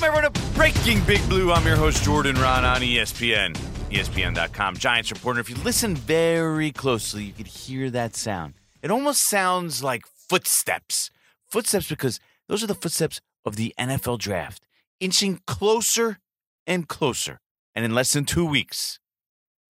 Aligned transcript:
Welcome 0.00 0.16
everyone 0.16 0.32
to 0.32 0.52
Breaking 0.54 1.04
Big 1.04 1.28
Blue. 1.28 1.52
I'm 1.52 1.66
your 1.66 1.76
host 1.76 2.02
Jordan 2.04 2.34
Raanan 2.36 2.76
on 2.76 2.80
ESPN, 2.80 3.54
ESPN.com. 3.90 4.78
Giants 4.78 5.10
reporter. 5.10 5.40
If 5.40 5.50
you 5.50 5.56
listen 5.56 5.94
very 5.94 6.72
closely, 6.72 7.24
you 7.24 7.34
could 7.34 7.46
hear 7.46 7.90
that 7.90 8.16
sound. 8.16 8.54
It 8.80 8.90
almost 8.90 9.20
sounds 9.20 9.82
like 9.82 10.06
footsteps. 10.06 11.10
Footsteps 11.50 11.90
because 11.90 12.18
those 12.48 12.64
are 12.64 12.66
the 12.66 12.74
footsteps 12.74 13.20
of 13.44 13.56
the 13.56 13.74
NFL 13.78 14.18
draft, 14.20 14.64
inching 15.00 15.42
closer 15.46 16.18
and 16.66 16.88
closer. 16.88 17.40
And 17.74 17.84
in 17.84 17.94
less 17.94 18.14
than 18.14 18.24
two 18.24 18.46
weeks, 18.46 19.00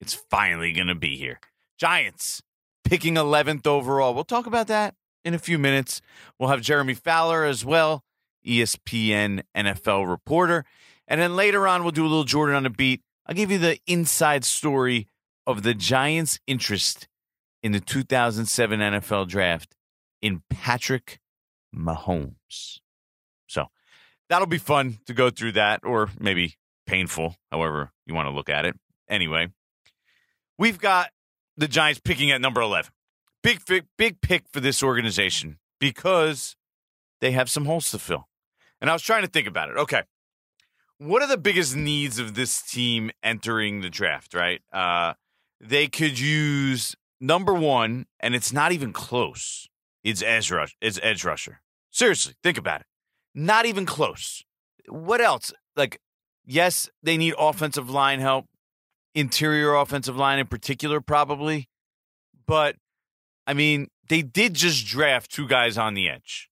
it's 0.01 0.15
finally 0.15 0.73
going 0.73 0.87
to 0.87 0.95
be 0.95 1.17
here. 1.17 1.41
Giants 1.77 2.41
picking 2.85 3.17
11th 3.17 3.67
overall. 3.67 4.15
We'll 4.15 4.23
talk 4.23 4.47
about 4.47 4.69
that 4.69 4.95
in 5.25 5.35
a 5.35 5.41
few 5.41 5.59
minutes. 5.59 6.01
We'll 6.39 6.51
have 6.51 6.63
Jeremy 6.63 6.95
Fowler 6.95 7.45
as 7.45 7.65
well, 7.65 8.05
ESPN 8.47 9.43
NFL 9.57 10.09
reporter. 10.09 10.65
And 11.07 11.21
then 11.21 11.37
later 11.37 11.67
on, 11.67 11.83
we'll 11.83 11.93
do 11.93 12.03
a 12.03 12.09
little 12.09 12.25
Jordan 12.25 12.57
on 12.57 12.63
the 12.63 12.71
beat. 12.71 13.03
I'll 13.27 13.35
give 13.35 13.51
you 13.51 13.59
the 13.59 13.79
inside 13.87 14.45
story 14.45 15.09
of 15.47 15.63
the 15.63 15.75
Giants' 15.75 16.39
interest 16.47 17.09
in 17.63 17.73
the 17.73 17.81
2007 17.81 18.81
NFL 18.81 19.29
draft 19.29 19.75
in 20.23 20.43
Patrick 20.49 21.21
Mahomes. 21.75 22.81
So 23.47 23.67
that'll 24.29 24.47
be 24.47 24.59
fun 24.59 24.99
to 25.07 25.15
go 25.15 25.31
through 25.31 25.53
that, 25.53 25.81
or 25.85 26.11
maybe 26.19 26.57
painful, 26.87 27.37
however 27.51 27.93
you 28.07 28.15
want 28.15 28.27
to 28.27 28.35
look 28.35 28.49
at 28.49 28.65
it. 28.65 28.79
Anyway, 29.09 29.49
we've 30.59 30.79
got 30.79 31.11
the 31.57 31.69
Giants 31.69 32.01
picking 32.01 32.31
at 32.31 32.41
number 32.41 32.61
11. 32.61 32.91
Big, 33.43 33.65
big, 33.67 33.85
big 33.97 34.21
pick 34.21 34.45
for 34.53 34.61
this 34.61 34.83
organization 34.83 35.59
because 35.79 36.57
they 37.21 37.33
have 37.33 37.51
some 37.51 37.65
holes 37.65 37.91
to 37.91 37.99
fill. 37.99 38.29
And 38.81 38.89
I 38.89 38.93
was 38.93 39.03
trying 39.03 39.23
to 39.23 39.29
think 39.29 39.47
about 39.47 39.69
it. 39.69 39.77
Okay. 39.77 40.03
What 40.99 41.23
are 41.23 41.29
the 41.29 41.39
biggest 41.39 41.77
needs 41.77 42.19
of 42.19 42.35
this 42.35 42.63
team 42.63 43.11
entering 43.23 43.81
the 43.81 43.91
draft, 43.91 44.35
right? 44.35 44.61
Uh, 44.73 45.15
they 45.61 45.87
could 45.87 46.19
use 46.19 46.95
number 47.21 47.55
one, 47.55 48.07
and 48.19 48.35
it's 48.35 48.53
not 48.53 48.73
even 48.73 48.93
close. 48.93 49.69
It's 50.03 50.23
edge 50.23 50.51
rush. 50.51 50.77
It's 50.81 50.99
edge 51.03 51.25
rusher. 51.25 51.61
Seriously, 51.91 52.35
think 52.43 52.59
about 52.59 52.81
it. 52.81 52.87
Not 53.35 53.67
even 53.67 53.87
close. 53.87 54.43
What 54.89 55.21
else? 55.21 55.53
Like, 55.77 56.01
yes, 56.45 56.89
they 57.03 57.17
need 57.17 57.35
offensive 57.39 57.91
line 57.91 58.21
help, 58.21 58.47
interior 59.15 59.75
offensive 59.75 60.17
line 60.17 60.39
in 60.39 60.47
particular, 60.47 61.01
probably. 61.01 61.69
But 62.47 62.77
I 63.47 63.55
mean, 63.55 63.89
they 64.09 64.23
did 64.23 64.55
just 64.55 64.87
draft 64.87 65.31
two 65.31 65.47
guys 65.47 65.79
on 65.79 65.95
the 65.95 66.09
edge 66.09 66.49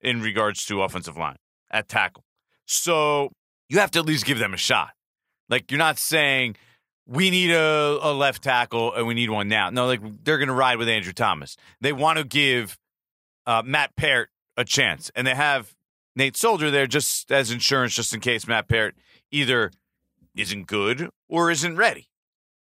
in 0.00 0.20
regards 0.20 0.64
to 0.66 0.82
offensive 0.82 1.16
line 1.16 1.36
at 1.74 1.88
tackle. 1.88 2.24
So 2.64 3.32
you 3.68 3.80
have 3.80 3.90
to 3.90 3.98
at 3.98 4.06
least 4.06 4.24
give 4.24 4.38
them 4.38 4.54
a 4.54 4.56
shot. 4.56 4.90
Like 5.50 5.70
you're 5.70 5.78
not 5.78 5.98
saying 5.98 6.56
we 7.06 7.28
need 7.28 7.50
a, 7.50 7.98
a 8.00 8.12
left 8.14 8.42
tackle 8.42 8.94
and 8.94 9.06
we 9.06 9.12
need 9.12 9.28
one 9.28 9.48
now. 9.48 9.68
No, 9.68 9.86
like 9.86 10.00
they're 10.24 10.38
going 10.38 10.48
to 10.48 10.54
ride 10.54 10.78
with 10.78 10.88
Andrew 10.88 11.12
Thomas. 11.12 11.56
They 11.80 11.92
want 11.92 12.18
to 12.18 12.24
give 12.24 12.78
uh, 13.46 13.62
Matt 13.64 13.94
Peart 13.96 14.30
a 14.56 14.64
chance, 14.64 15.10
and 15.14 15.26
they 15.26 15.34
have 15.34 15.74
Nate 16.16 16.36
Solder 16.36 16.70
there 16.70 16.86
just 16.86 17.30
as 17.30 17.50
insurance, 17.50 17.94
just 17.94 18.14
in 18.14 18.20
case 18.20 18.46
Matt 18.46 18.68
Peart 18.68 18.94
either 19.30 19.70
isn't 20.36 20.66
good 20.66 21.10
or 21.28 21.50
isn't 21.50 21.76
ready. 21.76 22.08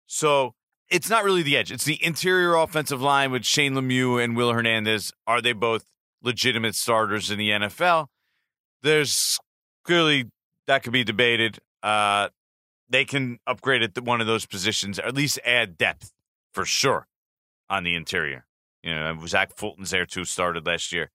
So 0.07 0.53
it's 0.89 1.09
not 1.09 1.23
really 1.23 1.41
the 1.41 1.57
edge. 1.57 1.71
It's 1.71 1.85
the 1.85 2.03
interior 2.03 2.55
offensive 2.55 3.01
line 3.01 3.31
with 3.31 3.45
Shane 3.45 3.73
Lemieux 3.73 4.23
and 4.23 4.35
Will 4.35 4.53
Hernandez. 4.53 5.11
Are 5.25 5.41
they 5.41 5.53
both 5.53 5.85
legitimate 6.21 6.75
starters 6.75 7.31
in 7.31 7.37
the 7.37 7.49
NFL? 7.49 8.07
There's 8.83 9.39
clearly 9.83 10.29
that 10.67 10.83
could 10.83 10.93
be 10.93 11.03
debated. 11.03 11.59
Uh, 11.83 12.29
they 12.89 13.05
can 13.05 13.39
upgrade 13.47 13.83
at 13.83 14.03
one 14.03 14.21
of 14.21 14.27
those 14.27 14.45
positions, 14.45 14.99
or 14.99 15.05
at 15.05 15.15
least 15.15 15.39
add 15.45 15.77
depth 15.77 16.11
for 16.53 16.65
sure 16.65 17.07
on 17.69 17.83
the 17.83 17.95
interior. 17.95 18.45
You 18.83 18.91
know, 18.95 19.25
Zach 19.27 19.55
Fulton's 19.55 19.91
there 19.91 20.05
too, 20.05 20.25
started 20.25 20.65
last 20.65 20.91
year 20.91 21.11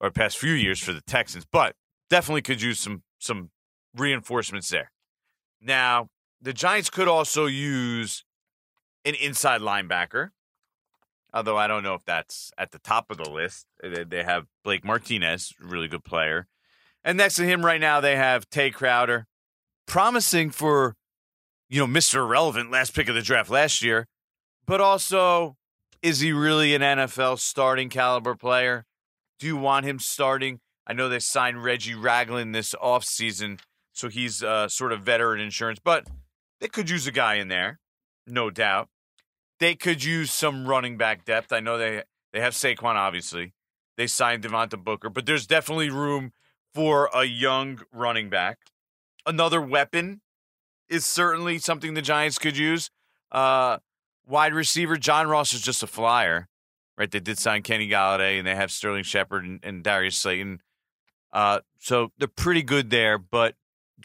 or 0.00 0.10
past 0.10 0.36
few 0.36 0.52
years 0.52 0.80
for 0.80 0.92
the 0.92 1.00
Texans, 1.00 1.46
but 1.50 1.74
definitely 2.10 2.42
could 2.42 2.60
use 2.60 2.78
some 2.78 3.02
some 3.18 3.50
reinforcements 3.96 4.68
there. 4.68 4.90
Now, 5.60 6.08
the 6.40 6.52
Giants 6.52 6.90
could 6.90 7.08
also 7.08 7.46
use 7.46 8.24
an 9.04 9.14
inside 9.14 9.60
linebacker, 9.60 10.30
although 11.32 11.56
I 11.56 11.66
don't 11.66 11.82
know 11.82 11.94
if 11.94 12.04
that's 12.04 12.50
at 12.58 12.72
the 12.72 12.78
top 12.78 13.10
of 13.10 13.16
the 13.16 13.30
list. 13.30 13.66
They 13.82 14.24
have 14.24 14.46
Blake 14.64 14.84
Martinez, 14.84 15.52
really 15.60 15.88
good 15.88 16.04
player. 16.04 16.48
And 17.04 17.18
next 17.18 17.34
to 17.36 17.44
him 17.44 17.64
right 17.64 17.80
now, 17.80 18.00
they 18.00 18.16
have 18.16 18.48
Tae 18.48 18.70
Crowder, 18.70 19.26
promising 19.86 20.50
for, 20.50 20.94
you 21.68 21.80
know, 21.80 21.86
Mr. 21.86 22.16
Irrelevant, 22.16 22.70
last 22.70 22.94
pick 22.94 23.08
of 23.08 23.14
the 23.14 23.22
draft 23.22 23.50
last 23.50 23.82
year, 23.82 24.06
but 24.66 24.80
also, 24.80 25.56
is 26.00 26.20
he 26.20 26.32
really 26.32 26.74
an 26.74 26.82
NFL 26.82 27.38
starting 27.38 27.88
caliber 27.88 28.34
player? 28.34 28.84
Do 29.38 29.46
you 29.46 29.56
want 29.56 29.86
him 29.86 29.98
starting? 29.98 30.60
I 30.86 30.92
know 30.92 31.08
they 31.08 31.18
signed 31.18 31.62
Reggie 31.62 31.94
Ragland 31.94 32.54
this 32.54 32.74
offseason, 32.82 33.60
so 33.92 34.08
he's 34.08 34.42
uh, 34.42 34.68
sort 34.68 34.92
of 34.92 35.02
veteran 35.02 35.40
insurance, 35.40 35.78
but 35.82 36.06
they 36.60 36.68
could 36.68 36.88
use 36.88 37.06
a 37.06 37.12
guy 37.12 37.34
in 37.34 37.48
there, 37.48 37.80
no 38.26 38.50
doubt. 38.50 38.88
They 39.58 39.74
could 39.74 40.02
use 40.02 40.32
some 40.32 40.66
running 40.66 40.96
back 40.96 41.24
depth. 41.24 41.52
I 41.52 41.60
know 41.60 41.78
they 41.78 42.02
they 42.32 42.40
have 42.40 42.54
Saquon, 42.54 42.94
obviously. 42.94 43.52
They 43.96 44.06
signed 44.06 44.42
Devontae 44.42 44.82
Booker, 44.82 45.10
but 45.10 45.26
there's 45.26 45.46
definitely 45.46 45.90
room 45.90 46.32
for 46.74 47.10
a 47.14 47.24
young 47.24 47.80
running 47.92 48.28
back. 48.28 48.58
Another 49.26 49.60
weapon 49.60 50.20
is 50.88 51.06
certainly 51.06 51.58
something 51.58 51.94
the 51.94 52.02
Giants 52.02 52.38
could 52.38 52.56
use. 52.56 52.90
Uh, 53.30 53.78
wide 54.26 54.54
receiver 54.54 54.96
John 54.96 55.28
Ross 55.28 55.52
is 55.52 55.62
just 55.62 55.82
a 55.82 55.86
flyer, 55.86 56.48
right? 56.98 57.10
They 57.10 57.20
did 57.20 57.38
sign 57.38 57.62
Kenny 57.62 57.88
Golladay, 57.88 58.38
and 58.38 58.46
they 58.46 58.54
have 58.54 58.70
Sterling 58.70 59.04
Shepard 59.04 59.44
and, 59.44 59.60
and 59.62 59.82
Darius 59.82 60.16
Slayton. 60.16 60.60
Uh, 61.32 61.60
so 61.78 62.12
they're 62.18 62.28
pretty 62.28 62.62
good 62.62 62.90
there, 62.90 63.18
but 63.18 63.54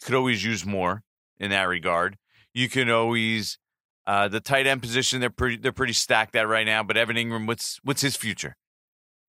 could 0.01 0.15
always 0.15 0.43
use 0.43 0.65
more 0.65 1.03
in 1.39 1.49
that 1.49 1.63
regard. 1.63 2.17
You 2.53 2.69
can 2.69 2.89
always 2.89 3.59
uh, 4.05 4.27
the 4.27 4.39
tight 4.39 4.67
end 4.67 4.81
position. 4.81 5.19
They're 5.19 5.29
pretty 5.29 5.57
they're 5.57 5.71
pretty 5.73 5.93
stacked 5.93 6.35
at 6.35 6.47
right 6.47 6.65
now. 6.65 6.83
But 6.83 6.97
Evan 6.97 7.17
Engram, 7.17 7.47
what's 7.47 7.79
what's 7.83 8.01
his 8.01 8.15
future? 8.15 8.55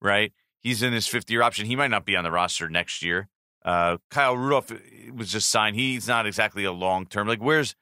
Right, 0.00 0.32
he's 0.60 0.82
in 0.82 0.92
his 0.92 1.06
fifth 1.06 1.30
year 1.30 1.42
option. 1.42 1.66
He 1.66 1.76
might 1.76 1.90
not 1.90 2.04
be 2.04 2.16
on 2.16 2.24
the 2.24 2.30
roster 2.30 2.68
next 2.68 3.02
year. 3.02 3.28
Uh, 3.64 3.98
Kyle 4.10 4.36
Rudolph 4.36 4.72
was 5.14 5.32
just 5.32 5.50
signed. 5.50 5.76
He's 5.76 6.08
not 6.08 6.26
exactly 6.26 6.64
a 6.64 6.72
long 6.72 7.06
term. 7.06 7.28
Like, 7.28 7.40
where's 7.40 7.74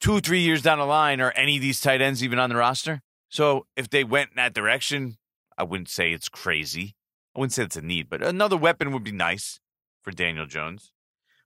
two, 0.00 0.20
three 0.20 0.40
years 0.40 0.62
down 0.62 0.78
the 0.78 0.86
line? 0.86 1.20
Are 1.20 1.32
any 1.32 1.56
of 1.56 1.62
these 1.62 1.80
tight 1.80 2.00
ends 2.00 2.24
even 2.24 2.38
on 2.38 2.50
the 2.50 2.56
roster? 2.56 3.02
So 3.28 3.66
if 3.76 3.90
they 3.90 4.04
went 4.04 4.30
in 4.30 4.36
that 4.36 4.54
direction, 4.54 5.18
I 5.56 5.64
wouldn't 5.64 5.88
say 5.88 6.12
it's 6.12 6.28
crazy. 6.28 6.96
I 7.34 7.40
wouldn't 7.40 7.52
say 7.52 7.64
it's 7.64 7.76
a 7.76 7.82
need, 7.82 8.08
but 8.08 8.22
another 8.22 8.56
weapon 8.56 8.92
would 8.92 9.04
be 9.04 9.12
nice 9.12 9.60
for 10.02 10.10
Daniel 10.10 10.46
Jones. 10.46 10.92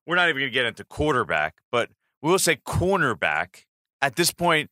We're 0.06 0.16
not 0.16 0.28
even 0.28 0.40
going 0.40 0.50
to 0.50 0.54
get 0.54 0.66
into 0.66 0.84
quarterback, 0.84 1.56
but 1.70 1.90
we 2.22 2.30
will 2.30 2.38
say 2.38 2.56
cornerback. 2.56 3.64
At 4.00 4.16
this 4.16 4.30
point, 4.30 4.70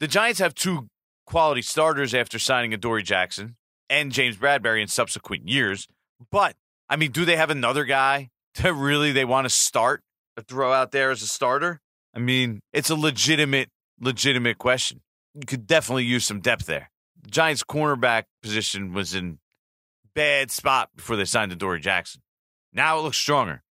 the 0.00 0.06
Giants 0.06 0.40
have 0.40 0.54
two 0.54 0.88
quality 1.26 1.62
starters 1.62 2.14
after 2.14 2.38
signing 2.38 2.74
Adoree 2.74 3.02
Jackson 3.02 3.56
and 3.90 4.12
James 4.12 4.36
Bradberry 4.36 4.80
in 4.80 4.88
subsequent 4.88 5.48
years. 5.48 5.86
But 6.30 6.56
I 6.88 6.96
mean, 6.96 7.10
do 7.10 7.24
they 7.24 7.36
have 7.36 7.50
another 7.50 7.84
guy 7.84 8.30
that 8.62 8.72
really 8.72 9.12
they 9.12 9.26
want 9.26 9.44
to 9.44 9.50
start 9.50 10.02
to 10.36 10.42
throw 10.42 10.72
out 10.72 10.92
there 10.92 11.10
as 11.10 11.20
a 11.20 11.26
starter? 11.26 11.80
I 12.14 12.18
mean, 12.20 12.60
it's 12.72 12.90
a 12.90 12.96
legitimate, 12.96 13.68
legitimate 14.00 14.58
question. 14.58 15.02
You 15.34 15.46
could 15.46 15.66
definitely 15.66 16.04
use 16.04 16.24
some 16.24 16.40
depth 16.40 16.66
there. 16.66 16.90
The 17.22 17.30
Giants' 17.30 17.62
cornerback 17.62 18.24
position 18.42 18.92
was 18.92 19.14
in 19.14 19.38
bad 20.14 20.50
spot 20.50 20.88
before 20.96 21.16
they 21.16 21.24
signed 21.24 21.56
Dory 21.58 21.80
Jackson. 21.80 22.22
Now 22.72 22.98
it 22.98 23.02
looks 23.02 23.16
stronger, 23.16 23.62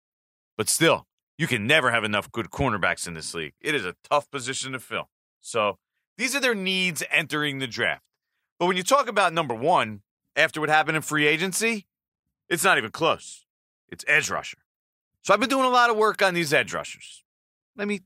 but 0.57 0.69
still, 0.69 1.06
you 1.38 1.48
can 1.48 1.68
never 1.68 1.92
have 1.92 2.04
enough 2.04 2.31
good 2.31 2.50
cornerbacks 2.50 3.07
in 3.07 3.13
this 3.13 3.33
league. 3.33 3.54
It 3.62 3.75
is 3.75 3.86
a 3.86 3.95
tough 4.10 4.30
position 4.30 4.74
to 4.74 4.80
fill. 4.80 5.10
So 5.42 5.77
these 6.18 6.36
are 6.36 6.42
their 6.42 6.56
needs 6.56 7.04
entering 7.10 7.60
the 7.60 7.68
draft. 7.68 8.04
But 8.60 8.66
when 8.66 8.75
you 8.75 8.83
talk 8.83 9.07
about 9.07 9.33
number 9.33 9.56
one, 9.56 10.01
after 10.39 10.62
what 10.62 10.69
happened 10.69 10.95
in 10.95 11.01
free 11.01 11.27
agency, 11.27 11.86
it's 12.47 12.63
not 12.63 12.77
even 12.77 12.91
close. 12.91 13.45
It's 13.89 14.06
edge 14.07 14.30
rusher. 14.30 14.59
So 15.24 15.33
I've 15.33 15.39
been 15.39 15.50
doing 15.50 15.65
a 15.65 15.69
lot 15.69 15.89
of 15.89 15.97
work 15.97 16.21
on 16.21 16.33
these 16.33 16.53
edge 16.53 16.74
rushers. 16.74 17.24
Let 17.75 17.88
me 17.88 18.01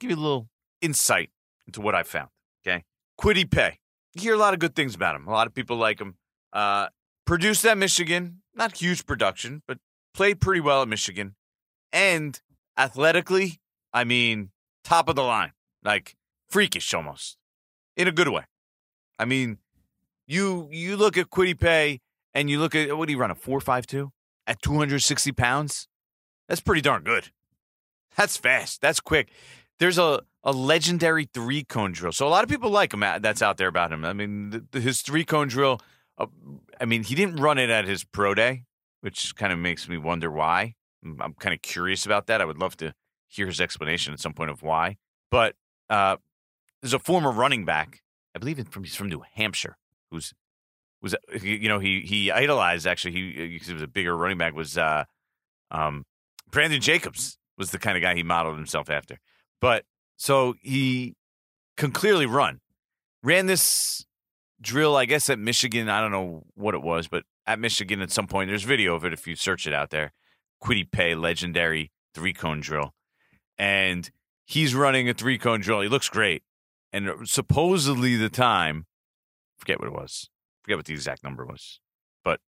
give 0.00 0.10
you 0.10 0.16
a 0.16 0.18
little 0.18 0.48
insight 0.80 1.30
into 1.66 1.80
what 1.80 1.94
I 1.94 2.02
found. 2.02 2.30
Okay. 2.66 2.84
Kwity 3.20 3.48
Paye. 3.48 3.78
You 4.14 4.22
hear 4.22 4.34
a 4.34 4.38
lot 4.38 4.54
of 4.54 4.60
good 4.60 4.74
things 4.74 4.94
about 4.94 5.14
him. 5.14 5.28
A 5.28 5.30
lot 5.30 5.46
of 5.46 5.54
people 5.54 5.76
like 5.76 6.00
him. 6.00 6.16
Uh, 6.52 6.88
produced 7.26 7.64
at 7.66 7.76
Michigan, 7.76 8.40
not 8.54 8.78
huge 8.78 9.04
production, 9.04 9.62
but 9.68 9.78
played 10.14 10.40
pretty 10.40 10.60
well 10.60 10.80
at 10.80 10.88
Michigan. 10.88 11.34
And 11.92 12.40
athletically, 12.78 13.60
I 13.92 14.04
mean, 14.04 14.50
top 14.82 15.08
of 15.08 15.16
the 15.16 15.22
line, 15.22 15.52
like 15.84 16.16
freakish 16.48 16.94
almost 16.94 17.36
in 17.96 18.08
a 18.08 18.12
good 18.12 18.28
way. 18.28 18.44
I 19.18 19.26
mean, 19.26 19.58
you 20.28 20.68
you 20.70 20.96
look 20.96 21.16
at 21.16 21.30
Kwity 21.30 21.58
Paye 21.58 22.00
and 22.34 22.48
you 22.48 22.60
look 22.60 22.76
at 22.76 22.96
what 22.96 23.06
do 23.06 23.12
you 23.12 23.18
run 23.18 23.32
a 23.32 23.34
four 23.34 23.60
five 23.60 23.86
two 23.86 24.12
at 24.46 24.62
two 24.62 24.74
hundred 24.78 25.00
sixty 25.00 25.32
pounds? 25.32 25.88
That's 26.48 26.60
pretty 26.60 26.82
darn 26.82 27.02
good. 27.02 27.30
That's 28.16 28.36
fast. 28.36 28.80
That's 28.80 29.00
quick. 29.00 29.30
There's 29.78 29.98
a, 29.98 30.20
a 30.42 30.52
legendary 30.52 31.28
three 31.32 31.64
cone 31.64 31.92
drill. 31.92 32.12
So 32.12 32.26
a 32.26 32.30
lot 32.30 32.42
of 32.44 32.50
people 32.50 32.70
like 32.70 32.92
him. 32.92 33.02
uh, 33.02 33.18
That's 33.18 33.42
out 33.42 33.56
there 33.58 33.68
about 33.68 33.92
him. 33.92 34.04
I 34.04 34.12
mean, 34.12 34.66
the, 34.72 34.80
his 34.80 35.02
three 35.02 35.24
cone 35.24 35.48
drill. 35.48 35.80
Uh, 36.16 36.26
I 36.80 36.84
mean, 36.84 37.04
he 37.04 37.14
didn't 37.14 37.36
run 37.36 37.58
it 37.58 37.70
at 37.70 37.84
his 37.84 38.02
pro 38.04 38.34
day, 38.34 38.64
which 39.02 39.36
kind 39.36 39.52
of 39.52 39.58
makes 39.58 39.88
me 39.88 39.96
wonder 39.98 40.30
why. 40.30 40.74
I'm, 41.04 41.20
I'm 41.22 41.34
kind 41.34 41.54
of 41.54 41.62
curious 41.62 42.04
about 42.06 42.26
that. 42.26 42.40
I 42.40 42.44
would 42.44 42.58
love 42.58 42.76
to 42.78 42.92
hear 43.28 43.46
his 43.46 43.60
explanation 43.60 44.12
at 44.12 44.20
some 44.20 44.32
point 44.32 44.50
of 44.50 44.62
why. 44.62 44.96
But 45.30 45.54
uh, 45.88 46.16
there's 46.82 46.94
a 46.94 46.98
former 46.98 47.30
running 47.30 47.64
back, 47.64 48.02
I 48.34 48.38
believe 48.40 48.66
from 48.68 48.82
he's 48.82 48.96
from 48.96 49.08
New 49.08 49.22
Hampshire, 49.34 49.76
who's 50.10 50.32
was 51.00 51.14
you 51.42 51.68
know 51.68 51.78
he 51.78 52.00
he 52.00 52.30
idolized 52.30 52.86
actually 52.86 53.12
he 53.12 53.48
because 53.48 53.68
he 53.68 53.74
was 53.74 53.82
a 53.82 53.86
bigger 53.86 54.16
running 54.16 54.38
back 54.38 54.54
was 54.54 54.76
uh 54.76 55.04
um 55.70 56.04
Brandon 56.50 56.80
Jacobs 56.80 57.38
was 57.56 57.70
the 57.70 57.78
kind 57.78 57.96
of 57.96 58.02
guy 58.02 58.14
he 58.14 58.22
modeled 58.22 58.56
himself 58.56 58.88
after. 58.88 59.18
But 59.60 59.84
so 60.16 60.54
he 60.62 61.14
can 61.76 61.90
clearly 61.90 62.26
run. 62.26 62.60
Ran 63.22 63.46
this 63.46 64.06
drill, 64.60 64.96
I 64.96 65.04
guess, 65.04 65.28
at 65.28 65.38
Michigan. 65.38 65.88
I 65.88 66.00
don't 66.00 66.12
know 66.12 66.44
what 66.54 66.74
it 66.74 66.82
was, 66.82 67.08
but 67.08 67.24
at 67.46 67.58
Michigan 67.58 68.00
at 68.00 68.10
some 68.10 68.26
point, 68.26 68.48
there's 68.48 68.62
video 68.62 68.94
of 68.94 69.04
it 69.04 69.12
if 69.12 69.26
you 69.26 69.34
search 69.36 69.66
it 69.66 69.74
out 69.74 69.90
there. 69.90 70.12
Kwity 70.62 70.90
Paye, 70.90 71.14
legendary 71.14 71.90
three 72.14 72.32
cone 72.32 72.60
drill. 72.60 72.94
And 73.58 74.10
he's 74.44 74.74
running 74.74 75.08
a 75.08 75.14
three 75.14 75.38
cone 75.38 75.60
drill. 75.60 75.80
He 75.80 75.88
looks 75.88 76.08
great. 76.08 76.42
And 76.92 77.28
supposedly 77.28 78.16
the 78.16 78.30
time, 78.30 78.86
forget 79.58 79.78
what 79.78 79.88
it 79.88 79.94
was, 79.94 80.28
forget 80.62 80.78
what 80.78 80.86
the 80.86 80.94
exact 80.94 81.24
number 81.24 81.44
was, 81.44 81.80
but 82.24 82.40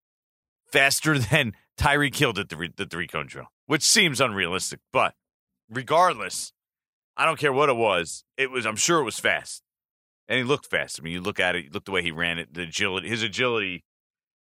faster 0.71 1.19
than 1.19 1.55
Tyreek 1.79 2.17
Hill 2.17 2.33
did 2.33 2.49
the, 2.49 2.69
the 2.77 2.87
three 2.87 3.07
cone 3.07 3.27
drill, 3.27 3.47
which 3.67 3.83
seems 3.83 4.21
unrealistic. 4.21 4.81
But 4.93 5.15
regardless, 5.71 6.53
I 7.17 7.25
don't 7.25 7.39
care 7.39 7.53
what 7.53 7.69
it 7.69 7.77
was. 7.77 8.25
It 8.37 8.51
was, 8.51 8.67
I'm 8.67 8.77
sure 8.77 9.01
it 9.01 9.05
was 9.05 9.19
fast. 9.19 9.63
And 10.29 10.39
he 10.39 10.45
looked 10.45 10.67
fast. 10.67 11.01
I 11.01 11.03
mean, 11.03 11.15
you 11.15 11.21
look 11.21 11.41
at 11.41 11.57
it, 11.57 11.65
you 11.65 11.71
look 11.73 11.85
the 11.85 11.91
way 11.91 12.03
he 12.03 12.11
ran 12.11 12.39
it, 12.39 12.53
the 12.53 12.63
agility, 12.63 13.09
his 13.09 13.23
agility. 13.23 13.85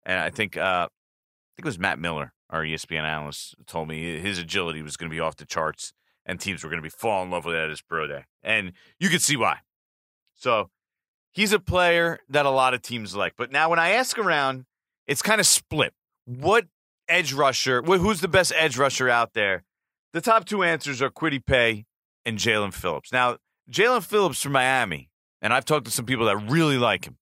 And 0.07 0.19
I 0.19 0.31
think, 0.31 0.57
uh, 0.57 0.87
I 0.89 1.53
think 1.57 1.65
it 1.67 1.69
was 1.69 1.79
Matt 1.79 1.99
Miller, 1.99 2.33
our 2.51 2.63
ESPN 2.63 3.03
analyst, 3.03 3.57
told 3.67 3.89
me 3.89 4.21
his 4.21 4.39
agility 4.39 4.81
was 4.81 4.97
going 4.97 5.11
to 5.11 5.15
be 5.15 5.21
off 5.21 5.37
the 5.37 5.45
charts 5.45 5.93
and 6.25 6.41
teams 6.41 6.63
were 6.63 6.71
going 6.71 6.81
to 6.81 6.87
be 6.87 6.89
fall 6.89 7.23
in 7.25 7.31
love 7.31 7.45
with 7.45 7.57
it 7.57 7.59
at 7.59 7.71
his 7.71 7.83
pro 7.83 8.07
day. 8.07 8.25
And 8.43 8.73
you 9.01 9.09
could 9.09 9.23
see 9.23 9.37
why. 9.37 9.59
So 10.37 10.71
he's 11.33 11.53
a 11.53 11.59
player 11.59 12.21
that 12.29 12.47
a 12.47 12.51
lot 12.51 12.75
of 12.75 12.83
teams 12.83 13.17
like. 13.17 13.35
But 13.37 13.51
now 13.51 13.71
when 13.71 13.79
I 13.79 13.91
ask 13.91 14.19
around, 14.19 14.65
it's 15.07 15.23
kind 15.23 15.41
of 15.41 15.47
split. 15.47 15.93
What 16.25 16.67
edge 17.09 17.33
rusher, 17.33 17.83
who's 17.83 18.21
the 18.21 18.29
best 18.29 18.53
edge 18.57 18.79
rusher 18.79 19.09
out 19.09 19.33
there? 19.35 19.65
The 20.13 20.21
top 20.21 20.45
two 20.45 20.63
answers 20.63 21.03
are 21.03 21.11
Kwity 21.11 21.45
Paye 21.45 21.87
and 22.25 22.39
Jaelan 22.39 22.73
Phillips. 22.73 23.13
Now, 23.13 23.39
Jaelan 23.71 24.05
Phillips 24.05 24.43
from 24.43 24.53
Miami, 24.53 25.11
and 25.41 25.53
I've 25.53 25.65
talked 25.65 25.87
to 25.87 25.91
some 25.91 26.05
people 26.05 26.27
that 26.27 26.37
really 26.37 26.79
like 26.79 27.07
him. 27.07 27.17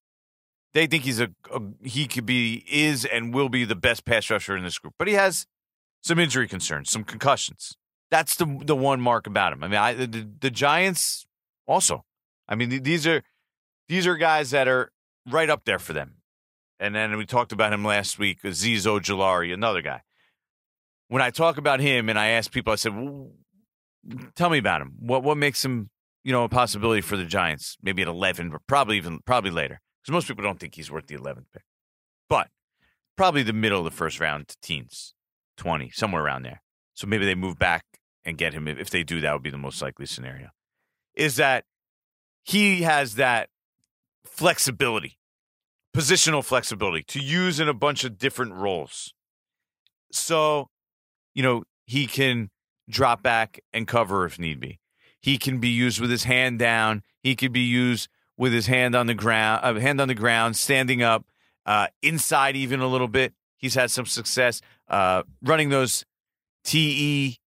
They 0.73 0.87
think 0.87 1.03
he's 1.03 1.19
a, 1.19 1.29
a 1.53 1.61
he 1.83 2.07
could 2.07 2.25
be 2.25 2.63
is 2.69 3.05
and 3.05 3.33
will 3.33 3.49
be 3.49 3.65
the 3.65 3.75
best 3.75 4.05
pass 4.05 4.29
rusher 4.29 4.55
in 4.55 4.63
this 4.63 4.77
group, 4.77 4.93
but 4.97 5.07
he 5.07 5.15
has 5.15 5.45
some 6.01 6.17
injury 6.19 6.47
concerns, 6.47 6.89
some 6.89 7.03
concussions. 7.03 7.75
That's 8.09 8.35
the 8.35 8.61
the 8.63 8.75
one 8.75 9.01
mark 9.01 9.27
about 9.27 9.53
him. 9.53 9.63
I 9.63 9.67
mean, 9.67 9.77
I, 9.77 9.93
the, 9.93 10.29
the 10.39 10.49
Giants 10.49 11.25
also. 11.67 12.05
I 12.47 12.55
mean, 12.55 12.69
th- 12.69 12.83
these 12.83 13.05
are 13.07 13.21
these 13.91 14.07
are 14.07 14.15
guys 14.15 14.51
that 14.51 14.69
are 14.69 14.89
right 15.29 15.49
up 15.49 15.65
there 15.65 15.77
for 15.77 15.91
them. 15.91 16.13
And 16.79 16.95
then 16.95 17.17
we 17.17 17.25
talked 17.25 17.51
about 17.51 17.73
him 17.73 17.83
last 17.83 18.17
week, 18.17 18.41
Azeez 18.41 18.85
Ojulari, 18.85 19.53
another 19.53 19.81
guy. 19.81 20.03
When 21.09 21.21
I 21.21 21.29
talk 21.29 21.57
about 21.57 21.81
him 21.81 22.07
and 22.07 22.17
I 22.17 22.27
ask 22.27 22.53
people, 22.53 22.71
I 22.71 22.77
said, 22.77 22.95
well, 22.95 23.33
"Tell 24.33 24.49
me 24.49 24.59
about 24.59 24.81
him. 24.81 24.93
What 24.97 25.23
what 25.23 25.35
makes 25.35 25.65
him, 25.65 25.89
you 26.23 26.31
know, 26.31 26.45
a 26.45 26.49
possibility 26.49 27.01
for 27.01 27.17
the 27.17 27.25
Giants? 27.25 27.75
Maybe 27.83 28.01
at 28.01 28.07
eleven, 28.07 28.49
but 28.49 28.61
probably 28.65 28.95
even 28.95 29.19
probably 29.25 29.51
later, 29.51 29.81
because 30.01 30.13
most 30.13 30.29
people 30.29 30.45
don't 30.45 30.57
think 30.57 30.75
he's 30.75 30.89
worth 30.89 31.07
the 31.07 31.15
eleventh 31.15 31.47
pick. 31.51 31.63
But 32.29 32.47
probably 33.17 33.43
the 33.43 33.51
middle 33.51 33.79
of 33.79 33.83
the 33.83 33.91
first 33.91 34.21
round 34.21 34.47
to 34.47 34.55
teens, 34.61 35.13
twenty, 35.57 35.89
somewhere 35.89 36.23
around 36.23 36.43
there. 36.43 36.61
So 36.93 37.07
maybe 37.07 37.25
they 37.25 37.35
move 37.35 37.59
back 37.59 37.83
and 38.23 38.37
get 38.37 38.53
him. 38.53 38.69
If 38.69 38.89
they 38.89 39.03
do, 39.03 39.19
that 39.19 39.33
would 39.33 39.43
be 39.43 39.49
the 39.49 39.57
most 39.57 39.81
likely 39.81 40.05
scenario. 40.05 40.47
Is 41.13 41.35
that 41.35 41.65
he 42.45 42.83
has 42.83 43.15
that 43.15 43.49
flexibility, 44.25 45.17
positional 45.95 46.43
flexibility 46.43 47.03
to 47.03 47.19
use 47.19 47.59
in 47.59 47.67
a 47.67 47.73
bunch 47.73 48.03
of 48.03 48.17
different 48.17 48.53
roles. 48.53 49.13
So, 50.11 50.69
you 51.33 51.43
know, 51.43 51.63
he 51.85 52.07
can 52.07 52.49
drop 52.89 53.23
back 53.23 53.59
and 53.73 53.87
cover 53.87 54.25
if 54.25 54.39
need 54.39 54.59
be. 54.59 54.79
He 55.21 55.37
can 55.37 55.59
be 55.59 55.69
used 55.69 55.99
with 55.99 56.09
his 56.09 56.23
hand 56.23 56.59
down. 56.59 57.03
He 57.21 57.35
could 57.35 57.53
be 57.53 57.61
used 57.61 58.09
with 58.37 58.53
his 58.53 58.67
hand 58.67 58.95
on 58.95 59.07
the 59.07 59.13
ground, 59.13 59.61
uh, 59.63 59.79
hand 59.79 60.01
on 60.01 60.07
the 60.07 60.15
ground, 60.15 60.57
standing 60.57 61.03
up, 61.03 61.25
uh, 61.65 61.87
inside 62.01 62.55
even 62.55 62.79
a 62.79 62.87
little 62.87 63.07
bit. 63.07 63.33
He's 63.57 63.75
had 63.75 63.91
some 63.91 64.07
success 64.07 64.61
uh, 64.87 65.23
running 65.43 65.69
those 65.69 66.05
TE 66.63 67.37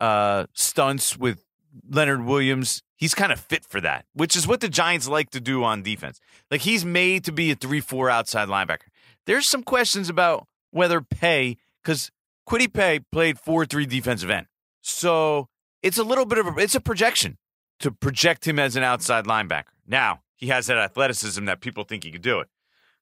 uh, 0.00 0.46
stunts 0.52 1.16
with 1.16 1.41
Leonard 1.88 2.24
Williams. 2.24 2.82
He's 2.96 3.14
kind 3.14 3.32
of 3.32 3.40
fit 3.40 3.64
for 3.64 3.80
that, 3.80 4.04
which 4.14 4.36
is 4.36 4.46
what 4.46 4.60
the 4.60 4.68
Giants 4.68 5.08
like 5.08 5.30
to 5.30 5.40
do 5.40 5.64
on 5.64 5.82
defense. 5.82 6.20
Like 6.50 6.62
he's 6.62 6.84
made 6.84 7.24
to 7.24 7.32
be 7.32 7.50
a 7.50 7.54
3 7.54 7.80
4 7.80 8.10
outside 8.10 8.48
linebacker. 8.48 8.88
There's 9.26 9.48
some 9.48 9.62
questions 9.62 10.08
about 10.08 10.46
whether 10.70 11.00
Paye, 11.00 11.58
because 11.82 12.10
Kwity 12.48 12.72
Paye 12.72 13.00
played 13.00 13.38
4 13.38 13.66
3 13.66 13.86
defensive 13.86 14.30
end. 14.30 14.46
So 14.80 15.48
it's 15.82 15.98
a 15.98 16.04
little 16.04 16.26
bit 16.26 16.38
of 16.38 16.46
a, 16.46 16.58
it's 16.58 16.74
a 16.74 16.80
projection 16.80 17.38
to 17.80 17.90
project 17.90 18.46
him 18.46 18.58
as 18.58 18.76
an 18.76 18.82
outside 18.82 19.24
linebacker. 19.24 19.74
Now, 19.86 20.22
he 20.36 20.48
has 20.48 20.66
that 20.66 20.78
athleticism 20.78 21.44
that 21.44 21.60
people 21.60 21.84
think 21.84 22.04
he 22.04 22.10
could 22.10 22.22
do 22.22 22.40
it. 22.40 22.48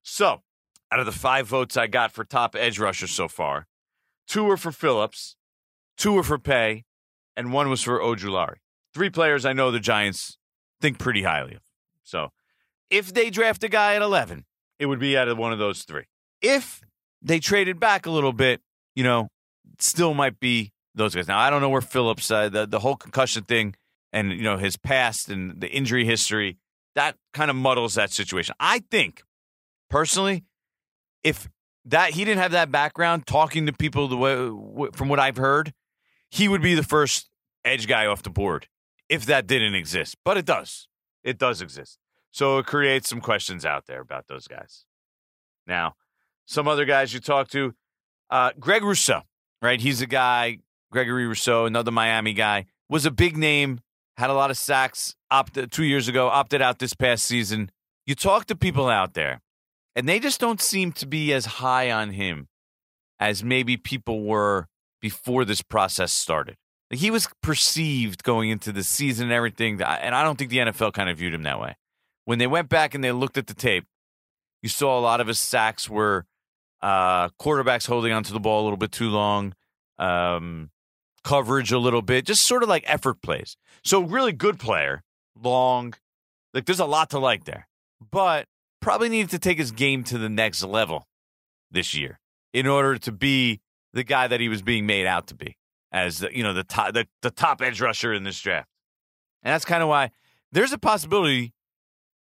So, 0.03 0.43
out 0.91 1.01
of 1.01 1.07
the 1.07 1.13
five 1.13 1.47
votes 1.47 1.77
I 1.77 1.87
got 1.87 2.13
for 2.13 2.25
top 2.25 2.57
edge 2.57 2.79
rusher 2.79 3.07
so 3.07 3.29
far, 3.29 3.67
two 4.27 4.45
were 4.45 4.57
for 4.57 4.73
Phillips, 4.73 5.37
two 5.97 6.13
were 6.13 6.23
for 6.23 6.39
Paye, 6.39 6.85
and 7.37 7.53
one 7.53 7.69
was 7.71 7.83
for 7.83 8.01
Ojulari. 8.01 8.57
Three 8.95 9.11
players 9.11 9.45
I 9.45 9.53
know 9.53 9.71
the 9.71 9.81
Giants 9.81 10.37
think 10.81 10.99
pretty 10.99 11.23
highly 11.23 11.55
of. 11.55 11.63
So, 12.03 12.31
if 12.91 13.15
they 13.15 13.31
draft 13.31 13.63
a 13.63 13.69
guy 13.69 13.95
at 13.95 14.03
11, 14.03 14.45
it 14.79 14.87
would 14.87 14.99
be 14.99 15.17
out 15.17 15.29
of 15.29 15.39
one 15.39 15.53
of 15.53 15.59
those 15.59 15.83
three. 15.83 16.05
If 16.43 16.81
they 17.23 17.39
traded 17.39 17.79
back 17.79 18.07
a 18.07 18.11
little 18.11 18.33
bit, 18.33 18.61
you 18.97 19.05
know, 19.05 19.29
still 19.79 20.15
might 20.15 20.41
be 20.41 20.73
those 20.95 21.15
guys. 21.15 21.29
Now, 21.29 21.39
I 21.39 21.51
don't 21.51 21.61
know 21.61 21.69
where 21.69 21.81
Phillips, 21.81 22.31
uh, 22.31 22.49
the, 22.49 22.67
the 22.67 22.81
whole 22.81 22.97
concussion 22.97 23.45
thing 23.45 23.77
and, 24.13 24.33
you 24.33 24.43
know, 24.43 24.57
his 24.57 24.77
past 24.77 25.29
and 25.29 25.61
the 25.61 25.69
injury 25.69 26.05
history, 26.05 26.59
that 26.95 27.17
kind 27.33 27.51
of 27.51 27.57
muddles 27.57 27.95
that 27.95 28.11
situation. 28.11 28.55
I 28.59 28.81
think, 28.91 29.23
personally, 29.89 30.45
if 31.23 31.49
that 31.85 32.11
he 32.11 32.25
didn't 32.25 32.41
have 32.41 32.53
that 32.53 32.71
background 32.71 33.27
talking 33.27 33.67
to 33.67 33.73
people 33.73 34.09
the 34.09 34.17
way, 34.17 34.91
from 34.95 35.09
what 35.09 35.21
I've 35.21 35.37
heard, 35.37 35.73
he 36.31 36.49
would 36.49 36.63
be 36.63 36.75
the 36.75 36.83
first 36.83 37.29
edge 37.65 37.87
guy 37.87 38.07
off 38.07 38.23
the 38.23 38.31
board 38.31 38.69
if 39.09 39.27
that 39.27 39.47
didn't 39.47 39.75
exist. 39.75 40.17
But 40.25 40.37
it 40.37 40.47
does. 40.47 40.89
It 41.23 41.39
does 41.39 41.61
exist. 41.61 41.99
So 42.31 42.59
it 42.59 42.67
creates 42.67 43.09
some 43.09 43.21
questions 43.21 43.65
out 43.65 43.87
there 43.87 44.01
about 44.01 44.29
those 44.29 44.47
guys. 44.47 44.85
Now, 45.67 45.97
some 46.47 46.69
other 46.69 46.85
guys 46.85 47.13
you 47.13 47.21
talk 47.21 47.49
to, 47.51 47.75
uh, 48.31 48.53
Greg 48.59 48.83
Rousseau, 48.83 49.23
right? 49.61 49.81
He's 49.81 50.01
a 50.01 50.07
guy, 50.07 50.59
Gregory 50.91 51.27
Rousseau, 51.27 51.67
another 51.67 51.91
Miami 51.91 52.33
guy, 52.33 52.67
was 52.89 53.05
a 53.05 53.11
big 53.11 53.37
name, 53.37 53.81
had 54.17 54.31
a 54.31 54.35
lot 54.35 54.51
of 54.51 54.57
sacks 54.57 55.15
opted 55.31 55.71
two 55.73 55.85
years 55.85 56.09
ago, 56.09 56.29
opted 56.29 56.63
out 56.63 56.79
this 56.79 56.95
past 56.95 57.25
season. 57.25 57.71
You 58.07 58.15
talk 58.15 58.47
to 58.47 58.57
people 58.57 58.89
out 58.89 59.15
there, 59.15 59.43
and 59.95 60.09
they 60.09 60.19
just 60.19 60.41
don't 60.41 60.61
seem 60.61 60.93
to 60.93 61.07
be 61.07 61.33
as 61.33 61.47
high 61.47 61.91
on 61.91 62.11
him 62.11 62.49
as 63.19 63.45
maybe 63.45 63.77
people 63.77 64.25
were 64.25 64.67
before 65.01 65.45
this 65.45 65.63
process 65.63 66.13
started. 66.13 66.57
Like 66.91 67.01
he 67.01 67.11
was 67.11 67.29
perceived 67.43 68.23
going 68.23 68.51
into 68.51 68.73
the 68.73 68.83
season 68.83 69.25
and 69.25 69.33
everything, 69.33 69.81
and 69.81 70.15
I 70.15 70.23
don't 70.23 70.37
think 70.37 70.51
the 70.51 70.59
NFL 70.59 70.93
kind 70.93 71.09
of 71.09 71.19
viewed 71.19 71.35
him 71.35 71.45
that 71.45 71.61
way. 71.61 71.77
When 72.25 72.39
they 72.39 72.47
went 72.47 72.69
back 72.69 72.95
and 72.95 73.03
they 73.03 73.13
looked 73.13 73.39
at 73.39 73.47
the 73.47 73.55
tape, 73.55 73.87
you 74.63 74.69
saw 74.69 74.99
a 74.99 75.01
lot 75.01 75.21
of 75.21 75.27
his 75.27 75.39
sacks 75.39 75.89
were 75.89 76.27
uh, 76.83 77.29
quarterbacks 77.41 77.87
holding 77.87 78.13
onto 78.13 78.33
the 78.33 78.41
ball 78.41 78.63
a 78.63 78.65
little 78.65 78.77
bit 78.77 78.93
too 78.93 79.09
long, 79.09 79.55
um, 79.99 80.71
coverage 81.25 81.73
a 81.73 81.79
little 81.79 82.03
bit, 82.03 82.27
just 82.27 82.47
sort 82.47 82.63
of 82.63 82.69
like 82.69 82.85
effort 82.87 83.23
plays. 83.23 83.57
So 83.85 84.03
really 84.03 84.33
good 84.33 84.59
player, 84.59 85.03
long. 85.41 85.95
Like 86.53 86.67
there's 86.67 86.81
a 86.81 86.87
lot 86.87 87.11
to 87.11 87.19
like 87.19 87.45
there, 87.45 87.69
but 88.11 88.47
probably 88.81 89.09
needed 89.09 89.31
to 89.31 89.39
take 89.39 89.59
his 89.59 89.71
game 89.71 90.03
to 90.05 90.19
the 90.19 90.29
next 90.29 90.63
level 90.65 91.07
this 91.71 91.95
year 91.95 92.19
in 92.53 92.67
order 92.67 92.99
to 92.99 93.13
be 93.13 93.61
the 93.93 94.05
guy 94.05 94.27
that 94.27 94.41
he 94.41 94.49
was 94.49 94.63
being 94.63 94.87
made 94.87 95.07
out 95.07 95.27
to 95.29 95.35
be 95.35 95.57
as 95.93 96.19
the, 96.19 96.37
you 96.37 96.43
know 96.43 96.53
the 96.53 96.65
top 96.65 96.95
the, 96.95 97.07
the 97.23 97.31
top 97.31 97.63
edge 97.63 97.81
rusher 97.81 98.13
in 98.13 98.25
this 98.25 98.41
draft. 98.41 98.69
And 99.43 99.53
that's 99.53 99.65
kind 99.65 99.83
of 99.83 99.89
why 99.89 100.11
there's 100.53 100.73
a 100.73 100.79
possibility 100.79 101.55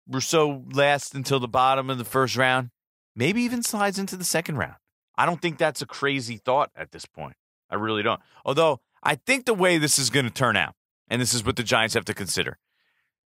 Rousseau 0.09 0.65
lasts 0.73 1.15
until 1.15 1.41
the 1.41 1.49
bottom 1.49 1.91
of 1.91 1.99
the 1.99 2.05
first 2.05 2.37
round, 2.37 2.71
maybe 3.15 3.43
even 3.43 3.63
slides 3.63 3.99
into 3.99 4.17
the 4.17 4.25
second 4.25 4.57
round. 4.57 4.77
I 5.17 5.27
don't 5.27 5.41
think 5.41 5.59
that's 5.59 5.83
a 5.83 5.87
crazy 5.87 6.37
thought 6.37 6.71
at 6.75 6.91
this 6.91 7.07
point. 7.07 7.37
I 7.71 7.77
really 7.77 8.03
don't. 8.03 8.21
Although 8.45 8.81
I 9.03 9.15
think 9.15 9.45
the 9.45 9.55
way 9.55 9.79
this 9.79 9.99
is 9.99 10.11
going 10.11 10.27
to 10.27 10.33
turn 10.33 10.57
out, 10.57 10.75
and 11.09 11.21
this 11.21 11.35
is 11.35 11.45
what 11.45 11.57
the 11.57 11.63
Giants 11.63 11.95
have 11.95 12.05
to 12.07 12.15
consider, 12.15 12.59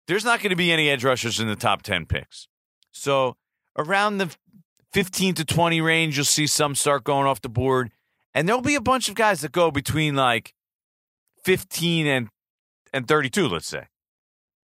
there's 0.07 0.25
not 0.25 0.41
going 0.41 0.51
to 0.51 0.57
be 0.57 0.73
any 0.73 0.89
edge 0.89 1.05
rushers 1.05 1.41
in 1.41 1.49
the 1.49 1.57
top 1.57 1.83
10 1.83 2.07
picks. 2.07 2.49
So 2.91 3.37
around 3.77 4.19
the 4.19 4.35
15 4.93 5.35
to 5.35 5.45
20 5.45 5.81
range, 5.81 6.17
you'll 6.17 6.25
see 6.25 6.47
some 6.47 6.75
start 6.75 7.05
going 7.05 7.27
off 7.27 7.41
the 7.41 7.49
board. 7.49 7.91
And 8.35 8.49
there'll 8.49 8.61
be 8.61 8.75
a 8.75 8.81
bunch 8.81 9.09
of 9.09 9.15
guys 9.15 9.41
that 9.43 9.53
go 9.53 9.71
between 9.71 10.17
like 10.17 10.55
15 11.45 12.07
and, 12.07 12.29
and 12.93 13.07
32, 13.07 13.49
let's 13.49 13.67
say. 13.67 13.87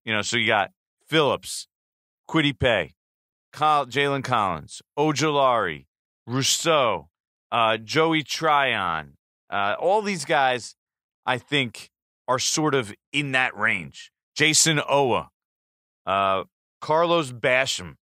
You 0.05 0.13
know, 0.13 0.23
so 0.23 0.37
you 0.37 0.47
got 0.47 0.71
Phillips, 1.07 1.69
Kwity 2.29 2.59
Paye, 2.59 2.95
Jalen 3.55 4.25
Collins, 4.25 4.83
Ojulari, 4.99 5.87
Rousseau, 6.27 7.09
uh, 7.53 7.77
Joey 7.77 8.23
Tryon. 8.23 9.17
Uh, 9.49 9.75
all 9.79 10.03
these 10.03 10.25
guys, 10.25 10.75
I 11.27 11.39
think, 11.39 11.91
are 12.29 12.39
sort 12.39 12.75
of 12.75 12.95
in 13.13 13.33
that 13.33 13.57
range. 13.57 14.13
Jayson 14.37 14.79
Oweh, 14.79 15.29
uh, 16.07 16.45
Carlos 16.81 17.33
Basham. 17.33 17.97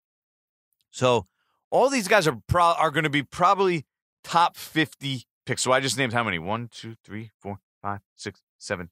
So 0.90 1.26
all 1.70 1.88
these 1.88 2.08
guys 2.08 2.26
are 2.26 2.40
pro- 2.48 2.74
are 2.74 2.90
going 2.90 3.04
to 3.04 3.10
be 3.10 3.22
probably 3.22 3.84
top 4.24 4.56
50 4.56 5.25
picks. 5.46 5.62
So 5.62 5.72
I 5.72 5.80
just 5.80 5.96
named 5.96 6.12
how 6.12 6.24
many? 6.24 6.38
One, 6.38 6.68
two, 6.70 6.96
three, 7.04 7.30
four, 7.40 7.60
five, 7.80 8.00
six, 8.14 8.42
seven, 8.58 8.90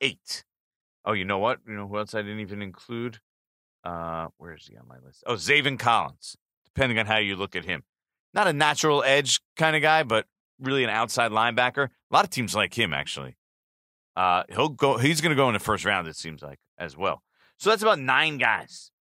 eight. 0.00 0.44
Oh, 1.04 1.12
you 1.12 1.24
know 1.24 1.38
what? 1.38 1.58
You 1.66 1.74
know 1.74 1.88
who 1.88 1.98
else 1.98 2.14
I 2.14 2.22
didn't 2.22 2.40
even 2.40 2.62
include? 2.62 3.18
Uh, 3.84 4.28
where 4.38 4.54
is 4.54 4.66
he 4.66 4.76
on 4.76 4.86
my 4.86 4.98
list? 5.04 5.24
Oh, 5.26 5.34
Zaven 5.34 5.78
Collins, 5.78 6.36
depending 6.64 6.98
on 6.98 7.06
how 7.06 7.18
you 7.18 7.34
look 7.34 7.56
at 7.56 7.64
him. 7.64 7.82
Not 8.32 8.46
a 8.46 8.52
natural 8.52 9.02
edge 9.02 9.40
kind 9.56 9.74
of 9.74 9.82
guy, 9.82 10.04
but 10.04 10.26
really 10.60 10.84
an 10.84 10.90
outside 10.90 11.32
linebacker. 11.32 11.86
A 11.86 12.14
lot 12.14 12.24
of 12.24 12.30
teams 12.30 12.54
like 12.54 12.78
him, 12.78 12.94
actually. 12.94 13.36
Uh, 14.14 14.44
he'll 14.50 14.68
go. 14.68 14.98
He's 14.98 15.20
going 15.20 15.30
to 15.30 15.36
go 15.36 15.48
in 15.48 15.54
the 15.54 15.58
first 15.58 15.84
round. 15.84 16.06
It 16.06 16.16
seems 16.16 16.42
like 16.42 16.60
as 16.78 16.96
well. 16.96 17.22
So 17.58 17.70
that's 17.70 17.82
about 17.82 17.98
nine 17.98 18.38
guys. 18.38 18.92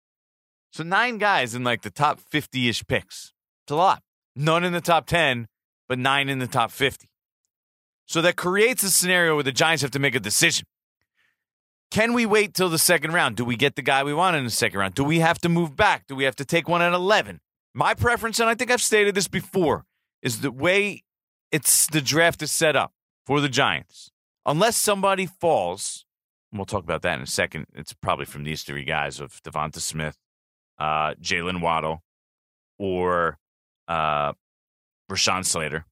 So 0.73 0.85
nine 0.85 1.19
guys 1.19 1.55
in 1.55 1.65
like 1.65 1.83
the 1.83 1.91
top 1.91 2.21
fifty-ish 2.21 2.87
picks. 2.87 3.35
It's 3.65 3.73
a 3.73 3.77
lot. 3.77 4.03
None 4.35 4.65
in 4.65 4.73
the 4.73 4.81
top 4.81 5.07
ten, 5.07 5.49
but 5.91 5.99
nine 5.99 6.29
in 6.29 6.39
the 6.39 6.47
top 6.47 6.71
fifty. 6.71 7.09
So 8.07 8.23
that 8.23 8.37
creates 8.37 8.85
a 8.85 8.91
scenario 8.93 9.35
where 9.35 9.43
the 9.43 9.51
Giants 9.51 9.83
have 9.83 9.91
to 9.91 9.99
make 9.99 10.15
a 10.15 10.21
decision. 10.21 10.65
Can 11.91 12.13
we 12.13 12.25
wait 12.25 12.55
till 12.55 12.69
the 12.69 12.79
second 12.79 13.13
round? 13.13 13.37
Do 13.37 13.45
we 13.45 13.57
get 13.57 13.75
the 13.75 13.83
guy 13.83 14.05
we 14.05 14.15
want 14.15 14.37
in 14.37 14.45
the 14.45 14.51
second 14.51 14.79
round? 14.79 14.95
Do 14.95 15.03
we 15.03 15.19
have 15.19 15.41
to 15.41 15.49
move 15.49 15.75
back? 15.75 16.07
Do 16.07 16.15
we 16.15 16.23
have 16.23 16.37
to 16.37 16.45
take 16.45 16.69
one 16.69 16.81
at 16.81 16.93
11? 16.93 17.41
My 17.75 17.95
preference, 17.95 18.39
and 18.39 18.49
I 18.49 18.55
think 18.55 18.71
I've 18.71 18.81
stated 18.81 19.17
this 19.17 19.27
before, 19.27 19.85
is 20.23 20.43
the 20.43 20.53
way 20.53 21.03
it's 21.51 21.89
the 21.89 22.01
draft 22.01 22.41
is 22.41 22.53
set 22.53 22.77
up 22.77 22.93
for 23.27 23.41
the 23.41 23.49
Giants. 23.49 24.13
Unless 24.47 24.77
somebody 24.77 25.27
falls, 25.27 26.05
and 26.53 26.59
we'll 26.61 26.67
talk 26.67 26.85
about 26.85 27.03
that 27.03 27.17
in 27.17 27.23
a 27.23 27.27
second. 27.27 27.67
It's 27.75 27.95
probably 27.95 28.27
from 28.27 28.45
these 28.45 28.63
three 28.63 28.85
guys 28.85 29.19
of 29.19 29.43
Devonta 29.43 29.81
Smith, 29.81 30.17
uh, 30.79 31.15
Jaylen 31.15 31.61
Waddle, 31.61 32.05
or 32.79 33.39
uh, 33.89 34.35
Rashawn 35.11 35.45
Slater. 35.45 35.85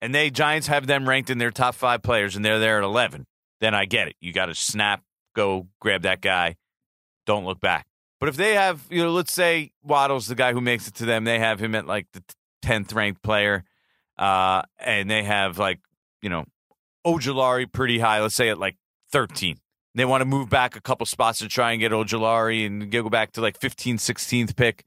And 0.00 0.14
they 0.14 0.30
Giants 0.30 0.68
have 0.68 0.86
them 0.86 1.08
ranked 1.08 1.30
in 1.30 1.38
their 1.38 1.50
top 1.50 1.74
five 1.74 2.02
players, 2.02 2.36
and 2.36 2.44
they're 2.44 2.58
there 2.58 2.78
at 2.78 2.84
eleven. 2.84 3.26
Then 3.60 3.74
I 3.74 3.84
get 3.84 4.08
it. 4.08 4.16
You 4.20 4.32
got 4.32 4.46
to 4.46 4.54
snap 4.54 5.02
go 5.34 5.68
grab 5.80 6.02
that 6.02 6.20
guy. 6.20 6.56
Don't 7.26 7.44
look 7.44 7.60
back. 7.60 7.86
But 8.20 8.28
if 8.28 8.36
they 8.36 8.54
have, 8.54 8.84
you 8.90 9.02
know, 9.02 9.12
let's 9.12 9.32
say 9.32 9.70
Waddle's 9.84 10.26
the 10.26 10.34
guy 10.34 10.52
who 10.52 10.60
makes 10.60 10.88
it 10.88 10.94
to 10.94 11.04
them, 11.04 11.24
they 11.24 11.38
have 11.38 11.60
him 11.60 11.74
at 11.74 11.86
like 11.86 12.06
the 12.12 12.22
10th 12.64 12.92
ranked 12.94 13.22
player, 13.22 13.64
uh, 14.18 14.62
and 14.78 15.08
they 15.08 15.22
have 15.22 15.58
like, 15.58 15.78
you 16.22 16.28
know, 16.28 16.44
Ojulari 17.06 17.70
pretty 17.70 18.00
high, 18.00 18.20
let's 18.20 18.34
say 18.34 18.48
at 18.48 18.58
like 18.58 18.76
13. 19.12 19.58
They 19.94 20.04
want 20.04 20.20
to 20.20 20.24
move 20.24 20.50
back 20.50 20.74
a 20.76 20.80
couple 20.80 21.06
spots 21.06 21.38
to 21.38 21.48
try 21.48 21.72
and 21.72 21.80
get 21.80 21.92
Ojulari 21.92 22.66
and 22.66 22.90
go 22.90 23.08
back 23.08 23.32
to 23.32 23.40
like 23.40 23.58
15th, 23.60 23.96
16th 23.96 24.56
pick 24.56 24.84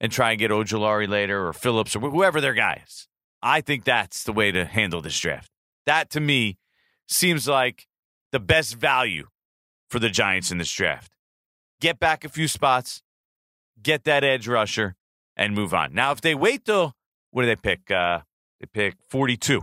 and 0.00 0.10
try 0.10 0.30
and 0.30 0.38
get 0.38 0.50
Ojulari 0.50 1.08
later 1.08 1.46
or 1.46 1.52
Phillips 1.52 1.94
or 1.94 2.00
whoever 2.00 2.40
their 2.40 2.54
guy 2.54 2.82
is. 2.86 3.06
I 3.42 3.60
think 3.60 3.84
that's 3.84 4.24
the 4.24 4.32
way 4.32 4.50
to 4.52 4.64
handle 4.64 5.00
this 5.00 5.18
draft. 5.18 5.50
That 5.86 6.10
to 6.10 6.20
me 6.20 6.58
seems 7.08 7.48
like 7.48 7.86
the 8.32 8.40
best 8.40 8.74
value 8.74 9.28
for 9.88 9.98
the 9.98 10.10
Giants 10.10 10.50
in 10.50 10.58
this 10.58 10.72
draft. 10.72 11.12
Get 11.80 11.98
back 11.98 12.24
a 12.24 12.28
few 12.28 12.48
spots, 12.48 13.02
get 13.82 14.04
that 14.04 14.22
edge 14.22 14.46
rusher, 14.46 14.94
and 15.36 15.54
move 15.54 15.72
on. 15.72 15.94
Now, 15.94 16.12
if 16.12 16.20
they 16.20 16.34
wait 16.34 16.64
till 16.64 16.94
what 17.30 17.42
do 17.42 17.46
they 17.46 17.56
pick? 17.56 17.90
Uh, 17.90 18.20
they 18.60 18.66
pick 18.66 18.96
42. 19.08 19.62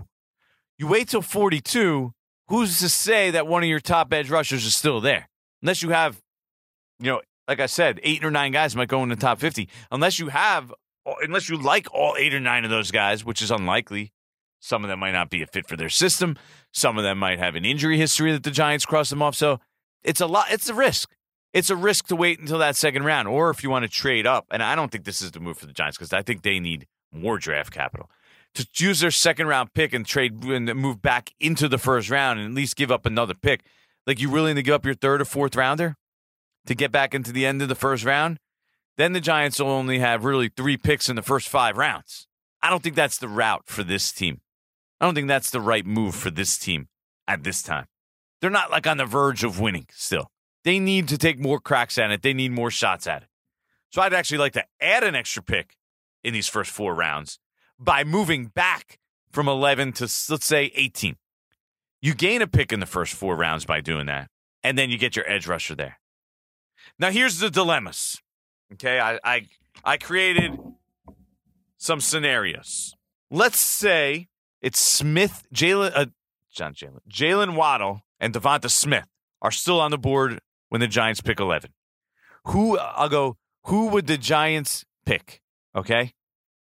You 0.77 0.87
wait 0.87 1.09
till 1.09 1.21
42. 1.21 2.13
Who's 2.47 2.79
to 2.79 2.89
say 2.89 3.31
that 3.31 3.45
one 3.45 3.63
of 3.63 3.69
your 3.69 3.79
top 3.79 4.13
edge 4.13 4.29
rushers 4.29 4.65
is 4.65 4.73
still 4.73 5.01
there? 5.01 5.29
Unless 5.61 5.81
you 5.81 5.89
have, 5.89 6.21
you 6.99 7.11
know, 7.11 7.21
like 7.47 7.59
I 7.59 7.65
said, 7.65 7.99
eight 8.03 8.23
or 8.23 8.31
nine 8.31 8.51
guys 8.51 8.75
might 8.75 8.89
go 8.89 9.03
in 9.03 9.09
the 9.09 9.15
top 9.15 9.39
50. 9.39 9.69
Unless 9.91 10.19
you 10.19 10.29
have, 10.29 10.73
uh, 11.05 11.13
unless 11.21 11.49
you 11.49 11.57
like 11.57 11.87
all 11.93 12.15
eight 12.17 12.33
or 12.33 12.39
nine 12.39 12.63
of 12.63 12.69
those 12.69 12.91
guys, 12.91 13.23
which 13.23 13.41
is 13.41 13.51
unlikely. 13.51 14.11
Some 14.59 14.83
of 14.83 14.89
them 14.89 14.99
might 14.99 15.11
not 15.11 15.29
be 15.29 15.41
a 15.43 15.47
fit 15.47 15.67
for 15.67 15.77
their 15.77 15.89
system. 15.89 16.35
Some 16.73 16.97
of 16.97 17.03
them 17.03 17.19
might 17.19 17.39
have 17.39 17.55
an 17.55 17.63
injury 17.63 17.97
history 17.97 18.31
that 18.31 18.43
the 18.43 18.51
Giants 18.51 18.85
cross 18.85 19.09
them 19.09 19.21
off. 19.21 19.35
So 19.35 19.59
it's 20.03 20.19
a 20.19 20.25
lot. 20.25 20.47
It's 20.51 20.67
a 20.67 20.73
risk. 20.73 21.11
It's 21.53 21.69
a 21.69 21.75
risk 21.75 22.07
to 22.07 22.15
wait 22.15 22.39
until 22.39 22.57
that 22.57 22.75
second 22.75 23.03
round, 23.03 23.27
or 23.27 23.49
if 23.49 23.63
you 23.63 23.69
want 23.69 23.83
to 23.83 23.89
trade 23.89 24.27
up. 24.27 24.47
And 24.51 24.61
I 24.61 24.75
don't 24.75 24.91
think 24.91 25.05
this 25.05 25.21
is 25.21 25.31
the 25.31 25.39
move 25.39 25.57
for 25.57 25.67
the 25.67 25.73
Giants 25.73 25.97
because 25.97 26.11
I 26.11 26.21
think 26.21 26.41
they 26.41 26.59
need 26.59 26.87
more 27.11 27.37
draft 27.37 27.71
capital 27.71 28.09
to 28.55 28.67
use 28.75 28.99
their 28.99 29.11
second 29.11 29.47
round 29.47 29.73
pick 29.73 29.93
and 29.93 30.05
trade 30.05 30.43
and 30.43 30.73
move 30.75 31.01
back 31.01 31.31
into 31.39 31.67
the 31.67 31.77
first 31.77 32.09
round 32.09 32.39
and 32.39 32.49
at 32.49 32.55
least 32.55 32.75
give 32.75 32.91
up 32.91 33.05
another 33.05 33.33
pick. 33.33 33.63
Like 34.05 34.19
you 34.19 34.29
willing 34.29 34.55
to 34.55 34.63
give 34.63 34.73
up 34.73 34.85
your 34.85 34.95
third 34.95 35.21
or 35.21 35.25
fourth 35.25 35.55
rounder 35.55 35.95
to 36.67 36.75
get 36.75 36.91
back 36.91 37.15
into 37.15 37.31
the 37.31 37.45
end 37.45 37.61
of 37.61 37.69
the 37.69 37.75
first 37.75 38.05
round? 38.05 38.39
Then 38.97 39.13
the 39.13 39.21
Giants 39.21 39.59
will 39.59 39.69
only 39.69 39.99
have 39.99 40.25
really 40.25 40.49
three 40.49 40.77
picks 40.77 41.09
in 41.09 41.15
the 41.15 41.21
first 41.21 41.49
five 41.49 41.77
rounds. 41.77 42.27
I 42.61 42.69
don't 42.69 42.81
think 42.81 42.95
that's 42.95 43.17
the 43.17 43.27
route 43.27 43.63
for 43.65 43.83
this 43.83 44.11
team. 44.11 44.41
I 44.99 45.05
don't 45.05 45.15
think 45.15 45.27
that's 45.27 45.51
the 45.51 45.61
right 45.61 45.85
move 45.85 46.15
for 46.15 46.31
this 46.31 46.57
team 46.57 46.87
at 47.27 47.43
this 47.43 47.61
time. 47.61 47.85
They're 48.41 48.49
not 48.49 48.71
like 48.71 48.87
on 48.87 48.97
the 48.97 49.05
verge 49.05 49.43
of 49.43 49.59
winning 49.59 49.87
still. 49.91 50.31
They 50.63 50.79
need 50.79 51.07
to 51.09 51.17
take 51.17 51.39
more 51.39 51.59
cracks 51.59 51.97
at 51.97 52.11
it. 52.11 52.21
They 52.21 52.33
need 52.33 52.51
more 52.51 52.71
shots 52.71 53.07
at 53.07 53.23
it. 53.23 53.29
So 53.91 54.01
I'd 54.01 54.13
actually 54.13 54.39
like 54.39 54.53
to 54.53 54.65
add 54.81 55.03
an 55.03 55.15
extra 55.15 55.43
pick 55.43 55.77
in 56.23 56.33
these 56.33 56.47
first 56.47 56.71
four 56.71 56.93
rounds 56.93 57.39
by 57.79 58.03
moving 58.03 58.47
back 58.47 58.99
from 59.31 59.47
11 59.47 59.93
to, 59.93 60.03
let's 60.03 60.45
say, 60.45 60.71
18. 60.75 61.15
You 62.01 62.13
gain 62.13 62.41
a 62.41 62.47
pick 62.47 62.73
in 62.73 62.79
the 62.79 62.85
first 62.85 63.13
four 63.13 63.35
rounds 63.35 63.65
by 63.65 63.81
doing 63.81 64.07
that, 64.07 64.29
and 64.63 64.77
then 64.77 64.89
you 64.89 64.97
get 64.97 65.15
your 65.15 65.29
edge 65.29 65.47
rusher 65.47 65.75
there. 65.75 65.99
Now, 66.99 67.11
here's 67.11 67.39
the 67.39 67.49
dilemmas. 67.49 68.21
Okay, 68.73 68.99
I, 68.99 69.19
I, 69.23 69.45
I 69.83 69.97
created 69.97 70.57
some 71.77 72.01
scenarios. 72.01 72.95
Let's 73.29 73.59
say 73.59 74.27
it's 74.61 74.81
Smith, 74.81 75.47
Jalen, 75.53 75.91
uh, 75.95 76.05
John 76.53 76.73
Jalen, 76.73 76.99
Jaylen 77.09 77.55
Waddle 77.55 78.01
and 78.19 78.33
Devonta 78.33 78.69
Smith 78.69 79.05
are 79.41 79.51
still 79.51 79.79
on 79.79 79.91
the 79.91 79.97
board 79.97 80.39
when 80.69 80.81
the 80.81 80.87
Giants 80.87 81.21
pick 81.21 81.39
11. 81.39 81.71
Who, 82.45 82.77
I'll 82.77 83.09
go, 83.09 83.37
who 83.65 83.87
would 83.87 84.07
the 84.07 84.17
Giants 84.17 84.85
pick? 85.05 85.41
Okay. 85.75 86.13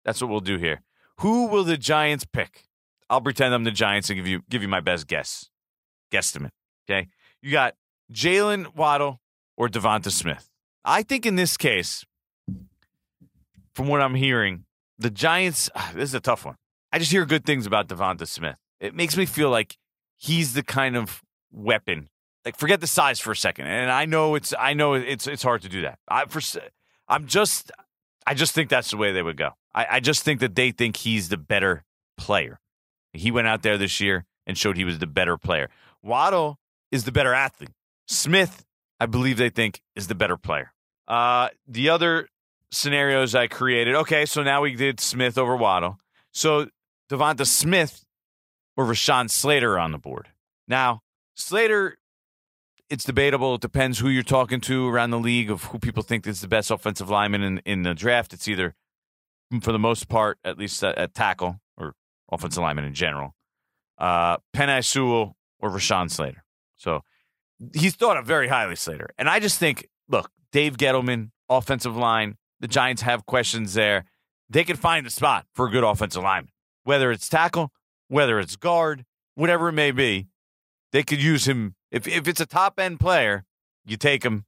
That's 0.05 0.21
what 0.21 0.31
we'll 0.31 0.41
do 0.41 0.59
here. 0.59 0.83
Who 1.19 1.47
will 1.47 1.65
the 1.65 1.77
Giants 1.77 2.27
pick? 2.31 2.65
I'll 3.09 3.21
pretend 3.21 3.55
I'm 3.55 3.65
the 3.65 3.71
Giants 3.71 4.09
and 4.11 4.17
give 4.17 4.27
you 4.27 4.43
give 4.49 4.63
you 4.63 4.69
my 4.69 4.81
best 4.81 5.07
guess. 5.07 5.51
Guesstimate. 6.13 6.51
Okay. 6.89 7.09
You 7.43 7.51
got 7.51 7.75
Jaylen 8.13 8.75
Waddle 8.75 9.21
or 9.61 9.69
Devonta 9.69 10.11
Smith. 10.11 10.49
I 10.87 11.03
think 11.03 11.27
in 11.27 11.37
this 11.37 11.59
case, 11.59 12.07
from 13.75 13.89
what 13.89 14.01
I'm 14.01 14.15
hearing, 14.15 14.65
the 14.99 15.11
Giants, 15.11 15.69
ah, 15.75 15.93
this 15.95 16.05
is 16.09 16.15
a 16.15 16.21
tough 16.21 16.47
one. 16.47 16.57
I 16.91 16.99
just 16.99 17.13
hear 17.13 17.27
good 17.27 17.45
things 17.45 17.67
about 17.67 17.87
Devonta 17.87 18.27
Smith. 18.27 18.57
It 18.81 18.95
makes 18.95 19.19
me 19.19 19.27
feel 19.27 19.51
like 19.51 19.77
he's 20.17 20.55
the 20.55 20.63
kind 20.63 20.97
of 20.97 21.21
weapon. 21.53 22.09
Like 22.47 22.57
forget 22.57 22.81
the 22.81 22.87
size 22.87 23.21
for 23.21 23.33
a 23.33 23.37
second. 23.37 23.67
And 23.67 23.91
I 23.91 24.07
know 24.07 24.35
it's 24.35 24.55
I 24.59 24.73
know 24.73 24.95
it's 24.95 25.27
it's 25.27 25.43
hard 25.43 25.61
to 25.61 25.69
do 25.69 25.83
that. 25.83 25.99
I 26.09 26.25
for 26.25 26.41
I'm 27.07 27.27
just 27.27 27.71
I 28.27 28.33
just 28.33 28.55
think 28.55 28.71
that's 28.71 28.91
the 28.91 28.97
way 28.97 29.13
they 29.13 29.23
would 29.23 29.37
go. 29.37 29.51
I, 29.75 29.87
I 29.91 30.01
just 30.01 30.23
think 30.23 30.41
that 30.41 30.55
they 30.55 30.71
think 30.71 30.97
he's 30.97 31.29
the 31.29 31.37
better 31.37 31.85
player. 32.17 32.61
He 33.13 33.31
went 33.31 33.47
out 33.47 33.61
there 33.61 33.77
this 33.77 34.01
year 34.01 34.25
and 34.47 34.57
showed 34.57 34.79
he 34.79 34.85
was 34.85 35.01
the 35.01 35.07
better 35.07 35.37
player. 35.37 35.69
Waddle 36.03 36.59
is 36.91 37.05
the 37.05 37.13
better 37.13 37.35
athlete. 37.35 37.73
Smith, 38.07 38.65
I 39.01 39.07
believe 39.07 39.39
they 39.39 39.51
think 39.51 39.81
is 39.97 40.07
the 40.07 40.15
better 40.15 40.37
player. 40.37 40.73
Uh, 41.09 41.49
the 41.67 41.89
other 41.89 42.29
scenarios 42.71 43.35
I 43.35 43.49
created. 43.49 43.97
Okay, 43.97 44.27
so 44.27 44.43
now 44.43 44.61
we 44.63 44.77
did 44.77 45.01
Smith 45.01 45.39
over 45.39 45.57
Waddle. 45.57 45.99
So 46.33 46.69
Devonta 47.11 47.47
Smith 47.47 48.05
or 48.77 48.85
Rashawn 48.85 49.29
Slater 49.29 49.79
on 49.79 49.93
the 49.93 49.99
board. 49.99 50.29
Now, 50.69 51.01
Slater, 51.35 51.99
it's 52.89 53.05
debatable. 53.05 53.57
It 53.57 53.61
depends 53.61 53.99
who 53.99 54.09
you're 54.09 54.23
talking 54.23 54.61
to 54.63 54.89
around 54.89 55.11
the 55.11 55.19
league 55.19 55.51
of 55.51 55.65
who 55.65 55.79
people 55.79 56.03
think 56.03 56.27
is 56.27 56.41
the 56.41 56.49
best 56.49 56.71
offensive 56.71 57.11
lineman 57.11 57.43
in, 57.43 57.59
in 57.65 57.83
the 57.83 57.95
draft. 57.95 58.33
It's 58.33 58.47
either, 58.47 58.75
for 59.63 59.73
the 59.73 59.79
most 59.79 60.09
part, 60.09 60.39
at 60.45 60.59
least 60.59 60.85
at, 60.85 61.15
tackle 61.15 61.61
or 61.77 61.95
offensive 62.31 62.63
lineman 62.63 62.85
in 62.85 62.95
general, 62.95 63.35
uh, 63.99 64.37
Penei 64.55 64.85
Sewell 64.85 65.37
or 65.59 65.71
Rashawn 65.71 66.11
Slater. 66.11 66.45
So 66.77 67.03
he's 67.75 67.95
thought 67.95 68.17
of 68.17 68.27
very 68.27 68.49
highly, 68.49 68.77
Slater. 68.77 69.11
And 69.19 69.29
I 69.29 69.41
just 69.41 69.59
think, 69.59 69.89
look, 70.09 70.31
Dave 70.53 70.77
Gettleman, 70.77 71.31
offensive 71.49 71.97
line, 71.97 72.37
the 72.61 72.69
Giants 72.69 73.03
have 73.03 73.27
questions 73.27 73.75
there. 73.75 74.05
They 74.49 74.65
can 74.65 74.77
find 74.77 75.07
a 75.07 75.11
spot 75.11 75.47
for 75.55 75.69
a 75.69 75.71
good 75.71 75.85
offensive 75.85 76.23
lineman, 76.23 76.53
whether 76.85 77.11
it's 77.11 77.29
tackle, 77.29 77.73
whether 78.09 78.39
it's 78.39 78.57
guard, 78.57 79.05
whatever 79.35 79.69
it 79.69 79.73
may 79.73 79.91
be. 79.91 80.29
They 80.93 81.03
could 81.03 81.23
use 81.23 81.47
him. 81.47 81.77
If, 81.91 82.09
if 82.09 82.27
it's 82.27 82.41
a 82.41 82.47
top 82.47 82.79
end 82.79 83.01
player, 83.01 83.45
you 83.85 83.97
take 83.97 84.25
him 84.25 84.45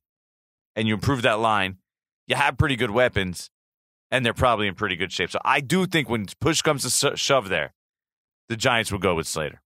and 0.74 0.88
you 0.88 0.94
improve 0.94 1.22
that 1.22 1.38
line. 1.38 1.78
You 2.26 2.36
have 2.36 2.58
pretty 2.58 2.76
good 2.76 2.90
weapons, 2.90 3.50
and 4.10 4.24
they're 4.24 4.34
probably 4.34 4.66
in 4.66 4.74
pretty 4.74 4.96
good 4.96 5.12
shape. 5.12 5.30
So 5.30 5.38
I 5.44 5.60
do 5.60 5.86
think 5.86 6.08
when 6.08 6.26
push 6.40 6.62
comes 6.62 6.82
to 6.98 7.16
shove 7.16 7.48
there, 7.48 7.74
the 8.48 8.56
Giants 8.56 8.90
will 8.90 8.98
go 8.98 9.14
with 9.14 9.26
Slater. 9.26 9.60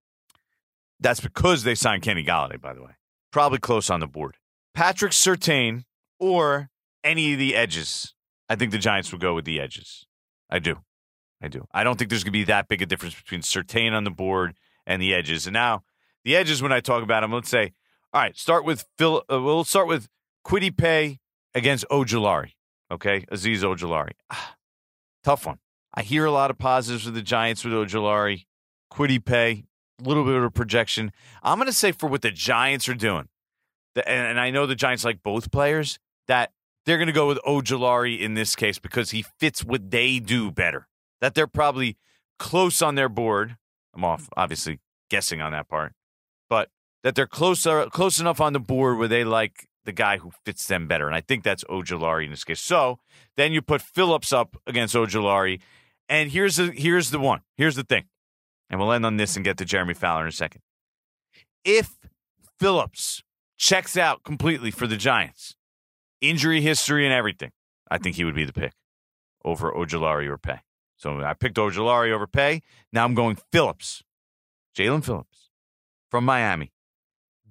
That's 1.01 1.21
because 1.21 1.65
they 1.65 1.75
signed 1.75 2.03
Kenny 2.03 2.25
Golladay, 2.25 2.61
by 2.61 2.75
the 2.75 2.83
way. 2.83 2.93
Probably 3.37 3.59
close 3.59 3.91
on 3.91 4.01
the 4.01 4.07
board. 4.07 4.39
Patrick 4.73 5.13
Surtain 5.13 5.85
or 6.19 6.71
any 7.05 7.35
of 7.35 7.39
the 7.39 7.55
edges. 7.55 8.15
I 8.49 8.57
think 8.57 8.73
the 8.73 8.79
Giants 8.79 9.13
will 9.13 9.19
go 9.19 9.35
with 9.35 9.45
the 9.45 9.61
edges. 9.61 10.07
I 10.49 10.59
do. 10.59 10.77
I 11.43 11.49
do. 11.49 11.69
I 11.71 11.85
don't 11.85 11.99
think 11.99 12.09
there's 12.09 12.25
going 12.25 12.33
to 12.33 12.39
be 12.39 12.45
that 12.45 12.67
big 12.67 12.81
a 12.81 12.87
difference 12.87 13.15
between 13.15 13.43
Surtain 13.43 13.93
on 13.93 14.05
the 14.05 14.11
board 14.11 14.55
and 14.87 15.03
the 15.03 15.13
edges. 15.13 15.47
And 15.47 15.53
now, 15.53 15.83
the 16.25 16.35
edges, 16.35 16.63
when 16.63 16.73
I 16.73 16.81
talk 16.81 17.03
about 17.03 17.21
them, 17.21 17.31
let's 17.31 17.51
say, 17.51 17.75
all 18.15 18.23
right, 18.23 18.35
start 18.39 18.65
with 18.65 18.87
Phil. 18.97 19.23
Uh, 19.31 19.43
we'll 19.43 19.65
start 19.65 19.87
with 19.87 20.09
Kwity 20.43 20.75
Paye 20.75 21.21
against 21.55 21.85
Ojulari. 21.91 22.53
Okay, 22.91 23.27
Azeez 23.31 23.59
Ojulari. 23.59 24.13
Ah, 24.31 24.55
tough 25.23 25.45
one. 25.45 25.59
I 25.93 26.01
hear 26.01 26.25
a 26.25 26.31
lot 26.33 26.51
of 26.51 26.57
positives 26.57 27.05
for 27.05 27.11
the 27.11 27.21
Giants 27.21 27.67
with 27.67 27.75
Ojulari. 27.75 28.47
Kwity 28.91 29.23
Paye, 29.23 29.65
a 29.76 29.76
little 30.03 30.25
bit 30.25 30.35
of 30.35 30.45
a 30.45 30.51
projection. 30.51 31.13
I'm 31.43 31.59
going 31.59 31.67
to 31.67 31.73
say 31.73 31.93
for 31.93 32.09
what 32.09 32.23
the 32.23 32.31
Giants 32.31 32.89
are 32.89 32.95
doing, 32.95 33.29
and 34.07 34.39
I 34.39 34.51
know 34.51 34.67
the 34.67 34.75
Giants 34.75 35.05
like 35.05 35.23
both 35.23 35.51
players, 35.51 35.99
that 36.29 36.53
they're 36.85 36.99
going 36.99 37.07
to 37.09 37.13
go 37.13 37.27
with 37.27 37.39
Ojulari 37.47 38.21
in 38.21 38.35
this 38.35 38.55
case 38.55 38.79
because 38.79 39.11
he 39.11 39.25
fits 39.39 39.65
what 39.65 39.91
they 39.91 40.19
do 40.19 40.51
better. 40.51 40.87
That 41.21 41.35
they're 41.35 41.47
probably 41.47 41.97
close 42.39 42.83
on 42.83 42.95
their 42.95 43.09
board. 43.09 43.57
I'm 43.95 44.05
off, 44.05 44.29
obviously 44.37 44.81
guessing 45.09 45.41
on 45.41 45.53
that 45.53 45.69
part, 45.69 45.93
but 46.51 46.69
that 47.03 47.15
they're 47.15 47.27
close 47.27 47.67
close 47.91 48.21
enough 48.21 48.41
on 48.41 48.53
the 48.53 48.61
board 48.61 48.99
where 48.99 49.09
they 49.09 49.25
like 49.25 49.67
the 49.85 49.93
guy 49.93 50.19
who 50.19 50.33
fits 50.45 50.67
them 50.67 50.87
better. 50.87 51.07
And 51.07 51.15
I 51.15 51.21
think 51.23 51.45
that's 51.45 51.65
Ojulari 51.65 52.25
in 52.25 52.31
this 52.31 52.45
case. 52.45 52.61
So 52.61 52.99
then 53.37 53.53
you 53.53 53.63
put 53.63 53.81
Phillips 53.81 54.33
up 54.33 54.57
against 54.67 54.95
Ojulari. 54.95 55.61
And 56.09 56.31
here's 56.31 56.57
the 56.57 56.73
here's 56.73 57.11
the 57.11 57.19
one. 57.19 57.41
Here's 57.57 57.77
the 57.77 57.85
thing. 57.85 58.05
And 58.69 58.81
we'll 58.81 58.93
end 58.93 59.07
on 59.07 59.17
this 59.17 59.37
and 59.37 59.45
get 59.45 59.59
to 59.59 59.65
Jeremy 59.65 59.95
Fowler 59.95 60.23
in 60.23 60.29
a 60.29 60.33
second. 60.33 60.63
If 61.65 61.97
Phillips 62.59 63.23
checks 63.59 63.97
out 63.97 64.23
completely 64.25 64.71
for 64.71 64.87
the 64.87 64.97
Giants, 64.97 65.57
injury 66.21 66.61
history 66.61 67.05
and 67.05 67.15
everything, 67.15 67.53
I 67.91 67.99
think 67.99 68.17
he 68.17 68.25
would 68.25 68.35
be 68.35 68.45
the 68.45 68.53
pick 68.53 68.73
over 69.45 69.73
Ojulari 69.73 70.29
or 70.29 70.39
Paye. 70.39 70.61
So 70.97 71.21
I 71.21 71.35
picked 71.35 71.57
Ojulari 71.57 72.13
over 72.13 72.27
Paye. 72.27 72.63
Now 72.93 73.05
I'm 73.05 73.15
going 73.15 73.39
Phillips, 73.53 74.03
Jaelan 74.77 75.05
Phillips 75.05 75.51
from 76.11 76.25
Miami 76.25 76.73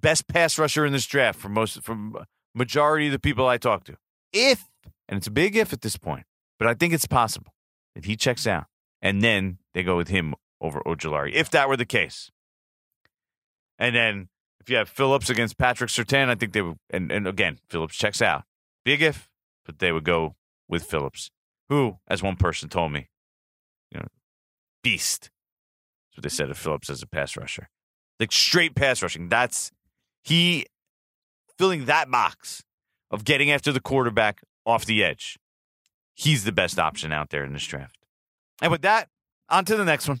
best 0.00 0.28
pass 0.28 0.58
rusher 0.58 0.86
in 0.86 0.92
this 0.92 1.06
draft 1.06 1.38
from 1.38 1.52
most 1.52 1.82
from 1.82 2.16
majority 2.54 3.06
of 3.06 3.12
the 3.12 3.18
people 3.18 3.46
I 3.46 3.58
talk 3.58 3.84
to. 3.84 3.96
If 4.32 4.68
and 5.08 5.18
it's 5.18 5.26
a 5.26 5.32
big 5.32 5.56
if 5.56 5.72
at 5.72 5.80
this 5.80 5.96
point, 5.96 6.26
but 6.58 6.68
I 6.68 6.74
think 6.74 6.92
it's 6.92 7.06
possible 7.06 7.52
that 7.94 8.04
he 8.04 8.16
checks 8.16 8.46
out 8.46 8.66
and 9.02 9.22
then 9.22 9.58
they 9.74 9.82
go 9.82 9.96
with 9.96 10.08
him 10.08 10.34
over 10.60 10.80
Ojulari. 10.80 11.32
If 11.32 11.50
that 11.50 11.68
were 11.68 11.76
the 11.76 11.84
case, 11.84 12.30
and 13.78 13.94
then 13.94 14.28
if 14.60 14.70
you 14.70 14.76
have 14.76 14.88
Phillips 14.88 15.30
against 15.30 15.58
Patrick 15.58 15.90
Surtain, 15.90 16.28
I 16.28 16.34
think 16.34 16.52
they 16.52 16.62
would. 16.62 16.78
And, 16.90 17.12
and 17.12 17.26
again, 17.26 17.58
Phillips 17.68 17.96
checks 17.96 18.20
out. 18.20 18.44
Big 18.84 19.02
if, 19.02 19.28
but 19.64 19.78
they 19.78 19.92
would 19.92 20.04
go 20.04 20.36
with 20.68 20.84
Phillips, 20.84 21.30
who, 21.68 21.98
as 22.08 22.22
one 22.22 22.36
person 22.36 22.68
told 22.68 22.92
me, 22.92 23.08
you 23.90 24.00
know, 24.00 24.06
beast. 24.82 25.30
That's 26.10 26.18
what 26.18 26.22
they 26.22 26.28
said 26.28 26.50
of 26.50 26.58
Phillips 26.58 26.90
as 26.90 27.02
a 27.02 27.06
pass 27.06 27.36
rusher. 27.36 27.68
Like 28.18 28.32
straight 28.32 28.74
pass 28.74 29.02
rushing. 29.02 29.28
That's 29.28 29.70
he 30.22 30.66
filling 31.58 31.84
that 31.84 32.10
box 32.10 32.62
of 33.10 33.24
getting 33.24 33.50
after 33.50 33.72
the 33.72 33.80
quarterback 33.80 34.42
off 34.64 34.84
the 34.84 35.04
edge. 35.04 35.38
He's 36.14 36.44
the 36.44 36.52
best 36.52 36.78
option 36.78 37.12
out 37.12 37.30
there 37.30 37.44
in 37.44 37.52
this 37.52 37.66
draft. 37.66 37.98
And 38.62 38.72
with 38.72 38.82
that, 38.82 39.08
on 39.48 39.64
to 39.66 39.76
the 39.76 39.84
next 39.84 40.08
one. 40.08 40.20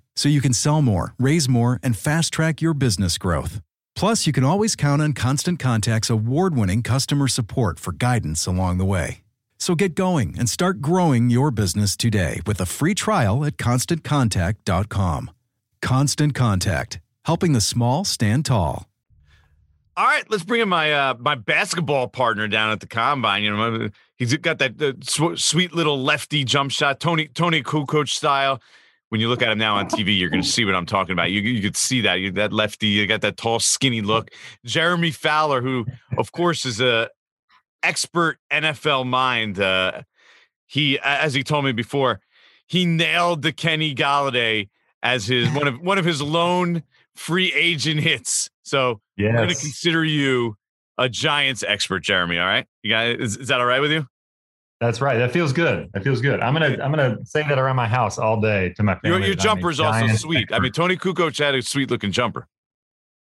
So 0.15 0.29
you 0.29 0.41
can 0.41 0.53
sell 0.53 0.81
more, 0.81 1.13
raise 1.19 1.47
more, 1.47 1.79
and 1.83 1.97
fast 1.97 2.33
track 2.33 2.61
your 2.61 2.73
business 2.73 3.17
growth. 3.17 3.61
Plus, 3.95 4.25
you 4.25 4.33
can 4.33 4.43
always 4.43 4.75
count 4.75 5.01
on 5.01 5.13
Constant 5.13 5.59
Contact's 5.59 6.09
award 6.09 6.55
winning 6.55 6.81
customer 6.81 7.27
support 7.27 7.79
for 7.79 7.91
guidance 7.91 8.45
along 8.45 8.77
the 8.77 8.85
way. 8.85 9.21
So 9.59 9.75
get 9.75 9.93
going 9.93 10.35
and 10.39 10.49
start 10.49 10.81
growing 10.81 11.29
your 11.29 11.51
business 11.51 11.95
today 11.95 12.41
with 12.47 12.59
a 12.59 12.65
free 12.65 12.95
trial 12.95 13.45
at 13.45 13.57
constantcontact.com. 13.57 15.31
Constant 15.83 16.33
Contact, 16.33 16.99
helping 17.25 17.53
the 17.53 17.61
small 17.61 18.03
stand 18.03 18.45
tall. 18.45 18.87
All 19.97 20.05
right, 20.05 20.23
let's 20.31 20.43
bring 20.43 20.61
in 20.61 20.69
my 20.69 20.91
uh, 20.91 21.13
my 21.19 21.35
basketball 21.35 22.07
partner 22.07 22.47
down 22.47 22.71
at 22.71 22.79
the 22.79 22.87
combine. 22.87 23.43
You 23.43 23.55
know, 23.55 23.89
he's 24.15 24.35
got 24.37 24.57
that 24.59 24.81
uh, 24.81 24.93
sw- 25.01 25.39
sweet 25.39 25.73
little 25.73 26.01
lefty 26.01 26.43
jump 26.43 26.71
shot, 26.71 26.99
Tony 26.99 27.27
Toni 27.27 27.61
Kukoc 27.61 28.09
style. 28.09 28.61
When 29.11 29.19
you 29.19 29.27
look 29.27 29.41
at 29.41 29.51
him 29.51 29.57
now 29.57 29.75
on 29.75 29.89
TV, 29.89 30.17
you're 30.17 30.29
going 30.29 30.41
to 30.41 30.47
see 30.47 30.63
what 30.63 30.73
I'm 30.73 30.85
talking 30.85 31.11
about. 31.11 31.31
You 31.31 31.41
you 31.41 31.61
could 31.61 31.75
see 31.75 31.99
that 31.99 32.15
you, 32.15 32.31
that 32.31 32.53
lefty, 32.53 32.87
you 32.87 33.05
got 33.07 33.19
that 33.21 33.35
tall, 33.35 33.59
skinny 33.59 33.99
look. 33.99 34.31
Jeremy 34.65 35.11
Fowler, 35.11 35.61
who 35.61 35.85
of 36.17 36.31
course 36.31 36.65
is 36.65 36.79
a 36.79 37.09
expert 37.83 38.37
NFL 38.49 39.05
mind. 39.05 39.59
Uh, 39.59 40.03
he, 40.65 40.97
as 40.99 41.33
he 41.33 41.43
told 41.43 41.65
me 41.65 41.73
before, 41.73 42.21
he 42.67 42.85
nailed 42.85 43.41
the 43.41 43.51
Kenny 43.51 43.93
Golladay 43.93 44.69
as 45.03 45.25
his 45.25 45.49
one 45.49 45.67
of 45.67 45.81
one 45.81 45.97
of 45.97 46.05
his 46.05 46.21
lone 46.21 46.83
free 47.13 47.51
agent 47.53 47.99
hits. 47.99 48.49
So 48.63 49.01
yes. 49.17 49.31
we're 49.31 49.37
going 49.37 49.49
to 49.49 49.55
consider 49.55 50.05
you 50.05 50.55
a 50.97 51.09
Giants 51.09 51.65
expert, 51.67 51.99
Jeremy. 51.99 52.39
All 52.39 52.45
right, 52.45 52.65
you 52.81 52.91
guys, 52.91 53.17
is, 53.19 53.35
is 53.35 53.47
that 53.49 53.59
all 53.59 53.65
right 53.65 53.81
with 53.81 53.91
you? 53.91 54.07
That's 54.81 54.99
right. 54.99 55.19
That 55.19 55.31
feels 55.31 55.53
good. 55.53 55.89
That 55.93 56.03
feels 56.03 56.21
good. 56.21 56.41
I'm 56.41 56.53
gonna 56.53 56.75
I'm 56.83 56.91
gonna 56.91 57.23
say 57.23 57.43
that 57.47 57.59
around 57.59 57.75
my 57.75 57.87
house 57.87 58.17
all 58.17 58.41
day 58.41 58.73
to 58.77 58.83
my 58.83 58.95
family. 58.95 59.19
Your, 59.19 59.27
your 59.27 59.35
jumper 59.35 59.69
is 59.69 59.79
also 59.79 60.07
sweet. 60.15 60.51
I 60.51 60.57
mean, 60.57 60.71
Toni 60.71 60.97
Kukoc 60.97 61.37
had 61.37 61.53
a 61.53 61.61
sweet 61.61 61.91
looking 61.91 62.11
jumper. 62.11 62.47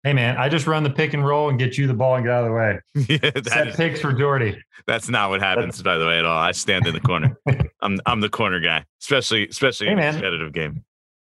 Hey 0.02 0.14
man, 0.14 0.38
I 0.38 0.48
just 0.48 0.66
run 0.66 0.84
the 0.84 0.90
pick 0.90 1.12
and 1.12 1.22
roll 1.24 1.50
and 1.50 1.58
get 1.58 1.76
you 1.76 1.86
the 1.86 1.92
ball 1.92 2.14
and 2.14 2.24
get 2.24 2.32
out 2.32 2.44
of 2.44 2.48
the 2.48 2.54
way. 2.54 2.80
yeah, 3.22 3.42
Set 3.46 3.68
is, 3.68 3.76
picks 3.76 4.00
for 4.00 4.14
Jordy. 4.14 4.58
That's 4.86 5.10
not 5.10 5.28
what 5.28 5.42
happens, 5.42 5.82
by 5.82 5.98
the 5.98 6.06
way, 6.06 6.18
at 6.18 6.24
all. 6.24 6.38
I 6.38 6.52
stand 6.52 6.86
in 6.86 6.94
the 6.94 7.00
corner. 7.00 7.36
I'm 7.82 8.00
I'm 8.06 8.20
the 8.20 8.30
corner 8.30 8.60
guy, 8.60 8.86
especially 9.02 9.46
especially 9.46 9.88
hey, 9.88 9.92
in 9.92 9.98
a 9.98 10.12
competitive 10.12 10.54
game. 10.54 10.82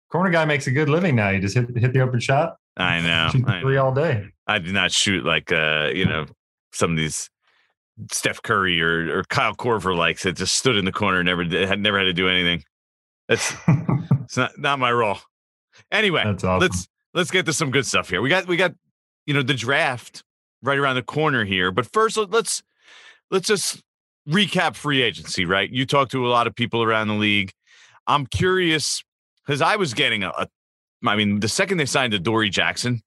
Corner 0.09 0.29
guy 0.29 0.45
makes 0.45 0.67
a 0.67 0.71
good 0.71 0.87
living 0.87 1.17
now. 1.17 1.31
You 1.31 1.41
just 1.41 1.55
hit 1.55 1.77
hit 1.77 1.91
the 1.91 1.99
open 1.99 2.21
shot. 2.21 2.55
I 2.77 3.01
know. 3.01 3.27
Shoot 3.33 3.49
I 3.49 3.59
three 3.59 3.75
know. 3.75 3.87
all 3.87 3.93
day. 3.93 4.27
I 4.47 4.59
do 4.59 4.71
not 4.71 4.93
shoot 4.93 5.25
like 5.25 5.51
uh, 5.51 5.89
you 5.93 6.05
know, 6.05 6.27
some 6.71 6.91
of 6.91 6.97
these 6.97 7.29
Steph 8.11 8.41
Curry 8.41 8.81
or 8.81 9.19
or 9.19 9.23
Kyle 9.23 9.55
Korver 9.55 9.95
likes 9.95 10.23
that 10.23 10.35
Just 10.35 10.55
stood 10.55 10.75
in 10.75 10.85
the 10.85 10.91
corner, 10.91 11.19
and 11.19 11.27
never 11.27 11.43
had 11.43 11.79
never 11.79 11.97
had 11.97 12.05
to 12.05 12.13
do 12.13 12.27
anything. 12.27 12.63
That's 13.27 13.53
it's 14.23 14.37
not 14.37 14.57
not 14.57 14.79
my 14.79 14.91
role. 14.91 15.19
Anyway, 15.91 16.23
awesome. 16.23 16.59
let's 16.59 16.87
let's 17.13 17.31
get 17.31 17.45
to 17.45 17.53
some 17.53 17.71
good 17.71 17.85
stuff 17.85 18.09
here. 18.09 18.21
We 18.21 18.29
got 18.29 18.47
we 18.47 18.57
got 18.57 18.73
you 19.25 19.33
know 19.33 19.43
the 19.43 19.53
draft 19.53 20.23
right 20.61 20.77
around 20.77 20.95
the 20.95 21.03
corner 21.03 21.45
here, 21.45 21.71
but 21.71 21.91
first 21.93 22.17
let's 22.17 22.63
let's 23.31 23.47
just 23.47 23.81
recap 24.27 24.75
free 24.75 25.01
agency. 25.01 25.45
Right, 25.45 25.69
you 25.69 25.85
talked 25.85 26.11
to 26.11 26.25
a 26.25 26.29
lot 26.29 26.47
of 26.47 26.55
people 26.55 26.83
around 26.83 27.07
the 27.07 27.13
league. 27.15 27.51
I'm 28.07 28.25
curious 28.25 29.03
because 29.45 29.61
I 29.61 29.75
was 29.75 29.93
getting 29.93 30.23
a, 30.23 30.29
a, 30.29 30.47
I 31.05 31.15
mean, 31.15 31.39
the 31.39 31.47
second 31.47 31.77
they 31.77 31.85
signed 31.85 32.11
to 32.11 32.19
Dory 32.19 32.49
Jackson, 32.49 33.01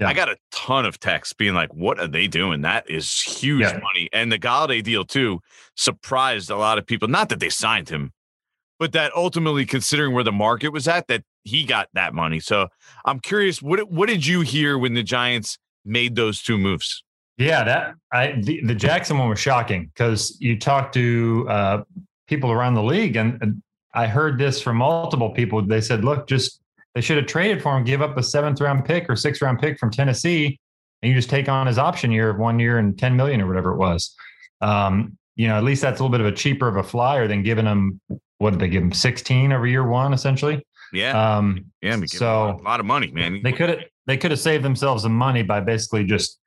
yeah. 0.00 0.08
I 0.08 0.14
got 0.14 0.28
a 0.28 0.36
ton 0.50 0.86
of 0.86 0.98
texts 0.98 1.34
being 1.34 1.54
like, 1.54 1.72
"What 1.74 2.00
are 2.00 2.08
they 2.08 2.26
doing? 2.26 2.62
That 2.62 2.88
is 2.88 3.20
huge 3.20 3.62
yeah. 3.62 3.78
money." 3.82 4.08
And 4.12 4.32
the 4.32 4.38
Golladay 4.38 4.82
deal 4.82 5.04
too 5.04 5.40
surprised 5.76 6.50
a 6.50 6.56
lot 6.56 6.78
of 6.78 6.86
people. 6.86 7.06
Not 7.08 7.28
that 7.28 7.40
they 7.40 7.50
signed 7.50 7.90
him, 7.90 8.12
but 8.78 8.92
that 8.92 9.12
ultimately, 9.14 9.66
considering 9.66 10.14
where 10.14 10.24
the 10.24 10.32
market 10.32 10.70
was 10.70 10.88
at, 10.88 11.06
that 11.08 11.22
he 11.44 11.64
got 11.64 11.88
that 11.92 12.14
money. 12.14 12.40
So 12.40 12.68
I'm 13.04 13.20
curious, 13.20 13.60
what 13.60 13.90
what 13.90 14.08
did 14.08 14.26
you 14.26 14.40
hear 14.40 14.78
when 14.78 14.94
the 14.94 15.02
Giants 15.02 15.58
made 15.84 16.16
those 16.16 16.42
two 16.42 16.58
moves? 16.58 17.04
Yeah, 17.36 17.64
that 17.64 17.94
I 18.12 18.40
the, 18.42 18.62
the 18.64 18.74
Jackson 18.74 19.18
one 19.18 19.28
was 19.28 19.38
shocking 19.38 19.90
because 19.94 20.36
you 20.40 20.58
talk 20.58 20.92
to 20.92 21.46
uh, 21.48 21.82
people 22.26 22.50
around 22.50 22.74
the 22.74 22.82
league, 22.82 23.16
and, 23.16 23.38
and 23.42 23.62
I 23.94 24.06
heard 24.06 24.38
this 24.38 24.62
from 24.62 24.78
multiple 24.78 25.30
people. 25.30 25.60
They 25.62 25.80
said, 25.80 26.04
"Look, 26.04 26.26
just 26.26 26.59
they 26.94 27.00
should 27.00 27.16
have 27.16 27.26
traded 27.26 27.62
for 27.62 27.76
him, 27.76 27.84
give 27.84 28.02
up 28.02 28.16
a 28.16 28.22
seventh 28.22 28.60
round 28.60 28.84
pick 28.84 29.08
or 29.08 29.16
sixth 29.16 29.42
round 29.42 29.58
pick 29.58 29.78
from 29.78 29.90
Tennessee, 29.90 30.58
and 31.02 31.10
you 31.10 31.14
just 31.14 31.30
take 31.30 31.48
on 31.48 31.66
his 31.66 31.78
option 31.78 32.10
year 32.10 32.30
of 32.30 32.38
one 32.38 32.58
year 32.58 32.78
and 32.78 32.98
ten 32.98 33.16
million 33.16 33.40
or 33.40 33.46
whatever 33.46 33.72
it 33.72 33.78
was." 33.78 34.14
Um, 34.60 35.16
you 35.36 35.48
know, 35.48 35.56
at 35.56 35.64
least 35.64 35.82
that's 35.82 36.00
a 36.00 36.02
little 36.02 36.12
bit 36.12 36.20
of 36.20 36.26
a 36.26 36.36
cheaper 36.36 36.68
of 36.68 36.76
a 36.76 36.82
flyer 36.82 37.26
than 37.26 37.42
giving 37.42 37.66
him 37.66 38.00
what 38.38 38.50
did 38.50 38.60
they 38.60 38.68
give 38.68 38.82
him 38.82 38.92
sixteen 38.92 39.52
over 39.52 39.66
year 39.66 39.86
one 39.86 40.12
essentially. 40.12 40.66
Yeah. 40.92 41.36
Um, 41.36 41.66
yeah. 41.82 41.98
So 42.06 42.58
a 42.60 42.62
lot 42.62 42.80
of 42.80 42.86
money, 42.86 43.10
man. 43.12 43.40
They 43.42 43.52
could 43.52 43.68
have 43.68 43.78
they 44.06 44.16
could 44.16 44.32
have 44.32 44.40
saved 44.40 44.64
themselves 44.64 45.04
some 45.04 45.14
money 45.14 45.42
by 45.42 45.60
basically 45.60 46.04
just 46.04 46.38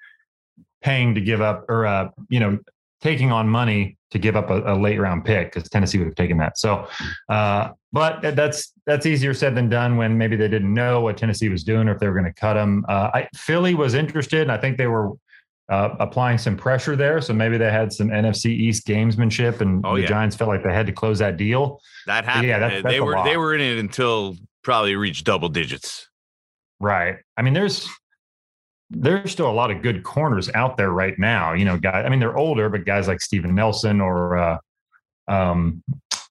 paying 0.81 1.15
to 1.15 1.21
give 1.21 1.41
up 1.41 1.65
or 1.69 1.85
uh, 1.85 2.09
you 2.29 2.39
know 2.39 2.59
taking 3.01 3.31
on 3.31 3.47
money 3.47 3.97
to 4.13 4.19
give 4.19 4.35
up 4.35 4.49
a, 4.49 4.73
a 4.73 4.75
late 4.75 4.99
round 4.99 5.25
pick 5.25 5.51
because 5.51 5.67
Tennessee 5.69 5.97
would 5.97 6.07
have 6.07 6.15
taken 6.15 6.37
that. 6.37 6.57
So, 6.57 6.87
uh, 7.29 7.69
but 7.91 8.21
that's 8.35 8.71
that's 8.85 9.05
easier 9.05 9.33
said 9.33 9.55
than 9.55 9.69
done 9.69 9.97
when 9.97 10.17
maybe 10.17 10.35
they 10.35 10.47
didn't 10.47 10.73
know 10.73 11.01
what 11.01 11.17
Tennessee 11.17 11.49
was 11.49 11.63
doing 11.63 11.89
or 11.89 11.93
if 11.93 11.99
they 11.99 12.07
were 12.07 12.13
going 12.13 12.31
to 12.31 12.33
cut 12.33 12.55
him. 12.55 12.85
Uh, 12.87 13.09
I, 13.13 13.27
Philly 13.35 13.73
was 13.75 13.95
interested, 13.95 14.41
and 14.41 14.51
I 14.51 14.57
think 14.57 14.77
they 14.77 14.87
were 14.87 15.11
uh, 15.69 15.95
applying 15.99 16.37
some 16.37 16.55
pressure 16.55 16.95
there. 16.95 17.21
So 17.21 17.33
maybe 17.33 17.57
they 17.57 17.71
had 17.71 17.91
some 17.91 18.09
NFC 18.09 18.45
East 18.45 18.85
gamesmanship, 18.87 19.61
and 19.61 19.85
oh, 19.85 19.95
the 19.95 20.01
yeah. 20.01 20.07
Giants 20.07 20.35
felt 20.35 20.49
like 20.49 20.63
they 20.63 20.73
had 20.73 20.85
to 20.85 20.93
close 20.93 21.19
that 21.19 21.37
deal. 21.37 21.81
That 22.05 22.23
happened. 22.25 22.43
But 22.43 22.47
yeah, 22.47 22.59
that's, 22.59 22.83
that's 22.83 22.93
they 22.93 23.01
were 23.01 23.21
they 23.23 23.37
were 23.37 23.55
in 23.55 23.61
it 23.61 23.79
until 23.79 24.37
probably 24.63 24.95
reached 24.95 25.25
double 25.25 25.49
digits. 25.49 26.07
Right. 26.79 27.17
I 27.37 27.41
mean, 27.41 27.53
there's 27.53 27.89
there's 28.95 29.31
still 29.31 29.49
a 29.49 29.51
lot 29.51 29.71
of 29.71 29.81
good 29.81 30.03
corners 30.03 30.49
out 30.53 30.77
there 30.77 30.91
right 30.91 31.17
now. 31.17 31.53
You 31.53 31.65
know, 31.65 31.77
guys. 31.77 32.05
I 32.05 32.09
mean, 32.09 32.19
they're 32.19 32.37
older, 32.37 32.69
but 32.69 32.85
guys 32.85 33.07
like 33.07 33.21
Steven 33.21 33.53
Nelson 33.55 34.01
or 34.01 34.37
uh, 34.37 34.57
um, 35.27 35.83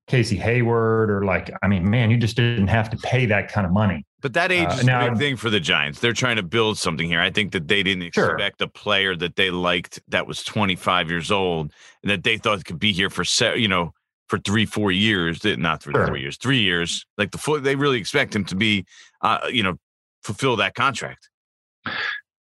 Casey 0.07 0.37
Hayward, 0.37 1.11
or 1.11 1.25
like, 1.25 1.51
I 1.63 1.69
mean, 1.69 1.89
man, 1.89 2.11
you 2.11 2.17
just 2.17 2.37
didn't 2.37 2.69
have 2.69 2.91
to 2.91 2.97
pay 2.99 3.27
that 3.27 3.51
kind 3.51 3.67
of 3.67 3.73
money. 3.73 4.05
But 4.21 4.35
that 4.35 4.53
age 4.53 4.69
uh, 4.69 4.75
is 4.75 4.85
now, 4.85 5.07
a 5.07 5.11
big 5.11 5.19
thing 5.19 5.37
for 5.37 5.51
the 5.51 5.59
Giants. 5.59 6.01
They're 6.01 6.13
trying 6.13 6.37
to 6.37 6.43
build 6.43 6.79
something 6.79 7.09
here. 7.09 7.21
I 7.21 7.31
think 7.31 7.53
that 7.53 7.67
they 7.67 7.83
didn't 7.83 8.03
expect 8.03 8.61
sure. 8.61 8.67
a 8.67 8.69
player 8.69 9.17
that 9.17 9.37
they 9.37 9.51
liked 9.51 10.01
that 10.09 10.27
was 10.27 10.45
25 10.45 11.11
years 11.11 11.31
old 11.31 11.73
and 12.03 12.11
that 12.11 12.23
they 12.23 12.37
thought 12.37 12.65
could 12.65 12.79
be 12.79 12.93
here 12.93 13.11
for, 13.11 13.25
you 13.57 13.69
know, 13.69 13.93
for 14.29 14.39
three, 14.39 14.65
four 14.65 14.93
years. 14.93 15.45
Not 15.45 15.83
for 15.83 15.93
sure. 15.93 16.07
three 16.07 16.21
years, 16.21 16.37
three 16.37 16.61
years. 16.61 17.05
Like 17.19 17.33
the 17.33 17.61
they 17.61 17.75
really 17.75 17.99
expect 17.99 18.37
him 18.37 18.45
to 18.45 18.55
be, 18.55 18.85
uh, 19.23 19.49
you 19.51 19.63
know, 19.63 19.77
fulfill 20.23 20.57
that 20.57 20.75
contract. 20.75 21.29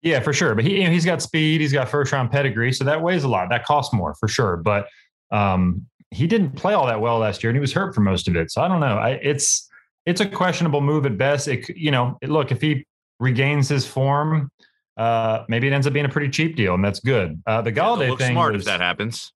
Yeah, 0.02 0.20
for 0.20 0.32
sure. 0.32 0.54
But 0.54 0.64
he, 0.64 0.78
you 0.78 0.84
know, 0.84 0.90
he's 0.90 1.04
got 1.04 1.20
speed. 1.20 1.60
He's 1.60 1.72
got 1.72 1.88
first 1.88 2.12
round 2.12 2.30
pedigree, 2.30 2.72
so 2.72 2.84
that 2.84 3.02
weighs 3.02 3.24
a 3.24 3.28
lot. 3.28 3.50
That 3.50 3.64
costs 3.64 3.92
more 3.92 4.14
for 4.14 4.28
sure. 4.28 4.56
But 4.56 4.88
um, 5.30 5.86
he 6.10 6.26
didn't 6.26 6.52
play 6.52 6.74
all 6.74 6.86
that 6.86 7.00
well 7.00 7.18
last 7.18 7.42
year, 7.42 7.50
and 7.50 7.56
he 7.56 7.60
was 7.60 7.72
hurt 7.72 7.94
for 7.94 8.00
most 8.00 8.26
of 8.26 8.36
it. 8.36 8.50
So 8.50 8.62
I 8.62 8.68
don't 8.68 8.80
know. 8.80 8.96
I, 8.96 9.10
it's 9.22 9.68
it's 10.06 10.20
a 10.20 10.26
questionable 10.26 10.80
move 10.80 11.04
at 11.06 11.18
best. 11.18 11.48
It, 11.48 11.68
you 11.70 11.90
know, 11.90 12.18
it, 12.22 12.30
look 12.30 12.50
if 12.50 12.60
he 12.60 12.86
regains 13.18 13.68
his 13.68 13.86
form, 13.86 14.50
uh, 14.96 15.44
maybe 15.48 15.66
it 15.66 15.72
ends 15.72 15.86
up 15.86 15.92
being 15.92 16.06
a 16.06 16.10
pretty 16.10 16.30
cheap 16.30 16.56
deal, 16.56 16.74
and 16.74 16.84
that's 16.84 17.00
good. 17.00 17.40
Uh, 17.46 17.60
the 17.60 17.72
Golladay 17.72 18.10
yeah, 18.10 18.16
thing, 18.16 18.34
smart 18.34 18.54
was, 18.54 18.62
if 18.62 18.66
that 18.66 18.80
happens. 18.80 19.32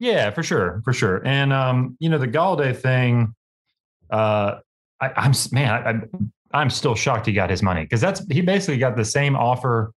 Yeah, 0.00 0.30
for 0.30 0.42
sure, 0.42 0.82
for 0.84 0.92
sure. 0.92 1.24
And 1.24 1.52
um, 1.52 1.96
you 2.00 2.08
know, 2.08 2.18
the 2.18 2.28
Golladay 2.28 2.76
thing, 2.76 3.34
uh, 4.10 4.56
I, 5.00 5.12
am 5.16 5.32
man, 5.52 5.70
I, 5.70 5.90
I'm 5.90 6.32
I'm 6.52 6.70
still 6.70 6.96
shocked 6.96 7.26
he 7.26 7.32
got 7.32 7.48
his 7.48 7.62
money 7.62 7.82
because 7.82 8.00
that's 8.00 8.26
he 8.28 8.40
basically 8.40 8.78
got 8.78 8.96
the 8.96 9.04
same 9.04 9.36
offer 9.36 9.92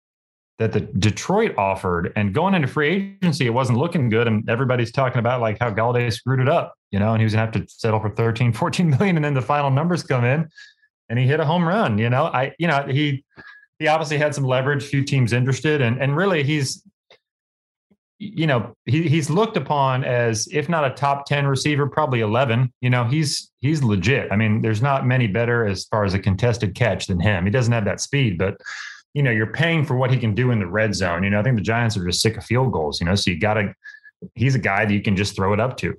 that 0.62 0.72
the 0.72 0.80
Detroit 0.80 1.56
offered. 1.58 2.12
And 2.14 2.32
going 2.32 2.54
into 2.54 2.68
free 2.68 3.16
agency, 3.20 3.46
it 3.46 3.50
wasn't 3.50 3.78
looking 3.78 4.08
good. 4.08 4.28
And 4.28 4.48
everybody's 4.48 4.92
talking 4.92 5.18
about 5.18 5.40
like 5.40 5.58
how 5.58 5.70
Golladay 5.70 6.12
screwed 6.12 6.38
it 6.38 6.48
up, 6.48 6.74
you 6.92 7.00
know, 7.00 7.12
and 7.12 7.20
he 7.20 7.24
was 7.24 7.32
gonna 7.32 7.44
have 7.44 7.54
to 7.54 7.66
settle 7.68 8.00
for 8.00 8.10
13, 8.10 8.52
14 8.54 8.90
million. 8.90 9.16
And 9.16 9.24
then 9.24 9.34
the 9.34 9.42
final 9.42 9.70
numbers 9.70 10.02
come 10.02 10.24
in 10.24 10.48
and 11.08 11.18
he 11.18 11.26
hit 11.26 11.40
a 11.40 11.44
home 11.44 11.66
run. 11.66 11.98
You 11.98 12.10
know, 12.10 12.26
I, 12.26 12.52
you 12.58 12.68
know, 12.68 12.86
he 12.88 13.24
he 13.78 13.88
obviously 13.88 14.18
had 14.18 14.34
some 14.34 14.44
leverage, 14.44 14.84
few 14.84 15.02
teams 15.02 15.32
interested, 15.32 15.80
and 15.80 16.00
and 16.00 16.16
really 16.16 16.44
he's 16.44 16.84
you 18.22 18.46
know 18.46 18.72
he, 18.86 19.08
he's 19.08 19.28
looked 19.28 19.56
upon 19.56 20.04
as 20.04 20.46
if 20.52 20.68
not 20.68 20.84
a 20.84 20.90
top 20.90 21.26
10 21.26 21.44
receiver 21.44 21.88
probably 21.88 22.20
11 22.20 22.72
you 22.80 22.88
know 22.88 23.02
he's 23.02 23.50
he's 23.60 23.82
legit 23.82 24.30
i 24.30 24.36
mean 24.36 24.62
there's 24.62 24.80
not 24.80 25.04
many 25.04 25.26
better 25.26 25.66
as 25.66 25.86
far 25.86 26.04
as 26.04 26.14
a 26.14 26.20
contested 26.20 26.76
catch 26.76 27.08
than 27.08 27.18
him 27.18 27.44
he 27.44 27.50
doesn't 27.50 27.72
have 27.72 27.84
that 27.84 28.00
speed 28.00 28.38
but 28.38 28.56
you 29.14 29.22
know, 29.22 29.30
you're 29.30 29.52
paying 29.52 29.84
for 29.84 29.96
what 29.96 30.10
he 30.10 30.18
can 30.18 30.34
do 30.34 30.50
in 30.50 30.58
the 30.58 30.66
red 30.66 30.94
zone. 30.94 31.22
You 31.22 31.30
know, 31.30 31.40
I 31.40 31.42
think 31.42 31.56
the 31.56 31.62
Giants 31.62 31.96
are 31.96 32.04
just 32.04 32.20
sick 32.20 32.36
of 32.36 32.44
field 32.44 32.72
goals, 32.72 33.00
you 33.00 33.06
know, 33.06 33.14
so 33.14 33.30
you 33.30 33.38
got 33.38 33.54
to, 33.54 33.74
he's 34.34 34.54
a 34.54 34.58
guy 34.58 34.84
that 34.84 34.92
you 34.92 35.02
can 35.02 35.16
just 35.16 35.36
throw 35.36 35.52
it 35.52 35.60
up 35.60 35.76
to. 35.78 35.94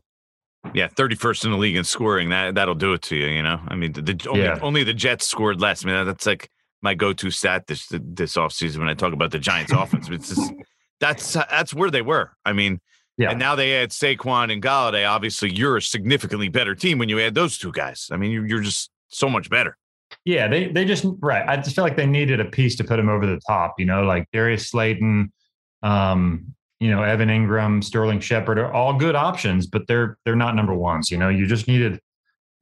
Yeah, 0.74 0.88
31st 0.88 1.46
in 1.46 1.52
the 1.52 1.58
league 1.58 1.76
in 1.76 1.84
scoring. 1.84 2.30
That 2.30 2.56
that'll 2.56 2.74
do 2.74 2.94
it 2.94 3.02
to 3.04 3.18
you, 3.18 3.28
you 3.28 3.44
know. 3.44 3.60
I 3.68 3.76
mean, 3.76 3.92
the, 3.92 4.02
the 4.02 4.30
only, 4.30 4.44
yeah. 4.44 4.60
only 4.62 4.84
the 4.86 4.94
Jets 4.94 5.28
scored 5.28 5.60
less. 5.60 5.84
I 5.84 5.88
mean, 5.88 6.06
that's 6.06 6.26
like 6.26 6.50
my 6.82 6.94
go-to 6.94 7.32
stat 7.32 7.68
this 7.68 7.86
this 7.92 8.38
offseason 8.38 8.78
when 8.78 8.88
I 8.88 8.94
talk 8.94 9.12
about 9.12 9.32
the 9.32 9.40
Giants 9.40 9.74
offense. 9.74 10.08
It's 10.10 10.30
just, 10.30 10.54
that's 11.02 11.34
that's 11.34 11.74
where 11.74 11.92
they 11.92 12.02
were. 12.02 12.32
I 12.46 12.54
mean, 12.54 12.80
yeah. 13.18 13.32
And 13.32 13.40
now 13.40 13.56
they 13.56 13.76
add 13.76 13.92
Saquon 13.92 14.52
and 14.52 14.62
Golladay. 14.62 15.08
Obviously, 15.08 15.54
you're 15.54 15.78
a 15.78 15.82
significantly 15.82 16.50
better 16.50 16.76
team 16.76 16.98
when 16.98 17.10
you 17.10 17.20
add 17.20 17.36
those 17.36 17.58
two 17.58 17.72
guys. 17.72 18.10
I 18.12 18.18
mean, 18.18 18.32
you're, 18.32 18.48
you're 18.48 18.62
just 18.62 18.90
so 19.10 19.30
much 19.30 19.50
better. 19.50 19.78
Yeah, 20.26 20.48
they 20.48 20.68
they 20.68 20.86
just 20.86 21.06
right. 21.20 21.48
I 21.48 21.58
just 21.58 21.76
feel 21.76 21.84
like 21.84 21.98
they 21.98 22.06
needed 22.06 22.40
a 22.40 22.46
piece 22.46 22.76
to 22.78 22.84
put 22.84 22.98
him 22.98 23.10
over 23.10 23.26
the 23.26 23.42
top. 23.46 23.76
You 23.78 23.86
know, 23.86 24.04
like 24.04 24.28
Darius 24.32 24.70
Slayton, 24.70 25.34
um, 25.82 26.54
you 26.80 26.90
know, 26.90 27.04
Evan 27.04 27.30
Engram, 27.30 27.84
Sterling 27.84 28.22
Shepard 28.22 28.58
are 28.58 28.72
all 28.72 28.94
good 28.94 29.16
options, 29.16 29.68
but 29.68 29.86
they're 29.88 30.18
they're 30.24 30.36
not 30.36 30.56
number 30.56 30.74
ones. 30.74 31.12
You 31.12 31.18
know, 31.18 31.28
you 31.28 31.46
just 31.46 31.68
needed 31.68 32.00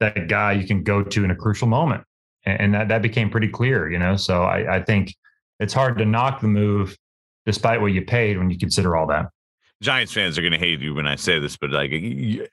that 0.00 0.28
guy 0.28 0.52
you 0.52 0.66
can 0.66 0.82
go 0.82 1.04
to 1.04 1.24
in 1.24 1.30
a 1.30 1.36
crucial 1.36 1.68
moment, 1.68 2.02
and, 2.44 2.60
and 2.60 2.74
that 2.74 2.88
that 2.88 3.02
became 3.02 3.30
pretty 3.30 3.48
clear. 3.48 3.88
You 3.88 3.98
know, 4.00 4.16
so 4.16 4.42
I, 4.42 4.76
I 4.76 4.82
think 4.82 5.14
it's 5.60 5.72
hard 5.72 5.98
to 5.98 6.04
knock 6.04 6.40
the 6.40 6.48
move 6.48 6.96
despite 7.46 7.80
what 7.80 7.92
you 7.92 8.02
paid 8.02 8.38
when 8.38 8.50
you 8.50 8.58
consider 8.58 8.96
all 8.96 9.06
that. 9.06 9.26
Giants 9.82 10.12
fans 10.12 10.38
are 10.38 10.42
going 10.42 10.52
to 10.52 10.58
hate 10.58 10.80
you 10.80 10.94
when 10.94 11.06
I 11.06 11.16
say 11.16 11.38
this, 11.40 11.56
but 11.56 11.70
like 11.70 11.90
you, 11.90 12.46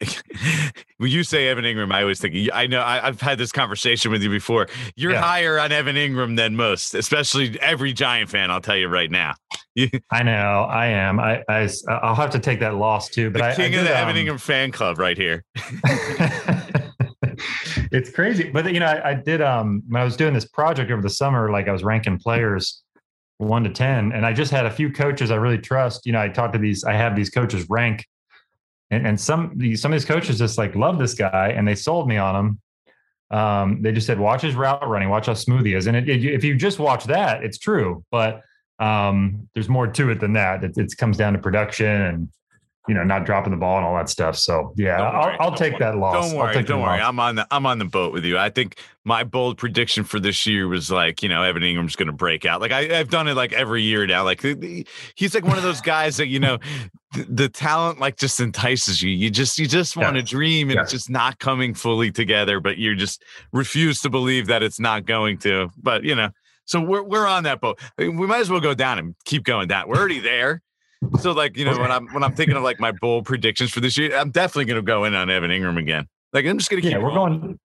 when 0.98 1.12
you 1.12 1.24
say 1.24 1.48
Evan 1.48 1.64
Engram, 1.64 1.94
I 1.94 2.02
always 2.02 2.20
think 2.20 2.50
I 2.54 2.68
know 2.68 2.82
I, 2.82 3.00
have 3.00 3.22
had 3.22 3.38
this 3.38 3.52
conversation 3.52 4.12
with 4.12 4.24
you 4.24 4.30
before. 4.30 4.68
You're 4.96 5.12
yeah. 5.12 5.22
higher 5.22 5.60
on 5.60 5.72
Evan 5.72 5.96
Engram 5.96 6.36
than 6.36 6.56
most, 6.56 6.96
especially 6.96 7.60
every 7.62 7.94
Giant 7.94 8.30
fan. 8.30 8.50
I'll 8.52 8.62
tell 8.62 8.76
you 8.76 8.88
right 8.88 9.12
now. 9.12 9.36
I 10.12 10.24
know 10.24 10.66
I 10.70 10.88
am. 10.88 11.20
I, 11.20 11.44
I 11.48 11.70
will 11.88 12.16
have 12.16 12.32
to 12.32 12.40
take 12.40 12.60
that 12.62 12.76
loss 12.76 13.10
too. 13.10 13.30
But 13.30 13.56
the 13.56 13.56
king 13.56 13.76
I 13.76 13.78
of 13.78 13.84
the 13.86 13.92
um, 14.02 14.10
Evan 14.10 14.26
Engram 14.26 14.40
fan 14.40 14.72
club 14.72 14.98
right 14.98 15.18
here. 15.18 15.46
it's 17.92 18.10
crazy, 18.10 18.50
but 18.50 18.74
you 18.74 18.80
know 18.80 18.88
I, 18.88 19.12
I 19.12 19.14
did 19.14 19.42
um 19.42 19.84
when 19.88 20.02
I 20.02 20.06
was 20.06 20.18
doing 20.18 20.34
this 20.34 20.46
project 20.46 20.90
over 20.92 21.02
the 21.02 21.10
summer, 21.10 21.52
like 21.52 21.68
I 21.68 21.72
was 21.72 21.84
ranking 21.84 22.18
players 22.18 22.82
one 23.40 23.64
to 23.64 23.70
10. 23.70 24.12
And 24.12 24.26
I 24.26 24.34
just 24.34 24.52
had 24.52 24.66
a 24.66 24.72
few 24.72 24.92
coaches 24.92 25.32
I 25.32 25.36
really 25.36 25.58
trust. 25.58 26.06
You 26.06 26.12
know, 26.12 26.22
I 26.22 26.28
talk 26.30 26.54
to 26.54 26.60
these, 26.60 26.84
I 26.84 26.94
have 26.94 27.16
these 27.16 27.30
coaches 27.30 27.66
rank 27.70 28.06
and, 28.92 29.08
and 29.08 29.20
some, 29.20 29.58
some 29.76 29.92
of 29.92 30.00
these 30.00 30.06
coaches 30.06 30.38
just 30.38 30.58
like 30.58 30.76
love 30.76 31.00
this 31.00 31.14
guy 31.14 31.50
and 31.50 31.68
they 31.68 31.76
sold 31.76 32.08
me 32.08 32.18
on 32.18 32.36
him. 32.36 32.62
Um, 33.38 33.82
they 33.82 33.92
just 33.92 34.08
said, 34.08 34.20
watch 34.20 34.42
his 34.42 34.56
route 34.56 34.88
running, 34.88 35.10
watch 35.10 35.28
how 35.28 35.36
smooth 35.36 35.66
he 35.66 35.74
is. 35.74 35.88
And 35.88 35.96
it, 35.96 36.10
it, 36.10 36.26
if 36.26 36.44
you 36.44 36.56
just 36.56 36.80
watch 36.80 37.06
that, 37.06 37.44
it's 37.44 37.58
true, 37.58 38.04
but 38.12 38.42
um, 38.80 39.48
there's 39.54 39.70
more 39.70 39.88
to 39.88 40.10
it 40.10 40.20
than 40.20 40.34
that. 40.34 40.64
It, 40.64 40.78
it 40.78 40.98
comes 40.98 41.16
down 41.16 41.34
to 41.34 41.40
production 41.40 41.88
and 41.88 42.30
you 42.88 42.96
know, 42.96 43.04
not 43.04 43.26
dropping 43.26 43.52
the 43.52 43.58
ball 43.58 43.78
and 43.78 43.86
all 43.86 43.96
that 43.96 44.10
stuff. 44.10 44.36
So 44.36 44.74
yeah, 44.76 45.02
I'll, 45.02 45.36
I'll 45.40 45.56
take 45.56 45.74
worry. 45.74 45.80
that 45.80 45.98
loss. 45.98 46.30
Don't 46.30 46.38
worry, 46.40 46.64
don't 46.64 46.82
worry. 46.82 47.00
Loss. 47.00 47.08
I'm 47.08 47.20
on 47.20 47.36
the 47.36 47.48
I'm 47.52 47.66
on 47.66 47.78
the 47.78 47.86
boat 47.86 48.14
with 48.14 48.26
you. 48.26 48.38
I 48.38 48.50
think 48.50 48.80
my 49.04 49.24
bold 49.24 49.58
prediction 49.58 50.04
for 50.04 50.20
this 50.20 50.46
year 50.48 50.68
was 50.68 50.90
like, 50.90 51.22
you 51.22 51.30
know, 51.30 51.44
Evan 51.44 51.62
Engram's 51.62 51.96
going 51.96 52.08
to 52.08 52.14
break 52.14 52.46
out. 52.46 52.62
Like 52.62 52.72
I, 52.72 52.86
have 52.86 53.10
done 53.10 53.28
it 53.28 53.36
like 53.36 53.54
every 53.54 53.84
year 53.84 54.08
now. 54.08 54.24
Like 54.24 54.42
he's 55.16 55.36
like 55.36 55.44
one 55.44 55.58
of 55.58 55.64
those 55.64 55.82
guys 55.82 56.18
that 56.18 56.28
you 56.28 56.40
know, 56.40 56.58
the, 57.14 57.26
the 57.30 57.50
talent 57.50 58.00
like 58.00 58.18
just 58.18 58.40
entices 58.40 59.04
you. 59.04 59.12
You 59.12 59.30
just 59.30 59.60
you 59.60 59.68
just 59.68 59.98
want 59.98 60.14
to 60.14 60.22
yeah. 60.22 60.26
dream, 60.26 60.70
and 60.70 60.78
yeah. 60.78 60.84
it's 60.84 60.92
just 60.92 61.10
not 61.10 61.38
coming 61.40 61.74
fully 61.74 62.12
together. 62.12 62.60
But 62.60 62.78
you 62.78 62.96
just 62.96 63.24
refuse 63.52 64.02
to 64.02 64.10
believe 64.10 64.48
that 64.48 64.64
it's 64.64 64.80
not 64.80 65.06
going 65.06 65.38
to. 65.40 65.70
But 65.78 66.04
you 66.04 66.16
know. 66.16 66.30
So 66.66 66.80
we're 66.80 67.02
we're 67.02 67.26
on 67.26 67.44
that 67.44 67.62
boat. 67.62 67.80
We 67.98 68.12
might 68.12 68.42
as 68.42 68.50
well 68.52 68.60
go 68.60 68.76
down 68.76 69.00
and 69.00 69.16
keep 69.26 69.44
going 69.44 69.68
down. 69.68 69.88
We're 69.88 69.98
already 69.98 70.20
there. 70.20 70.62
So 71.20 71.32
like 71.32 71.58
you 71.58 71.66
know 71.66 71.78
when 71.78 71.92
I'm 71.92 72.08
when 72.08 72.24
I'm 72.24 72.36
thinking 72.36 72.58
of 72.58 72.64
like 72.64 72.80
my 72.80 72.92
bold 72.92 73.26
predictions 73.26 73.72
for 73.72 73.80
this 73.80 73.98
year, 73.98 74.16
I'm 74.18 74.32
definitely 74.32 74.66
going 74.66 74.78
to 74.78 74.86
go 74.86 75.06
in 75.06 75.16
on 75.16 75.30
Evan 75.30 75.50
Engram 75.50 75.78
again. 75.78 76.08
Like 76.34 76.46
I'm 76.46 76.58
just 76.58 76.70
going 76.70 76.82
to 76.82 76.88
keep. 76.88 76.96
Yeah, 76.96 77.04
we're 77.04 77.14
going. 77.14 77.58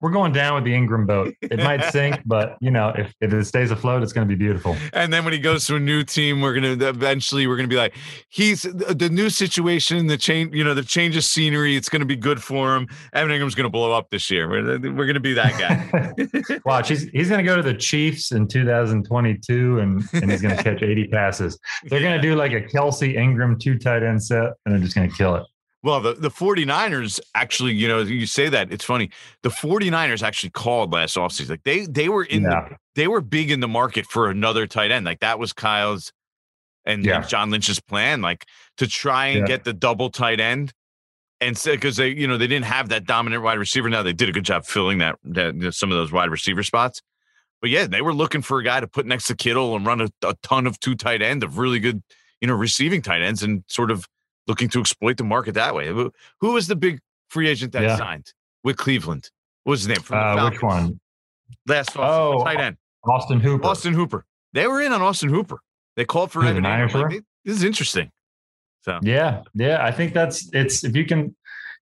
We're 0.00 0.10
going 0.10 0.32
down 0.32 0.54
with 0.54 0.64
the 0.64 0.72
Engram 0.72 1.06
boat. 1.06 1.34
It 1.42 1.58
might 1.58 1.84
sink, 1.92 2.20
but 2.24 2.56
you 2.60 2.70
know, 2.70 2.90
if, 2.96 3.12
if 3.20 3.32
it 3.32 3.44
stays 3.46 3.70
afloat, 3.70 4.02
it's 4.02 4.12
going 4.12 4.28
to 4.28 4.32
be 4.32 4.38
beautiful. 4.38 4.76
And 4.92 5.12
then 5.12 5.24
when 5.24 5.32
he 5.32 5.40
goes 5.40 5.66
to 5.66 5.76
a 5.76 5.80
new 5.80 6.04
team, 6.04 6.40
we're 6.40 6.54
gonna 6.54 6.88
eventually 6.88 7.46
we're 7.46 7.56
gonna 7.56 7.68
be 7.68 7.76
like, 7.76 7.94
he's 8.28 8.62
the 8.62 9.08
new 9.10 9.30
situation, 9.30 10.06
the 10.06 10.16
change, 10.16 10.54
you 10.54 10.62
know, 10.62 10.74
the 10.74 10.84
change 10.84 11.16
of 11.16 11.24
scenery. 11.24 11.76
It's 11.76 11.88
gonna 11.88 12.04
be 12.04 12.16
good 12.16 12.42
for 12.42 12.76
him. 12.76 12.86
Evan 13.12 13.30
Engram's 13.30 13.54
gonna 13.54 13.70
blow 13.70 13.92
up 13.92 14.10
this 14.10 14.30
year. 14.30 14.48
We're, 14.48 14.78
we're 14.92 15.06
gonna 15.06 15.20
be 15.20 15.34
that 15.34 15.58
guy. 15.58 16.58
Watch, 16.64 16.88
he's 16.88 17.08
he's 17.08 17.28
gonna 17.28 17.42
go 17.42 17.56
to 17.56 17.62
the 17.62 17.74
Chiefs 17.74 18.32
in 18.32 18.46
2022, 18.46 19.78
and 19.80 20.02
and 20.12 20.30
he's 20.30 20.42
gonna 20.42 20.56
catch 20.62 20.82
80 20.82 21.08
passes. 21.08 21.58
They're 21.84 22.02
gonna 22.02 22.22
do 22.22 22.36
like 22.36 22.52
a 22.52 22.60
Kelce 22.60 23.16
Engram 23.16 23.58
two 23.58 23.78
tight 23.78 24.02
end 24.02 24.22
set, 24.22 24.52
and 24.64 24.74
they're 24.74 24.78
just 24.78 24.94
gonna 24.94 25.10
kill 25.10 25.36
it. 25.36 25.44
Well, 25.82 26.00
the, 26.00 26.14
the 26.14 26.30
49ers 26.30 27.20
actually, 27.36 27.74
you 27.74 27.86
know, 27.86 28.00
you 28.00 28.26
say 28.26 28.48
that 28.48 28.72
it's 28.72 28.84
funny. 28.84 29.10
The 29.42 29.48
49ers 29.48 30.22
actually 30.22 30.50
called 30.50 30.92
last 30.92 31.16
offseason. 31.16 31.50
Like 31.50 31.62
they 31.62 31.86
they 31.86 32.08
were 32.08 32.24
in 32.24 32.42
yeah. 32.42 32.68
the 32.70 32.76
they 32.96 33.06
were 33.06 33.20
big 33.20 33.50
in 33.50 33.60
the 33.60 33.68
market 33.68 34.04
for 34.06 34.28
another 34.28 34.66
tight 34.66 34.90
end. 34.90 35.06
Like 35.06 35.20
that 35.20 35.38
was 35.38 35.52
Kyle's 35.52 36.12
and, 36.84 37.04
yeah. 37.04 37.20
John 37.20 37.50
Lynch's 37.50 37.78
plan, 37.78 38.22
like 38.22 38.46
to 38.78 38.86
try 38.86 39.26
and 39.26 39.40
yeah. 39.40 39.46
get 39.46 39.64
the 39.64 39.72
double 39.72 40.10
tight 40.10 40.40
end. 40.40 40.72
And 41.40 41.56
so 41.56 41.72
because 41.72 41.96
they, 41.96 42.08
you 42.08 42.26
know, 42.26 42.36
they 42.36 42.48
didn't 42.48 42.64
have 42.64 42.88
that 42.88 43.04
dominant 43.04 43.44
wide 43.44 43.58
receiver. 43.58 43.88
Now 43.88 44.02
they 44.02 44.12
did 44.12 44.28
a 44.28 44.32
good 44.32 44.44
job 44.44 44.64
filling 44.64 44.98
that, 44.98 45.16
that 45.24 45.54
you 45.54 45.60
know, 45.60 45.70
some 45.70 45.92
of 45.92 45.98
those 45.98 46.10
wide 46.10 46.30
receiver 46.30 46.64
spots. 46.64 47.00
But 47.60 47.70
yeah, 47.70 47.86
they 47.86 48.02
were 48.02 48.14
looking 48.14 48.42
for 48.42 48.58
a 48.58 48.64
guy 48.64 48.80
to 48.80 48.88
put 48.88 49.06
next 49.06 49.26
to 49.26 49.36
Kittle 49.36 49.76
and 49.76 49.86
run 49.86 50.00
a, 50.00 50.08
a 50.24 50.34
ton 50.42 50.66
of 50.66 50.80
two 50.80 50.96
tight 50.96 51.22
end 51.22 51.44
of 51.44 51.58
really 51.58 51.78
good, 51.78 52.02
you 52.40 52.48
know, 52.48 52.54
receiving 52.54 53.02
tight 53.02 53.22
ends 53.22 53.42
and 53.42 53.62
sort 53.68 53.90
of 53.90 54.08
looking 54.48 54.68
to 54.70 54.80
exploit 54.80 55.18
the 55.18 55.24
market 55.24 55.54
that 55.54 55.74
way. 55.74 55.88
Who, 55.88 56.12
was 56.40 56.66
the 56.66 56.74
big 56.74 57.00
free 57.28 57.48
agent 57.48 57.72
that 57.72 57.82
yeah. 57.82 57.96
signed 57.96 58.32
with 58.64 58.76
Cleveland? 58.76 59.30
What 59.62 59.72
was 59.72 59.80
his 59.80 59.88
name? 59.88 60.00
From 60.00 60.38
uh, 60.38 60.50
which 60.50 60.62
one? 60.62 60.98
Last 61.66 61.90
oh, 61.96 62.42
tight 62.42 62.58
end. 62.58 62.76
Austin 63.04 63.40
Hooper. 63.40 63.66
Austin 63.66 63.94
Hooper. 63.94 64.24
They 64.54 64.66
were 64.66 64.80
in 64.80 64.92
on 64.92 65.02
Austin 65.02 65.28
Hooper. 65.28 65.60
They 65.96 66.04
called 66.04 66.32
for 66.32 66.44
Evan 66.44 66.62
like, 66.62 66.92
This 67.44 67.56
is 67.56 67.64
interesting. 67.64 68.10
So 68.82 68.98
yeah, 69.02 69.42
yeah, 69.54 69.84
I 69.84 69.90
think 69.90 70.14
that's 70.14 70.48
it's 70.52 70.84
if 70.84 70.94
you 70.94 71.04
can 71.04 71.34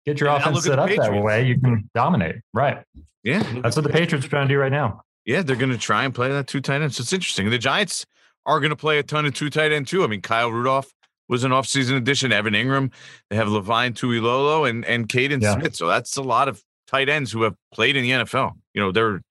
get 0.06 0.18
your 0.18 0.30
offense 0.30 0.64
set 0.64 0.78
up 0.78 0.88
Patriots. 0.88 1.12
that 1.12 1.22
way, 1.22 1.46
you 1.46 1.60
can 1.60 1.88
dominate. 1.94 2.36
Right. 2.54 2.82
Yeah, 3.22 3.42
that's 3.62 3.76
what 3.76 3.82
the 3.82 3.90
Patriots 3.90 4.26
are 4.26 4.30
trying 4.30 4.48
to 4.48 4.54
do 4.54 4.58
right 4.58 4.72
now. 4.72 5.02
Yeah, 5.24 5.42
they're 5.42 5.56
going 5.56 5.72
to 5.72 5.78
try 5.78 6.04
and 6.04 6.14
play 6.14 6.30
that 6.30 6.46
two 6.46 6.60
tight 6.60 6.80
end. 6.80 6.94
So 6.94 7.02
it's 7.02 7.12
interesting. 7.12 7.50
The 7.50 7.58
Giants 7.58 8.06
are 8.46 8.60
going 8.60 8.70
to 8.70 8.76
play 8.76 8.98
a 8.98 9.02
ton 9.02 9.26
of 9.26 9.34
two 9.34 9.50
tight 9.50 9.72
end 9.72 9.86
too. 9.88 10.04
I 10.04 10.06
mean, 10.06 10.22
Kyle 10.22 10.50
Rudolph 10.50 10.94
was 11.28 11.44
an 11.44 11.50
offseason 11.50 11.96
addition. 11.96 12.32
Evan 12.32 12.54
Engram, 12.54 12.92
They 13.30 13.36
have 13.36 13.48
Levine 13.48 13.94
Toilolo 13.94 14.68
and 14.68 14.84
and 14.84 15.08
Kaden 15.08 15.42
yeah. 15.42 15.54
Smith. 15.54 15.76
So 15.76 15.86
that's 15.86 16.16
a 16.16 16.22
lot 16.22 16.48
of 16.48 16.62
tight 16.86 17.08
ends 17.08 17.32
who 17.32 17.42
have 17.42 17.54
played 17.72 17.96
in 17.96 18.02
the 18.02 18.10
NFL. 18.10 18.52
You 18.74 18.82
know, 18.82 18.92
they're 18.92 19.22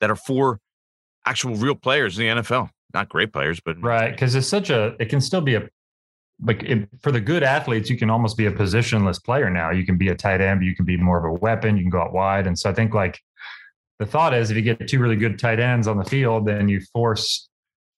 that 0.00 0.10
are 0.10 0.16
four 0.16 0.60
actual 1.26 1.54
real 1.56 1.74
players 1.74 2.18
in 2.18 2.36
the 2.36 2.42
NFL. 2.42 2.70
Not 2.92 3.08
great 3.08 3.32
players, 3.32 3.60
but 3.60 3.80
right 3.82 4.10
because 4.10 4.34
it's 4.34 4.48
such 4.48 4.70
a. 4.70 4.94
It 5.00 5.06
can 5.06 5.20
still 5.20 5.40
be 5.40 5.56
a 5.56 5.68
like 6.42 6.62
it, 6.64 6.88
for 7.00 7.12
the 7.12 7.20
good 7.20 7.42
athletes, 7.42 7.88
you 7.88 7.96
can 7.96 8.10
almost 8.10 8.36
be 8.36 8.46
a 8.46 8.52
positionless 8.52 9.22
player 9.22 9.50
now. 9.50 9.70
You 9.70 9.86
can 9.86 9.96
be 9.96 10.08
a 10.08 10.14
tight 10.14 10.40
end, 10.40 10.60
but 10.60 10.64
you 10.64 10.74
can 10.74 10.84
be 10.84 10.96
more 10.96 11.18
of 11.18 11.24
a 11.24 11.32
weapon. 11.32 11.76
You 11.76 11.84
can 11.84 11.90
go 11.90 12.00
out 12.00 12.12
wide, 12.12 12.46
and 12.46 12.58
so 12.58 12.70
I 12.70 12.74
think 12.74 12.94
like 12.94 13.20
the 13.98 14.06
thought 14.06 14.34
is 14.34 14.50
if 14.50 14.56
you 14.56 14.62
get 14.62 14.88
two 14.88 14.98
really 14.98 15.16
good 15.16 15.38
tight 15.38 15.60
ends 15.60 15.86
on 15.86 15.96
the 15.96 16.04
field, 16.04 16.46
then 16.46 16.68
you 16.68 16.80
force 16.92 17.48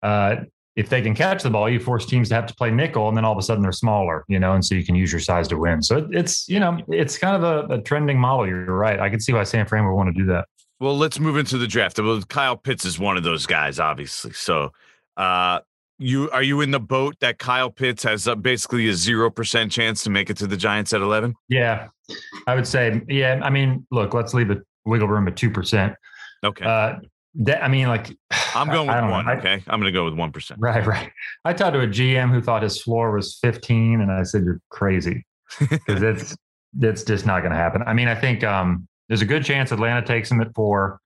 uh, 0.03 0.37
if 0.77 0.91
they 0.91 1.01
can 1.01 1.15
catch 1.15 1.43
the 1.43 1.51
ball, 1.51 1.69
you 1.71 1.81
force 1.81 2.05
teams 2.05 2.29
to 2.29 2.35
have 2.35 2.47
to 2.47 2.55
play 2.55 2.71
nickel, 2.71 3.09
and 3.09 3.17
then 3.17 3.25
all 3.25 3.33
of 3.33 3.39
a 3.39 3.43
sudden 3.43 3.63
they're 3.63 3.73
smaller, 3.73 4.25
you 4.29 4.39
know, 4.39 4.53
and 4.53 4.65
so 4.65 4.75
you 4.75 4.85
can 4.85 4.95
use 4.95 5.11
your 5.11 5.21
size 5.21 5.49
to 5.49 5.57
win. 5.57 5.83
So 5.83 6.07
it's 6.13 6.49
you 6.49 6.61
know 6.61 6.79
it's 6.89 7.17
kind 7.19 7.43
of 7.43 7.71
a, 7.71 7.75
a 7.75 7.83
trending 7.83 8.19
model. 8.19 8.47
You're 8.47 8.77
right. 8.77 9.01
I 9.01 9.09
can 9.09 9.19
see 9.19 9.33
why 9.33 9.45
San 9.45 9.67
Fran 9.67 9.87
would 9.87 9.95
want 9.95 10.15
to 10.15 10.21
do 10.21 10.27
that. 10.27 10.47
Well, 10.79 10.97
let's 10.97 11.19
move 11.19 11.39
into 11.39 11.57
the 11.57 11.67
draft. 11.67 11.99
Well, 11.99 12.21
Kyle 12.23 12.57
Pitts 12.57 12.85
is 12.85 12.99
one 12.99 13.17
of 13.17 13.23
those 13.23 13.47
guys, 13.47 13.81
obviously. 13.81 14.35
So, 14.35 14.73
uh, 15.17 15.61
you 15.99 16.31
are 16.31 16.43
you 16.43 16.61
in 16.61 16.71
the 16.71 16.81
boat 16.81 17.17
that 17.21 17.39
Kyle 17.39 17.71
Pitts 17.71 18.03
has 18.03 18.29
basically 18.43 18.87
a 18.89 18.93
zero 18.93 19.31
percent 19.31 19.73
chance 19.73 20.05
to 20.05 20.11
make 20.11 20.29
it 20.29 20.37
to 20.37 20.47
the 20.47 20.59
Giants 20.59 20.93
at 20.93 21.01
eleven? 21.01 21.35
Yeah, 21.49 21.89
I 22.47 22.55
would 22.55 22.67
say. 22.67 23.01
Yeah, 23.09 23.41
I 23.43 23.49
mean, 23.49 23.87
look, 23.91 24.13
let's 24.13 24.35
leave 24.35 24.49
the 24.49 24.63
wiggle 24.85 25.09
room 25.09 25.27
at 25.27 25.37
two 25.37 25.51
percent. 25.51 25.95
Okay. 26.45 26.67
Uh, 26.67 26.97
that, 27.39 27.63
I 27.63 27.69
mean, 27.69 27.89
like 27.89 28.17
I'm 28.55 28.69
going 28.69 28.89
with 28.89 29.11
one. 29.11 29.29
okay, 29.29 29.63
I'm 29.67 29.81
going 29.81 29.93
to 29.93 29.97
go 29.97 30.05
with 30.05 30.15
one 30.15 30.33
percent. 30.33 30.61
Right, 30.61 30.85
right. 30.87 31.11
I 31.45 31.53
talked 31.53 31.75
to 31.75 31.81
a 31.81 31.87
GM 31.87 32.31
who 32.31 32.41
thought 32.41 32.63
his 32.63 32.81
floor 32.81 33.13
was 33.13 33.39
15, 33.43 34.01
and 34.01 34.11
I 34.11 34.23
said, 34.23 34.45
"You're 34.45 34.61
crazy," 34.71 35.25
because 35.59 36.03
it's 36.03 36.37
that's 36.79 37.05
just 37.05 37.27
not 37.27 37.41
going 37.41 37.53
to 37.53 37.59
happen. 37.59 37.83
I 37.87 37.93
mean, 37.95 38.09
I 38.09 38.15
think 38.15 38.45
um, 38.45 38.87
there's 39.09 39.23
a 39.23 39.27
good 39.27 39.45
chance 39.45 39.73
Atlanta 39.73 40.05
takes 40.05 40.31
him 40.31 40.41
at 40.41 40.55
four. 40.55 41.01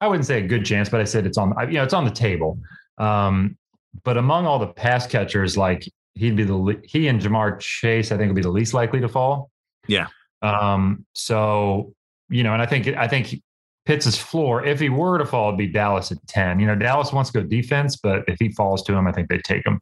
I 0.00 0.08
wouldn't 0.08 0.26
say 0.26 0.42
a 0.42 0.46
good 0.46 0.64
chance, 0.64 0.88
but 0.88 1.00
I 1.00 1.04
said 1.04 1.26
it's 1.26 1.38
on. 1.38 1.54
You 1.68 1.78
know, 1.78 1.84
it's 1.84 1.94
on 1.94 2.04
the 2.04 2.10
table. 2.10 2.58
Um, 2.98 3.56
but 4.02 4.16
among 4.16 4.46
all 4.46 4.58
the 4.58 4.66
pass 4.68 5.06
catchers, 5.06 5.56
like 5.56 5.88
he'd 6.14 6.36
be 6.36 6.44
the 6.44 6.80
he 6.84 7.08
and 7.08 7.20
Ja'Marr 7.20 7.60
Chase, 7.60 8.12
I 8.12 8.16
think 8.16 8.28
would 8.28 8.36
be 8.36 8.42
the 8.42 8.50
least 8.50 8.74
likely 8.74 9.00
to 9.00 9.08
fall. 9.08 9.50
Yeah. 9.86 10.08
Um. 10.42 11.06
So 11.12 11.94
you 12.28 12.42
know, 12.42 12.52
and 12.52 12.62
I 12.62 12.66
think 12.66 12.88
I 12.88 13.06
think 13.06 13.40
Pitts' 13.86 14.16
floor, 14.16 14.64
if 14.64 14.80
he 14.80 14.88
were 14.88 15.18
to 15.18 15.26
fall, 15.26 15.48
it'd 15.48 15.58
be 15.58 15.66
Dallas 15.66 16.10
at 16.10 16.26
10. 16.26 16.58
You 16.58 16.66
know, 16.66 16.74
Dallas 16.74 17.12
wants 17.12 17.30
to 17.30 17.42
go 17.42 17.46
defense, 17.46 17.96
but 17.96 18.24
if 18.28 18.38
he 18.38 18.50
falls 18.50 18.82
to 18.84 18.94
him, 18.94 19.06
I 19.06 19.12
think 19.12 19.28
they 19.28 19.38
take 19.38 19.66
him. 19.66 19.80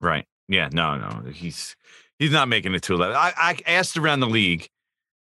Right. 0.00 0.26
Yeah. 0.48 0.68
No, 0.72 0.96
no. 0.96 1.30
He's 1.30 1.76
he's 2.18 2.32
not 2.32 2.48
making 2.48 2.74
it 2.74 2.82
to 2.84 2.94
11. 2.94 3.14
I, 3.14 3.32
I 3.36 3.58
asked 3.66 3.96
around 3.96 4.20
the 4.20 4.28
league, 4.28 4.68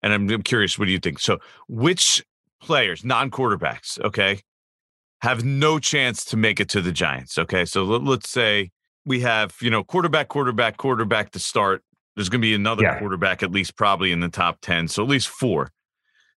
and 0.01 0.13
I'm, 0.13 0.29
I'm 0.29 0.43
curious, 0.43 0.79
what 0.79 0.85
do 0.85 0.91
you 0.91 0.99
think? 0.99 1.19
So, 1.19 1.39
which 1.67 2.23
players, 2.61 3.03
non 3.03 3.29
quarterbacks, 3.29 3.99
okay, 4.01 4.39
have 5.21 5.43
no 5.43 5.79
chance 5.79 6.25
to 6.25 6.37
make 6.37 6.59
it 6.59 6.69
to 6.69 6.81
the 6.81 6.91
Giants? 6.91 7.37
Okay. 7.37 7.65
So 7.65 7.83
let, 7.83 8.19
us 8.19 8.29
say 8.29 8.71
we 9.05 9.19
have, 9.21 9.55
you 9.61 9.69
know, 9.69 9.83
quarterback, 9.83 10.29
quarterback, 10.29 10.77
quarterback 10.77 11.31
to 11.31 11.39
start. 11.39 11.83
There's 12.15 12.29
going 12.29 12.41
to 12.41 12.45
be 12.45 12.53
another 12.53 12.83
yeah. 12.83 12.99
quarterback, 12.99 13.41
at 13.41 13.51
least 13.51 13.75
probably 13.75 14.11
in 14.11 14.19
the 14.19 14.29
top 14.29 14.59
10. 14.61 14.87
So 14.87 15.03
at 15.03 15.09
least 15.09 15.27
four. 15.27 15.71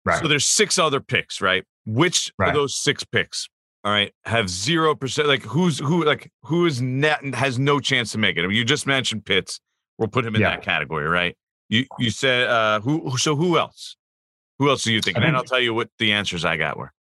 Right. 0.04 0.20
So 0.20 0.28
there's 0.28 0.46
six 0.46 0.78
other 0.78 1.00
picks, 1.00 1.40
right? 1.40 1.64
Which 1.86 2.32
right. 2.38 2.48
of 2.48 2.54
those 2.54 2.74
six 2.74 3.04
picks, 3.04 3.48
all 3.84 3.92
right, 3.92 4.12
have 4.24 4.48
zero 4.48 4.94
percent? 4.94 5.28
Like 5.28 5.42
who's 5.42 5.78
who? 5.78 6.04
Like 6.04 6.30
who 6.42 6.66
is 6.66 6.80
net 6.80 7.22
has 7.34 7.58
no 7.58 7.80
chance 7.80 8.12
to 8.12 8.18
make 8.18 8.36
it? 8.36 8.44
I 8.44 8.46
mean, 8.46 8.56
you 8.56 8.64
just 8.64 8.86
mentioned 8.86 9.24
Pitts. 9.26 9.60
We'll 9.98 10.08
put 10.08 10.24
him 10.24 10.34
in 10.34 10.40
yeah. 10.40 10.50
that 10.50 10.62
category, 10.62 11.06
right? 11.06 11.36
You 11.68 11.86
you 11.98 12.10
said 12.10 12.48
uh 12.48 12.80
who? 12.80 13.16
So 13.18 13.36
who 13.36 13.58
else? 13.58 13.96
Who 14.58 14.70
else 14.70 14.84
do 14.84 14.92
you 14.92 15.00
think? 15.00 15.16
And 15.16 15.24
think, 15.24 15.36
I'll 15.36 15.44
tell 15.44 15.60
you 15.60 15.74
what 15.74 15.90
the 15.98 16.12
answers 16.12 16.44
I 16.44 16.56
got 16.56 16.78
were. 16.78 16.92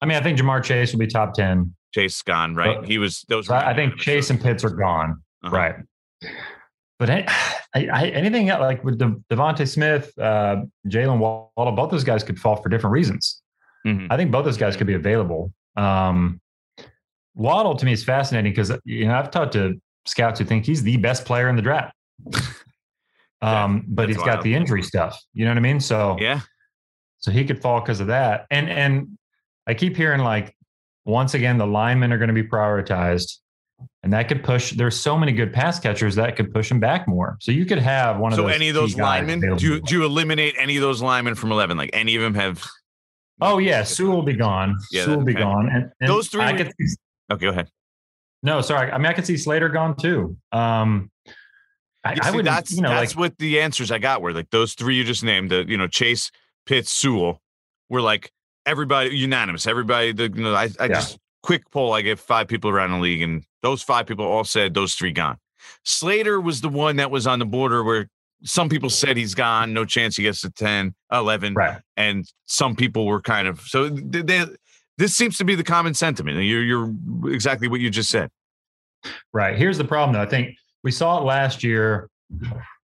I 0.00 0.06
mean, 0.06 0.16
I 0.16 0.22
think 0.22 0.38
Ja'Marr 0.38 0.62
Chase 0.62 0.92
will 0.92 1.00
be 1.00 1.06
top 1.06 1.34
ten. 1.34 1.74
Chase 1.92 2.22
gone, 2.22 2.54
right? 2.54 2.78
But, 2.80 2.88
he 2.88 2.98
was 2.98 3.24
those. 3.28 3.50
I 3.50 3.74
think 3.74 3.96
Chase 3.98 4.30
and 4.30 4.40
Pitts 4.40 4.64
are 4.64 4.70
gone, 4.70 5.22
uh-huh. 5.42 5.56
right? 5.56 5.74
But 7.00 7.10
I, 7.10 7.26
I, 7.74 8.06
anything 8.10 8.46
like 8.46 8.84
with 8.84 8.98
De, 8.98 9.16
DeVonta 9.30 9.66
Smith, 9.66 10.16
uh, 10.18 10.62
Jaylen 10.86 11.18
Waddle, 11.18 11.72
both 11.72 11.90
those 11.90 12.04
guys 12.04 12.22
could 12.22 12.38
fall 12.38 12.56
for 12.56 12.68
different 12.68 12.92
reasons. 12.92 13.39
Mm-hmm. 13.86 14.06
I 14.10 14.16
think 14.16 14.30
both 14.30 14.44
those 14.44 14.58
guys 14.58 14.76
could 14.76 14.86
be 14.86 14.94
available. 14.94 15.52
Um, 15.76 16.40
Waddle 17.34 17.74
to 17.76 17.86
me 17.86 17.92
is 17.92 18.04
fascinating 18.04 18.52
because 18.52 18.72
you 18.84 19.06
know 19.06 19.14
I've 19.14 19.30
talked 19.30 19.52
to 19.52 19.80
scouts 20.06 20.38
who 20.38 20.44
think 20.44 20.66
he's 20.66 20.82
the 20.82 20.96
best 20.96 21.24
player 21.24 21.48
in 21.48 21.56
the 21.56 21.62
draft. 21.62 21.94
um, 23.42 23.84
but 23.88 24.08
he's 24.08 24.18
wild. 24.18 24.28
got 24.28 24.42
the 24.42 24.54
injury 24.54 24.82
stuff. 24.82 25.18
You 25.32 25.44
know 25.44 25.52
what 25.52 25.58
I 25.58 25.60
mean? 25.60 25.80
So 25.80 26.16
yeah, 26.20 26.40
so 27.18 27.30
he 27.30 27.44
could 27.44 27.62
fall 27.62 27.80
because 27.80 28.00
of 28.00 28.08
that. 28.08 28.46
And 28.50 28.68
and 28.68 29.18
I 29.66 29.74
keep 29.74 29.96
hearing 29.96 30.20
like 30.20 30.54
once 31.04 31.34
again 31.34 31.56
the 31.56 31.66
linemen 31.66 32.12
are 32.12 32.18
going 32.18 32.28
to 32.28 32.34
be 32.34 32.42
prioritized, 32.42 33.38
and 34.02 34.12
that 34.12 34.28
could 34.28 34.42
push. 34.42 34.72
There's 34.72 34.98
so 34.98 35.16
many 35.16 35.32
good 35.32 35.52
pass 35.52 35.78
catchers 35.78 36.16
that 36.16 36.36
could 36.36 36.52
push 36.52 36.70
him 36.70 36.80
back 36.80 37.06
more. 37.06 37.36
So 37.40 37.52
you 37.52 37.64
could 37.64 37.78
have 37.78 38.18
one 38.18 38.32
of 38.32 38.36
so 38.36 38.42
those. 38.42 38.50
So 38.50 38.56
any 38.56 38.68
of 38.68 38.74
those 38.74 38.96
linemen? 38.96 39.56
Do 39.56 39.64
you, 39.64 39.80
do 39.80 39.94
you 39.94 40.04
eliminate 40.04 40.56
any 40.58 40.76
of 40.76 40.82
those 40.82 41.00
linemen 41.00 41.36
from 41.36 41.52
eleven? 41.52 41.76
Like 41.76 41.90
any 41.92 42.16
of 42.16 42.22
them 42.22 42.34
have 42.34 42.66
Oh 43.40 43.58
yeah, 43.58 43.82
Sue 43.82 44.10
will 44.10 44.22
be 44.22 44.34
gone. 44.34 44.78
Yeah, 44.90 45.04
Sue 45.04 45.16
will 45.16 45.24
be 45.24 45.32
okay. 45.32 45.42
gone. 45.42 45.68
And, 45.72 45.90
and, 46.00 46.10
those 46.10 46.28
three. 46.28 46.42
I 46.42 46.56
could 46.56 46.72
see, 46.78 46.96
okay, 47.30 47.46
go 47.46 47.50
ahead. 47.50 47.70
No, 48.42 48.60
sorry. 48.60 48.90
I 48.90 48.98
mean, 48.98 49.06
I 49.06 49.12
could 49.12 49.26
see 49.26 49.36
Slater 49.36 49.68
gone 49.68 49.96
too. 49.96 50.36
Um, 50.52 51.10
I, 52.04 52.14
see, 52.14 52.20
I 52.22 52.30
would. 52.30 52.46
That's 52.46 52.72
you 52.72 52.82
know, 52.82 52.90
that's 52.90 53.14
like, 53.14 53.18
what 53.18 53.38
the 53.38 53.60
answers 53.60 53.90
I 53.90 53.98
got 53.98 54.22
were. 54.22 54.32
Like 54.32 54.50
those 54.50 54.74
three 54.74 54.96
you 54.96 55.04
just 55.04 55.22
named. 55.22 55.50
The 55.50 55.64
you 55.68 55.76
know 55.76 55.86
Chase, 55.86 56.30
Pitts, 56.66 56.90
Sewell 56.90 57.40
were 57.88 58.00
like 58.00 58.32
everybody 58.66 59.16
unanimous. 59.16 59.66
Everybody. 59.66 60.12
The 60.12 60.24
you 60.24 60.42
know 60.42 60.54
I 60.54 60.70
I 60.78 60.86
yeah. 60.86 60.88
just 60.88 61.18
quick 61.42 61.70
poll. 61.70 61.92
I 61.92 62.02
get 62.02 62.18
five 62.18 62.48
people 62.48 62.70
around 62.70 62.92
the 62.92 62.98
league, 62.98 63.22
and 63.22 63.44
those 63.62 63.82
five 63.82 64.06
people 64.06 64.24
all 64.24 64.44
said 64.44 64.74
those 64.74 64.94
three 64.94 65.12
gone. 65.12 65.36
Slater 65.84 66.40
was 66.40 66.62
the 66.62 66.68
one 66.68 66.96
that 66.96 67.10
was 67.10 67.26
on 67.26 67.38
the 67.38 67.46
border 67.46 67.84
where 67.84 68.08
some 68.44 68.68
people 68.68 68.90
said 68.90 69.16
he's 69.16 69.34
gone, 69.34 69.72
no 69.72 69.84
chance 69.84 70.16
he 70.16 70.22
gets 70.22 70.40
to 70.42 70.50
10, 70.50 70.94
11. 71.12 71.54
Right. 71.54 71.80
And 71.96 72.24
some 72.46 72.74
people 72.74 73.06
were 73.06 73.20
kind 73.20 73.46
of 73.46 73.60
so 73.60 73.88
they, 73.88 74.46
this 74.98 75.14
seems 75.14 75.38
to 75.38 75.44
be 75.44 75.54
the 75.54 75.64
common 75.64 75.94
sentiment. 75.94 76.38
You're, 76.44 76.62
you're 76.62 76.94
exactly 77.32 77.68
what 77.68 77.80
you 77.80 77.90
just 77.90 78.10
said. 78.10 78.30
Right. 79.32 79.56
Here's 79.56 79.78
the 79.78 79.84
problem, 79.84 80.14
though. 80.14 80.22
I 80.22 80.26
think 80.26 80.56
we 80.84 80.90
saw 80.90 81.18
it 81.18 81.24
last 81.24 81.64
year. 81.64 82.08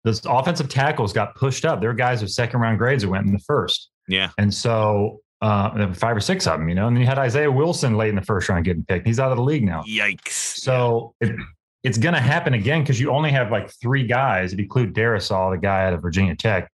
The 0.05 0.21
offensive 0.29 0.69
tackles 0.69 1.13
got 1.13 1.35
pushed 1.37 1.65
up. 1.65 1.81
There 1.81 1.89
were 1.89 1.95
guys 1.95 2.23
with 2.23 2.31
second 2.31 2.61
round 2.61 2.79
grades 2.79 3.03
that 3.03 3.09
went 3.09 3.27
in 3.27 3.33
the 3.33 3.39
first. 3.39 3.89
Yeah. 4.09 4.31
And 4.37 4.53
so 4.53 5.21
uh, 5.41 5.93
five 5.95 6.17
or 6.17 6.21
six 6.21 6.47
of 6.47 6.59
them, 6.59 6.69
you 6.69 6.75
know. 6.75 6.87
And 6.87 6.97
then 6.97 7.01
you 7.01 7.07
had 7.07 7.19
Isaiah 7.19 7.51
Wilson 7.51 7.97
late 7.97 8.09
in 8.11 8.15
the 8.15 8.23
first 8.23 8.49
round 8.49 8.65
getting 8.65 8.85
picked. 8.85 9.07
He's 9.07 9.19
out 9.19 9.31
of 9.31 9.37
the 9.37 9.43
league 9.43 9.65
now. 9.65 9.83
Yikes! 9.83 10.31
So 10.31 11.15
it, 11.21 11.35
it's 11.83 11.99
going 11.99 12.15
to 12.15 12.21
happen 12.21 12.55
again 12.55 12.83
because 12.83 13.01
you 13.01 13.11
only 13.11 13.31
have 13.31 13.51
like 13.51 13.71
three 13.81 14.07
guys. 14.07 14.53
If 14.53 14.59
you 14.59 14.65
include 14.65 14.95
Darrisaw, 14.95 15.51
the 15.53 15.59
guy 15.59 15.85
out 15.87 15.93
of 15.93 16.03
Virginia 16.03 16.37
Tech, 16.37 16.71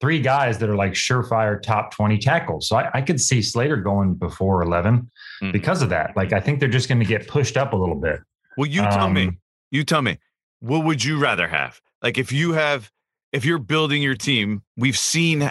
three 0.00 0.20
guys 0.20 0.58
that 0.58 0.68
are 0.70 0.76
like 0.76 0.92
surefire 0.92 1.60
top 1.60 1.92
twenty 1.92 2.16
tackles. 2.18 2.68
So 2.68 2.76
I, 2.76 2.90
I 2.94 3.02
could 3.02 3.20
see 3.20 3.42
Slater 3.42 3.76
going 3.76 4.14
before 4.14 4.62
11 4.62 5.10
Mhm. 5.42 5.52
because 5.52 5.82
of 5.82 5.88
that. 5.90 6.16
Like 6.16 6.32
I 6.32 6.40
think 6.40 6.60
they're 6.60 6.68
just 6.68 6.88
going 6.88 7.00
to 7.00 7.04
get 7.06 7.26
pushed 7.28 7.56
up 7.56 7.72
a 7.72 7.76
little 7.76 7.94
bit. 8.00 8.20
Well, 8.56 8.66
you 8.68 8.82
tell 8.82 9.10
me. 9.10 9.28
Um, 9.28 9.38
You 9.70 9.84
tell 9.84 10.02
me. 10.02 10.18
What 10.60 10.84
would 10.84 11.02
you 11.04 11.18
rather 11.18 11.48
have? 11.48 11.80
Like 12.02 12.18
if 12.18 12.30
you 12.32 12.52
have, 12.52 12.90
if 13.32 13.44
you're 13.44 13.58
building 13.58 14.02
your 14.02 14.14
team, 14.16 14.62
we've 14.76 14.96
seen, 14.98 15.50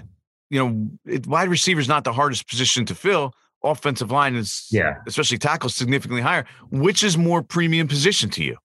you 0.49 0.59
know, 0.59 0.89
it, 1.05 1.25
wide 1.27 1.49
receiver 1.49 1.79
is 1.79 1.87
not 1.87 2.03
the 2.03 2.13
hardest 2.13 2.47
position 2.47 2.85
to 2.85 2.95
fill. 2.95 3.33
Offensive 3.63 4.09
line 4.11 4.35
is, 4.35 4.67
Yeah, 4.71 4.95
especially 5.07 5.37
tackle, 5.37 5.69
significantly 5.69 6.21
higher. 6.21 6.45
Which 6.71 7.03
is 7.03 7.17
more 7.17 7.41
premium 7.41 7.87
position 7.87 8.29
to 8.31 8.43
you? 8.43 8.57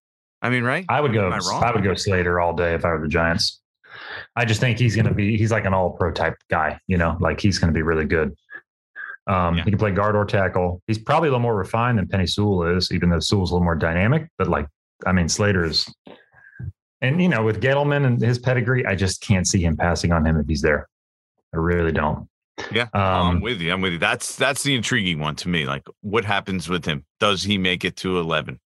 I 0.44 0.50
mean, 0.50 0.62
right? 0.62 0.84
I 0.88 1.00
would 1.00 1.12
go. 1.14 1.30
I? 1.30 1.38
I 1.38 1.72
would 1.74 1.82
go 1.82 1.94
Slater 1.94 2.38
all 2.38 2.52
day 2.54 2.74
if 2.74 2.84
I 2.84 2.90
were 2.90 3.00
the 3.00 3.08
Giants. 3.08 3.60
I 4.36 4.44
just 4.44 4.60
think 4.60 4.78
he's 4.78 4.94
going 4.94 5.06
to 5.06 5.14
be. 5.14 5.36
He's 5.38 5.50
like 5.50 5.64
an 5.64 5.72
all 5.72 5.90
pro 5.90 6.12
type 6.12 6.36
guy. 6.50 6.78
You 6.86 6.98
know, 6.98 7.16
like 7.18 7.40
he's 7.40 7.58
going 7.58 7.72
to 7.72 7.74
be 7.76 7.82
really 7.82 8.04
good. 8.04 8.36
Um, 9.26 9.56
Yeah. 9.56 9.64
He 9.64 9.70
can 9.70 9.78
play 9.78 9.90
guard 9.90 10.14
or 10.14 10.26
tackle. 10.26 10.82
He's 10.86 10.98
probably 10.98 11.28
a 11.28 11.32
little 11.32 11.40
more 11.40 11.56
refined 11.56 11.98
than 11.98 12.06
Penei 12.06 12.28
Sewell 12.28 12.76
is, 12.76 12.92
even 12.92 13.08
though 13.08 13.20
Sewell's 13.20 13.50
a 13.50 13.54
little 13.54 13.64
more 13.64 13.74
dynamic. 13.74 14.28
But 14.36 14.48
like, 14.48 14.68
I 15.06 15.12
mean, 15.12 15.28
Slater 15.28 15.64
is. 15.64 15.92
And 17.00 17.20
you 17.22 17.28
know, 17.28 17.42
with 17.42 17.62
Gettleman 17.62 18.04
and 18.06 18.20
his 18.20 18.38
pedigree, 18.38 18.84
I 18.84 18.94
just 18.94 19.22
can't 19.22 19.46
see 19.48 19.62
him 19.62 19.76
passing 19.76 20.12
on 20.12 20.26
him 20.26 20.36
if 20.38 20.46
he's 20.46 20.62
there. 20.62 20.88
I 21.54 21.56
really 21.58 21.92
don't. 21.92 22.28
Yeah, 22.70 22.88
I'm 22.92 23.36
Um, 23.36 23.40
with 23.40 23.60
you. 23.60 23.72
I'm 23.72 23.80
with 23.80 23.92
you. 23.94 23.98
That's 23.98 24.36
that's 24.36 24.62
the 24.62 24.74
intriguing 24.74 25.18
one 25.20 25.36
to 25.36 25.48
me. 25.48 25.66
Like, 25.66 25.82
what 26.02 26.24
happens 26.24 26.68
with 26.68 26.84
him? 26.84 27.04
Does 27.18 27.42
he 27.42 27.58
make 27.58 27.84
it 27.84 27.96
to 27.96 28.18
eleven? 28.18 28.60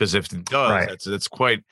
Because 0.00 0.14
if 0.14 0.32
it 0.32 0.46
does, 0.46 0.70
Right. 0.70 0.88
that's 0.88 1.04
that's 1.04 1.28
quite 1.28 1.62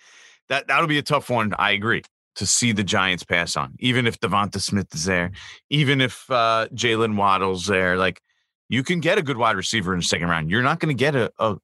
that 0.50 0.68
that'll 0.68 0.86
be 0.86 0.98
a 0.98 1.02
tough 1.02 1.30
one. 1.30 1.54
I 1.58 1.70
agree 1.70 2.02
to 2.36 2.44
see 2.46 2.72
the 2.72 2.84
Giants 2.84 3.24
pass 3.24 3.56
on, 3.56 3.74
even 3.78 4.06
if 4.06 4.20
Devonta 4.20 4.60
Smith 4.60 4.94
is 4.94 5.06
there, 5.06 5.30
even 5.70 6.02
if 6.02 6.30
uh, 6.30 6.68
Jaylen 6.74 7.16
Waddle's 7.16 7.66
there. 7.66 7.96
Like, 7.96 8.20
you 8.68 8.84
can 8.84 9.00
get 9.00 9.16
a 9.16 9.22
good 9.22 9.38
wide 9.38 9.56
receiver 9.56 9.94
in 9.94 10.00
the 10.00 10.04
second 10.04 10.28
round. 10.28 10.50
You're 10.50 10.62
not 10.62 10.78
going 10.78 10.94
to 10.94 10.98
get 10.98 11.16
a, 11.16 11.32
a 11.38 11.56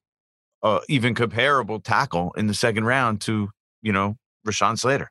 a 0.62 0.80
even 0.88 1.14
comparable 1.14 1.80
tackle 1.80 2.32
in 2.38 2.46
the 2.46 2.54
second 2.54 2.84
round 2.86 3.20
to 3.20 3.50
you 3.82 3.92
know 3.92 4.16
Rashawn 4.48 4.78
Slater. 4.78 5.10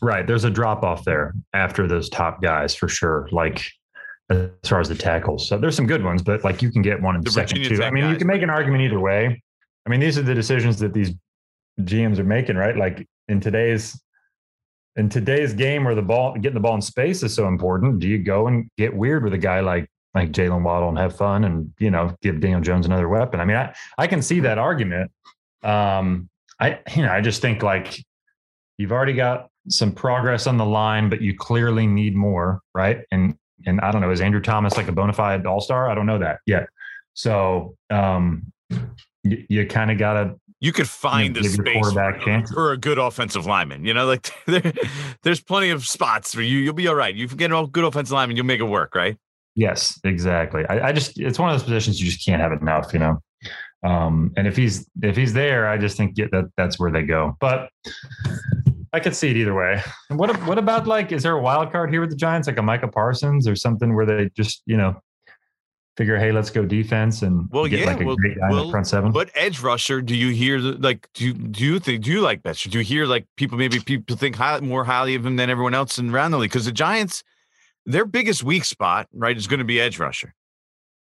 Right. 0.00 0.24
There's 0.24 0.44
a 0.44 0.50
drop 0.50 0.84
off 0.84 1.04
there 1.04 1.34
after 1.52 1.88
those 1.88 2.08
top 2.08 2.40
guys 2.42 2.76
for 2.76 2.86
sure. 2.86 3.28
Like 3.32 3.64
as 4.30 4.50
far 4.64 4.78
as 4.78 4.88
the 4.88 4.94
tackles. 4.94 5.48
So 5.48 5.58
there's 5.58 5.74
some 5.74 5.86
good 5.88 6.04
ones, 6.04 6.22
but 6.22 6.44
like 6.44 6.62
you 6.62 6.70
can 6.70 6.82
get 6.82 7.02
one 7.02 7.16
in 7.16 7.22
The 7.22 7.24
the 7.24 7.32
second 7.32 7.58
Virginia 7.58 7.78
too. 7.78 7.84
I 7.84 7.90
mean, 7.90 8.08
you 8.08 8.16
can 8.16 8.28
make 8.28 8.42
an 8.42 8.50
argument 8.50 8.82
either 8.82 9.00
way. 9.00 9.42
I 9.86 9.88
mean, 9.88 10.00
these 10.00 10.18
are 10.18 10.22
the 10.22 10.34
decisions 10.34 10.78
that 10.80 10.92
these 10.92 11.12
GMs 11.80 12.18
are 12.18 12.24
making, 12.24 12.56
right? 12.56 12.76
Like 12.76 13.06
in 13.28 13.40
today's 13.40 14.00
in 14.96 15.10
today's 15.10 15.52
game 15.52 15.84
where 15.84 15.94
the 15.94 16.02
ball 16.02 16.34
getting 16.34 16.54
the 16.54 16.60
ball 16.60 16.74
in 16.74 16.82
space 16.82 17.22
is 17.22 17.34
so 17.34 17.46
important, 17.46 18.00
do 18.00 18.08
you 18.08 18.18
go 18.18 18.48
and 18.48 18.68
get 18.78 18.94
weird 18.94 19.22
with 19.22 19.34
a 19.34 19.38
guy 19.38 19.60
like 19.60 19.88
like 20.14 20.32
Jaylen 20.32 20.62
Waddle 20.62 20.88
and 20.88 20.98
have 20.98 21.16
fun 21.16 21.44
and 21.44 21.72
you 21.78 21.90
know 21.90 22.16
give 22.22 22.40
Daniel 22.40 22.60
Jones 22.60 22.86
another 22.86 23.08
weapon? 23.08 23.40
I 23.40 23.44
mean, 23.44 23.56
I 23.56 23.74
I 23.98 24.06
can 24.06 24.22
see 24.22 24.40
that 24.40 24.58
argument. 24.58 25.10
Um, 25.62 26.28
I 26.58 26.80
you 26.94 27.02
know 27.02 27.12
I 27.12 27.20
just 27.20 27.40
think 27.40 27.62
like 27.62 28.02
you've 28.78 28.92
already 28.92 29.12
got 29.12 29.50
some 29.68 29.92
progress 29.92 30.46
on 30.46 30.56
the 30.56 30.66
line, 30.66 31.08
but 31.08 31.20
you 31.20 31.36
clearly 31.36 31.86
need 31.86 32.16
more, 32.16 32.60
right? 32.74 33.00
And 33.12 33.36
and 33.66 33.80
I 33.80 33.90
don't 33.90 34.00
know, 34.00 34.10
is 34.10 34.20
Andrew 34.20 34.40
Thomas 34.40 34.76
like 34.76 34.88
a 34.88 34.92
bona 34.92 35.12
fide 35.12 35.46
all 35.46 35.60
star? 35.60 35.88
I 35.90 35.94
don't 35.94 36.06
know 36.06 36.18
that 36.18 36.40
yet. 36.46 36.68
So 37.14 37.76
um, 37.90 38.52
you, 39.30 39.44
you 39.48 39.66
kind 39.66 39.90
of 39.90 39.98
got 39.98 40.14
to 40.14 40.34
you 40.60 40.72
could 40.72 40.88
find 40.88 41.34
the 41.34 41.42
give 41.42 41.54
your 41.54 41.66
space 41.66 41.82
quarterback 41.82 42.22
for, 42.22 42.54
for 42.54 42.72
a 42.72 42.76
good 42.78 42.98
offensive 42.98 43.46
lineman. 43.46 43.84
You 43.84 43.92
know, 43.94 44.06
like 44.06 44.32
there, 44.46 44.72
there's 45.22 45.40
plenty 45.40 45.70
of 45.70 45.86
spots 45.86 46.34
for 46.34 46.42
you 46.42 46.58
you'll 46.58 46.74
be 46.74 46.88
all 46.88 46.94
right. 46.94 47.14
You 47.14 47.28
can 47.28 47.36
get 47.36 47.52
a 47.52 47.66
good 47.66 47.84
offensive 47.84 48.12
lineman, 48.12 48.36
you'll 48.36 48.46
make 48.46 48.60
it 48.60 48.64
work, 48.64 48.94
right? 48.94 49.16
Yes, 49.54 49.98
exactly. 50.04 50.64
I, 50.66 50.88
I 50.88 50.92
just 50.92 51.18
it's 51.18 51.38
one 51.38 51.50
of 51.50 51.54
those 51.54 51.64
positions 51.64 52.00
you 52.00 52.10
just 52.10 52.24
can't 52.24 52.40
have 52.40 52.52
enough, 52.52 52.92
you 52.92 52.98
know. 52.98 53.22
Um, 53.82 54.32
and 54.36 54.46
if 54.46 54.56
he's 54.56 54.88
if 55.02 55.16
he's 55.16 55.32
there, 55.32 55.68
I 55.68 55.78
just 55.78 55.96
think 55.96 56.16
yeah, 56.16 56.26
that 56.32 56.50
that's 56.56 56.78
where 56.78 56.90
they 56.90 57.02
go. 57.02 57.36
But 57.40 57.70
I 58.92 59.00
could 59.00 59.14
see 59.14 59.30
it 59.30 59.36
either 59.36 59.54
way. 59.54 59.82
And 60.10 60.18
what 60.18 60.34
what 60.46 60.58
about 60.58 60.86
like 60.86 61.12
is 61.12 61.22
there 61.22 61.32
a 61.32 61.40
wild 61.40 61.72
card 61.72 61.90
here 61.90 62.00
with 62.00 62.10
the 62.10 62.16
Giants, 62.16 62.48
like 62.48 62.58
a 62.58 62.62
Micah 62.62 62.88
Parsons 62.88 63.46
or 63.46 63.54
something 63.54 63.94
where 63.94 64.06
they 64.06 64.30
just 64.36 64.62
you 64.66 64.76
know 64.76 65.00
figure, 65.96 66.16
hey, 66.18 66.30
let's 66.32 66.50
go 66.50 66.64
defense 66.64 67.22
and 67.22 67.48
Well, 67.50 67.66
get 67.66 67.80
yeah, 67.80 67.86
like 67.86 68.00
a 68.00 68.04
well- 68.04 68.16
great 68.16 68.38
guy 68.38 68.50
in 68.50 68.56
the 68.56 68.70
front 68.70 68.86
seven. 68.86 69.12
What 69.12 69.30
edge 69.34 69.60
rusher 69.60 70.00
do 70.02 70.14
you 70.14 70.30
hear? 70.30 70.58
Like, 70.58 71.08
do 71.14 71.26
you, 71.26 71.32
do 71.34 71.64
you 71.64 71.78
think 71.78 72.04
do 72.04 72.10
you 72.10 72.20
like 72.20 72.42
Betcher? 72.42 72.68
Do 72.68 72.78
you 72.78 72.84
hear 72.84 73.06
like 73.06 73.26
people 73.36 73.56
maybe 73.58 73.80
people 73.80 74.16
think 74.16 74.36
high, 74.36 74.60
more 74.60 74.84
highly 74.84 75.14
of 75.14 75.24
him 75.24 75.36
than 75.36 75.48
everyone 75.50 75.74
else 75.74 75.98
in 75.98 76.10
around 76.10 76.32
the 76.32 76.38
league? 76.38 76.50
Because 76.50 76.66
the 76.66 76.72
Giants, 76.72 77.22
their 77.86 78.04
biggest 78.04 78.42
weak 78.44 78.64
spot, 78.64 79.08
right, 79.12 79.36
is 79.36 79.46
going 79.46 79.58
to 79.58 79.64
be 79.64 79.80
edge 79.80 79.98
rusher. 79.98 80.34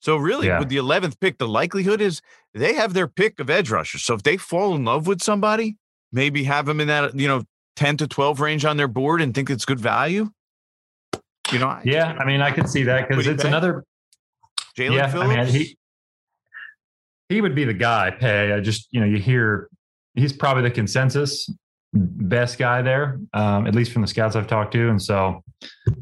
So 0.01 0.17
really, 0.17 0.49
Yeah. 0.49 0.59
with 0.59 0.69
the 0.69 0.77
eleventh 0.77 1.19
pick, 1.19 1.39
the 1.39 1.49
likelihood 1.49 2.01
is 2.01 2.21
they 2.53 2.75
have 2.75 2.93
their 2.93 3.09
pick 3.09 3.41
of 3.41 3.49
edge 3.51 3.71
rushers. 3.71 4.03
So 4.03 4.15
if 4.15 4.23
they 4.23 4.37
fall 4.37 4.75
in 4.75 4.85
love 4.85 5.07
with 5.07 5.23
somebody, 5.23 5.77
maybe 6.13 6.45
have 6.45 6.67
them 6.67 6.79
in 6.81 6.89
that 6.89 7.19
you 7.19 7.27
know 7.27 7.43
ten 7.75 7.97
to 7.97 8.07
twelve 8.07 8.39
range 8.39 8.65
on 8.65 8.77
their 8.77 8.87
board 8.89 9.21
and 9.23 9.35
think 9.35 9.49
it's 9.51 9.65
good 9.65 9.81
value. 9.81 10.31
You 11.53 11.59
know, 11.59 11.67
I- 11.69 11.83
yeah, 11.85 12.17
I 12.19 12.25
mean, 12.25 12.41
I 12.41 12.51
could 12.53 12.69
see 12.69 12.85
that 12.85 13.09
because 13.09 13.27
it's 13.27 13.45
another 13.45 13.85
Jaelan 14.79 14.97
yeah, 14.97 15.07
Phillips. 15.09 15.31
I 15.31 15.45
mean, 15.45 15.47
he 15.47 15.79
he 17.29 17.41
would 17.41 17.55
be 17.55 17.65
the 17.65 17.75
guy. 17.75 18.11
Paye. 18.11 18.53
I 18.53 18.61
just 18.61 18.89
you 18.91 19.01
know 19.01 19.07
you 19.07 19.19
hear 19.19 19.69
he's 20.15 20.33
probably 20.33 20.63
the 20.63 20.71
consensus 20.71 21.49
best 21.95 22.59
guy 22.59 22.83
there, 22.83 23.21
um, 23.35 23.67
at 23.67 23.75
least 23.75 23.93
from 23.93 24.03
the 24.03 24.09
scouts 24.09 24.35
I've 24.35 24.49
talked 24.49 24.73
to. 24.73 24.91
And 24.91 25.01
so, 25.01 25.43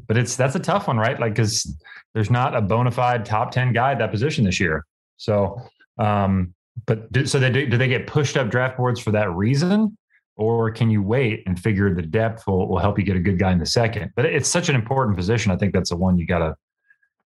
but 0.07 0.17
it's 0.17 0.37
that's 0.37 0.55
a 0.55 0.61
tough 0.61 0.89
one, 0.89 0.97
right? 0.97 1.19
Like 1.21 1.35
because 1.35 1.77
there's 2.15 2.31
not 2.31 2.57
a 2.57 2.61
bona 2.61 2.91
fide 2.91 3.25
top 3.25 3.51
ten 3.51 3.73
guy 3.73 3.93
at 3.93 3.99
that 3.99 4.11
position 4.11 4.45
this 4.45 4.59
year. 4.59 4.87
So, 5.19 5.61
um, 5.99 6.55
but 6.87 7.13
do, 7.13 7.27
so 7.27 7.39
they 7.39 7.51
do, 7.51 7.67
do 7.67 7.77
they 7.77 7.89
get 7.89 8.07
pushed 8.07 8.37
up 8.37 8.51
draft 8.51 8.77
boards 8.77 9.01
for 9.01 9.11
that 9.13 9.31
reason? 9.33 9.97
Or 10.37 10.71
can 10.71 10.91
you 10.91 11.03
wait 11.03 11.43
and 11.47 11.61
figure 11.61 11.95
the 11.95 12.03
depth 12.03 12.47
will, 12.47 12.67
will 12.67 12.79
help 12.79 12.99
you 12.99 13.05
get 13.05 13.17
a 13.17 13.21
good 13.21 13.39
guy 13.39 13.53
in 13.53 13.59
the 13.59 13.67
second? 13.67 14.13
But 14.17 14.25
it's 14.25 14.49
such 14.49 14.71
an 14.71 14.75
important 14.75 15.17
position. 15.17 15.53
I 15.53 15.57
think 15.57 15.75
that's 15.75 15.91
the 15.91 15.97
one 15.97 16.17
you 16.17 16.27
got 16.27 16.39
to 16.39 16.57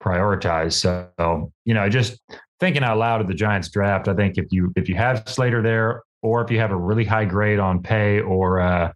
prioritize. 0.04 0.74
So, 0.74 1.52
you 1.64 1.74
know, 1.74 1.88
just 1.88 2.20
thinking 2.60 2.82
out 2.84 2.98
loud 2.98 3.20
of 3.20 3.28
the 3.28 3.34
Giants 3.34 3.68
draft, 3.70 4.08
I 4.08 4.14
think 4.14 4.38
if 4.38 4.46
you 4.50 4.72
if 4.76 4.88
you 4.88 4.94
have 4.96 5.28
Slater 5.28 5.62
there, 5.62 6.02
or 6.22 6.42
if 6.42 6.50
you 6.50 6.58
have 6.58 6.70
a 6.70 6.76
really 6.76 7.04
high 7.04 7.24
grade 7.24 7.58
on 7.58 7.82
Paye, 7.82 8.20
or 8.20 8.60
uh, 8.60 8.92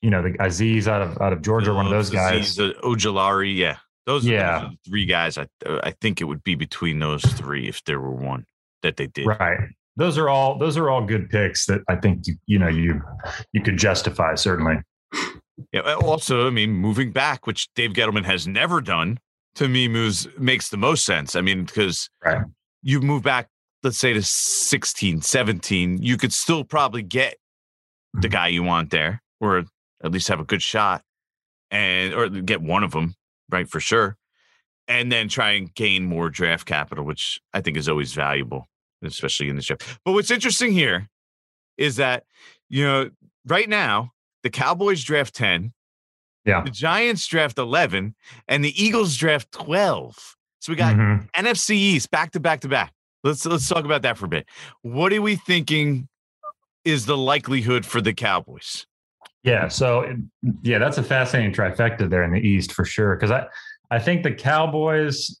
you 0.00 0.10
know, 0.10 0.22
the 0.22 0.30
Azeez 0.38 0.86
out 0.86 1.02
of 1.02 1.20
out 1.20 1.32
of 1.32 1.42
Georgia, 1.42 1.74
one 1.74 1.86
of 1.86 1.92
those 1.92 2.10
guys. 2.10 2.56
Azeez, 2.56 2.76
uh, 2.76 2.80
Ojulari, 2.82 3.56
yeah, 3.56 3.76
those, 4.06 4.24
Yeah. 4.24 4.60
those 4.60 4.76
three 4.88 5.06
guys. 5.06 5.38
I 5.38 5.46
I 5.66 5.94
think 6.00 6.20
it 6.20 6.24
would 6.24 6.42
be 6.44 6.54
between 6.54 6.98
those 6.98 7.22
three 7.22 7.68
if 7.68 7.82
there 7.84 8.00
were 8.00 8.12
one 8.14 8.46
that 8.82 8.96
they 8.96 9.06
did. 9.08 9.26
Right. 9.26 9.58
Those 9.96 10.16
are 10.18 10.28
all 10.28 10.58
those 10.58 10.76
are 10.78 10.88
all 10.88 11.04
good 11.04 11.28
picks 11.28 11.66
that 11.66 11.82
I 11.88 11.96
think 11.96 12.26
you 12.26 12.34
you 12.46 12.58
know 12.58 12.68
you 12.68 13.02
you 13.52 13.60
could 13.62 13.76
justify 13.76 14.34
certainly. 14.36 14.76
Yeah. 15.72 15.80
uh, 15.80 16.00
Also, 16.00 16.46
I 16.46 16.50
mean, 16.50 16.72
moving 16.72 17.12
back, 17.12 17.46
which 17.46 17.68
Dave 17.74 17.92
Gettleman 17.92 18.24
has 18.24 18.48
never 18.48 18.80
done, 18.80 19.18
to 19.56 19.68
me 19.68 19.88
moves 19.88 20.26
makes 20.38 20.68
the 20.68 20.76
most 20.76 21.04
sense. 21.04 21.36
I 21.36 21.40
mean, 21.40 21.64
because 21.64 22.08
Right. 22.24 22.44
you 22.82 23.00
move 23.00 23.22
back, 23.22 23.48
let's 23.82 23.98
say 23.98 24.12
to 24.12 24.22
16, 24.22 25.20
17, 25.22 26.02
you 26.02 26.16
could 26.16 26.32
still 26.32 26.64
probably 26.64 27.02
get 27.02 27.36
the 28.14 28.28
Mhm. 28.28 28.32
guy 28.32 28.48
you 28.48 28.62
want 28.62 28.90
there, 28.90 29.22
or 29.40 29.64
at 30.02 30.10
least 30.12 30.28
have 30.28 30.40
a 30.40 30.44
good 30.44 30.62
shot, 30.62 31.04
and 31.70 32.14
or 32.14 32.28
get 32.28 32.60
one 32.60 32.82
of 32.84 32.92
them, 32.92 33.14
right, 33.50 33.68
for 33.68 33.80
sure. 33.80 34.16
And 34.88 35.10
then 35.12 35.28
try 35.28 35.52
and 35.52 35.72
gain 35.74 36.04
more 36.04 36.28
draft 36.28 36.66
capital, 36.66 37.04
which 37.04 37.40
I 37.52 37.60
think 37.60 37.76
is 37.76 37.88
always 37.88 38.12
valuable, 38.14 38.68
especially 39.02 39.48
in 39.48 39.56
this 39.56 39.66
draft. 39.66 39.98
But 40.04 40.12
what's 40.12 40.30
interesting 40.30 40.72
here 40.72 41.08
is 41.76 41.96
that, 41.96 42.24
you 42.68 42.84
know, 42.84 43.10
right 43.46 43.68
now, 43.68 44.12
the 44.42 44.50
Cowboys 44.50 45.02
draft 45.04 45.34
10, 45.34 45.72
Yeah. 46.44 46.62
the 46.62 46.70
Giants 46.70 47.26
draft 47.26 47.58
11, 47.58 48.14
and 48.48 48.64
the 48.64 48.82
Eagles 48.82 49.16
draft 49.16 49.52
12. 49.52 50.36
So 50.60 50.72
we 50.72 50.76
got 50.76 50.94
Mhm. 50.96 51.28
NFC 51.36 51.76
East 51.76 52.10
back 52.10 52.32
to 52.32 52.40
back 52.40 52.60
to 52.60 52.68
back. 52.68 52.92
Let's 53.24 53.44
let's 53.46 53.68
talk 53.68 53.84
about 53.84 54.02
that 54.02 54.18
for 54.18 54.26
a 54.26 54.28
bit. 54.28 54.46
What 54.82 55.12
are 55.12 55.22
we 55.22 55.36
thinking 55.36 56.08
is 56.84 57.06
the 57.06 57.16
likelihood 57.16 57.86
for 57.86 58.00
the 58.00 58.12
Cowboys? 58.12 58.86
Yeah. 59.44 59.68
So 59.68 60.12
yeah, 60.62 60.78
that's 60.78 60.98
a 60.98 61.02
fascinating 61.02 61.52
trifecta 61.52 62.08
there 62.10 62.22
in 62.24 62.32
the 62.32 62.40
East 62.40 62.72
for 62.72 62.84
sure. 62.84 63.14
Because 63.16 63.30
I 63.30 63.46
I 63.90 63.98
think 63.98 64.22
the 64.22 64.32
Cowboys. 64.32 65.38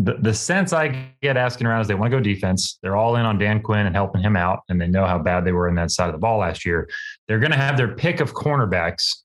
The, 0.00 0.14
the 0.14 0.32
sense 0.32 0.72
I 0.72 1.12
get 1.22 1.36
asking 1.36 1.66
around 1.66 1.80
is 1.80 1.88
they 1.88 1.94
want 1.96 2.12
to 2.12 2.16
go 2.16 2.22
defense. 2.22 2.78
They're 2.82 2.94
all 2.96 3.16
in 3.16 3.26
on 3.26 3.36
Dan 3.36 3.60
Quinn 3.60 3.84
and 3.84 3.96
helping 3.96 4.22
him 4.22 4.36
out, 4.36 4.60
and 4.68 4.80
they 4.80 4.86
know 4.86 5.04
how 5.04 5.18
bad 5.18 5.44
they 5.44 5.50
were 5.50 5.66
in 5.68 5.74
that 5.74 5.90
side 5.90 6.06
of 6.06 6.12
the 6.12 6.20
ball 6.20 6.38
last 6.38 6.64
year. 6.64 6.88
They're 7.26 7.40
going 7.40 7.50
to 7.50 7.56
have 7.56 7.76
their 7.76 7.96
pick 7.96 8.20
of 8.20 8.32
cornerbacks. 8.32 9.22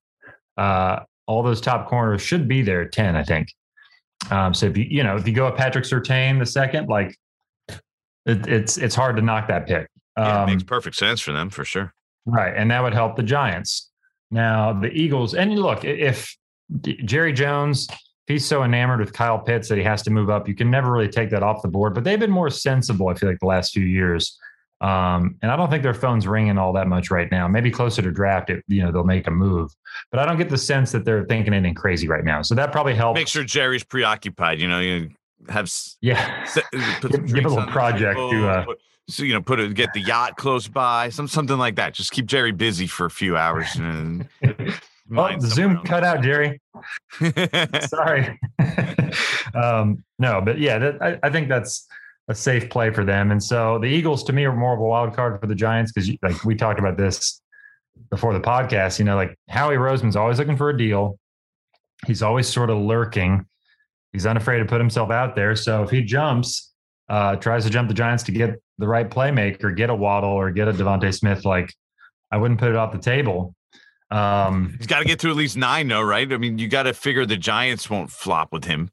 Uh, 0.58 1.00
all 1.26 1.44
those 1.44 1.62
top 1.62 1.88
corners 1.88 2.22
should 2.22 2.48
be 2.48 2.62
there 2.62 2.82
at 2.82 2.92
ten, 2.92 3.16
I 3.16 3.24
think. 3.24 3.48
Um, 4.32 4.54
so 4.54 4.68
if 4.68 4.78
you 4.78 4.86
you 4.90 5.04
know 5.04 5.16
if 5.16 5.28
you 5.28 5.34
go 5.34 5.46
with 5.46 5.56
Patrick 5.56 5.86
Surtain 5.86 6.40
the 6.40 6.46
second, 6.46 6.88
like 6.88 7.18
it, 8.26 8.48
it's 8.48 8.78
it's 8.78 8.96
hard 8.96 9.16
to 9.18 9.22
knock 9.22 9.48
that 9.48 9.68
pick. 9.68 9.88
Yeah, 10.18 10.44
Um, 10.44 10.50
it 10.50 10.54
makes 10.54 10.64
perfect 10.64 10.96
sense 10.96 11.22
for 11.22 11.32
them 11.32 11.50
for 11.50 11.66
sure. 11.66 11.94
Right. 12.26 12.54
And 12.56 12.72
that 12.72 12.82
would 12.82 12.94
help 12.94 13.16
the 13.16 13.24
Giants. 13.24 13.90
Now, 14.32 14.72
the 14.74 14.88
Eagles, 14.88 15.34
and 15.34 15.60
look, 15.60 15.84
if 15.84 16.36
Jerry 17.06 17.34
Jones, 17.34 17.88
he's 18.28 18.46
so 18.46 18.64
enamored 18.64 19.00
with 19.00 19.12
Kyle 19.12 19.40
Pitts 19.40 19.68
that 19.70 19.78
he 19.78 19.84
has 19.84 20.02
to 20.04 20.10
move 20.10 20.30
up, 20.30 20.48
you 20.48 20.56
can 20.56 20.72
never 20.72 20.92
really 20.92 21.10
take 21.10 21.30
that 21.32 21.44
off 21.44 21.62
the 21.62 21.68
board. 21.68 21.94
But 21.94 22.04
they've 22.04 22.20
been 22.20 22.32
more 22.32 22.50
sensible, 22.50 23.10
I 23.10 23.16
feel 23.16 23.30
like, 23.30 23.40
the 23.40 23.46
last 23.46 23.74
few 23.74 23.86
years. 23.86 24.40
Um, 24.84 25.38
and 25.42 25.50
I 25.50 25.56
don't 25.56 25.70
think 25.70 25.82
their 25.82 25.94
phone's 25.94 26.28
ringing 26.28 26.58
all 26.58 26.74
that 26.74 26.88
much 26.88 27.10
right 27.10 27.32
now. 27.32 27.48
Maybe 27.48 27.72
closer 27.72 28.02
to 28.02 28.12
draft, 28.12 28.50
it, 28.50 28.64
you 28.68 28.84
know, 28.84 28.92
they'll 28.92 29.06
make 29.06 29.28
a 29.28 29.32
move. 29.32 29.72
But 30.12 30.20
I 30.20 30.26
don't 30.26 30.38
get 30.38 30.50
the 30.50 30.58
sense 30.58 30.92
that 30.92 31.06
they're 31.06 31.24
thinking 31.26 31.54
anything 31.54 31.74
crazy 31.74 32.08
right 32.10 32.24
now. 32.26 32.42
So 32.42 32.54
that 32.56 32.72
probably 32.74 32.94
helps. 32.94 33.18
Make 33.18 33.30
sure 33.30 33.44
Jerry's 33.46 33.84
preoccupied. 33.86 34.60
You 34.60 34.68
know, 34.68 34.80
you 34.82 35.12
have 35.50 35.72
Yeah. 36.02 36.44
se- 36.44 36.64
put 37.00 37.12
Give- 37.12 37.26
give 37.34 37.46
a 37.46 37.50
little 37.50 37.66
project 37.68 38.18
table, 38.18 38.32
to, 38.32 38.48
uh, 38.50 38.66
put- 38.66 38.80
so 39.10 39.24
you 39.24 39.34
know, 39.34 39.42
put 39.42 39.60
it, 39.60 39.74
get 39.74 39.94
the 39.94 40.02
yacht 40.02 40.38
close 40.38 40.68
by, 40.68 41.10
some 41.10 41.28
something 41.28 41.58
like 41.58 41.76
that. 41.76 41.94
Just 41.94 42.12
keep 42.12 42.26
Jerry 42.26 42.52
busy 42.52 42.88
for 42.88 43.06
a 43.06 43.10
few 43.12 43.36
hours. 43.38 43.74
And 43.76 44.28
Oh, 45.12 45.16
mind 45.16 45.42
the 45.42 45.48
somewhere 45.48 45.76
Zoom 45.76 45.86
cut 45.86 46.04
out, 46.06 46.22
Jerry. 46.24 46.62
Sorry. 47.88 48.40
um, 49.54 50.04
no, 50.20 50.42
but 50.42 50.58
yeah, 50.60 50.78
that, 50.80 51.02
I, 51.02 51.20
I 51.24 51.30
think 51.30 51.50
that's 51.50 51.88
a 52.28 52.36
safe 52.36 52.70
play 52.70 52.92
for 52.92 53.04
them. 53.04 53.32
And 53.32 53.44
so 53.44 53.80
the 53.80 53.88
Eagles, 53.88 54.24
to 54.26 54.34
me, 54.34 54.46
are 54.46 54.56
more 54.56 54.74
of 54.74 54.80
a 54.80 54.84
wild 54.84 55.16
card 55.16 55.40
for 55.40 55.48
the 55.48 55.56
Giants 55.56 55.92
because, 55.92 56.10
like 56.22 56.44
we 56.46 56.56
talked 56.56 56.80
about 56.80 56.98
this 56.98 57.42
before 58.10 58.34
the 58.34 58.40
podcast. 58.40 59.00
You 59.00 59.06
know, 59.06 59.16
like 59.16 59.38
Howie 59.50 59.76
Roseman's 59.76 60.16
always 60.16 60.40
looking 60.40 60.58
for 60.58 60.70
a 60.70 60.78
deal. 60.78 61.20
He's 62.06 62.22
always 62.22 62.48
sort 62.48 62.70
of 62.70 62.78
lurking. 62.78 63.46
He's 64.12 64.26
unafraid 64.26 64.60
to 64.60 64.66
put 64.66 64.80
himself 64.80 65.10
out 65.10 65.36
there. 65.36 65.56
So 65.56 65.84
if 65.84 65.90
he 65.90 66.02
jumps, 66.02 66.72
uh, 67.10 67.36
tries 67.38 67.64
to 67.66 67.70
jump 67.70 67.88
the 67.88 67.94
Giants 67.94 68.24
to 68.24 68.32
get 68.32 68.62
the 68.78 68.88
right 68.88 69.10
playmaker, 69.10 69.76
get 69.76 69.90
a 69.90 69.96
Waddle 69.96 70.32
or 70.32 70.52
get 70.52 70.68
a 70.68 70.74
DeVonta 70.74 71.14
Smith, 71.14 71.46
like 71.46 71.74
I 72.32 72.38
wouldn't 72.38 72.60
put 72.60 72.70
it 72.70 72.76
off 72.76 72.92
the 72.92 73.00
table. 73.00 73.56
Um, 74.12 74.76
He's 74.78 74.88
got 74.88 75.00
to 75.00 75.06
get 75.06 75.20
to 75.22 75.30
at 75.30 75.36
least 75.36 75.58
nine, 75.58 75.88
though, 75.88 76.02
right? 76.02 76.32
I 76.32 76.38
mean, 76.38 76.58
you 76.60 76.68
got 76.68 76.84
to 76.84 76.94
figure 76.94 77.26
the 77.26 77.38
Giants 77.38 77.90
won't 77.90 78.12
flop 78.12 78.52
with 78.52 78.66
him, 78.66 78.92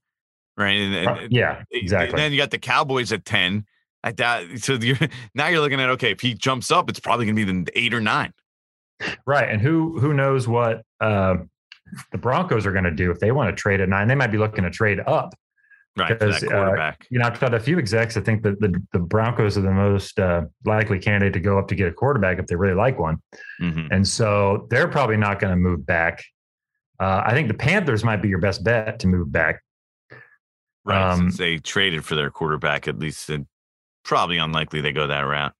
right? 0.60 0.76
And, 0.80 0.94
and- 0.94 1.08
Uh, 1.08 1.26
yeah, 1.30 1.62
exactly. 1.70 2.16
Then 2.16 2.32
you 2.32 2.38
got 2.38 2.50
the 2.50 2.58
Cowboys 2.58 3.12
at 3.12 3.24
ten. 3.24 3.64
At 4.02 4.16
that, 4.16 4.46
so 4.60 4.74
you're, 4.74 4.96
now 5.34 5.48
you're 5.48 5.60
looking 5.60 5.78
at 5.80 5.90
okay, 5.90 6.10
if 6.12 6.20
he 6.20 6.32
jumps 6.32 6.70
up, 6.70 6.88
it's 6.88 7.00
probably 7.00 7.26
going 7.26 7.36
to 7.36 7.44
be 7.46 7.62
the 7.64 7.78
eight 7.78 7.92
or 7.92 8.00
nine. 8.00 8.32
Right. 9.26 9.48
And 9.48 9.60
who 9.60 9.98
who 10.00 10.14
knows 10.14 10.48
what 10.48 10.82
uh, 11.00 11.36
the 12.12 12.18
Broncos 12.18 12.64
are 12.66 12.72
going 12.72 12.84
to 12.84 12.90
do 12.90 13.10
if 13.10 13.18
they 13.20 13.30
want 13.32 13.54
to 13.54 13.60
trade 13.60 13.80
at 13.80 13.88
nine? 13.90 14.08
They 14.08 14.14
might 14.14 14.30
be 14.32 14.38
looking 14.38 14.64
to 14.64 14.70
trade 14.70 15.00
up. 15.06 15.34
Right, 15.98 16.08
Because, 16.18 16.42
uh. 16.44 16.92
You 17.10 17.18
know, 17.18 17.26
I've 17.26 17.40
got 17.40 17.52
a 17.52 17.60
few 17.60 17.78
execs 17.78 18.14
that 18.14 18.24
think 18.24 18.42
that 18.44 18.60
the, 18.60 18.80
the 18.92 19.00
Broncos 19.00 19.58
are 19.58 19.62
the 19.62 19.72
most 19.72 20.18
uh, 20.20 20.42
likely 20.64 20.98
candidate 20.98 21.32
to 21.34 21.40
go 21.40 21.58
up 21.58 21.66
to 21.68 21.74
get 21.74 21.88
a 21.88 21.92
quarterback 21.92 22.38
if 22.38 22.46
they 22.46 22.54
really 22.56 22.74
like 22.76 22.98
one. 22.98 23.18
Mhm. 23.60 23.88
And 23.90 24.06
so 24.06 24.66
they're 24.70 24.88
probably 24.88 25.16
not 25.16 25.40
going 25.40 25.50
to 25.50 25.56
move 25.56 25.84
back. 25.84 26.22
Uh, 27.00 27.22
I 27.26 27.32
think 27.32 27.48
the 27.48 27.54
Panthers 27.54 28.04
might 28.04 28.22
be 28.22 28.28
your 28.28 28.38
best 28.38 28.62
bet 28.62 29.00
to 29.00 29.08
move 29.08 29.32
back. 29.32 29.60
Right, 30.84 31.12
um, 31.12 31.18
since 31.18 31.36
they 31.36 31.58
traded 31.58 32.04
for 32.04 32.14
their 32.14 32.30
quarterback, 32.30 32.88
at 32.88 32.98
least 32.98 33.28
it, 33.30 33.42
probably 34.04 34.38
unlikely 34.38 34.80
they 34.80 34.92
go 34.92 35.06
that 35.06 35.20
route. 35.20 35.52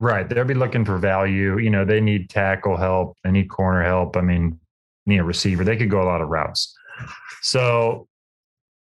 Right. 0.00 0.28
They'll 0.28 0.44
be 0.44 0.54
looking 0.54 0.84
for 0.84 0.98
value. 0.98 1.58
You 1.58 1.70
know, 1.70 1.84
they 1.84 2.00
need 2.00 2.28
tackle 2.28 2.76
help. 2.76 3.16
They 3.24 3.30
need 3.30 3.48
corner 3.48 3.82
help. 3.82 4.16
I 4.16 4.20
mean, 4.20 4.58
need 5.06 5.18
a 5.18 5.24
receiver. 5.24 5.64
They 5.64 5.76
could 5.76 5.90
go 5.90 6.02
a 6.02 6.04
lot 6.04 6.20
of 6.20 6.28
routes. 6.28 6.74
So, 7.42 8.08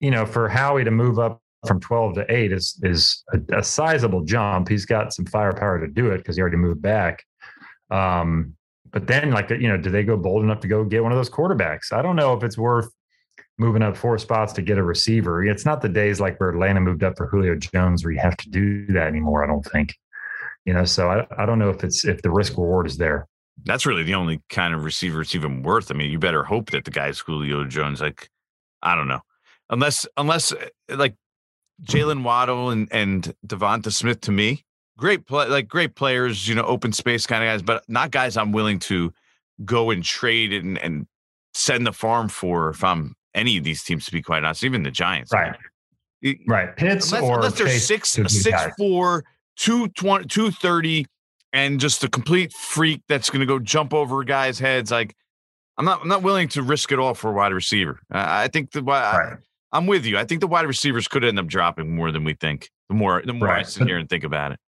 you 0.01 0.11
know, 0.11 0.27
for 0.27 0.49
Howie 0.49 0.85
to 0.85 0.91
move 0.91 1.19
up 1.19 1.41
from 1.67 1.81
12 1.81 2.15
to 2.15 2.33
8 2.33 2.53
is 2.53 2.79
is 2.83 3.25
a, 3.33 3.59
a 3.59 3.63
sizable 3.63 4.25
jump. 4.25 4.69
He's 4.69 4.87
got 4.87 5.13
some 5.13 5.27
firepower 5.27 5.81
to 5.81 5.89
do 5.89 6.11
it 6.11 6.19
because 6.19 6.37
he 6.37 6.43
already 6.43 6.59
moved 6.59 6.83
back. 6.83 7.25
Um, 7.91 8.55
but 8.93 9.07
then, 9.07 9.31
like, 9.31 9.51
you 9.51 9.69
know, 9.69 9.77
do 9.77 9.91
they 9.91 10.05
go 10.05 10.17
bold 10.17 10.43
enough 10.43 10.61
to 10.61 10.69
go 10.69 10.85
get 10.85 11.03
one 11.03 11.13
of 11.13 11.19
those 11.19 11.31
quarterbacks? 11.31 11.93
I 11.93 12.03
don't 12.03 12.17
know 12.17 12.35
if 12.35 12.43
it's 12.43 12.57
worth 12.57 12.91
moving 13.59 13.83
up 13.83 13.97
four 13.97 14.19
spots 14.19 14.53
to 14.55 14.63
get 14.63 14.79
a 14.79 14.83
receiver. 14.83 15.45
It's 15.45 15.65
not 15.65 15.81
the 15.81 15.89
days 15.89 16.21
like 16.21 16.39
where 16.39 16.51
Atlanta 16.51 16.81
moved 16.81 17.03
up 17.03 17.17
for 17.17 17.27
Julio 17.27 17.55
Jones 17.55 18.05
where 18.05 18.13
you 18.13 18.21
have 18.21 18.37
to 18.37 18.51
do 18.51 18.87
that 18.89 19.07
anymore. 19.07 19.43
I 19.43 19.47
don't 19.47 19.65
think 19.65 19.95
you 20.65 20.75
know 20.75 20.85
so 20.85 21.09
I, 21.09 21.27
I 21.43 21.47
don't 21.47 21.59
know 21.59 21.71
if 21.71 21.83
it's 21.85 22.05
if 22.05 22.23
the 22.23 22.31
risk 22.31 22.53
reward 22.53 22.87
is 22.87 22.97
there 22.97 23.27
That's 23.65 23.87
really 23.87 24.03
the 24.03 24.15
only 24.15 24.43
kind 24.51 24.75
of 24.75 24.85
receiver 24.85 25.23
it's 25.23 25.35
even 25.35 25.63
worth. 25.63 25.91
I 25.91 25.95
mean, 25.95 26.11
you 26.11 26.19
better 26.19 26.45
hope 26.45 26.71
that 26.71 26.85
the 26.85 26.91
guy's 26.91 27.19
Julio 27.19 27.65
Jones. 27.65 28.01
Like, 28.01 28.29
I 28.83 28.95
don't 28.95 29.09
know, 29.09 29.21
unless 29.71 30.07
unless 30.17 30.53
uh, 30.53 30.69
like 30.91 31.15
Jaylen 31.83 32.23
Waddle 32.23 32.71
and 32.71 32.89
and 32.93 33.35
Devonta 33.47 33.93
Smith 33.93 34.21
to 34.23 34.33
me, 34.33 34.65
great 34.99 35.27
play, 35.27 35.49
like 35.49 35.69
great 35.69 35.95
players, 35.95 36.47
you 36.47 36.55
know, 36.55 36.65
open 36.65 36.93
space 36.93 37.27
kind 37.27 37.43
of 37.43 37.49
guys, 37.49 37.63
but 37.63 37.85
not 37.89 38.11
guys 38.11 38.37
I'm 38.37 38.53
willing 38.53 38.79
to 38.81 39.13
go 39.65 39.91
and 39.91 40.05
trade 40.05 40.53
and 40.53 40.79
and 40.79 41.07
send 41.55 41.87
the 41.87 41.93
farm 41.93 42.29
for 42.29 42.69
if 42.69 42.85
I'm 42.85 43.16
any 43.37 43.57
of 43.59 43.63
these 43.65 43.85
teams. 43.85 44.07
To 44.07 44.13
be 44.13 44.23
quite 44.23 44.43
honest, 44.43 44.65
even 44.65 44.83
the 44.83 44.91
Giants, 44.91 45.33
right 45.33 45.55
It- 46.23 46.39
right 46.49 46.75
Pitts 46.77 47.13
unless, 47.13 47.23
or 47.31 47.37
unless 47.37 47.53
they're 47.59 47.67
Chase 47.69 47.87
six 47.87 48.09
six 48.27 48.63
four 48.77 49.25
two 49.57 49.87
twenty 49.89 50.27
two 50.27 50.51
thirty 50.51 51.07
and 51.53 51.79
just 51.79 52.03
a 52.03 52.09
complete 52.09 52.53
freak 52.53 53.03
that's 53.09 53.31
going 53.31 53.41
to 53.41 53.47
go 53.47 53.59
jump 53.59 53.95
over 53.95 54.25
guys' 54.25 54.59
heads. 54.59 54.91
Like 54.91 55.15
I'm 55.79 55.85
not 55.85 56.03
I'm 56.03 56.09
not 56.09 56.23
willing 56.23 56.49
to 56.49 56.63
risk 56.63 56.91
it 56.91 56.99
all 56.99 57.15
for 57.15 57.31
a 57.31 57.35
wide 57.35 57.53
receiver. 57.53 58.01
Uh, 58.13 58.25
I 58.27 58.49
think 58.49 58.73
the 58.73 58.81
wi- 58.81 59.01
I, 59.01 59.17
right 59.19 59.39
I'm 59.73 59.87
with 59.87 60.07
you. 60.07 60.17
I 60.17 60.25
think 60.25 60.41
the 60.41 60.47
wide 60.47 60.67
receivers 60.67 61.07
could 61.07 61.23
end 61.25 61.39
up 61.39 61.47
dropping 61.47 61.95
more 61.95 62.11
than 62.11 62.25
we 62.25 62.35
think. 62.35 62.71
The 62.89 62.95
more 62.95 63.23
the 63.25 63.33
more 63.35 63.49
I 63.49 63.57
Right. 63.59 63.67
sit 63.67 63.87
here 63.87 63.99
and 63.99 64.09
think 64.09 64.25
about 64.25 64.53
it. 64.53 64.59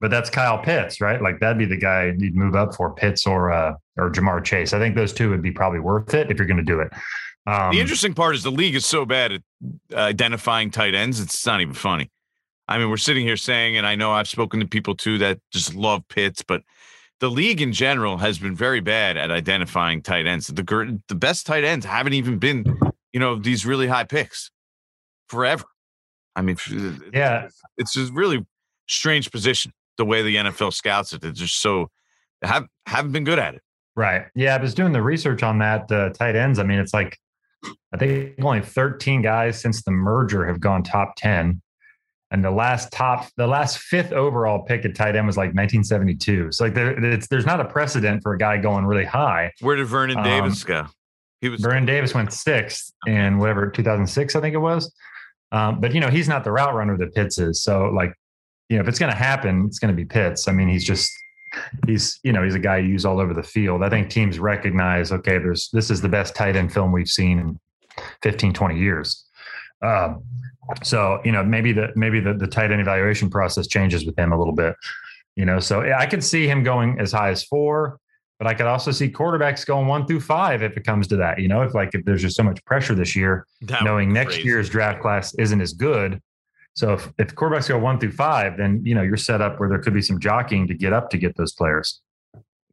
but 0.00 0.10
that's 0.10 0.30
Kyle 0.30 0.58
Pitts 0.58 1.00
right 1.00 1.20
like 1.22 1.40
that'd 1.40 1.58
be 1.58 1.64
the 1.64 1.76
guy 1.76 2.14
you'd 2.18 2.36
move 2.36 2.54
up 2.54 2.74
for 2.74 2.94
Pitts 2.94 3.26
or 3.26 3.50
uh 3.50 3.74
or 3.96 4.10
Ja'Marr 4.10 4.44
Chase 4.44 4.72
I 4.74 4.78
think 4.78 4.94
those 4.94 5.12
two 5.12 5.30
would 5.30 5.42
be 5.42 5.50
probably 5.50 5.80
worth 5.80 6.12
it 6.14 6.30
if 6.30 6.38
you're 6.38 6.46
going 6.46 6.56
to 6.58 6.62
do 6.62 6.80
it 6.80 6.92
um, 7.46 7.72
the 7.72 7.80
interesting 7.80 8.14
part 8.14 8.34
is 8.34 8.42
the 8.42 8.50
league 8.50 8.74
is 8.74 8.84
so 8.86 9.04
bad 9.04 9.32
at 9.32 9.42
uh, 9.92 9.96
identifying 9.96 10.70
tight 10.70 10.94
ends. 10.94 11.20
It's 11.20 11.44
not 11.46 11.60
even 11.60 11.74
funny. 11.74 12.10
I 12.68 12.78
mean, 12.78 12.90
we're 12.90 12.96
sitting 12.96 13.24
here 13.24 13.36
saying, 13.36 13.76
and 13.76 13.86
I 13.86 13.94
know 13.94 14.10
I've 14.12 14.28
spoken 14.28 14.58
to 14.60 14.66
people 14.66 14.96
too 14.96 15.18
that 15.18 15.38
just 15.52 15.74
love 15.74 16.02
Pitts, 16.08 16.42
but 16.42 16.62
the 17.20 17.30
league 17.30 17.62
in 17.62 17.72
general 17.72 18.16
has 18.18 18.38
been 18.38 18.54
very 18.56 18.80
bad 18.80 19.16
at 19.16 19.30
identifying 19.30 20.02
tight 20.02 20.26
ends. 20.26 20.48
The 20.48 21.00
the 21.08 21.14
best 21.14 21.46
tight 21.46 21.64
ends 21.64 21.86
haven't 21.86 22.12
even 22.14 22.38
been, 22.38 22.64
you 23.12 23.20
know, 23.20 23.36
these 23.36 23.64
really 23.64 23.86
high 23.86 24.04
picks 24.04 24.50
forever. 25.28 25.64
I 26.34 26.42
mean, 26.42 26.56
it's- 26.56 27.00
Yeah. 27.14 27.48
it's 27.78 27.96
a 27.96 28.06
really 28.12 28.44
strange 28.88 29.30
position 29.30 29.72
the 29.96 30.04
way 30.04 30.22
the 30.22 30.36
NFL 30.36 30.72
scouts 30.74 31.12
it. 31.12 31.22
They're 31.22 31.32
just 31.32 31.60
so 31.60 31.90
have 32.42 32.66
haven't 32.86 33.12
been 33.12 33.24
good 33.24 33.38
at 33.38 33.54
it. 33.54 33.62
Right. 33.94 34.26
Yeah, 34.34 34.54
I 34.56 34.60
was 34.60 34.74
doing 34.74 34.92
the 34.92 35.00
research 35.02 35.42
on 35.42 35.58
that 35.60 35.90
uh, 35.90 36.10
tight 36.10 36.36
ends. 36.36 36.58
I 36.58 36.64
mean, 36.64 36.78
it's 36.78 36.92
like 36.92 37.18
I 37.92 37.96
think 37.96 38.34
only 38.42 38.60
13 38.60 39.22
guys 39.22 39.60
since 39.60 39.82
the 39.82 39.90
merger 39.90 40.46
have 40.46 40.60
gone 40.60 40.82
top 40.82 41.14
10. 41.16 41.60
And 42.32 42.44
the 42.44 42.50
last 42.50 42.90
top, 42.92 43.28
the 43.36 43.46
last 43.46 43.78
fifth 43.78 44.12
overall 44.12 44.64
pick 44.64 44.84
at 44.84 44.96
tight 44.96 45.14
end 45.14 45.26
was 45.26 45.36
like 45.36 45.54
1972. 45.54 46.52
So 46.52 46.64
like 46.64 46.74
there, 46.74 46.90
it's, 47.12 47.28
there's 47.28 47.46
not 47.46 47.60
a 47.60 47.64
precedent 47.64 48.22
for 48.22 48.34
a 48.34 48.38
guy 48.38 48.58
going 48.58 48.84
really 48.84 49.04
high. 49.04 49.52
Where 49.60 49.76
did 49.76 49.86
Vernon 49.86 50.18
Um, 50.18 50.24
Davis 50.24 50.64
go? 50.64 50.86
He 51.40 51.48
was 51.48 51.60
Vernon 51.60 51.86
Davis 51.86 52.14
went 52.14 52.32
sixth 52.32 52.92
in 53.06 53.38
whatever 53.38 53.70
2006, 53.70 54.34
I 54.34 54.40
think 54.40 54.54
it 54.54 54.58
was. 54.58 54.92
Um, 55.52 55.80
but 55.80 55.94
you 55.94 56.00
know, 56.00 56.08
he's 56.08 56.28
not 56.28 56.42
the 56.42 56.50
route 56.50 56.74
runner 56.74 56.96
that 56.98 57.14
Pitts 57.14 57.38
is. 57.38 57.62
So 57.62 57.90
like, 57.90 58.12
you 58.68 58.76
know, 58.76 58.82
if 58.82 58.88
it's 58.88 58.98
going 58.98 59.12
to 59.12 59.16
happen, 59.18 59.64
it's 59.66 59.78
going 59.78 59.94
to 59.94 59.96
be 59.96 60.04
Pitts. 60.04 60.48
I 60.48 60.52
mean, 60.52 60.68
he's 60.68 60.84
just 60.84 61.12
he's 61.86 62.18
you 62.22 62.32
know 62.32 62.42
he's 62.42 62.54
a 62.54 62.58
guy 62.60 62.78
you 62.78 62.88
use 62.88 63.04
all 63.04 63.20
over 63.20 63.34
the 63.34 63.42
field. 63.42 63.82
I 63.82 63.90
think 63.90 64.10
teams 64.10 64.38
recognize 64.38 65.12
okay, 65.12 65.38
there's 65.38 65.68
this 65.70 65.90
is 65.90 66.00
the 66.00 66.08
best 66.08 66.34
tight 66.34 66.56
end 66.56 66.72
film 66.72 66.92
we've 66.92 67.08
seen 67.08 67.38
in 67.38 67.60
15, 68.22 68.52
20 68.52 68.78
years. 68.78 69.24
Um, 69.82 70.22
so 70.82 71.20
you 71.24 71.32
know 71.32 71.44
maybe 71.44 71.72
the 71.72 71.92
maybe 71.94 72.20
the, 72.20 72.34
the 72.34 72.46
tight 72.46 72.70
end 72.72 72.80
evaluation 72.80 73.30
process 73.30 73.66
changes 73.66 74.04
with 74.04 74.18
him 74.18 74.32
a 74.32 74.38
little 74.38 74.54
bit. 74.54 74.74
You 75.36 75.44
know, 75.44 75.60
so 75.60 75.82
I 75.82 76.06
could 76.06 76.24
see 76.24 76.48
him 76.48 76.62
going 76.62 76.98
as 76.98 77.12
high 77.12 77.28
as 77.28 77.44
four, 77.44 77.98
but 78.38 78.46
I 78.46 78.54
could 78.54 78.66
also 78.66 78.90
see 78.90 79.10
quarterbacks 79.10 79.66
going 79.66 79.86
one 79.86 80.06
through 80.06 80.20
five 80.20 80.62
if 80.62 80.76
it 80.78 80.84
comes 80.84 81.06
to 81.08 81.16
that. 81.16 81.40
You 81.40 81.48
know, 81.48 81.62
if 81.62 81.74
like 81.74 81.94
if 81.94 82.04
there's 82.04 82.22
just 82.22 82.36
so 82.36 82.42
much 82.42 82.64
pressure 82.64 82.94
this 82.94 83.14
year, 83.14 83.46
That 83.62 83.82
knowing 83.84 84.12
next 84.12 84.44
year's 84.44 84.68
draft 84.70 85.00
class 85.00 85.34
isn't 85.34 85.60
as 85.60 85.74
good. 85.74 86.22
So 86.76 86.92
if, 86.92 87.10
if 87.18 87.34
quarterbacks 87.34 87.68
go 87.68 87.78
one 87.78 87.98
through 87.98 88.12
five, 88.12 88.58
then 88.58 88.82
you 88.84 88.94
know 88.94 89.02
you're 89.02 89.16
set 89.16 89.40
up 89.40 89.58
where 89.58 89.68
there 89.68 89.78
could 89.78 89.94
be 89.94 90.02
some 90.02 90.20
jockeying 90.20 90.66
to 90.68 90.74
get 90.74 90.92
up 90.92 91.10
to 91.10 91.18
get 91.18 91.36
those 91.36 91.52
players. 91.54 92.02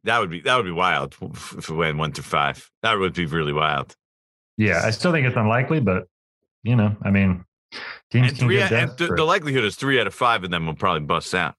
That 0.04 0.18
would 0.18 0.28
be 0.30 0.40
that 0.42 0.56
would 0.56 0.66
be 0.66 0.70
wild 0.72 1.16
if 1.22 1.70
it 1.70 1.74
went 1.74 1.96
one 1.96 2.12
through 2.12 2.24
five. 2.24 2.70
That 2.82 2.98
would 2.98 3.14
be 3.14 3.24
really 3.26 3.54
wild. 3.54 3.96
Yeah, 4.58 4.82
I 4.84 4.90
still 4.90 5.10
think 5.12 5.26
it's 5.26 5.36
unlikely, 5.36 5.80
but 5.80 6.06
you 6.62 6.76
know, 6.76 6.94
I 7.02 7.10
mean, 7.10 7.44
teams 8.10 8.28
And 8.28 8.38
can 8.38 8.46
three, 8.48 8.56
get 8.58 8.72
and 8.72 8.90
the, 8.98 9.06
the 9.16 9.24
likelihood 9.24 9.64
is 9.64 9.74
three 9.76 9.98
out 9.98 10.06
of 10.06 10.14
five 10.14 10.44
of 10.44 10.50
them 10.50 10.66
will 10.66 10.74
probably 10.74 11.00
bust 11.06 11.34
out. 11.34 11.54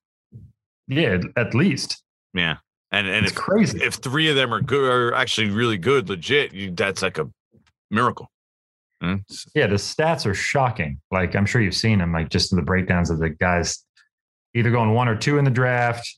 yeah, 0.88 1.18
at 1.36 1.56
least 1.56 2.04
Yeah, 2.34 2.58
and 2.92 3.08
and 3.08 3.26
it's 3.26 3.34
if 3.34 3.36
crazy. 3.36 3.84
if 3.84 3.96
three 3.96 4.30
of 4.30 4.36
them 4.36 4.54
are 4.54 4.62
good, 4.62 4.92
are 4.92 5.14
actually 5.16 5.50
really 5.50 5.78
good, 5.80 6.10
legit, 6.10 6.54
you, 6.54 6.70
that's 6.72 7.02
like 7.02 7.18
a 7.18 7.28
miracle. 7.90 8.30
Mm. 9.04 9.22
Yeah, 9.54 9.68
the 9.68 9.76
stats 9.76 10.26
are 10.26 10.34
shocking. 10.34 11.02
Like 11.12 11.36
I'm 11.36 11.46
sure 11.46 11.62
you've 11.62 11.76
seen 11.76 12.00
them, 12.00 12.12
like 12.12 12.30
just 12.30 12.56
the 12.56 12.62
breakdowns 12.62 13.10
of 13.10 13.20
the 13.20 13.30
guys 13.30 13.84
either 14.56 14.72
going 14.72 14.94
one 14.94 15.08
or 15.08 15.16
two 15.16 15.38
in 15.38 15.46
the 15.46 15.52
draft, 15.52 16.18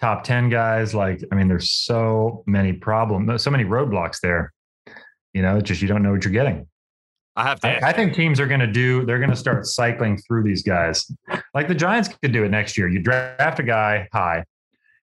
top 0.00 0.24
10 0.24 0.48
guys. 0.50 0.94
Like, 0.94 1.22
I 1.30 1.34
mean, 1.34 1.48
there's 1.48 1.70
so 1.70 2.42
many 2.46 2.72
problems, 2.72 3.42
so 3.42 3.50
many 3.50 3.64
roadblocks 3.64 4.18
there. 4.20 4.52
You 5.32 5.42
know, 5.42 5.60
just 5.60 5.80
you 5.80 5.88
don't 5.88 6.02
know 6.02 6.12
what 6.12 6.24
you're 6.24 6.32
getting. 6.32 6.66
I 7.36 7.44
have 7.44 7.60
to. 7.60 7.68
I, 7.68 7.88
I, 7.88 7.92
think 7.92 8.14
teams 8.14 8.38
are 8.40 8.46
going 8.46 8.60
to 8.60 8.66
do. 8.66 9.06
They're 9.06 9.18
going 9.18 9.30
to 9.30 9.36
start 9.36 9.64
cycling 9.64 10.18
through 10.18 10.42
these 10.42 10.62
guys. 10.62 11.10
Like 11.54 11.68
the 11.68 11.74
Giants 11.74 12.08
could 12.08 12.32
do 12.32 12.44
it 12.44 12.50
next 12.50 12.76
year. 12.76 12.88
You 12.88 13.00
draft 13.00 13.58
a 13.58 13.62
guy 13.62 14.08
high, 14.12 14.44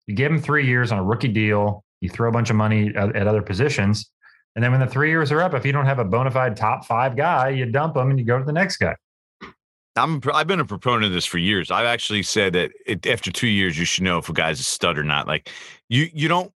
you 0.06 0.16
give 0.16 0.32
him 0.32 0.40
three 0.40 0.68
years 0.68 0.92
on 0.92 1.00
a 1.00 1.04
rookie 1.04 1.28
deal. 1.30 1.84
You 2.02 2.10
throw 2.10 2.30
a 2.30 2.32
bunch 2.32 2.50
of 2.52 2.56
money 2.56 2.94
at, 2.96 3.16
at 3.16 3.28
other 3.28 3.42
positions, 3.42 4.12
and 4.56 4.64
then 4.64 4.72
when 4.72 4.80
the 4.80 4.88
three 4.88 5.10
years 5.10 5.32
are 5.32 5.42
up, 5.42 5.54
if 5.54 5.66
you 5.66 5.72
don't 5.72 5.86
have 5.86 6.00
a 6.00 6.06
bona 6.06 6.32
fide 6.32 6.58
top 6.58 6.86
five 6.86 7.16
guy, 7.16 7.50
you 7.50 7.66
dump 7.66 7.96
him 7.96 8.10
and 8.10 8.20
you 8.20 8.26
go 8.26 8.38
to 8.38 8.44
the 8.44 8.54
next 8.54 8.78
guy. 8.78 8.96
I'm 9.96 10.22
I've 10.34 10.48
been 10.48 10.60
a 10.60 10.66
proponent 10.66 11.06
of 11.06 11.12
this 11.12 11.26
for 11.26 11.38
years. 11.38 11.72
I've 11.72 11.86
actually 11.86 12.24
said 12.24 12.54
that 12.54 12.72
it, 12.86 13.06
after 13.06 13.32
two 13.32 13.48
years, 13.48 13.78
you 13.78 13.86
should 13.86 14.04
know 14.04 14.18
if 14.18 14.30
a 14.30 14.34
guy's 14.34 14.60
a 14.60 14.64
stud 14.64 14.98
or 14.98 15.04
not. 15.04 15.28
Like 15.28 15.50
you 15.90 16.10
you 16.14 16.28
don't 16.28 16.52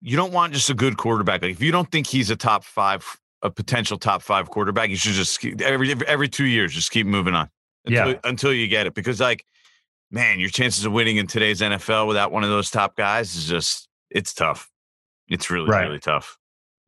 you 0.00 0.16
don't 0.16 0.32
want 0.32 0.52
just 0.52 0.70
a 0.70 0.74
good 0.74 0.96
quarterback. 0.96 1.42
Like 1.42 1.52
if 1.52 1.62
you 1.62 1.72
don't 1.72 1.90
think 1.90 2.06
he's 2.06 2.30
a 2.30 2.36
top 2.36 2.64
five, 2.64 3.04
a 3.42 3.50
potential 3.50 3.98
top 3.98 4.22
five 4.22 4.50
quarterback, 4.50 4.90
you 4.90 4.96
should 4.96 5.12
just 5.12 5.40
keep, 5.40 5.60
every 5.60 5.94
every 6.06 6.28
two 6.28 6.44
years 6.44 6.72
just 6.72 6.90
keep 6.90 7.06
moving 7.06 7.34
on 7.34 7.48
until, 7.84 8.08
yeah. 8.08 8.18
until 8.24 8.52
you 8.52 8.68
get 8.68 8.86
it. 8.86 8.94
Because 8.94 9.20
like, 9.20 9.44
man, 10.10 10.38
your 10.38 10.50
chances 10.50 10.84
of 10.84 10.92
winning 10.92 11.16
in 11.16 11.26
today's 11.26 11.60
NFL 11.60 12.06
without 12.06 12.32
one 12.32 12.44
of 12.44 12.50
those 12.50 12.70
top 12.70 12.96
guys 12.96 13.34
is 13.34 13.48
just 13.48 13.88
it's 14.10 14.32
tough. 14.32 14.70
It's 15.28 15.50
really 15.50 15.68
right. 15.68 15.86
really 15.86 16.00
tough. 16.00 16.38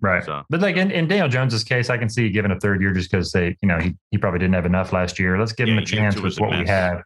Right. 0.01 0.25
So. 0.25 0.43
But 0.49 0.61
like 0.61 0.77
in, 0.77 0.91
in 0.91 1.09
Daniel 1.09 1.29
Jones's 1.29 1.65
case, 1.65 1.91
I 1.91 1.99
can 1.99 2.09
see 2.09 2.31
giving 2.31 2.51
a 2.51 2.59
third 2.59 2.81
year 2.81 2.93
just 2.93 3.11
because 3.11 3.33
they, 3.33 3.57
you 3.61 3.69
know, 3.69 3.79
he, 3.79 3.95
he 4.11 4.19
probably 4.19 4.39
didn't 4.39 4.55
have 4.55 4.67
enough 4.67 4.93
last 4.93 5.19
year. 5.19 5.39
Let's 5.39 5.53
give 5.53 5.69
yeah, 5.69 5.75
him 5.75 5.79
a 5.79 5.87
chance 5.87 6.21
with 6.21 6.41
what 6.41 6.51
we 6.51 6.67
have. 6.67 7.03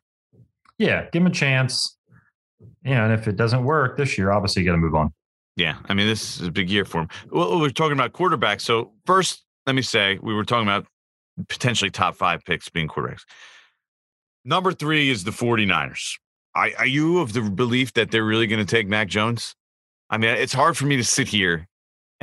Yeah, 0.79 1.07
give 1.13 1.23
him 1.23 1.27
a 1.27 1.35
chance. 1.35 1.97
You 2.85 2.95
know, 2.95 3.05
and 3.05 3.13
if 3.13 3.27
it 3.27 3.37
doesn't 3.37 3.65
work 3.65 3.97
this 3.97 4.17
year, 4.17 4.31
obviously 4.31 4.63
you 4.63 4.69
got 4.69 4.73
to 4.73 4.79
move 4.79 4.95
on. 4.95 5.13
Yeah, 5.57 5.77
I 5.89 5.95
mean, 5.95 6.07
this 6.07 6.41
is 6.41 6.49
a 6.49 6.51
big 6.51 6.69
year 6.69 6.85
for 6.85 7.03
him. 7.03 7.09
Well, 7.31 7.61
we're 7.61 7.71
talking 7.71 7.93
about 7.93 8.13
quarterbacks. 8.13 8.63
So 8.63 8.93
first, 9.07 9.45
let 9.67 9.75
me 9.75 9.83
say 9.83 10.19
we 10.23 10.35
were 10.35 10.45
talking 10.45 10.67
about 10.67 10.87
potentially 11.49 11.91
top 11.91 12.17
five 12.17 12.45
picks 12.45 12.69
being 12.69 12.89
quarterbacks. 12.89 13.23
Number 14.45 14.73
three 14.73 15.11
is 15.11 15.25
the 15.25 15.31
49ers. 15.31 16.19
Are, 16.55 16.71
are 16.79 16.87
you 16.87 17.19
of 17.19 17.33
the 17.33 17.43
belief 17.43 17.95
that 17.95 18.11
they're 18.11 18.25
really 18.25 18.47
going 18.47 18.65
to 18.65 18.71
take 18.71 18.87
Mac 18.87 19.09
Jones? 19.09 19.55
I 20.11 20.19
mean, 20.19 20.31
it's 20.31 20.53
hard 20.53 20.77
for 20.77 20.87
me 20.87 20.97
to 20.97 21.05
sit 21.05 21.29
here 21.29 21.67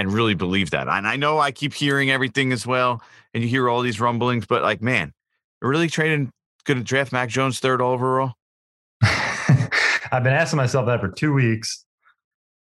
and 0.02 0.12
really 0.12 0.34
believe 0.34 0.72
that. 0.72 0.88
And 0.88 1.08
I 1.08 1.16
know 1.16 1.40
I 1.40 1.52
keep 1.52 1.74
hearing 1.74 2.12
everything 2.12 2.52
as 2.52 2.68
well, 2.68 3.02
and 3.34 3.44
you 3.44 3.50
hear 3.50 3.70
all 3.70 3.82
these 3.82 4.02
rumblings, 4.02 4.46
but 4.46 4.62
like, 4.62 4.82
man, 4.82 5.14
really 5.62 5.88
trading 5.88 6.32
going 6.64 6.78
to 6.78 6.84
draft 6.84 7.12
Mac 7.12 7.30
Jones 7.30 7.60
third 7.60 7.82
overall? 7.82 8.34
I've 9.02 10.24
been 10.24 10.34
asking 10.34 10.58
myself 10.58 10.86
that 10.88 11.00
for 11.00 11.08
two 11.08 11.34
weeks 11.34 11.86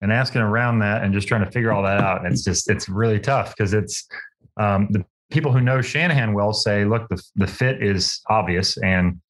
and 0.00 0.12
asking 0.12 0.40
around 0.40 0.78
that 0.80 1.02
and 1.02 1.12
just 1.12 1.28
trying 1.28 1.44
to 1.44 1.50
figure 1.50 1.72
all 1.72 1.82
that 1.82 2.00
out. 2.00 2.24
And 2.24 2.32
it's 2.32 2.44
just, 2.44 2.70
it's 2.70 2.88
really 2.88 3.20
tough 3.20 3.54
because 3.56 3.74
it's 3.74 4.06
um, 4.56 4.88
the 4.90 5.04
people 5.30 5.52
who 5.52 5.60
know 5.60 5.82
Shanahan 5.82 6.32
well 6.32 6.52
say, 6.52 6.84
look, 6.84 7.08
the, 7.08 7.22
the 7.36 7.46
fit 7.46 7.82
is 7.82 8.20
obvious 8.28 8.78
and 8.78 9.20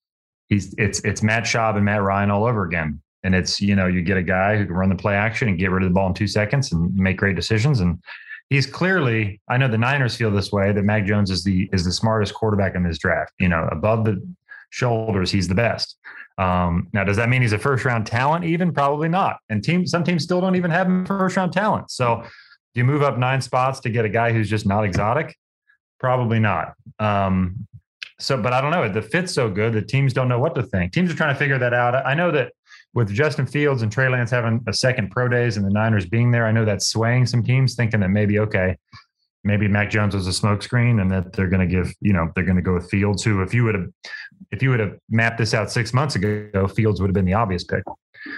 he's, 0.49 0.75
it's, 0.79 1.01
it's 1.01 1.23
Matt 1.23 1.45
Schaub 1.45 1.77
and 1.77 1.85
Matt 1.85 2.03
Ryan 2.03 2.31
all 2.31 2.45
over 2.45 2.65
again. 2.65 3.01
And 3.23 3.35
it's, 3.35 3.61
you 3.61 3.77
know, 3.77 3.87
you 3.87 4.03
get 4.03 4.17
a 4.17 4.23
guy 4.23 4.57
who 4.57 4.65
can 4.65 4.75
run 4.75 4.89
the 4.89 4.95
play 4.95 5.15
action 5.15 5.49
and 5.49 5.59
get 5.59 5.71
rid 5.71 5.83
of 5.83 5.91
the 5.91 5.95
ball 5.95 6.09
in 6.09 6.15
two 6.15 6.27
seconds 6.27 6.73
and 6.73 6.95
make 6.95 7.17
great 7.17 7.37
decisions. 7.37 7.81
And 7.81 8.03
he's 8.49 8.67
clearly, 8.67 9.41
I 9.49 9.57
know 9.57 9.69
the 9.69 9.79
Niners 9.79 10.17
feel 10.17 10.31
this 10.31 10.53
way 10.53 10.73
that 10.73 10.83
Mac 10.83 11.07
Jones 11.07 11.31
is 11.31 11.45
the 11.45 11.69
is 11.73 11.85
the 11.85 11.93
smartest 11.93 12.35
quarterback 12.35 12.75
in 12.75 12.83
this 12.83 12.99
draft. 12.99 13.33
You 13.39 13.49
know, 13.49 13.69
above 13.71 14.05
the 14.05 14.23
shoulders, 14.71 15.31
he's 15.31 15.49
the 15.49 15.55
best. 15.55 15.97
Um, 16.39 16.89
now, 16.93 17.05
does 17.05 17.17
that 17.19 17.29
mean 17.29 17.43
he's 17.43 17.53
a 17.53 17.59
first 17.59 17.85
round 17.85 18.07
talent? 18.07 18.45
Even 18.45 18.73
probably 18.73 19.09
not. 19.09 19.37
And 19.51 19.63
teams, 19.63 19.91
some 19.91 20.05
teams 20.05 20.23
still 20.25 20.41
don't 20.41 20.57
even 20.57 20.71
have 20.71 21.07
first 21.07 21.37
round 21.37 21.53
talent. 21.53 21.91
So, 21.91 22.23
do 22.75 22.81
you 22.81 22.85
move 22.85 23.03
up 23.03 23.19
nine 23.19 23.41
spots 23.41 23.81
to 23.81 23.91
get 23.91 24.05
a 24.05 24.09
guy 24.09 24.33
who's 24.33 24.49
just 24.49 24.67
not 24.67 24.85
exotic? 24.85 25.37
Probably 25.99 26.39
not. 26.39 26.75
Um, 26.99 27.67
so, 28.21 28.41
but 28.41 28.53
I 28.53 28.61
don't 28.61 28.71
know. 28.71 28.89
The 28.89 29.03
fit's 29.03 29.35
so 29.35 29.51
good 29.51 29.73
that 29.75 29.89
teams 29.89 30.13
don't 30.13 30.29
know 30.29 30.39
what 30.39 30.55
to 30.55 30.63
think. 30.63 30.93
Teams 30.93 31.11
are 31.11 31.17
trying 31.17 31.35
to 31.35 31.39
figure 31.39 31.59
that 31.59 31.75
out. 31.75 31.95
I 31.95 32.15
know 32.15 32.31
that 32.31 32.53
with 32.95 33.13
Justin 33.13 33.47
Fields 33.47 33.83
and 33.83 33.93
Trey 33.93 34.09
Lance 34.09 34.31
having 34.31 34.63
a 34.67 34.73
second 34.73 35.11
pro 35.11 35.29
days 35.29 35.57
and 35.57 35.65
the 35.65 35.71
Niners 35.71 36.07
being 36.07 36.31
there, 36.31 36.47
I 36.47 36.53
know 36.53 36.65
that's 36.65 36.89
swaying 36.89 37.27
some 37.27 37.43
teams 37.43 37.75
thinking 37.75 38.01
that 38.01 38.09
maybe, 38.09 38.39
okay, 38.41 38.77
maybe 39.45 39.69
Mac 39.69 39.91
Jones 39.91 40.15
was 40.15 40.27
a 40.27 40.31
smokescreen 40.31 41.01
and 41.01 41.11
that 41.11 41.33
they're 41.33 41.49
going 41.49 41.67
to 41.67 41.73
give, 41.73 41.95
you 42.01 42.13
know, 42.13 42.31
they're 42.35 42.45
going 42.45 42.57
to 42.57 42.63
go 42.63 42.75
with 42.75 42.91
Fields, 42.91 43.23
who, 43.23 43.43
if 43.43 43.55
you 43.55 43.65
would 43.65 43.75
have, 43.75 43.87
if 44.51 44.63
you 44.63 44.71
would 44.71 44.81
have 44.81 44.99
mapped 45.09 45.39
this 45.39 45.55
out 45.55 45.71
six 45.71 45.95
months 45.95 46.17
ago, 46.17 46.67
Fields 46.69 47.01
would 47.01 47.09
have 47.09 47.15
been 47.15 47.25
the 47.25 47.35
obvious 47.35 47.65
pick. 47.65 47.85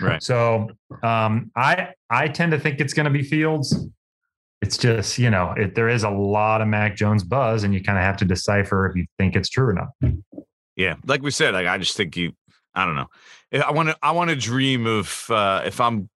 Right. 0.01 0.23
So 0.23 0.69
um, 1.03 1.51
I, 1.57 1.89
I 2.11 2.29
tend 2.29 2.53
to 2.53 2.59
think 2.59 2.79
it's 2.79 2.93
going 2.93 3.07
to 3.07 3.11
be 3.11 3.23
Fields. 3.23 3.89
It's 4.61 4.79
just, 4.79 5.19
you 5.19 5.31
know, 5.31 5.55
it, 5.57 5.75
there 5.75 5.89
is 5.89 6.05
a 6.05 6.11
lot 6.11 6.61
of 6.61 6.69
Mac 6.69 6.95
Jones 6.95 7.25
buzz 7.25 7.65
and 7.65 7.75
you 7.75 7.83
kind 7.83 7.99
of 7.99 8.05
have 8.05 8.19
to 8.19 8.25
decipher 8.25 8.87
if 8.87 8.95
you 8.95 9.07
think 9.19 9.35
it's 9.35 9.49
true 9.49 9.71
or 9.71 9.73
not. 9.73 10.15
Yeah. 10.77 10.95
Like 11.05 11.21
we 11.21 11.33
said, 11.33 11.53
like, 11.55 11.67
I 11.67 11.79
just 11.79 11.97
think 11.97 12.17
you, 12.17 12.33
I 12.75 12.87
don't 12.87 12.97
know. 12.97 13.09
I 13.53 13.71
want 13.73 13.91
to. 13.91 13.97
I 14.03 14.13
want 14.13 14.31
to 14.31 14.37
dream 14.37 14.87
of 14.87 15.27
uh, 15.29 15.63
if 15.65 15.81
I'm 15.81 16.09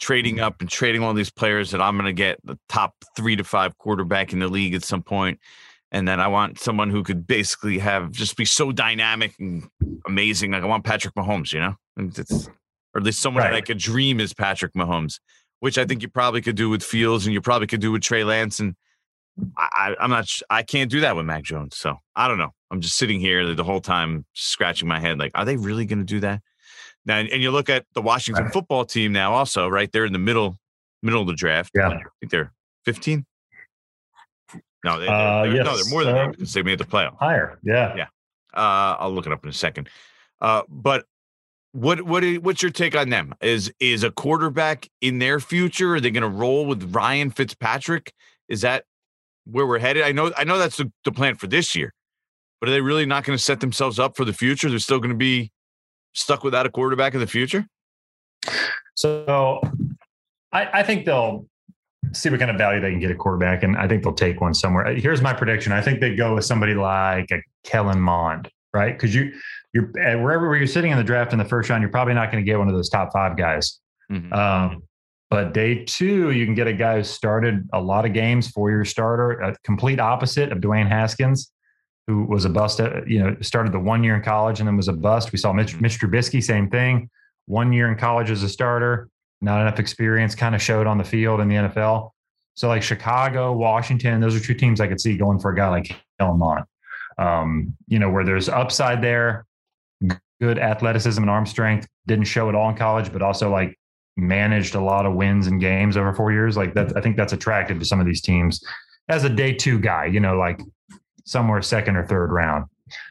trading 0.00 0.36
mm-hmm. 0.36 0.44
up 0.44 0.60
and 0.60 0.68
trading 0.68 1.02
all 1.02 1.14
these 1.14 1.30
players 1.30 1.70
that 1.70 1.80
I'm 1.80 1.94
going 1.94 2.06
to 2.06 2.12
get 2.12 2.38
the 2.44 2.58
top 2.68 2.94
three 3.16 3.36
to 3.36 3.44
five 3.44 3.78
quarterback 3.78 4.32
in 4.32 4.40
the 4.40 4.48
league 4.48 4.74
at 4.74 4.82
some 4.82 5.02
point, 5.02 5.38
and 5.92 6.08
then 6.08 6.18
I 6.18 6.28
want 6.28 6.58
someone 6.58 6.90
who 6.90 7.02
could 7.02 7.26
basically 7.26 7.78
have 7.78 8.10
just 8.10 8.36
be 8.36 8.44
so 8.44 8.72
dynamic 8.72 9.34
and 9.38 9.68
amazing. 10.06 10.50
Like 10.50 10.62
I 10.62 10.66
want 10.66 10.84
Patrick 10.84 11.14
Mahomes, 11.14 11.52
you 11.52 11.60
know, 11.60 11.74
it's, 11.96 12.48
or 12.48 12.98
at 12.98 13.02
least 13.02 13.20
someone 13.20 13.44
right. 13.44 13.50
that 13.50 13.56
I 13.56 13.60
could 13.60 13.78
dream 13.78 14.18
is 14.18 14.32
Patrick 14.32 14.72
Mahomes, 14.74 15.20
which 15.60 15.78
I 15.78 15.84
think 15.84 16.02
you 16.02 16.08
probably 16.08 16.40
could 16.40 16.56
do 16.56 16.68
with 16.68 16.82
Fields, 16.82 17.26
and 17.26 17.32
you 17.34 17.40
probably 17.40 17.68
could 17.68 17.80
do 17.80 17.92
with 17.92 18.02
Trey 18.02 18.24
Lance, 18.24 18.58
and 18.58 18.74
I, 19.56 19.94
I'm 20.00 20.10
not. 20.10 20.28
I 20.48 20.62
can't 20.62 20.90
do 20.90 21.00
that 21.00 21.14
with 21.14 21.26
Mac 21.26 21.44
Jones. 21.44 21.76
So 21.76 21.96
I 22.16 22.26
don't 22.26 22.38
know. 22.38 22.52
I'm 22.70 22.80
just 22.80 22.96
sitting 22.96 23.20
here 23.20 23.54
the 23.54 23.64
whole 23.64 23.80
time 23.80 24.24
scratching 24.32 24.88
my 24.88 25.00
head, 25.00 25.18
like, 25.18 25.32
are 25.34 25.44
they 25.44 25.56
really 25.56 25.84
going 25.84 25.98
to 25.98 26.04
do 26.04 26.20
that? 26.20 26.40
Now, 27.06 27.18
and 27.18 27.42
you 27.42 27.50
look 27.50 27.68
at 27.68 27.86
the 27.94 28.02
Washington 28.02 28.44
right. 28.44 28.52
football 28.52 28.84
team 28.84 29.12
now, 29.12 29.32
also 29.32 29.68
right 29.68 29.90
there 29.90 30.04
in 30.04 30.12
the 30.12 30.18
middle, 30.18 30.58
middle 31.02 31.20
of 31.22 31.26
the 31.26 31.34
draft. 31.34 31.70
Yeah, 31.74 31.88
I 31.88 32.02
think 32.20 32.30
they're 32.30 32.52
15. 32.84 33.24
No, 34.84 35.00
they, 35.00 35.08
uh, 35.08 35.42
they're, 35.42 35.56
yes. 35.56 35.64
no, 35.64 35.76
they're 35.76 35.90
more 35.90 36.04
than 36.04 36.16
uh, 36.16 36.32
they 36.52 36.62
made 36.62 36.78
the 36.78 36.84
playoff. 36.84 37.16
Higher, 37.18 37.58
yeah, 37.62 37.94
yeah. 37.96 38.06
Uh, 38.54 38.96
I'll 38.98 39.12
look 39.12 39.26
it 39.26 39.32
up 39.32 39.44
in 39.44 39.50
a 39.50 39.54
second. 39.54 39.88
Uh, 40.40 40.62
but 40.68 41.04
what 41.72 42.02
what 42.02 42.24
what's 42.42 42.62
your 42.62 42.70
take 42.70 42.96
on 42.96 43.10
them? 43.10 43.34
Is 43.40 43.72
is 43.78 44.02
a 44.02 44.10
quarterback 44.10 44.88
in 45.00 45.18
their 45.18 45.38
future? 45.38 45.94
Are 45.94 46.00
they 46.00 46.10
going 46.10 46.22
to 46.22 46.28
roll 46.28 46.66
with 46.66 46.94
Ryan 46.94 47.30
Fitzpatrick? 47.30 48.12
Is 48.48 48.62
that 48.62 48.84
where 49.44 49.66
we're 49.66 49.78
headed? 49.78 50.02
I 50.02 50.12
know 50.12 50.32
I 50.36 50.44
know 50.44 50.58
that's 50.58 50.78
the, 50.78 50.90
the 51.04 51.12
plan 51.12 51.36
for 51.36 51.46
this 51.46 51.74
year, 51.74 51.92
but 52.60 52.68
are 52.68 52.72
they 52.72 52.80
really 52.80 53.06
not 53.06 53.24
going 53.24 53.36
to 53.36 53.42
set 53.42 53.60
themselves 53.60 53.98
up 53.98 54.16
for 54.16 54.24
the 54.24 54.32
future? 54.32 54.68
They're 54.68 54.78
still 54.78 54.98
going 54.98 55.10
to 55.10 55.16
be 55.16 55.50
stuck 56.12 56.44
without 56.44 56.66
a 56.66 56.70
quarterback 56.70 57.14
in 57.14 57.20
the 57.20 57.26
future? 57.26 57.66
So 58.94 59.60
I, 60.52 60.80
I 60.80 60.82
think 60.82 61.06
they'll 61.06 61.46
see 62.12 62.28
what 62.28 62.38
kind 62.38 62.50
of 62.50 62.58
value 62.58 62.80
they 62.80 62.90
can 62.90 63.00
get 63.00 63.10
a 63.10 63.14
quarterback, 63.14 63.62
and 63.62 63.76
I 63.76 63.86
think 63.88 64.02
they'll 64.02 64.12
take 64.12 64.40
one 64.40 64.54
somewhere. 64.54 64.94
Here's 64.94 65.22
my 65.22 65.32
prediction: 65.32 65.72
I 65.72 65.82
think 65.82 66.00
they 66.00 66.14
go 66.14 66.34
with 66.34 66.44
somebody 66.44 66.74
like 66.74 67.30
a 67.30 67.42
Kellen 67.64 68.00
Mond, 68.00 68.50
right? 68.74 68.92
Because 68.92 69.14
you 69.14 69.32
you're 69.72 69.90
wherever 70.20 70.54
you're 70.56 70.66
sitting 70.66 70.90
in 70.90 70.98
the 70.98 71.04
draft 71.04 71.32
in 71.32 71.38
the 71.38 71.44
first 71.44 71.70
round, 71.70 71.82
you're 71.82 71.90
probably 71.90 72.14
not 72.14 72.30
going 72.30 72.44
to 72.44 72.50
get 72.50 72.58
one 72.58 72.68
of 72.68 72.74
those 72.74 72.88
top 72.88 73.12
five 73.12 73.36
guys. 73.36 73.78
Mm-hmm. 74.10 74.32
Um, 74.32 74.82
but 75.30 75.54
day 75.54 75.84
two, 75.84 76.32
you 76.32 76.44
can 76.44 76.56
get 76.56 76.66
a 76.66 76.72
guy 76.72 76.96
who 76.96 77.04
started 77.04 77.68
a 77.72 77.80
lot 77.80 78.04
of 78.04 78.12
games, 78.12 78.48
four 78.48 78.70
year 78.70 78.84
starter, 78.84 79.32
a 79.40 79.56
complete 79.64 80.00
opposite 80.00 80.50
of 80.50 80.58
Dwayne 80.58 80.88
Haskins 80.88 81.52
who 82.10 82.24
was 82.24 82.44
a 82.44 82.48
bust, 82.48 82.80
uh, 82.80 83.04
you 83.06 83.20
know, 83.20 83.36
started 83.40 83.72
the 83.72 83.78
one 83.78 84.02
year 84.02 84.16
in 84.16 84.22
college 84.22 84.58
and 84.58 84.66
then 84.66 84.76
was 84.76 84.88
a 84.88 84.92
bust. 84.92 85.30
We 85.30 85.38
saw 85.38 85.52
Mitch. 85.52 85.80
Mitch 85.80 86.00
Trubisky, 86.00 86.42
same 86.42 86.68
thing. 86.68 87.08
One 87.46 87.72
year 87.72 87.88
in 87.88 87.96
college 87.96 88.30
as 88.30 88.42
a 88.42 88.48
starter, 88.48 89.08
not 89.40 89.60
enough 89.60 89.78
experience, 89.78 90.34
kind 90.34 90.56
of 90.56 90.60
showed 90.60 90.88
on 90.88 90.98
the 90.98 91.04
field 91.04 91.40
in 91.40 91.48
the 91.48 91.54
NFL. 91.54 92.10
So 92.54 92.66
like 92.66 92.82
Chicago, 92.82 93.52
Washington, 93.52 94.20
those 94.20 94.34
are 94.34 94.40
two 94.40 94.54
teams 94.54 94.80
I 94.80 94.88
could 94.88 95.00
see 95.00 95.16
going 95.16 95.38
for 95.38 95.52
a 95.52 95.56
guy 95.56 95.68
like 95.68 95.96
Kellen. 96.18 96.64
Um, 97.16 97.76
you 97.86 98.00
know, 98.00 98.10
where 98.10 98.24
there's 98.24 98.48
upside 98.48 99.00
there, 99.00 99.46
good 100.40 100.58
athleticism 100.58 101.22
and 101.22 101.30
arm 101.30 101.46
strength, 101.46 101.86
didn't 102.06 102.24
show 102.24 102.48
it 102.48 102.56
all 102.56 102.68
in 102.70 102.76
college, 102.76 103.12
but 103.12 103.22
also 103.22 103.52
like 103.52 103.78
managed 104.16 104.74
a 104.74 104.80
lot 104.80 105.06
of 105.06 105.14
wins 105.14 105.46
and 105.46 105.60
games 105.60 105.96
over 105.96 106.12
four 106.12 106.32
years. 106.32 106.56
Like 106.56 106.74
that, 106.74 106.96
I 106.96 107.00
think 107.00 107.16
that's 107.16 107.32
attractive 107.32 107.78
to 107.78 107.84
some 107.84 108.00
of 108.00 108.06
these 108.06 108.20
teams 108.20 108.64
as 109.08 109.22
a 109.22 109.28
day 109.28 109.52
two 109.52 109.78
guy, 109.78 110.06
you 110.06 110.18
know, 110.18 110.36
like 110.36 110.60
somewhere 111.24 111.62
second 111.62 111.96
or 111.96 112.06
third 112.06 112.30
round. 112.32 112.66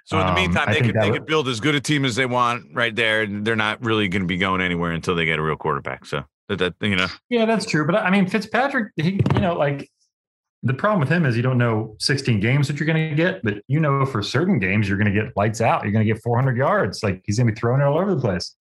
So 0.05 0.19
in 0.19 0.27
the 0.27 0.33
meantime, 0.33 0.67
um, 0.67 0.73
they 0.73 0.81
could 0.81 0.95
they 0.95 1.09
would, 1.09 1.19
could 1.19 1.25
build 1.25 1.47
as 1.47 1.59
good 1.59 1.75
a 1.75 1.79
team 1.79 2.05
as 2.05 2.15
they 2.15 2.25
want 2.25 2.65
right 2.73 2.95
there, 2.95 3.21
and 3.21 3.45
they're 3.45 3.55
not 3.55 3.83
really 3.83 4.07
going 4.07 4.23
to 4.23 4.27
be 4.27 4.37
going 4.37 4.61
anywhere 4.61 4.91
until 4.91 5.15
they 5.15 5.25
get 5.25 5.39
a 5.39 5.41
real 5.41 5.55
quarterback. 5.55 6.05
So 6.05 6.25
that, 6.49 6.57
that 6.57 6.75
you 6.81 6.95
know, 6.95 7.07
yeah, 7.29 7.45
that's 7.45 7.65
true. 7.65 7.85
But 7.85 7.95
I 7.95 8.09
mean, 8.09 8.27
Fitzpatrick, 8.27 8.91
he 8.97 9.21
you 9.33 9.41
know 9.41 9.53
like 9.53 9.89
the 10.63 10.73
problem 10.73 10.99
with 10.99 11.09
him 11.09 11.25
is 11.25 11.37
you 11.37 11.41
don't 11.41 11.57
know 11.57 11.95
16 11.99 12.39
games 12.39 12.67
that 12.67 12.79
you're 12.79 12.87
going 12.87 13.09
to 13.09 13.15
get, 13.15 13.41
but 13.43 13.55
you 13.67 13.79
know 13.79 14.05
for 14.05 14.21
certain 14.21 14.59
games 14.59 14.89
you're 14.89 14.97
going 14.97 15.13
to 15.13 15.23
get 15.23 15.35
lights 15.37 15.61
out. 15.61 15.83
You're 15.83 15.93
going 15.93 16.05
to 16.05 16.13
get 16.13 16.21
400 16.21 16.57
yards. 16.57 17.01
Like 17.03 17.21
he's 17.25 17.37
going 17.37 17.47
to 17.47 17.53
be 17.53 17.59
throwing 17.59 17.81
it 17.81 17.85
all 17.85 17.97
over 17.97 18.13
the 18.13 18.21
place. 18.21 18.55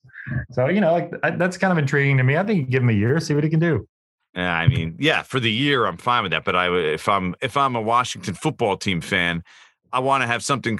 So 0.52 0.68
you 0.68 0.80
know, 0.80 0.92
like 0.92 1.10
I, 1.22 1.30
that's 1.30 1.56
kind 1.56 1.72
of 1.72 1.78
intriguing 1.78 2.18
to 2.18 2.22
me. 2.22 2.36
I 2.36 2.44
think 2.44 2.70
give 2.70 2.82
him 2.82 2.90
a 2.90 2.94
year, 2.94 3.18
see 3.18 3.34
what 3.34 3.44
he 3.44 3.50
can 3.50 3.60
do. 3.60 3.88
Yeah, 4.34 4.54
I 4.54 4.68
mean, 4.68 4.96
yeah, 4.98 5.22
for 5.22 5.40
the 5.40 5.50
year, 5.50 5.86
I'm 5.86 5.96
fine 5.96 6.22
with 6.22 6.32
that. 6.32 6.44
But 6.44 6.54
I, 6.54 6.72
if 6.72 7.08
I'm 7.08 7.34
if 7.40 7.56
I'm 7.56 7.74
a 7.74 7.80
Washington 7.80 8.34
football 8.34 8.76
team 8.76 9.00
fan, 9.00 9.42
I 9.92 10.00
want 10.00 10.22
to 10.22 10.26
have 10.26 10.44
something 10.44 10.78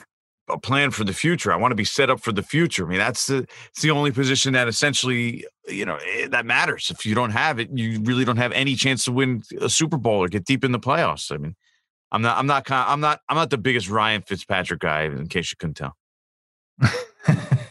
a 0.51 0.59
plan 0.59 0.91
for 0.91 1.05
the 1.05 1.13
future. 1.13 1.53
I 1.53 1.57
want 1.57 1.73
to 1.73 1.77
be 1.77 1.85
set 1.85 2.11
up 2.11 2.21
for 2.21 2.33
the 2.33 2.43
future. 2.43 2.87
I 2.87 2.89
mean, 2.89 2.99
that's 2.99 3.27
the 3.27 3.47
it's 3.69 3.83
the 3.83 3.91
only 3.91 4.11
position 4.11 4.53
that 4.53 4.69
essentially, 4.69 5.45
you 5.67 5.85
know, 5.85 5.99
eh, 6.07 6.29
that 6.29 6.47
matters. 6.47 6.91
If 6.91 7.05
you 7.05 7.15
don't 7.15 7.31
have 7.31 7.59
it, 7.59 7.71
you 7.73 8.01
really 8.03 8.25
don't 8.25 8.37
have 8.37 8.53
any 8.53 8.75
chance 8.75 9.05
to 9.05 9.13
win 9.13 9.43
a 9.61 9.69
Super 9.69 9.99
Bowl 9.99 10.23
or 10.23 10.29
get 10.29 10.45
deep 10.45 10.65
in 10.65 10.73
the 10.73 10.81
playoffs. 10.81 11.33
I 11.33 11.39
mean, 11.39 11.57
I'm 12.13 12.23
not 12.23 12.39
I'm 12.39 12.47
not 12.47 12.67
I'm 12.71 13.01
not 13.01 13.21
I'm 13.29 13.37
not 13.37 13.51
the 13.51 13.59
biggest 13.59 13.89
Ryan 13.89 14.23
Fitzpatrick 14.23 14.81
guy 14.81 15.03
in 15.03 15.27
case 15.29 15.51
you 15.51 15.57
couldn't 15.59 15.75
tell. 15.75 15.97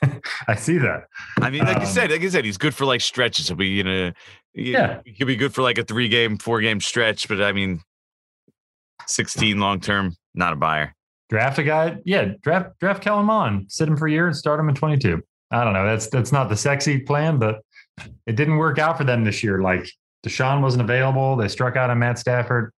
I 0.48 0.56
see 0.56 0.78
that. 0.78 1.08
I 1.42 1.50
mean, 1.50 1.66
like 1.66 1.78
um, 1.78 1.82
you 1.82 1.88
said, 1.88 2.12
like 2.12 2.22
you 2.22 2.30
said, 2.30 2.46
he's 2.46 2.58
good 2.58 2.74
for 2.74 2.86
like 2.86 3.02
stretches. 3.02 3.48
He'll 3.48 3.58
be, 3.58 3.68
you 3.68 3.84
know, 3.84 4.12
yeah, 4.54 5.02
he 5.06 5.14
could 5.14 5.28
be 5.28 5.36
good 5.36 5.54
for 5.54 5.62
like 5.62 5.78
a 5.78 5.84
three 5.84 6.08
game, 6.08 6.38
four 6.38 6.62
game 6.62 6.80
stretch, 6.80 7.28
but 7.28 7.42
I 7.42 7.52
mean, 7.52 7.82
16 9.06 9.60
long 9.60 9.80
term, 9.80 10.16
not 10.34 10.54
a 10.54 10.56
buyer. 10.56 10.96
Draft 11.30 11.60
a 11.60 11.64
guy, 11.64 11.98
yeah. 12.06 12.34
Draft 12.42 12.80
draft 12.80 13.04
Kellen 13.04 13.26
Mond, 13.26 13.70
sit 13.70 13.88
him 13.88 13.98
for 13.98 14.08
a 14.08 14.12
year 14.12 14.28
and 14.28 14.36
start 14.36 14.60
him 14.60 14.70
in 14.70 14.76
22. 14.76 15.22
I 15.52 15.64
don't 15.64 15.74
know. 15.74 15.86
That's 15.86 16.08
that's 16.08 16.32
not 16.32 16.50
the 16.50 16.56
sexy 16.56 17.00
plan, 17.00 17.38
but 17.38 17.62
it 18.26 18.36
didn't 18.36 18.58
work 18.58 18.80
out 18.80 18.98
for 18.98 19.04
them 19.04 19.24
this 19.24 19.44
year. 19.44 19.62
Like 19.62 19.90
Deshaun 20.26 20.62
wasn't 20.62 20.84
available. 20.84 21.36
They 21.36 21.48
struck 21.48 21.76
out 21.76 21.90
on 21.90 22.00
Matt 22.00 22.20
Stafford. 22.20 22.72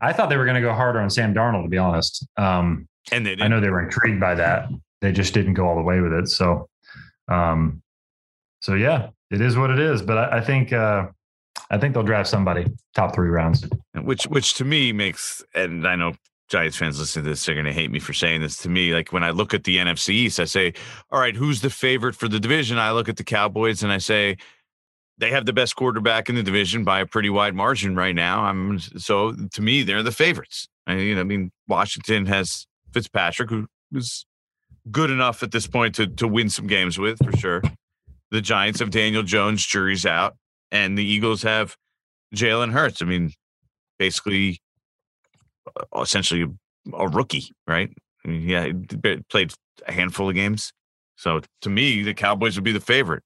I 0.00 0.12
thought 0.12 0.28
they 0.28 0.36
were 0.36 0.44
going 0.44 0.56
to 0.56 0.60
go 0.60 0.74
harder 0.74 1.00
on 1.00 1.08
Sam 1.10 1.34
Darnold, 1.34 1.64
to 1.64 1.68
be 1.68 1.78
honest. 1.78 2.26
Um, 2.36 2.88
and 3.12 3.24
they 3.24 3.36
I 3.40 3.48
know 3.48 3.60
they 3.60 3.70
were 3.70 3.82
intrigued 3.82 4.20
by 4.20 4.34
that. 4.34 4.68
They 5.00 5.12
just 5.12 5.32
didn't 5.32 5.54
go 5.54 5.66
all 5.66 5.76
the 5.76 5.82
way 5.82 6.00
with 6.00 6.12
it. 6.12 6.28
So, 6.28 6.68
um, 7.28 7.82
so 8.60 8.74
yeah, 8.74 9.10
it 9.30 9.40
is 9.40 9.56
what 9.56 9.70
it 9.70 9.78
is. 9.78 10.02
But 10.02 10.18
I, 10.18 10.38
I 10.38 10.40
think 10.40 10.72
uh, 10.72 11.06
I 11.70 11.78
think 11.78 11.94
they'll 11.94 12.02
draft 12.02 12.28
somebody 12.28 12.66
top 12.94 13.14
three 13.14 13.28
rounds. 13.28 13.68
Which 13.94 14.24
which 14.24 14.54
to 14.54 14.64
me 14.64 14.92
makes 14.92 15.44
and 15.54 15.86
I 15.86 15.96
know 15.96 16.14
Giants 16.48 16.76
fans 16.76 16.98
listening 16.98 17.24
to 17.24 17.30
this, 17.30 17.44
they're 17.44 17.54
going 17.54 17.66
to 17.66 17.72
hate 17.72 17.90
me 17.90 17.98
for 17.98 18.12
saying 18.12 18.40
this 18.40 18.56
to 18.58 18.68
me. 18.68 18.94
Like 18.94 19.12
when 19.12 19.24
I 19.24 19.30
look 19.30 19.52
at 19.52 19.64
the 19.64 19.78
NFC 19.78 20.10
East, 20.10 20.38
I 20.38 20.44
say, 20.44 20.74
all 21.10 21.18
right, 21.18 21.34
who's 21.34 21.60
the 21.60 21.70
favorite 21.70 22.14
for 22.14 22.28
the 22.28 22.38
division? 22.38 22.78
I 22.78 22.92
look 22.92 23.08
at 23.08 23.16
the 23.16 23.24
Cowboys 23.24 23.82
and 23.82 23.90
I 23.90 23.98
say, 23.98 24.36
they 25.18 25.30
have 25.30 25.46
the 25.46 25.52
best 25.52 25.76
quarterback 25.76 26.28
in 26.28 26.34
the 26.34 26.42
division 26.42 26.84
by 26.84 27.00
a 27.00 27.06
pretty 27.06 27.30
wide 27.30 27.54
margin 27.54 27.96
right 27.96 28.14
now. 28.14 28.44
I'm 28.44 28.78
so 28.78 29.32
to 29.32 29.62
me, 29.62 29.82
they're 29.82 30.02
the 30.02 30.12
favorites. 30.12 30.68
I 30.86 30.94
mean, 30.94 31.18
I 31.18 31.24
mean, 31.24 31.50
Washington 31.66 32.26
has 32.26 32.66
Fitzpatrick, 32.92 33.50
who 33.50 33.66
is 33.92 34.24
good 34.90 35.10
enough 35.10 35.42
at 35.42 35.50
this 35.50 35.66
point 35.66 35.94
to 35.96 36.06
to 36.06 36.28
win 36.28 36.48
some 36.48 36.66
games 36.66 36.98
with 36.98 37.18
for 37.24 37.36
sure. 37.36 37.62
The 38.30 38.40
Giants 38.40 38.80
have 38.80 38.90
Daniel 38.90 39.22
Jones, 39.22 39.64
jury's 39.64 40.04
out, 40.04 40.36
and 40.72 40.98
the 40.98 41.04
Eagles 41.04 41.42
have 41.42 41.76
Jalen 42.34 42.72
Hurts. 42.72 43.00
I 43.00 43.04
mean, 43.04 43.32
basically 43.98 44.60
uh, 45.76 46.00
essentially 46.00 46.44
a 46.92 47.08
rookie, 47.08 47.52
right? 47.66 47.90
I 48.24 48.28
mean, 48.28 48.48
yeah, 48.48 48.64
he 48.64 49.22
played 49.30 49.52
a 49.86 49.92
handful 49.92 50.28
of 50.28 50.34
games. 50.34 50.72
So 51.16 51.40
to 51.62 51.70
me, 51.70 52.02
the 52.02 52.14
Cowboys 52.14 52.56
would 52.56 52.64
be 52.64 52.72
the 52.72 52.80
favorite. 52.80 53.22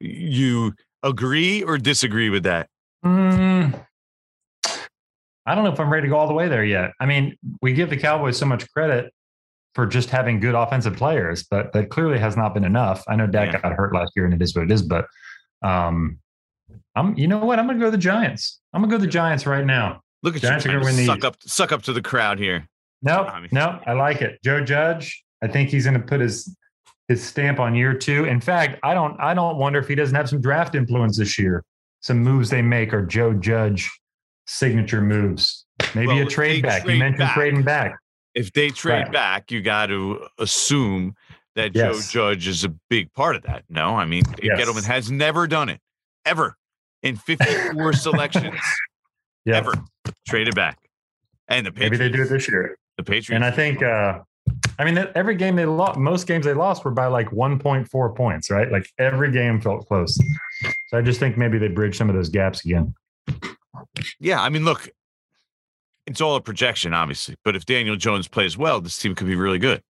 You 0.00 0.72
agree 1.02 1.62
or 1.62 1.76
disagree 1.76 2.30
with 2.30 2.44
that? 2.44 2.68
Mm, 3.04 3.84
I 5.44 5.54
don't 5.54 5.64
know 5.64 5.72
if 5.72 5.80
I'm 5.80 5.92
ready 5.92 6.06
to 6.06 6.10
go 6.10 6.16
all 6.16 6.28
the 6.28 6.34
way 6.34 6.48
there 6.48 6.64
yet. 6.64 6.92
I 7.00 7.06
mean, 7.06 7.36
we 7.60 7.74
give 7.74 7.90
the 7.90 7.96
Cowboys 7.96 8.38
so 8.38 8.46
much 8.46 8.70
credit 8.70 9.12
for 9.74 9.86
just 9.86 10.10
having 10.10 10.40
good 10.40 10.54
offensive 10.54 10.96
players, 10.96 11.44
but 11.44 11.72
that 11.72 11.90
clearly 11.90 12.18
has 12.18 12.36
not 12.36 12.54
been 12.54 12.64
enough. 12.64 13.04
I 13.08 13.16
know 13.16 13.26
Dak 13.26 13.52
yeah. 13.52 13.60
got 13.60 13.72
hurt 13.72 13.94
last 13.94 14.12
year, 14.14 14.24
and 14.24 14.34
it 14.34 14.42
is 14.42 14.54
what 14.54 14.64
it 14.64 14.70
is. 14.70 14.82
But 14.82 15.06
um, 15.62 16.18
I'm, 16.94 17.16
you 17.16 17.26
know 17.26 17.38
what? 17.38 17.58
I'm 17.58 17.66
going 17.66 17.78
to 17.78 17.84
go 17.84 17.90
to 17.90 17.96
the 17.96 18.02
Giants. 18.02 18.60
I'm 18.72 18.82
going 18.82 18.90
to 18.90 18.96
go 18.96 19.00
to 19.00 19.06
the 19.06 19.12
Giants 19.12 19.46
right 19.46 19.64
now. 19.64 20.00
Look 20.22 20.36
at 20.36 20.42
Giants 20.42 20.64
you 20.64 20.72
trying 20.72 20.96
to 20.96 21.06
suck 21.06 21.24
up, 21.24 21.36
suck 21.40 21.72
up 21.72 21.82
to 21.82 21.92
the 21.92 22.02
crowd 22.02 22.38
here. 22.38 22.68
No, 23.02 23.24
nope, 23.24 23.52
no, 23.52 23.72
nope, 23.72 23.82
I 23.86 23.92
like 23.94 24.22
it. 24.22 24.38
Joe 24.44 24.62
Judge. 24.64 25.24
I 25.42 25.48
think 25.48 25.70
he's 25.70 25.84
going 25.84 26.00
to 26.00 26.06
put 26.06 26.20
his 26.20 26.56
his 27.08 27.22
stamp 27.22 27.58
on 27.58 27.74
year 27.74 27.94
two. 27.94 28.26
In 28.26 28.40
fact, 28.40 28.78
I 28.84 28.94
don't 28.94 29.18
I 29.20 29.34
don't 29.34 29.56
wonder 29.56 29.80
if 29.80 29.88
he 29.88 29.96
doesn't 29.96 30.14
have 30.14 30.28
some 30.28 30.40
draft 30.40 30.76
influence 30.76 31.18
this 31.18 31.36
year. 31.38 31.64
Some 32.00 32.18
moves 32.22 32.50
they 32.50 32.62
make 32.62 32.92
are 32.92 33.04
Joe 33.04 33.32
Judge 33.32 33.90
signature 34.46 35.00
moves. 35.00 35.66
Maybe 35.94 36.08
well, 36.08 36.26
a 36.26 36.26
trade 36.26 36.62
back. 36.62 36.84
Trade 36.84 36.94
you 36.94 36.98
mentioned 37.00 37.18
back, 37.18 37.34
trading 37.34 37.62
back. 37.62 37.96
If 38.34 38.52
they 38.52 38.70
trade 38.70 39.02
right. 39.02 39.12
back, 39.12 39.50
you 39.50 39.60
got 39.60 39.86
to 39.86 40.26
assume 40.38 41.14
that 41.54 41.74
yes. 41.74 42.10
Joe 42.10 42.34
Judge 42.34 42.48
is 42.48 42.64
a 42.64 42.70
big 42.88 43.12
part 43.12 43.36
of 43.36 43.42
that. 43.42 43.64
No, 43.68 43.96
I 43.96 44.04
mean 44.04 44.24
yes. 44.42 44.60
Gettleman 44.60 44.84
has 44.84 45.10
never 45.10 45.46
done 45.46 45.68
it 45.68 45.80
ever 46.24 46.56
in 47.02 47.16
54 47.16 47.92
selections. 47.94 48.60
Yep. 49.44 49.56
Ever 49.56 49.74
traded 50.28 50.54
back. 50.54 50.78
And 51.48 51.66
the 51.66 51.72
Patriots, 51.72 51.98
maybe 51.98 52.10
they 52.10 52.16
do 52.16 52.22
it 52.22 52.28
this 52.28 52.48
year. 52.48 52.78
The 52.96 53.02
Patriots, 53.02 53.30
and 53.30 53.44
I 53.44 53.50
think, 53.50 53.82
uh, 53.82 54.20
I 54.78 54.84
mean, 54.84 55.04
every 55.16 55.34
game 55.34 55.56
they 55.56 55.66
lost, 55.66 55.98
most 55.98 56.28
games 56.28 56.44
they 56.44 56.54
lost 56.54 56.84
were 56.84 56.92
by 56.92 57.06
like 57.06 57.28
1.4 57.30 58.16
points, 58.16 58.50
right? 58.52 58.70
Like 58.70 58.86
every 58.98 59.32
game 59.32 59.60
felt 59.60 59.88
close. 59.88 60.16
So 60.88 60.96
I 60.96 61.02
just 61.02 61.18
think 61.18 61.36
maybe 61.36 61.58
they 61.58 61.66
bridge 61.66 61.98
some 61.98 62.08
of 62.08 62.14
those 62.14 62.28
gaps 62.28 62.64
again. 62.64 62.94
Yeah, 64.20 64.40
I 64.40 64.48
mean, 64.48 64.64
look, 64.64 64.88
it's 66.06 66.20
all 66.20 66.36
a 66.36 66.40
projection, 66.40 66.94
obviously. 66.94 67.36
But 67.44 67.56
if 67.56 67.64
Daniel 67.64 67.96
Jones 67.96 68.28
plays 68.28 68.56
well, 68.56 68.80
this 68.80 68.98
team 68.98 69.14
could 69.14 69.26
be 69.26 69.36
really 69.36 69.58
good. 69.58 69.82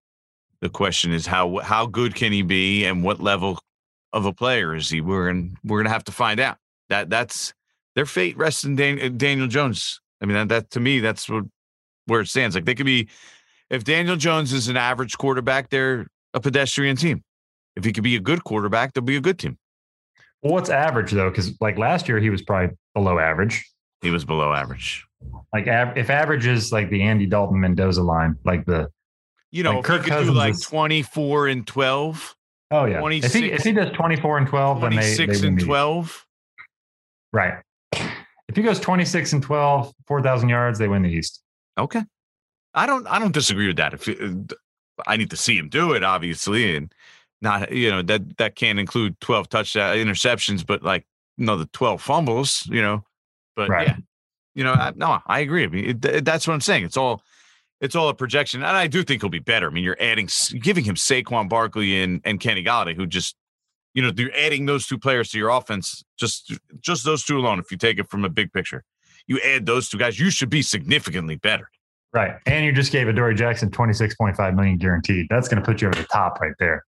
The 0.60 0.68
question 0.68 1.12
is 1.12 1.26
how 1.26 1.58
how 1.58 1.86
good 1.86 2.14
can 2.14 2.32
he 2.32 2.42
be, 2.42 2.84
and 2.84 3.02
what 3.02 3.20
level 3.20 3.58
of 4.12 4.26
a 4.26 4.32
player 4.32 4.74
is 4.74 4.88
he? 4.90 5.00
We're 5.00 5.28
in, 5.28 5.56
we're 5.64 5.82
gonna 5.82 5.92
have 5.92 6.04
to 6.04 6.12
find 6.12 6.38
out. 6.38 6.58
That 6.88 7.10
that's 7.10 7.52
their 7.94 8.06
fate 8.06 8.36
rests 8.36 8.64
in 8.64 8.76
Dan, 8.76 9.16
Daniel 9.16 9.48
Jones. 9.48 10.00
I 10.20 10.26
mean, 10.26 10.34
that, 10.34 10.48
that 10.48 10.70
to 10.70 10.80
me, 10.80 11.00
that's 11.00 11.28
what, 11.28 11.44
where 12.06 12.20
it 12.20 12.28
stands. 12.28 12.54
Like 12.54 12.64
they 12.64 12.74
could 12.74 12.86
be, 12.86 13.08
if 13.70 13.82
Daniel 13.82 14.16
Jones 14.16 14.52
is 14.52 14.68
an 14.68 14.76
average 14.76 15.18
quarterback, 15.18 15.70
they're 15.70 16.06
a 16.34 16.40
pedestrian 16.40 16.96
team. 16.96 17.22
If 17.74 17.84
he 17.84 17.92
could 17.92 18.04
be 18.04 18.16
a 18.16 18.20
good 18.20 18.44
quarterback, 18.44 18.92
they'll 18.92 19.02
be 19.02 19.16
a 19.16 19.20
good 19.20 19.38
team. 19.38 19.58
Well, 20.42 20.52
what's 20.52 20.70
average 20.70 21.12
though? 21.12 21.30
Because 21.30 21.60
like 21.60 21.78
last 21.78 22.08
year, 22.08 22.20
he 22.20 22.30
was 22.30 22.42
probably 22.42 22.76
below 22.94 23.18
average. 23.18 23.64
He 24.02 24.10
was 24.10 24.24
below 24.24 24.52
average. 24.52 25.06
Like 25.52 25.66
if 25.66 26.10
average 26.10 26.46
is 26.46 26.72
like 26.72 26.90
the 26.90 27.02
Andy 27.02 27.26
Dalton 27.26 27.60
Mendoza 27.60 28.02
line, 28.02 28.36
like 28.44 28.64
the 28.64 28.88
you 29.50 29.62
know, 29.62 29.76
like 29.76 29.84
Kirk 29.84 30.04
could 30.04 30.24
do 30.24 30.32
like 30.32 30.54
is, 30.54 30.60
24 30.62 31.48
and 31.48 31.66
12. 31.66 32.36
Oh 32.70 32.84
yeah. 32.86 33.06
If 33.06 33.34
he 33.34 33.52
if 33.52 33.62
he 33.62 33.72
does 33.72 33.90
24 33.92 34.38
and 34.38 34.46
12, 34.46 34.80
then 34.80 34.96
they, 34.96 35.14
they 35.14 35.46
and 35.46 35.60
12. 35.60 36.26
Right. 37.32 37.62
If 37.92 38.56
he 38.56 38.62
goes 38.62 38.80
26 38.80 39.34
and 39.34 39.42
12, 39.42 39.94
4,000 40.06 40.48
yards, 40.48 40.78
they 40.78 40.88
win 40.88 41.02
the 41.02 41.10
East. 41.10 41.42
Okay. 41.78 42.02
I 42.74 42.86
don't 42.86 43.06
I 43.06 43.18
don't 43.18 43.32
disagree 43.32 43.66
with 43.66 43.76
that. 43.76 43.94
If 43.94 44.08
uh, 44.08 44.54
I 45.06 45.16
need 45.16 45.30
to 45.30 45.36
see 45.36 45.56
him 45.56 45.68
do 45.68 45.92
it, 45.92 46.02
obviously, 46.02 46.76
and 46.76 46.92
not 47.42 47.72
you 47.72 47.90
know 47.90 48.02
that 48.02 48.38
that 48.38 48.56
can't 48.56 48.78
include 48.78 49.20
12 49.20 49.48
touchdown 49.48 49.96
interceptions, 49.96 50.66
but 50.66 50.82
like 50.82 51.06
you 51.36 51.44
know 51.44 51.56
the 51.56 51.66
12 51.66 52.00
fumbles, 52.00 52.66
you 52.70 52.80
know. 52.80 53.04
But 53.54 53.68
right. 53.68 53.88
yeah, 53.88 53.96
you 54.54 54.64
know, 54.64 54.72
I, 54.72 54.92
no, 54.94 55.20
I 55.26 55.40
agree. 55.40 55.64
I 55.64 55.66
mean, 55.68 56.00
it, 56.02 56.24
that's 56.24 56.46
what 56.46 56.54
I'm 56.54 56.60
saying. 56.60 56.84
It's 56.84 56.96
all 56.96 57.22
it's 57.80 57.96
all 57.96 58.08
a 58.08 58.14
projection, 58.14 58.62
and 58.62 58.76
I 58.76 58.86
do 58.86 59.02
think 59.02 59.22
he'll 59.22 59.30
be 59.30 59.40
better. 59.40 59.68
I 59.68 59.70
mean, 59.70 59.82
you're 59.82 59.96
adding, 60.00 60.28
giving 60.60 60.84
him 60.84 60.94
Saquon 60.94 61.48
Barkley 61.48 62.00
and 62.02 62.20
and 62.24 62.38
Kenny 62.40 62.62
Golladay, 62.62 62.94
who 62.94 63.06
just 63.06 63.36
you 63.94 64.02
know, 64.02 64.12
you're 64.16 64.34
adding 64.34 64.66
those 64.66 64.86
two 64.86 64.98
players 64.98 65.30
to 65.30 65.38
your 65.38 65.50
offense, 65.50 66.04
just 66.18 66.54
just 66.80 67.04
those 67.04 67.24
two 67.24 67.38
alone. 67.38 67.58
If 67.58 67.70
you 67.70 67.76
take 67.76 67.98
it 67.98 68.08
from 68.08 68.24
a 68.24 68.28
big 68.28 68.52
picture, 68.52 68.84
you 69.26 69.40
add 69.40 69.66
those 69.66 69.88
two 69.88 69.98
guys, 69.98 70.18
you 70.18 70.30
should 70.30 70.50
be 70.50 70.62
significantly 70.62 71.36
better. 71.36 71.68
Right, 72.14 72.34
and 72.46 72.64
you 72.64 72.72
just 72.72 72.92
gave 72.92 73.08
Adoree 73.08 73.34
Jackson 73.34 73.70
twenty 73.70 73.94
six 73.94 74.14
point 74.14 74.36
five 74.36 74.54
million 74.54 74.76
guaranteed. 74.76 75.26
That's 75.30 75.48
going 75.48 75.62
to 75.62 75.66
put 75.66 75.80
you 75.80 75.88
over 75.88 75.96
the 75.96 76.06
top 76.08 76.40
right 76.40 76.54
there. 76.58 76.84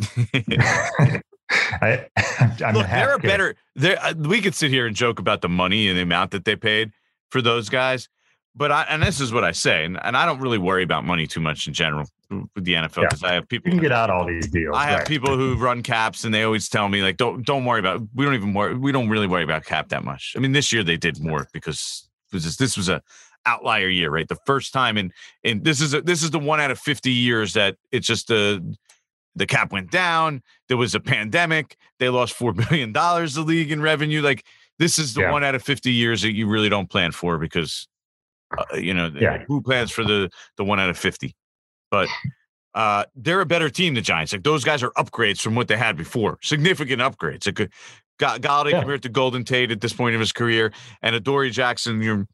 I, 1.50 2.06
I'm 2.64 2.74
Look, 2.74 2.86
they're 2.86 3.14
a 3.14 3.18
better. 3.18 3.56
There, 3.74 3.98
uh, 4.00 4.14
we 4.16 4.40
could 4.40 4.54
sit 4.54 4.70
here 4.70 4.86
and 4.86 4.94
joke 4.94 5.18
about 5.18 5.40
the 5.40 5.48
money 5.48 5.88
and 5.88 5.98
the 5.98 6.02
amount 6.02 6.30
that 6.32 6.44
they 6.44 6.56
paid 6.56 6.92
for 7.30 7.42
those 7.42 7.68
guys, 7.68 8.08
but 8.54 8.72
I 8.72 8.82
and 8.88 9.02
this 9.02 9.20
is 9.20 9.32
what 9.32 9.44
I 9.44 9.52
say, 9.52 9.84
and, 9.84 9.98
and 10.02 10.16
I 10.16 10.26
don't 10.26 10.40
really 10.40 10.58
worry 10.58 10.82
about 10.82 11.04
money 11.04 11.26
too 11.26 11.40
much 11.40 11.66
in 11.68 11.72
general 11.72 12.06
with 12.30 12.64
the 12.64 12.74
NFL 12.74 13.02
because 13.02 13.22
yeah. 13.22 13.28
I 13.28 13.32
have 13.34 13.48
people 13.48 13.70
you 13.70 13.78
can 13.78 13.82
get 13.82 13.92
out 13.92 14.10
all 14.10 14.26
these 14.26 14.48
deals. 14.48 14.76
I 14.76 14.86
have 14.86 15.06
people 15.06 15.36
who 15.36 15.56
run 15.56 15.82
caps 15.82 16.24
and 16.24 16.34
they 16.34 16.42
always 16.42 16.68
tell 16.68 16.88
me 16.88 17.02
like 17.02 17.16
don't 17.16 17.44
don't 17.44 17.64
worry 17.64 17.80
about 17.80 18.02
we 18.14 18.24
don't 18.24 18.34
even 18.34 18.54
worry 18.54 18.74
we 18.76 18.92
don't 18.92 19.08
really 19.08 19.26
worry 19.26 19.44
about 19.44 19.64
cap 19.64 19.88
that 19.90 20.04
much. 20.04 20.34
I 20.36 20.40
mean 20.40 20.52
this 20.52 20.72
year 20.72 20.82
they 20.82 20.96
did 20.96 21.20
more 21.20 21.46
because 21.52 22.08
this 22.32 22.56
this 22.56 22.76
was 22.76 22.88
a 22.88 23.02
outlier 23.46 23.88
year, 23.88 24.10
right? 24.10 24.28
The 24.28 24.38
first 24.46 24.72
time 24.72 24.98
in 24.98 25.12
in 25.44 25.62
this 25.62 25.80
is 25.80 25.94
a, 25.94 26.00
this 26.00 26.22
is 26.22 26.30
the 26.30 26.38
one 26.38 26.60
out 26.60 26.70
of 26.70 26.78
50 26.78 27.10
years 27.10 27.52
that 27.54 27.76
it's 27.92 28.06
just 28.06 28.28
the 28.28 28.76
the 29.36 29.46
cap 29.46 29.70
went 29.70 29.92
down, 29.92 30.42
there 30.68 30.76
was 30.76 30.96
a 30.96 31.00
pandemic, 31.00 31.76
they 32.00 32.08
lost 32.08 32.34
4 32.34 32.52
billion 32.52 32.92
dollars 32.92 33.34
the 33.34 33.42
league 33.42 33.70
in 33.70 33.80
revenue 33.80 34.22
like 34.22 34.44
this 34.80 34.98
is 34.98 35.14
the 35.14 35.20
yeah. 35.20 35.30
one 35.30 35.44
out 35.44 35.54
of 35.54 35.62
50 35.62 35.92
years 35.92 36.22
that 36.22 36.32
you 36.32 36.48
really 36.48 36.68
don't 36.68 36.90
plan 36.90 37.12
for 37.12 37.38
because 37.38 37.86
Uh, 38.58 38.64
you 38.76 38.92
know, 38.92 39.08
Yeah. 39.14 39.44
who 39.46 39.62
plans 39.62 39.92
for 39.92 40.02
the 40.02 40.28
the 40.56 40.64
one 40.64 40.80
out 40.80 40.90
of 40.90 40.98
fifty? 40.98 41.36
But 41.92 42.08
uh, 42.74 43.04
they're 43.14 43.40
a 43.40 43.46
better 43.46 43.70
team, 43.70 43.94
the 43.94 44.00
Giants. 44.00 44.32
Like 44.32 44.42
those 44.42 44.64
guys 44.64 44.82
are 44.82 44.90
upgrades 44.96 45.40
from 45.40 45.54
what 45.54 45.68
they 45.68 45.76
had 45.76 45.96
before, 45.96 46.36
significant 46.42 47.00
upgrades. 47.00 47.46
Like, 47.46 47.60
uh, 47.60 47.66
Ga- 48.18 48.38
Golladay 48.38 48.72
Yeah. 48.72 48.80
compared 48.80 49.02
to 49.04 49.08
Golden 49.08 49.44
Tate 49.44 49.70
at 49.70 49.80
this 49.80 49.92
point 49.92 50.14
of 50.16 50.20
his 50.20 50.32
career, 50.32 50.72
and 51.02 51.14
Adoree 51.14 51.50
Jackson, 51.52 52.02
you're 52.02 52.26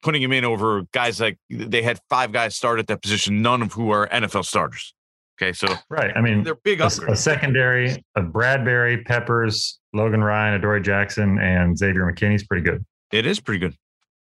putting 0.00 0.22
him 0.22 0.32
in 0.32 0.44
over 0.44 0.82
guys 0.92 1.18
like 1.20 1.38
they 1.50 1.82
had 1.82 1.98
five 2.08 2.30
guys 2.32 2.54
start 2.54 2.78
at 2.78 2.86
that 2.86 3.02
position, 3.02 3.42
none 3.42 3.60
of 3.62 3.72
who 3.72 3.90
are 3.90 4.06
NFL 4.08 4.44
starters. 4.44 4.94
Okay, 5.40 5.52
so 5.52 5.66
Right. 5.90 6.12
I 6.16 6.20
mean, 6.20 6.44
they're 6.44 6.54
big 6.54 6.80
a, 6.80 6.86
a 6.86 7.16
secondary 7.16 7.90
of 8.14 8.26
Bradberry, 8.26 9.04
Peppers, 9.04 9.80
Logan 9.92 10.22
Ryan, 10.22 10.54
Adoree 10.54 10.80
Jackson, 10.82 11.38
and 11.38 11.76
Xavier 11.76 12.04
McKinney's 12.10 12.46
pretty 12.46 12.62
good. 12.62 12.84
It 13.12 13.26
is 13.26 13.40
pretty 13.40 13.58
good. 13.58 13.74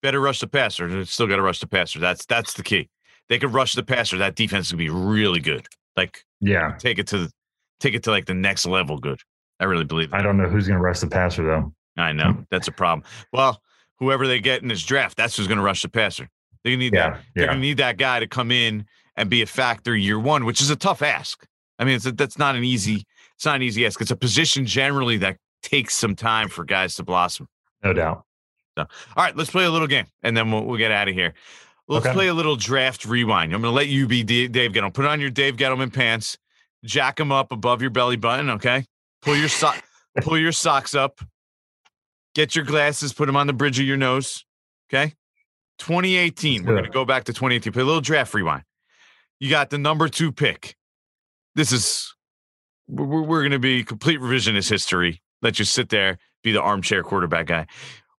Better 0.01 0.21
rush 0.21 0.39
the 0.39 0.47
passer. 0.47 0.87
They 0.87 1.03
still 1.05 1.27
got 1.27 1.37
to 1.37 1.41
rush 1.41 1.59
the 1.59 1.67
passer. 1.67 1.99
That's 1.99 2.25
that's 2.25 2.53
the 2.53 2.63
key. 2.63 2.89
They 3.27 3.39
could 3.39 3.53
rush 3.53 3.73
the 3.73 3.83
passer. 3.83 4.17
That 4.17 4.35
defense 4.35 4.71
would 4.71 4.77
be 4.77 4.89
really 4.89 5.39
good. 5.39 5.67
Like 5.97 6.19
Yeah. 6.39 6.75
take 6.79 6.99
it 6.99 7.07
to 7.07 7.17
the 7.19 7.31
take 7.79 7.93
it 7.93 8.03
to 8.03 8.11
like 8.11 8.25
the 8.25 8.33
next 8.33 8.65
level. 8.65 8.97
Good. 8.97 9.19
I 9.59 9.65
really 9.65 9.85
believe. 9.85 10.13
I 10.13 10.21
don't 10.21 10.37
know 10.37 10.47
who's 10.47 10.67
going 10.67 10.77
to 10.77 10.83
rush 10.83 10.99
the 10.99 11.07
passer 11.07 11.43
though. 11.45 11.73
I 11.97 12.11
know 12.11 12.33
hmm. 12.33 12.41
that's 12.51 12.67
a 12.67 12.71
problem. 12.73 13.07
Well, 13.31 13.61
whoever 13.99 14.27
they 14.27 14.39
get 14.39 14.61
in 14.61 14.67
this 14.67 14.83
draft, 14.83 15.17
that's 15.17 15.35
who's 15.37 15.47
going 15.47 15.57
to 15.57 15.63
rush 15.63 15.81
the 15.81 15.89
passer. 15.89 16.29
They 16.63 16.75
need 16.75 16.93
that. 16.93 16.97
Yeah. 16.97 17.21
They're 17.35 17.43
Yeah. 17.43 17.47
going 17.47 17.57
to 17.57 17.61
need 17.61 17.77
that 17.77 17.97
guy 17.97 18.19
to 18.19 18.27
come 18.27 18.51
in 18.51 18.85
and 19.17 19.29
be 19.29 19.41
a 19.41 19.45
factor 19.45 19.95
year 19.95 20.19
one, 20.19 20.45
which 20.45 20.61
is 20.61 20.69
a 20.69 20.75
tough 20.75 21.01
ask. 21.01 21.45
I 21.79 21.83
mean, 21.83 21.95
it's 21.95 22.05
a, 22.05 22.11
that's 22.11 22.37
not 22.37 22.55
an 22.55 22.63
easy. 22.63 23.05
It's 23.35 23.45
not 23.45 23.55
an 23.57 23.61
easy 23.63 23.85
ask. 23.85 23.99
It's 24.01 24.11
a 24.11 24.15
position 24.15 24.65
generally 24.65 25.17
that 25.17 25.37
takes 25.61 25.93
some 25.95 26.15
time 26.15 26.47
for 26.49 26.63
guys 26.63 26.95
to 26.95 27.03
blossom. 27.03 27.47
No 27.83 27.93
doubt. 27.93 28.23
So, 28.77 28.85
All 29.15 29.23
right, 29.23 29.35
let's 29.35 29.49
play 29.51 29.65
a 29.65 29.69
little 29.71 29.87
game, 29.87 30.05
and 30.23 30.35
then 30.35 30.51
we'll, 30.51 30.63
we'll 30.65 30.77
get 30.77 30.91
out 30.91 31.07
of 31.07 31.13
here. 31.13 31.33
Let's 31.87 32.05
Okay. 32.05 32.13
play 32.13 32.27
a 32.27 32.33
little 32.33 32.55
draft 32.55 33.05
rewind. 33.05 33.53
I'm 33.53 33.61
going 33.61 33.71
to 33.71 33.75
let 33.75 33.87
you 33.87 34.07
be 34.07 34.23
D- 34.23 34.47
Dave 34.47 34.71
Gettleman. 34.71 34.93
Put 34.93 35.05
on 35.05 35.21
your 35.21 35.29
Dave 35.29 35.55
Gettleman 35.55 35.93
pants, 35.93 36.37
jack 36.83 37.15
them 37.17 37.31
up 37.31 37.51
above 37.51 37.81
your 37.81 37.91
belly 37.91 38.17
button. 38.17 38.49
Okay, 38.51 38.85
pull 39.21 39.35
your 39.37 39.47
so- 39.49 39.71
pull 40.21 40.37
your 40.37 40.51
socks 40.51 40.93
up. 40.95 41.21
Get 42.33 42.53
your 42.53 42.65
glasses, 42.65 43.13
put 43.13 43.27
them 43.27 43.37
on 43.37 43.47
the 43.47 43.53
bridge 43.53 43.79
of 43.79 43.85
your 43.85 43.95
nose. 43.97 44.43
Okay, 44.89 45.13
2018. 45.79 46.65
We're 46.65 46.73
going 46.73 46.83
to 46.83 46.89
go 46.89 47.05
back 47.05 47.23
to 47.25 47.33
2018. 47.33 47.71
Play 47.71 47.81
a 47.81 47.85
little 47.85 48.01
draft 48.01 48.33
rewind. 48.33 48.63
You 49.39 49.49
got 49.49 49.69
the 49.69 49.77
number 49.77 50.07
two 50.07 50.31
pick. 50.31 50.75
This 51.55 51.71
is 51.71 52.13
we're, 52.87 53.21
we're 53.23 53.41
going 53.41 53.51
to 53.51 53.59
be 53.59 53.83
complete 53.83 54.19
revisionist 54.19 54.69
history. 54.69 55.21
Let 55.41 55.59
you 55.59 55.65
sit 55.65 55.89
there, 55.89 56.17
be 56.43 56.51
the 56.51 56.61
armchair 56.61 57.03
quarterback 57.03 57.47
guy. 57.47 57.67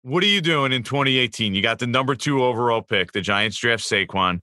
What 0.02 0.22
are 0.22 0.26
you 0.28 0.40
doing 0.40 0.72
in 0.72 0.82
2018? 0.82 1.54
You 1.54 1.62
got 1.62 1.78
the 1.78 1.86
number 1.86 2.14
two 2.14 2.44
overall 2.44 2.82
pick. 2.82 3.12
The 3.12 3.20
Giants 3.20 3.56
draft 3.58 3.82
Saquon. 3.82 4.40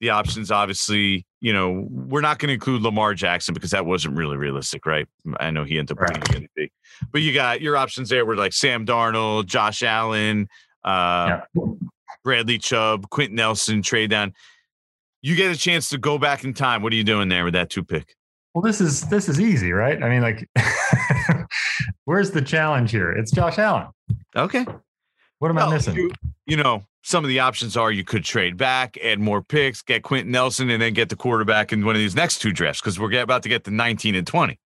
The 0.00 0.10
options, 0.10 0.50
obviously, 0.50 1.24
you 1.40 1.52
know, 1.52 1.86
we're 1.88 2.20
not 2.20 2.38
going 2.38 2.48
to 2.48 2.54
include 2.54 2.82
Lamar 2.82 3.14
Jackson 3.14 3.54
because 3.54 3.70
that 3.70 3.86
wasn't 3.86 4.16
really 4.16 4.36
realistic, 4.36 4.86
right? 4.86 5.06
I 5.38 5.50
know 5.50 5.64
he 5.64 5.78
ended 5.78 5.96
up 5.96 6.00
Right. 6.00 6.30
being 6.30 6.48
MVP. 6.58 6.70
But 7.12 7.22
you 7.22 7.32
got 7.32 7.60
your 7.60 7.76
options 7.76 8.08
there 8.08 8.24
were 8.26 8.36
like 8.36 8.52
Sam 8.52 8.84
Darnold, 8.86 9.46
Josh 9.46 9.82
Allen, 9.82 10.48
uh, 10.84 11.40
Yeah. 11.54 11.62
Bradley 12.24 12.58
Chubb, 12.58 13.08
Quenton 13.10 13.36
Nelson, 13.36 13.82
trade 13.82 14.10
down. 14.10 14.32
You 15.24 15.36
get 15.36 15.50
a 15.50 15.56
chance 15.56 15.88
to 15.88 15.96
go 15.96 16.18
back 16.18 16.44
in 16.44 16.52
time. 16.52 16.82
What 16.82 16.92
are 16.92 16.96
you 16.96 17.02
doing 17.02 17.30
there 17.30 17.44
with 17.44 17.54
that 17.54 17.70
two 17.70 17.82
pick? 17.82 18.14
Well, 18.52 18.60
this 18.60 18.78
is 18.78 19.08
this 19.08 19.26
is 19.26 19.40
easy, 19.40 19.72
right? 19.72 20.02
I 20.02 20.10
mean, 20.10 20.20
like, 20.20 20.46
where's 22.04 22.32
the 22.32 22.42
challenge 22.42 22.90
here? 22.90 23.10
It's 23.10 23.30
Josh 23.30 23.58
Allen. 23.58 23.86
Okay. 24.36 24.66
What 25.38 25.48
am 25.48 25.56
Well, 25.56 25.70
I 25.70 25.74
missing? 25.76 25.96
You, 25.96 26.10
you 26.44 26.58
know, 26.58 26.84
some 27.04 27.24
of 27.24 27.28
the 27.28 27.40
options 27.40 27.74
are 27.74 27.90
you 27.90 28.04
could 28.04 28.22
trade 28.22 28.58
back, 28.58 28.98
add 28.98 29.18
more 29.18 29.40
picks, 29.40 29.80
get 29.80 30.02
Quenton 30.02 30.30
Nelson, 30.30 30.68
and 30.68 30.82
then 30.82 30.92
get 30.92 31.08
the 31.08 31.16
quarterback 31.16 31.72
in 31.72 31.86
one 31.86 31.94
of 31.94 32.00
these 32.00 32.14
next 32.14 32.40
two 32.40 32.52
drafts 32.52 32.82
because 32.82 33.00
we're 33.00 33.18
about 33.18 33.42
to 33.44 33.48
get 33.48 33.64
to 33.64 33.70
19 33.70 34.16
and 34.16 34.26
20. 34.26 34.60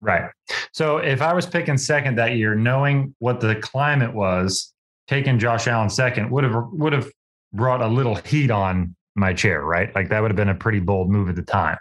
Right. 0.00 0.28
So 0.72 0.96
if 0.96 1.22
I 1.22 1.34
was 1.34 1.46
picking 1.46 1.78
second 1.78 2.18
that 2.18 2.34
year, 2.34 2.56
knowing 2.56 3.14
what 3.20 3.38
the 3.38 3.54
climate 3.54 4.12
was, 4.12 4.72
taking 5.06 5.38
Josh 5.38 5.68
Allen 5.68 5.88
second 5.88 6.32
would 6.32 6.42
have 6.42 6.54
would 6.72 6.92
have 6.92 7.08
brought 7.52 7.80
a 7.82 7.86
little 7.88 8.14
heat 8.16 8.50
on 8.50 8.94
my 9.16 9.32
chair, 9.32 9.62
right? 9.64 9.94
Like 9.94 10.08
that 10.10 10.20
would 10.20 10.30
have 10.30 10.36
been 10.36 10.48
a 10.48 10.54
pretty 10.54 10.80
bold 10.80 11.10
move 11.10 11.28
at 11.28 11.36
the 11.36 11.42
time. 11.42 11.76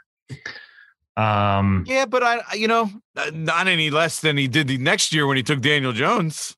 Um, 1.15 1.83
Yeah, 1.87 2.05
but 2.05 2.23
I, 2.23 2.41
you 2.55 2.67
know, 2.67 2.89
uh, 3.15 3.31
not 3.33 3.67
any 3.67 3.89
less 3.89 4.19
than 4.21 4.37
he 4.37 4.47
did 4.47 4.67
the 4.67 4.77
next 4.77 5.13
year 5.13 5.25
when 5.27 5.37
he 5.37 5.43
took 5.43 5.61
Daniel 5.61 5.91
Jones. 5.93 6.55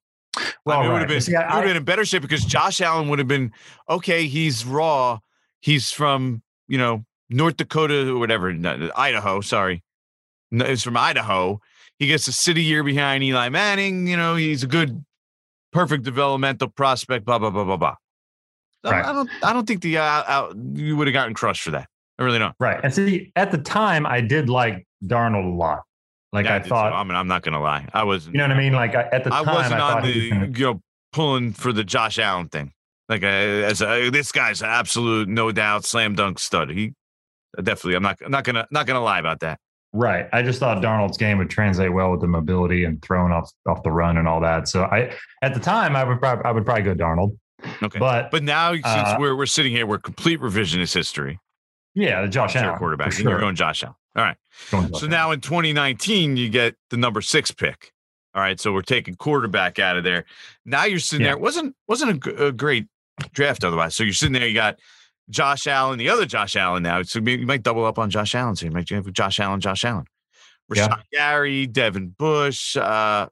well, 0.65 0.79
I 0.79 0.81
mean, 0.81 0.89
it 0.89 0.93
would 0.93 0.99
have 1.01 1.09
been, 1.09 1.21
See, 1.21 1.35
I- 1.35 1.41
would 1.55 1.61
have 1.61 1.69
been 1.69 1.77
in 1.77 1.83
better 1.83 2.05
shape 2.05 2.21
because 2.21 2.43
Josh 2.45 2.81
Allen 2.81 3.07
would 3.09 3.19
have 3.19 3.27
been 3.27 3.51
okay. 3.89 4.27
He's 4.27 4.65
raw. 4.65 5.19
He's 5.61 5.91
from 5.91 6.41
you 6.67 6.77
know 6.77 7.03
North 7.29 7.57
Dakota 7.57 8.09
or 8.13 8.19
whatever, 8.19 8.49
Idaho. 8.95 9.41
Sorry, 9.41 9.83
no, 10.51 10.65
he's 10.65 10.83
from 10.83 10.97
Idaho. 10.97 11.59
He 11.97 12.07
gets 12.07 12.27
a 12.27 12.31
city 12.33 12.63
year 12.63 12.83
behind 12.83 13.23
Eli 13.23 13.49
Manning. 13.49 14.07
You 14.07 14.15
know, 14.17 14.35
he's 14.35 14.63
a 14.63 14.67
good, 14.67 15.03
perfect 15.73 16.03
developmental 16.03 16.69
prospect. 16.69 17.25
Blah 17.25 17.39
blah 17.39 17.49
blah 17.49 17.63
blah 17.65 17.77
blah. 17.77 17.95
I- 18.83 18.91
Right. 18.91 19.05
I 19.05 19.11
don't. 19.13 19.29
I 19.43 19.53
don't 19.53 19.67
think 19.67 19.81
the 19.81 19.97
uh, 19.97 20.03
out, 20.03 20.55
you 20.73 20.95
would 20.97 21.07
have 21.07 21.13
gotten 21.13 21.33
crushed 21.33 21.63
for 21.63 21.71
that. 21.71 21.87
I 22.17 22.23
really 22.23 22.39
don't. 22.39 22.55
right. 22.59 22.79
And 22.83 22.93
see, 22.93 23.31
at 23.35 23.51
the 23.51 23.57
time, 23.57 24.05
I 24.05 24.21
did 24.21 24.49
like 24.49 24.85
Darnold 25.05 25.53
a 25.53 25.55
lot. 25.55 25.81
Like 26.31 26.45
Yeah, 26.45 26.55
I 26.55 26.59
too. 26.59 26.69
thought, 26.69 26.93
I 26.93 27.03
mean, 27.03 27.15
I'm 27.15 27.27
not 27.27 27.41
gonna 27.43 27.61
lie. 27.61 27.87
I 27.93 28.03
was. 28.03 28.27
you 28.27 28.33
know 28.33 28.43
what 28.43 28.51
I 28.51 28.57
mean? 28.57 28.73
Like 28.73 28.95
I, 28.95 29.03
at 29.11 29.23
the 29.23 29.29
time. 29.31 29.41
I 29.41 29.43
time, 29.45 29.55
wasn't 29.55 29.81
I 29.81 29.91
on 29.93 30.03
the 30.03 30.29
gonna- 30.29 30.45
you 30.45 30.51
know 30.65 30.81
pulling 31.11 31.53
for 31.53 31.73
the 31.73 31.83
Josh 31.83 32.19
Allen 32.19 32.49
thing. 32.49 32.71
Like 33.09 33.23
uh, 33.23 33.27
as 33.27 33.81
a, 33.81 34.09
this 34.11 34.31
guy's 34.31 34.61
an 34.61 34.69
absolute 34.69 35.27
no 35.27 35.51
doubt 35.51 35.83
slam 35.85 36.13
dunk 36.15 36.37
stud. 36.39 36.69
He 36.69 36.93
definitely. 37.57 37.95
I'm 37.95 38.03
not. 38.03 38.17
I'm 38.23 38.31
not 38.31 38.43
gonna 38.43 38.67
not 38.71 38.85
gonna 38.85 39.03
lie 39.03 39.19
about 39.19 39.39
that. 39.39 39.59
Right. 39.91 40.27
I 40.31 40.43
just 40.43 40.59
thought 40.59 40.83
Darnold's 40.83 41.17
game 41.17 41.39
would 41.39 41.49
translate 41.49 41.91
well 41.91 42.11
with 42.11 42.21
the 42.21 42.27
mobility 42.27 42.85
and 42.85 43.01
throwing 43.01 43.31
off 43.31 43.49
off 43.67 43.81
the 43.81 43.91
run 43.91 44.17
and 44.17 44.27
all 44.27 44.39
that. 44.41 44.67
So 44.67 44.83
I, 44.83 45.11
at 45.41 45.55
the 45.55 45.59
time, 45.59 45.95
I 45.95 46.03
would 46.03 46.19
probably 46.19 46.45
I 46.45 46.51
would 46.51 46.63
probably 46.65 46.83
go 46.83 46.93
Darnold. 46.93 47.35
Okay. 47.83 47.99
But, 47.99 48.31
But 48.31 48.43
now 48.43 48.73
since 48.73 48.85
Uh, 48.85 49.17
we're 49.19 49.35
we're 49.35 49.45
sitting 49.45 49.71
here, 49.71 49.85
we're 49.85 49.97
complete 49.99 50.39
revisionist 50.39 50.93
history. 50.93 51.39
yeah, 51.95 52.21
the 52.21 52.27
Josh 52.27 52.55
Allen 52.55 52.77
quarterback, 52.77 53.13
and 53.15 53.19
you're 53.23 53.39
going 53.39 53.55
Josh 53.55 53.83
Allen. 53.83 53.95
All 54.15 54.23
right. 54.23 54.37
Going 54.71 54.93
So 54.95 55.07
now 55.07 55.31
in 55.31 55.39
2019, 55.41 56.35
you 56.37 56.49
get 56.49 56.75
the 56.89 56.97
number 56.97 57.21
six 57.21 57.51
pick. 57.51 57.91
All 58.33 58.41
right. 58.41 58.59
So 58.59 58.71
we're 58.73 58.81
taking 58.81 59.15
quarterback 59.15 59.79
out 59.79 59.97
of 59.97 60.03
there. 60.03 60.25
Now 60.65 60.85
you're 60.85 60.99
sitting 60.99 61.21
Yeah. 61.25 61.31
there. 61.31 61.37
It 61.37 61.41
wasn't 61.41 61.75
wasn't 61.87 62.25
a 62.27 62.51
great 62.51 62.87
draft 63.33 63.63
otherwise. 63.63 63.95
So 63.95 64.03
you're 64.03 64.13
sitting 64.13 64.33
there. 64.33 64.47
You 64.47 64.53
got 64.53 64.77
Josh 65.29 65.67
Allen, 65.67 65.99
the 65.99 66.09
other 66.09 66.25
Josh 66.25 66.55
Allen 66.55 66.81
now. 66.83 67.01
So 67.03 67.19
maybe 67.21 67.41
you 67.41 67.47
might 67.47 67.63
double 67.63 67.85
up 67.85 67.99
on 67.99 68.09
Josh 68.09 68.33
Allen. 68.35 68.55
So 68.55 68.65
you 68.65 68.71
might 68.71 68.89
have 68.89 69.11
Josh 69.13 69.39
Allen, 69.39 69.59
Josh 69.59 69.83
Allen, 69.85 70.05
Yeah. 70.73 70.87
Rashan 70.87 71.01
Gary, 71.11 71.67
Devin 71.67 72.15
Bush. 72.17 72.75
Uh, 72.77 73.27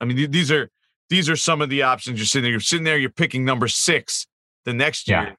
I 0.00 0.04
mean, 0.04 0.16
th- 0.16 0.30
these 0.30 0.52
are 0.52 0.70
these 1.10 1.28
are 1.28 1.36
some 1.36 1.60
of 1.60 1.68
the 1.68 1.82
options. 1.82 2.18
You're 2.18 2.26
sitting 2.26 2.44
there. 2.44 2.50
You're 2.52 2.60
sitting 2.60 2.84
there. 2.84 2.96
You're 2.98 3.10
picking 3.10 3.44
number 3.44 3.68
six 3.68 4.26
the 4.64 4.72
next 4.72 5.08
year. 5.08 5.22
Yeah. 5.28 5.32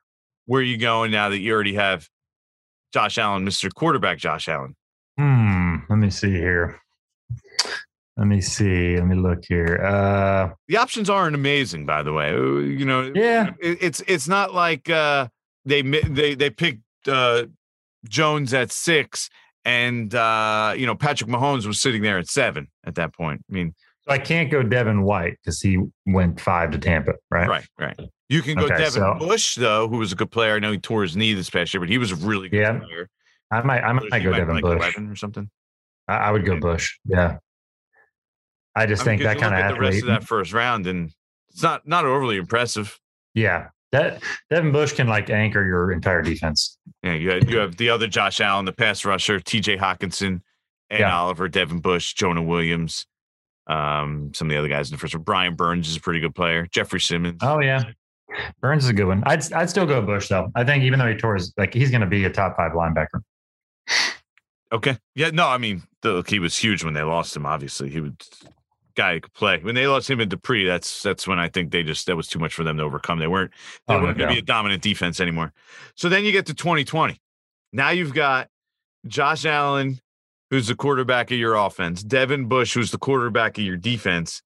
Where 0.45 0.59
are 0.61 0.63
you 0.65 0.77
going 0.77 1.11
now 1.11 1.29
that 1.29 1.39
you 1.39 1.53
already 1.53 1.75
have 1.75 2.07
Josh 2.93 3.17
Allen, 3.17 3.45
Mr. 3.45 3.73
Quarterback 3.73 4.17
Josh 4.17 4.47
Allen? 4.49 4.75
Hmm. 5.17 5.77
Let 5.89 5.97
me 5.99 6.09
see 6.09 6.31
here. 6.31 6.79
Let 8.17 8.27
me 8.27 8.41
see. 8.41 8.97
Let 8.97 9.07
me 9.07 9.15
look 9.15 9.39
here. 9.47 9.77
Uh, 9.83 10.49
the 10.67 10.77
options 10.77 11.09
aren't 11.09 11.35
amazing, 11.35 11.85
by 11.85 12.03
the 12.03 12.11
way. 12.13 12.33
Uh, 12.33 12.59
You 12.59 12.85
know, 12.85 13.11
Yeah. 13.15 13.51
it, 13.61 13.77
it's 13.81 14.01
it's 14.07 14.27
not 14.27 14.53
like 14.53 14.89
uh, 14.89 15.27
they 15.65 15.81
they 15.81 16.35
they 16.35 16.49
picked 16.49 16.81
uh, 17.07 17.45
Jones 18.07 18.53
at 18.53 18.71
six, 18.71 19.29
and 19.63 20.13
uh, 20.13 20.73
you 20.75 20.85
know 20.85 20.95
Patrick 20.95 21.29
Mahomes 21.29 21.65
was 21.65 21.79
sitting 21.79 22.01
there 22.01 22.17
at 22.17 22.27
seven 22.27 22.67
at 22.83 22.95
that 22.95 23.13
point. 23.13 23.43
I 23.49 23.53
mean, 23.53 23.73
so 24.03 24.11
I 24.11 24.17
can't 24.17 24.49
go 24.49 24.63
Devin 24.63 25.03
White 25.03 25.37
because 25.43 25.61
he 25.61 25.77
went 26.05 26.39
five 26.39 26.71
to 26.71 26.77
Tampa, 26.77 27.13
right? 27.29 27.47
right, 27.47 27.67
right. 27.79 27.99
You 28.29 28.41
can 28.41 28.55
go 28.57 28.65
Okay, 28.65 28.77
Devin 28.77 28.91
so- 28.91 29.15
Bush 29.19 29.55
though, 29.55 29.87
who 29.87 29.97
was 29.97 30.11
a 30.11 30.15
good 30.15 30.31
player. 30.31 30.55
I 30.55 30.59
know 30.59 30.71
he 30.71 30.77
tore 30.77 31.01
his 31.03 31.15
knee 31.17 31.33
this 31.33 31.49
past 31.49 31.73
year, 31.73 31.81
but 31.81 31.89
he 31.89 31.97
was 31.97 32.11
a 32.11 32.15
really 32.15 32.49
good 32.49 32.61
Yeah. 32.61 32.79
player. 32.79 33.09
I 33.51 33.61
might. 33.63 33.81
I 33.81 33.91
might 33.91 34.05
You 34.21 34.23
go 34.23 34.31
might 34.31 34.37
Devin 34.39 34.55
like 34.55 34.63
Bush. 34.63 34.97
or 34.97 35.15
something. 35.15 35.49
I, 36.07 36.15
I 36.15 36.31
would 36.31 36.45
go 36.45 36.57
Bush. 36.59 36.97
Yeah. 37.05 37.37
I 38.75 38.85
just 38.85 39.05
I 39.05 39.11
mean, 39.17 39.23
that 39.23 39.37
kind 39.39 39.53
of 39.53 39.59
at 39.59 39.73
the 39.73 39.79
rest 39.79 39.97
athlete. 39.97 40.03
of 40.03 40.07
that 40.21 40.23
first 40.27 40.53
round, 40.53 40.87
and 40.87 41.11
it's 41.49 41.61
not 41.61 41.85
not 41.87 42.05
overly 42.05 42.37
impressive. 42.37 42.97
Yeah. 43.33 43.67
That 43.91 44.23
Devin 44.49 44.71
Bush 44.71 44.93
can 44.93 45.07
like 45.07 45.29
anchor 45.29 45.65
your 45.65 45.91
entire 45.91 46.21
defense. 46.21 46.77
Yeah, 47.03 47.13
you 47.15 47.29
have, 47.31 47.49
you 47.49 47.57
have 47.57 47.75
the 47.75 47.89
other 47.89 48.07
Josh 48.07 48.39
Allen, 48.39 48.63
the 48.63 48.71
pass 48.71 49.03
rusher, 49.03 49.41
T.J. 49.41 49.75
Hockenson, 49.77 50.39
and 50.89 50.99
Yeah. 51.01 51.13
Oliver, 51.19 51.49
Devin 51.49 51.79
Bush, 51.79 52.13
Jonah 52.13 52.41
Williams, 52.41 53.05
um, 53.67 54.31
some 54.33 54.47
of 54.47 54.51
the 54.51 54.57
other 54.57 54.67
guys 54.67 54.89
in 54.89 54.95
the 54.95 54.99
first 54.99 55.13
one. 55.13 55.23
Brian 55.23 55.55
Burns 55.55 55.87
is 55.87 55.95
a 55.95 56.01
pretty 56.01 56.19
good 56.19 56.35
player. 56.35 56.67
Jeffrey 56.71 56.99
Simmons. 56.99 57.39
Oh 57.41 57.59
yeah. 57.61 57.83
Burns 58.61 58.83
is 58.85 58.89
a 58.89 58.93
good 58.93 59.07
one. 59.07 59.23
I'd 59.25 59.51
I'd 59.53 59.69
still 59.69 59.85
go 59.85 60.01
Bush 60.01 60.29
though. 60.29 60.51
I 60.55 60.63
think 60.63 60.83
even 60.83 60.99
though 60.99 61.07
he 61.07 61.15
tore 61.15 61.35
his 61.35 61.53
like 61.57 61.73
he's 61.73 61.91
going 61.91 62.01
to 62.01 62.07
be 62.07 62.23
a 62.25 62.29
top 62.29 62.55
five 62.57 62.71
linebacker. 62.71 63.21
Okay. 64.71 64.97
Yeah. 65.15 65.31
No, 65.31 65.47
I 65.47 65.57
mean, 65.57 65.83
the, 66.01 66.13
look, 66.13 66.29
he 66.29 66.39
was 66.39 66.57
huge 66.57 66.83
when 66.83 66.93
they 66.93 67.03
lost 67.03 67.35
him. 67.35 67.45
Obviously, 67.45 67.89
he 67.89 67.99
was 67.99 68.13
guy 68.95 69.15
who 69.15 69.21
could 69.21 69.33
play. 69.33 69.59
When 69.59 69.75
they 69.75 69.87
lost 69.87 70.09
him 70.09 70.19
and 70.19 70.29
Dupree, 70.29 70.65
that's 70.65 71.03
that's 71.03 71.27
when 71.27 71.39
I 71.39 71.49
think 71.49 71.71
they 71.71 71.83
just 71.83 72.07
that 72.07 72.15
was 72.15 72.27
too 72.27 72.39
much 72.39 72.53
for 72.53 72.63
them 72.63 72.77
to 72.77 72.83
overcome. 72.83 73.19
They 73.19 73.27
weren't 73.27 73.51
they 73.87 73.95
Oh, 73.95 74.01
weren't 74.01 74.17
going 74.17 74.29
to 74.29 74.35
be 74.35 74.39
a 74.39 74.43
dominant 74.43 74.81
defense 74.81 75.19
anymore. 75.19 75.51
So 75.95 76.07
then 76.09 76.23
you 76.23 76.31
get 76.31 76.45
to 76.47 76.53
2020. 76.53 77.19
Now 77.73 77.89
you've 77.89 78.13
got 78.13 78.47
Josh 79.07 79.45
Allen, 79.45 79.99
who's 80.51 80.67
the 80.67 80.75
quarterback 80.75 81.31
of 81.31 81.37
your 81.39 81.55
offense, 81.55 82.03
Devin 82.03 82.45
Bush, 82.47 82.73
who's 82.75 82.91
the 82.91 82.97
quarterback 82.99 83.57
of 83.57 83.63
your 83.63 83.77
defense, 83.77 84.43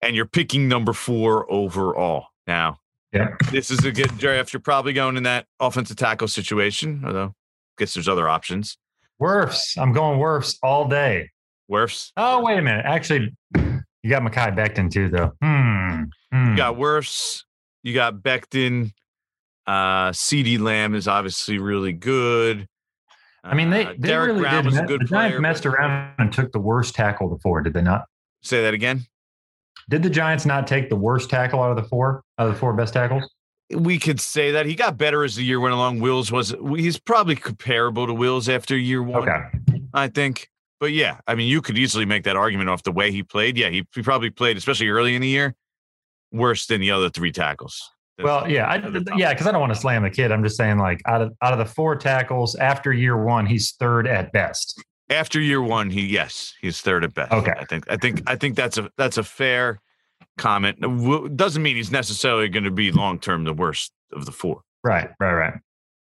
and 0.00 0.16
you're 0.16 0.24
picking 0.26 0.66
number 0.68 0.94
four 0.94 1.50
overall. 1.52 2.28
Now, 2.46 2.78
Yeah. 3.12 3.34
this 3.50 3.70
is 3.70 3.84
a 3.84 3.92
good 3.92 4.16
draft. 4.16 4.52
You're 4.54 4.60
probably 4.60 4.92
going 4.94 5.16
in 5.18 5.24
that 5.24 5.46
offensive 5.58 5.96
tackle 5.98 6.28
situation, 6.28 7.02
although 7.04 7.26
I 7.26 7.32
guess 7.76 7.92
there's 7.94 8.08
other 8.08 8.28
options. 8.28 8.78
Wirfs. 9.20 9.76
I'm 9.76 9.92
going 9.92 10.18
Wirfs 10.18 10.56
all 10.62 10.88
day. 10.88 11.28
Worse. 11.68 12.12
Oh, 12.16 12.42
wait 12.42 12.58
a 12.58 12.62
minute. 12.62 12.84
Actually, 12.86 13.34
you 13.56 14.08
got 14.10 14.22
Mekhi 14.22 14.56
Becton 14.56 14.90
too, 14.90 15.08
though. 15.08 15.32
Hmm. 15.42 16.04
hmm. 16.32 16.50
You 16.50 16.56
got 16.56 16.76
worse. 16.76 17.44
You 17.82 17.92
got 17.94 18.14
Becton. 18.22 18.92
Uh, 19.66 20.10
CeeDee 20.10 20.58
Lamb 20.58 20.94
is 20.94 21.06
obviously 21.06 21.58
really 21.58 21.92
good. 21.92 22.66
I 23.42 23.54
mean, 23.54 23.70
they, 23.70 23.86
Uh, 23.86 23.92
they 23.98 24.08
Derek 24.08 24.28
really 24.28 24.40
Brown 24.40 24.64
did. 24.64 24.66
was 24.66 24.78
a 24.78 24.82
good 24.84 25.00
the 25.00 25.04
Giants 25.06 25.30
player. 25.32 25.40
messed 25.40 25.62
but- 25.64 25.70
around 25.74 26.14
and 26.18 26.32
took 26.32 26.52
the 26.52 26.58
worst 26.60 26.94
tackle 26.94 27.32
of 27.32 27.38
the 27.38 27.42
four, 27.42 27.62
did 27.62 27.72
they 27.74 27.82
not? 27.82 28.04
Say 28.42 28.62
that 28.62 28.74
again. 28.74 29.02
Did 29.88 30.02
the 30.02 30.10
Giants 30.10 30.44
not 30.46 30.66
take 30.66 30.88
the 30.88 30.96
worst 30.96 31.30
tackle 31.30 31.62
out 31.62 31.70
of 31.70 31.76
the 31.76 31.88
four, 31.88 32.22
out 32.38 32.48
of 32.48 32.54
the 32.54 32.58
four 32.60 32.72
best 32.74 32.92
tackles? 32.94 33.28
We 33.74 33.98
could 33.98 34.20
say 34.20 34.50
that 34.52 34.66
he 34.66 34.74
got 34.74 34.98
better 34.98 35.22
as 35.24 35.36
the 35.36 35.44
year 35.44 35.60
went 35.60 35.74
along. 35.74 36.00
Wills 36.00 36.30
was 36.32 36.54
he's 36.76 36.98
probably 36.98 37.36
comparable 37.36 38.06
to 38.06 38.12
Wills 38.12 38.48
after 38.48 38.76
year 38.76 39.02
one. 39.02 39.22
Okay. 39.28 39.40
I 39.94 40.08
think. 40.08 40.48
But 40.80 40.92
yeah, 40.92 41.18
I 41.26 41.34
mean, 41.34 41.46
you 41.48 41.60
could 41.62 41.76
easily 41.78 42.04
make 42.04 42.24
that 42.24 42.36
argument 42.36 42.68
off 42.70 42.82
the 42.82 42.92
way 42.92 43.12
he 43.12 43.22
played. 43.22 43.56
Yeah, 43.58 43.68
he, 43.68 43.86
he 43.94 44.02
probably 44.02 44.30
played, 44.30 44.56
especially 44.56 44.88
early 44.88 45.14
in 45.14 45.20
the 45.22 45.28
year, 45.28 45.54
worse 46.32 46.66
than 46.66 46.80
the 46.80 46.90
other 46.90 47.10
three 47.10 47.32
tackles. 47.32 47.90
Well, 48.22 48.48
yeah, 48.50 48.66
I, 48.66 48.76
yeah, 49.16 49.32
because 49.32 49.46
I 49.46 49.52
don't 49.52 49.60
want 49.60 49.72
to 49.74 49.78
slam 49.80 50.02
the 50.02 50.10
kid. 50.10 50.32
I'm 50.32 50.42
just 50.42 50.56
saying, 50.56 50.78
like, 50.78 51.00
out 51.06 51.22
of 51.22 51.32
out 51.42 51.52
of 51.52 51.58
the 51.58 51.64
four 51.64 51.96
tackles 51.96 52.54
after 52.56 52.92
year 52.92 53.22
one, 53.22 53.46
he's 53.46 53.72
third 53.72 54.06
at 54.06 54.32
best. 54.32 54.82
after 55.08 55.40
year 55.40 55.62
one, 55.62 55.90
he 55.90 56.06
yes, 56.06 56.54
he's 56.60 56.80
third 56.80 57.04
at 57.04 57.14
best. 57.14 57.32
Okay. 57.32 57.52
I 57.58 57.64
think 57.64 57.84
I 57.90 57.96
think 57.96 58.22
I 58.28 58.36
think 58.36 58.56
that's 58.56 58.78
a 58.78 58.90
that's 58.96 59.18
a 59.18 59.24
fair 59.24 59.80
comment. 60.38 60.80
W- 60.80 61.28
Doesn't 61.28 61.62
mean 61.62 61.76
he's 61.76 61.90
necessarily 61.90 62.48
going 62.48 62.64
to 62.64 62.70
be 62.70 62.92
long 62.92 63.18
term 63.18 63.44
the 63.44 63.52
worst 63.54 63.92
of 64.12 64.26
the 64.26 64.32
four. 64.32 64.62
Right, 64.84 65.10
right, 65.20 65.34
right. 65.34 65.54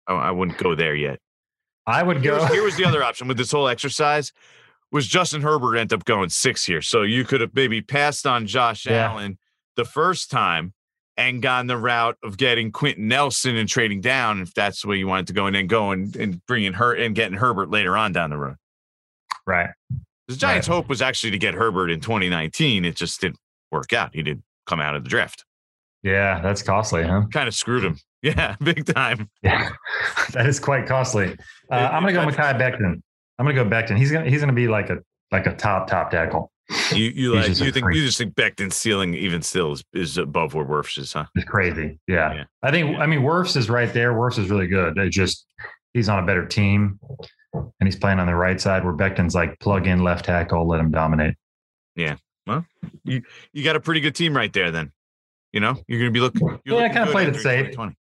I, 0.08 0.14
I 0.14 0.32
wouldn't 0.32 0.58
go 0.58 0.76
there 0.76 0.96
yet. 0.96 1.20
I 1.86 2.04
would 2.04 2.22
Here 2.22 2.34
go. 2.36 2.42
was, 2.44 2.52
here 2.52 2.64
was 2.64 2.76
the 2.76 2.86
other 2.88 3.04
option 3.04 3.28
with 3.28 3.38
this 3.38 3.52
whole 3.52 3.68
exercise 3.68 4.32
was 4.92 5.06
Justin 5.08 5.42
Herbert 5.42 5.76
end 5.78 5.92
up 5.94 6.06
going 6.06 6.30
six 6.30 6.64
here. 6.66 6.82
So 6.82 7.02
you 7.02 7.24
could 7.26 7.42
have 7.42 7.54
maybe 7.56 7.82
passed 7.82 8.26
on 8.28 8.46
Josh 8.46 8.86
Yeah. 8.86 9.06
Allen 9.10 9.38
the 9.76 9.84
first 9.86 10.30
time 10.32 10.74
and 11.18 11.42
gone 11.42 11.68
the 11.68 11.78
route 11.78 12.18
of 12.24 12.38
getting 12.38 12.72
Quenton 12.72 13.08
Nelson 13.08 13.56
and 13.58 13.68
trading 13.68 14.02
down 14.02 14.42
if 14.42 14.54
that's 14.54 14.84
the 14.84 14.88
way 14.88 14.98
you 14.98 15.08
wanted 15.08 15.28
to 15.28 15.34
go, 15.34 15.48
and 15.48 15.56
then 15.56 15.68
go 15.68 15.92
and, 15.92 16.46
bringing 16.46 16.74
her 16.74 16.94
and 16.94 17.16
getting 17.16 17.38
Herbert 17.38 17.70
later 17.70 17.98
on 17.98 18.14
down 18.14 18.30
the 18.30 18.38
road. 18.38 18.56
right. 19.46 19.70
The 20.28 20.36
Giants' 20.36 20.68
hope 20.68 20.90
was 20.90 21.02
actually 21.02 21.32
to 21.32 21.38
get 21.38 21.54
Herbert 21.54 21.90
in 21.90 22.02
2019. 22.02 22.84
It 22.84 22.98
just 22.98 23.22
didn't 23.22 23.40
work 23.72 23.94
out. 23.94 24.14
He 24.14 24.22
didn't 24.22 24.44
come 24.66 24.82
out 24.82 24.94
of 24.94 25.04
the 25.06 25.10
draft. 25.10 25.46
Yeah, 26.04 26.42
that's 26.42 26.62
costly, 26.62 27.04
huh? 27.04 27.24
Kind 27.32 27.48
of 27.48 27.56
screwed 27.56 27.84
him. 27.84 27.98
Yeah, 28.24 28.56
big 28.62 28.84
time. 28.88 29.30
Yeah, 29.44 29.70
that 30.34 30.48
is 30.48 30.60
quite 30.60 30.88
costly. 30.88 31.38
Uh, 31.72 31.76
I'm 31.76 32.02
going 32.02 32.16
to 32.16 32.20
go 32.20 32.28
Mekhi 32.28 32.60
Becton. 32.60 33.00
I'm 33.38 33.46
going 33.46 33.56
to 33.56 33.64
go 33.64 33.70
Becton. 33.70 33.96
He's 33.96 34.12
going 34.12 34.26
to 34.26 34.32
he's 34.32 34.40
going 34.40 34.50
to 34.50 34.56
be 34.56 34.68
like 34.68 34.90
a 34.90 34.98
like 35.32 35.46
a 35.46 35.56
top 35.56 35.88
top 35.88 36.10
tackle. 36.10 36.52
You 36.94 37.06
you 37.06 37.34
like 37.34 37.48
you 37.60 37.72
think 37.72 37.94
you 37.94 38.06
just 38.06 38.18
think 38.18 38.36
Becton's 38.36 38.76
ceiling 38.76 39.14
even 39.14 39.42
still 39.42 39.74
is, 39.74 39.84
is 39.94 40.18
above 40.18 40.54
where 40.54 40.66
Wirfs 40.66 40.98
is, 40.98 41.14
huh? 41.14 41.26
It's 41.36 41.46
crazy. 41.46 42.00
Yeah. 42.08 42.34
Yeah. 42.34 42.44
I 42.62 42.72
think 42.72 42.98
I 42.98 43.06
mean 43.06 43.22
Wirfs 43.22 43.56
is 43.56 43.70
right 43.70 43.94
there. 43.94 44.14
Wirfs 44.14 44.38
is 44.38 44.50
really 44.50 44.68
good. 44.68 44.96
They 44.96 45.08
just 45.10 45.46
he's 45.94 46.10
on 46.10 46.22
a 46.22 46.26
better 46.26 46.46
team 46.46 47.00
and 47.54 47.88
he's 47.88 47.96
playing 47.96 48.20
on 48.20 48.28
the 48.28 48.36
right 48.36 48.60
side 48.60 48.84
where 48.84 48.94
Becton's 48.94 49.34
like 49.34 49.60
plug 49.60 49.88
in 49.88 50.04
left 50.04 50.26
tackle, 50.26 50.68
let 50.68 50.80
him 50.80 50.92
dominate. 50.92 51.36
Yeah. 51.96 52.18
Well, 52.46 52.66
you 53.04 53.22
you 53.54 53.64
got 53.64 53.76
a 53.76 53.80
pretty 53.80 54.02
good 54.02 54.16
team 54.16 54.36
right 54.36 54.52
there. 54.52 54.72
Then, 54.72 54.92
you 55.52 55.60
know, 55.60 55.82
you're 55.88 56.00
going 56.00 56.12
to 56.12 56.14
be 56.14 56.20
looking. 56.20 56.60
Yeah, 56.66 56.78
I 56.78 56.90
kinda 56.90 57.12
played 57.12 57.30
it 57.30 57.36
safe. 57.36 57.72
2020. 57.72 57.96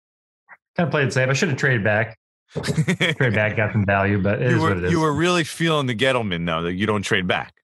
Kind 0.75 0.87
of 0.87 0.91
played 0.91 1.07
it 1.07 1.13
safe. 1.13 1.29
I 1.29 1.33
should 1.33 1.49
have 1.49 1.57
traded 1.57 1.83
back. 1.83 2.17
Trade 2.53 3.33
back, 3.33 3.57
got 3.57 3.73
some 3.73 3.85
value, 3.85 4.21
but 4.21 4.41
it 4.41 4.47
is 4.47 4.53
you 4.53 4.61
were 4.61 4.69
what 4.69 4.77
it 4.77 4.83
is. 4.85 4.91
you 4.91 4.99
were 4.99 5.13
really 5.13 5.43
feeling 5.43 5.87
the 5.87 5.95
Gettleman 5.95 6.45
though 6.45 6.61
that 6.61 6.73
you 6.73 6.85
don't 6.85 7.01
trade 7.01 7.27
back. 7.27 7.54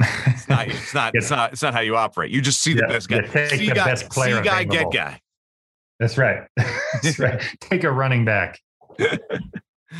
It's 0.00 0.48
not 0.48 0.68
it's 0.68 0.94
not 0.94 1.14
it's 1.14 1.30
not 1.30 1.52
it's 1.52 1.62
not 1.62 1.74
how 1.74 1.80
you 1.80 1.96
operate. 1.96 2.30
You 2.30 2.40
just 2.40 2.60
see 2.60 2.72
the 2.74 2.82
Yeah, 2.82 2.92
best 2.94 3.08
guy. 3.08 3.20
take 3.22 3.50
see 3.60 3.68
the 3.68 3.74
guy, 3.74 3.84
best 3.86 4.10
player 4.10 4.36
see 4.36 4.42
guy 4.48 4.64
get 4.64 4.92
guy. 4.92 5.20
That's 5.98 6.16
right. 6.16 6.46
That's 6.56 7.18
right. 7.18 7.42
Take 7.60 7.84
a 7.84 7.90
running 7.90 8.24
back. 8.24 8.60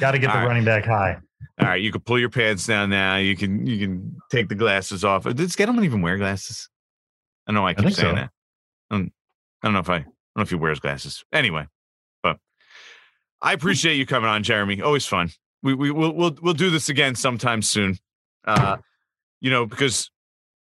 Got 0.01 0.13
to 0.13 0.19
get 0.19 0.29
the 0.29 0.33
All 0.33 0.37
right. 0.41 0.47
running 0.47 0.65
back 0.65 0.85
high. 0.85 1.19
All 1.61 1.67
right, 1.67 1.81
you 1.83 1.91
can 1.91 2.01
pull 2.03 2.19
your 2.21 2.29
pants 2.29 2.67
down 2.67 2.91
now. 2.91 3.17
You 3.17 3.37
can 3.37 3.67
you 3.67 3.79
can 3.79 4.17
take 4.31 4.49
the 4.49 4.55
glasses 4.55 5.05
off. 5.05 5.25
Does 5.25 5.57
Gettleman 5.57 5.85
even 5.85 6.03
wear 6.03 6.17
glasses? 6.17 6.69
I 7.49 7.53
know 7.53 7.67
I 7.67 7.75
keep 7.75 7.87
think 7.87 7.97
saying 7.97 8.15
so. 8.15 8.21
that. 8.21 8.31
Um, 8.91 9.11
I 9.63 9.67
don't 9.67 9.73
know 9.75 9.81
if 9.81 9.89
I, 9.91 9.97
I 9.97 9.99
don't 10.03 10.13
know 10.37 10.43
if 10.43 10.51
he 10.51 10.55
wears 10.57 10.79
glasses. 10.79 11.25
Anyway, 11.33 11.67
but 12.23 12.39
I 13.43 13.53
appreciate 13.55 13.95
you 13.97 14.07
coming 14.07 14.31
on, 14.31 14.45
Jeremy. 14.45 14.81
Always 14.83 15.07
fun. 15.07 15.31
We 15.65 15.75
we 15.75 15.91
we'll 15.91 16.13
we'll, 16.13 16.37
we'll 16.41 16.55
do 16.55 16.71
this 16.71 16.89
again 16.89 17.17
sometime 17.17 17.63
soon. 17.63 17.99
Uh, 18.45 18.77
you 19.41 19.51
know, 19.51 19.67
because 19.67 20.11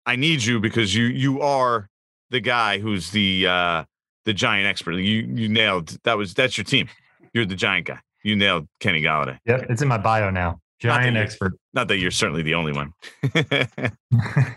I 0.07 0.17
need 0.17 0.43
you 0.45 0.61
because 0.61 0.95
you 0.95 1.05
you 1.05 1.41
are 1.41 1.89
the 2.31 2.41
guy 2.41 2.79
who's 2.79 3.11
the 3.11 3.47
uh 3.47 3.85
the 4.25 4.33
giant 4.35 4.67
expert. 4.67 4.93
You 4.93 5.23
you 5.35 5.49
nailed 5.49 5.97
that 6.05 6.17
was 6.19 6.35
that's 6.35 6.57
your 6.59 6.65
team. 6.65 6.89
You're 7.33 7.47
the 7.47 7.57
giant 7.57 7.87
guy. 7.87 8.01
You 8.25 8.37
nailed 8.37 8.67
Kenny 8.81 9.03
Golladay. 9.03 9.39
Yep, 9.47 9.67
it's 9.71 9.83
in 9.83 9.89
my 9.89 9.99
bio 9.99 10.31
now. 10.31 10.61
Giant 10.81 11.17
you- 11.17 11.23
expert. 11.23 11.55
Not 11.75 11.89
that 11.89 11.99
you're 11.99 12.11
certainly 12.11 12.43
the 12.43 12.55
only 12.55 12.73
one. 12.73 12.93
That's 13.35 13.93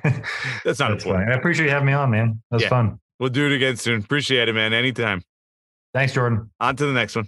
not 0.03 0.64
That's 0.64 0.80
important. 0.82 1.30
I 1.32 1.34
appreciate 1.36 1.66
you 1.66 1.72
having 1.72 1.88
me 1.88 1.93
on, 1.93 2.09
man. 2.12 2.41
That 2.49 2.55
was 2.57 2.64
Yeah. 2.64 2.70
fun. 2.70 2.99
We'll 3.20 3.30
do 3.30 3.45
it 3.45 3.51
again 3.55 3.78
soon. 3.78 3.99
Appreciate 4.01 4.49
it, 4.49 4.53
man. 4.53 4.74
Anytime. 4.74 5.22
Thanks, 5.93 6.14
Jordan. 6.14 6.49
On 6.59 6.76
to 6.76 6.86
the 6.86 6.93
next 6.93 7.16
one. 7.16 7.28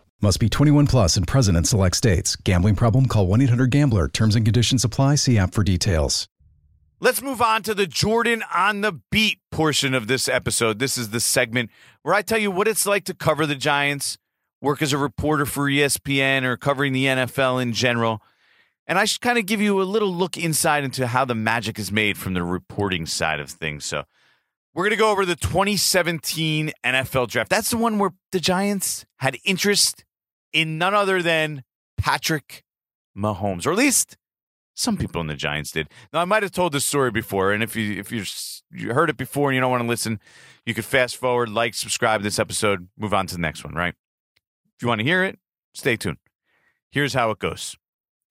Must 0.23 0.39
be 0.39 0.49
21 0.49 0.85
plus 0.85 1.17
and 1.17 1.27
present 1.27 1.57
in 1.57 1.63
select 1.63 1.95
states. 1.95 2.35
Gambling 2.35 2.75
problem? 2.75 3.07
Call 3.07 3.25
1 3.25 3.41
800 3.41 3.71
Gambler. 3.71 4.07
Terms 4.07 4.35
and 4.35 4.45
conditions 4.45 4.83
apply. 4.83 5.15
See 5.15 5.39
app 5.39 5.51
for 5.51 5.63
details. 5.63 6.27
Let's 6.99 7.23
move 7.23 7.41
on 7.41 7.63
to 7.63 7.73
the 7.73 7.87
Jordan 7.87 8.43
on 8.53 8.81
the 8.81 9.01
beat 9.09 9.39
portion 9.49 9.95
of 9.95 10.05
this 10.05 10.27
episode. 10.27 10.77
This 10.77 10.95
is 10.95 11.09
the 11.09 11.19
segment 11.19 11.71
where 12.03 12.13
I 12.13 12.21
tell 12.21 12.37
you 12.37 12.51
what 12.51 12.67
it's 12.67 12.85
like 12.85 13.05
to 13.05 13.15
cover 13.15 13.47
the 13.47 13.55
Giants, 13.55 14.19
work 14.61 14.83
as 14.83 14.93
a 14.93 14.99
reporter 14.99 15.47
for 15.47 15.63
ESPN, 15.63 16.43
or 16.43 16.55
covering 16.55 16.93
the 16.93 17.05
NFL 17.05 17.59
in 17.59 17.73
general. 17.73 18.21
And 18.85 18.99
I 18.99 19.05
should 19.05 19.21
kind 19.21 19.39
of 19.39 19.47
give 19.47 19.59
you 19.59 19.81
a 19.81 19.83
little 19.83 20.13
look 20.13 20.37
inside 20.37 20.83
into 20.83 21.07
how 21.07 21.25
the 21.25 21.33
magic 21.33 21.79
is 21.79 21.91
made 21.91 22.19
from 22.19 22.35
the 22.35 22.43
reporting 22.43 23.07
side 23.07 23.39
of 23.39 23.49
things. 23.49 23.85
So 23.85 24.03
we're 24.75 24.83
going 24.83 24.91
to 24.91 24.97
go 24.97 25.09
over 25.09 25.25
the 25.25 25.35
2017 25.35 26.73
NFL 26.85 27.27
draft. 27.29 27.49
That's 27.49 27.71
the 27.71 27.77
one 27.77 27.97
where 27.97 28.11
the 28.31 28.39
Giants 28.39 29.03
had 29.17 29.37
interest 29.43 30.05
in 30.53 30.77
none 30.77 30.93
other 30.93 31.21
than 31.21 31.63
Patrick 31.97 32.63
Mahomes, 33.17 33.65
or 33.65 33.71
at 33.71 33.77
least 33.77 34.17
some 34.73 34.97
people 34.97 35.21
in 35.21 35.27
the 35.27 35.35
Giants 35.35 35.71
did. 35.71 35.89
Now, 36.11 36.21
I 36.21 36.25
might 36.25 36.43
have 36.43 36.51
told 36.51 36.73
this 36.73 36.85
story 36.85 37.11
before, 37.11 37.51
and 37.51 37.63
if 37.63 37.75
you 37.75 37.99
if 37.99 38.11
you 38.11 38.23
you 38.71 38.93
heard 38.93 39.09
it 39.09 39.17
before 39.17 39.49
and 39.49 39.55
you 39.55 39.61
don't 39.61 39.71
want 39.71 39.83
to 39.83 39.89
listen, 39.89 40.19
you 40.65 40.73
could 40.73 40.85
fast 40.85 41.17
forward, 41.17 41.49
like, 41.49 41.73
subscribe 41.73 42.21
to 42.21 42.23
this 42.23 42.39
episode, 42.39 42.87
move 42.97 43.13
on 43.13 43.27
to 43.27 43.35
the 43.35 43.41
next 43.41 43.63
one. 43.63 43.73
Right? 43.73 43.93
If 44.75 44.81
you 44.81 44.87
want 44.87 44.99
to 44.99 45.05
hear 45.05 45.23
it, 45.23 45.39
stay 45.73 45.95
tuned. 45.95 46.17
Here's 46.89 47.13
how 47.13 47.31
it 47.31 47.39
goes. 47.39 47.75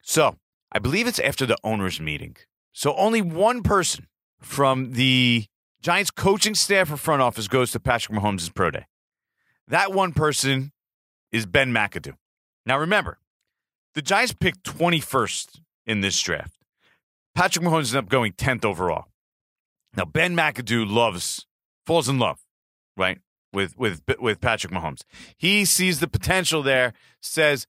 So, 0.03 0.37
I 0.73 0.79
believe 0.79 1.07
it's 1.07 1.19
after 1.19 1.47
the 1.47 1.57
owners' 1.63 2.01
meeting. 2.01 2.37
So, 2.73 2.95
only 2.97 3.23
one 3.23 3.63
person 3.63 4.07
from 4.41 4.93
the 4.93 5.47
Giants 5.83 6.11
coaching 6.11 6.55
staff 6.55 6.91
or 6.91 6.97
front 6.97 7.23
office 7.23 7.49
goes 7.49 7.73
to 7.73 7.81
Patrick 7.81 8.19
Mahomes' 8.19 8.53
pro 8.53 8.71
day. 8.71 8.87
That 9.69 9.93
one 9.93 10.13
person 10.13 10.73
is 11.33 11.47
Ben 11.47 11.73
McAdoo. 11.73 12.15
Now, 12.67 12.79
remember, 12.79 13.19
the 13.95 14.03
Giants 14.03 14.33
picked 14.33 14.65
21st 14.65 15.61
in 15.87 16.01
this 16.01 16.21
draft. 16.21 16.57
Patrick 17.35 17.65
Mahomes 17.65 17.95
ended 17.95 17.97
up 17.97 18.09
going 18.09 18.33
10th 18.33 18.65
overall. 18.65 19.07
Now, 19.97 20.05
Ben 20.05 20.37
McAdoo 20.37 20.91
loves, 20.91 21.47
falls 21.87 22.09
in 22.09 22.19
love, 22.19 22.41
right, 22.97 23.19
with, 23.53 23.77
with, 23.79 24.03
with 24.21 24.41
Patrick 24.41 24.73
Mahomes. 24.73 25.03
He 25.37 25.65
sees 25.65 26.01
the 26.01 26.09
potential 26.09 26.63
there, 26.63 26.93
says, 27.21 27.67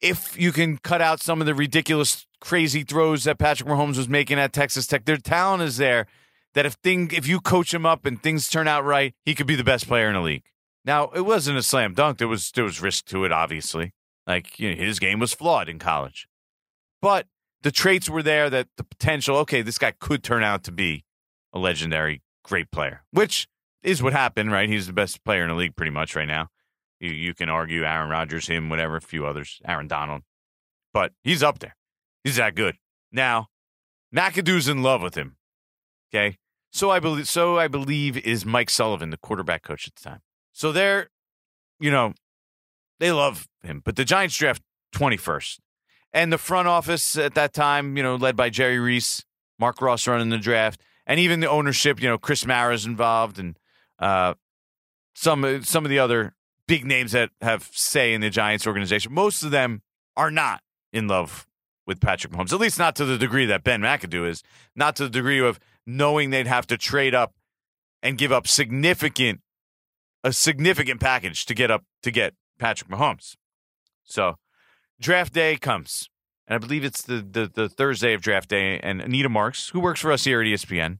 if 0.00 0.38
you 0.38 0.52
can 0.52 0.78
cut 0.78 1.00
out 1.00 1.20
some 1.20 1.40
of 1.40 1.46
the 1.46 1.54
ridiculous, 1.54 2.26
crazy 2.40 2.82
throws 2.82 3.24
that 3.24 3.38
Patrick 3.38 3.68
Mahomes 3.68 3.96
was 3.96 4.08
making 4.08 4.38
at 4.38 4.52
Texas 4.52 4.86
Tech, 4.86 5.04
their 5.06 5.16
talent 5.16 5.62
is 5.62 5.78
there. 5.78 6.06
That 6.52 6.66
if 6.66 6.74
thing 6.74 7.10
if 7.12 7.26
you 7.26 7.40
coach 7.40 7.74
him 7.74 7.84
up 7.84 8.06
and 8.06 8.22
things 8.22 8.48
turn 8.48 8.68
out 8.68 8.84
right, 8.84 9.12
he 9.24 9.34
could 9.34 9.46
be 9.46 9.56
the 9.56 9.64
best 9.64 9.88
player 9.88 10.06
in 10.06 10.14
the 10.14 10.20
league. 10.20 10.44
Now 10.84 11.10
it 11.14 11.22
wasn't 11.22 11.58
a 11.58 11.62
slam 11.62 11.94
dunk. 11.94 12.18
There 12.18 12.28
was 12.28 12.50
there 12.52 12.64
was 12.64 12.80
risk 12.80 13.06
to 13.06 13.24
it, 13.24 13.32
obviously. 13.32 13.92
Like 14.26 14.58
you 14.58 14.70
know, 14.70 14.82
his 14.82 14.98
game 14.98 15.18
was 15.18 15.32
flawed 15.32 15.68
in 15.68 15.78
college, 15.78 16.28
but 17.00 17.26
the 17.62 17.70
traits 17.70 18.08
were 18.08 18.22
there 18.22 18.50
that 18.50 18.68
the 18.76 18.84
potential. 18.84 19.36
Okay, 19.38 19.62
this 19.62 19.78
guy 19.78 19.92
could 19.92 20.22
turn 20.22 20.42
out 20.42 20.64
to 20.64 20.72
be 20.72 21.04
a 21.52 21.58
legendary, 21.58 22.22
great 22.42 22.70
player, 22.70 23.02
which 23.10 23.48
is 23.82 24.02
what 24.02 24.12
happened. 24.12 24.52
Right, 24.52 24.68
he's 24.68 24.86
the 24.86 24.92
best 24.92 25.24
player 25.24 25.42
in 25.42 25.48
the 25.48 25.54
league 25.54 25.76
pretty 25.76 25.92
much 25.92 26.14
right 26.14 26.28
now. 26.28 26.48
You, 27.00 27.10
you 27.10 27.34
can 27.34 27.48
argue 27.48 27.84
Aaron 27.84 28.10
Rodgers, 28.10 28.46
him, 28.46 28.68
whatever, 28.68 28.96
a 28.96 29.00
few 29.00 29.26
others, 29.26 29.60
Aaron 29.66 29.88
Donald, 29.88 30.22
but 30.92 31.12
he's 31.22 31.42
up 31.42 31.58
there. 31.58 31.76
He's 32.22 32.36
that 32.36 32.54
good. 32.54 32.76
Now, 33.12 33.48
McAdoo's 34.14 34.68
in 34.68 34.82
love 34.82 35.02
with 35.02 35.14
him. 35.14 35.36
Okay, 36.14 36.38
so 36.70 36.90
I 36.90 37.00
believe. 37.00 37.28
So 37.28 37.58
I 37.58 37.68
believe 37.68 38.16
is 38.16 38.46
Mike 38.46 38.70
Sullivan, 38.70 39.10
the 39.10 39.16
quarterback 39.16 39.62
coach 39.62 39.88
at 39.88 39.94
the 39.96 40.08
time. 40.08 40.20
So 40.54 40.72
they're, 40.72 41.10
you 41.80 41.90
know, 41.90 42.14
they 43.00 43.12
love 43.12 43.46
him, 43.62 43.82
but 43.84 43.96
the 43.96 44.04
Giants 44.04 44.36
draft 44.36 44.62
twenty 44.92 45.16
first, 45.16 45.60
and 46.12 46.32
the 46.32 46.38
front 46.38 46.68
office 46.68 47.18
at 47.18 47.34
that 47.34 47.52
time, 47.52 47.96
you 47.96 48.02
know, 48.02 48.14
led 48.14 48.36
by 48.36 48.48
Jerry 48.48 48.78
Reese, 48.78 49.24
Marc 49.58 49.82
Ross 49.82 50.06
running 50.06 50.30
the 50.30 50.38
draft, 50.38 50.80
and 51.06 51.18
even 51.20 51.40
the 51.40 51.50
ownership. 51.50 52.00
You 52.00 52.08
know, 52.08 52.18
Chris 52.18 52.46
Mara's 52.46 52.86
involved, 52.86 53.38
and 53.38 53.58
uh, 53.98 54.34
some 55.14 55.62
some 55.64 55.84
of 55.84 55.90
the 55.90 55.98
other 55.98 56.34
big 56.68 56.86
names 56.86 57.12
that 57.12 57.30
have 57.40 57.68
say 57.72 58.14
in 58.14 58.20
the 58.20 58.30
Giants 58.30 58.66
organization. 58.66 59.12
Most 59.12 59.42
of 59.42 59.50
them 59.50 59.82
are 60.16 60.30
not 60.30 60.62
in 60.92 61.08
love 61.08 61.48
with 61.84 62.00
Patrick 62.00 62.32
Mahomes, 62.32 62.52
at 62.52 62.60
least 62.60 62.78
not 62.78 62.94
to 62.96 63.04
the 63.04 63.18
degree 63.18 63.44
that 63.46 63.64
Ben 63.64 63.80
McAdoo 63.80 64.26
is, 64.26 64.42
not 64.76 64.94
to 64.96 65.02
the 65.02 65.10
degree 65.10 65.40
of 65.40 65.58
knowing 65.84 66.30
they'd 66.30 66.46
have 66.46 66.66
to 66.68 66.78
trade 66.78 67.14
up 67.14 67.34
and 68.02 68.16
give 68.16 68.30
up 68.32 68.46
significant 68.46 69.40
a 70.24 70.32
significant 70.32 71.00
package 71.00 71.44
to 71.46 71.54
get 71.54 71.70
up 71.70 71.84
to 72.02 72.10
get 72.10 72.34
Patrick 72.58 72.90
Mahomes. 72.90 73.36
So 74.02 74.36
draft 75.00 75.32
day 75.32 75.56
comes. 75.56 76.08
And 76.46 76.56
I 76.56 76.58
believe 76.58 76.84
it's 76.84 77.02
the, 77.02 77.26
the, 77.28 77.50
the 77.52 77.68
Thursday 77.68 78.12
of 78.12 78.20
draft 78.20 78.50
day. 78.50 78.78
And 78.80 79.00
Anita 79.00 79.28
Marks, 79.28 79.70
who 79.70 79.80
works 79.80 80.00
for 80.00 80.12
us 80.12 80.24
here 80.24 80.40
at 80.40 80.46
ESPN, 80.46 80.98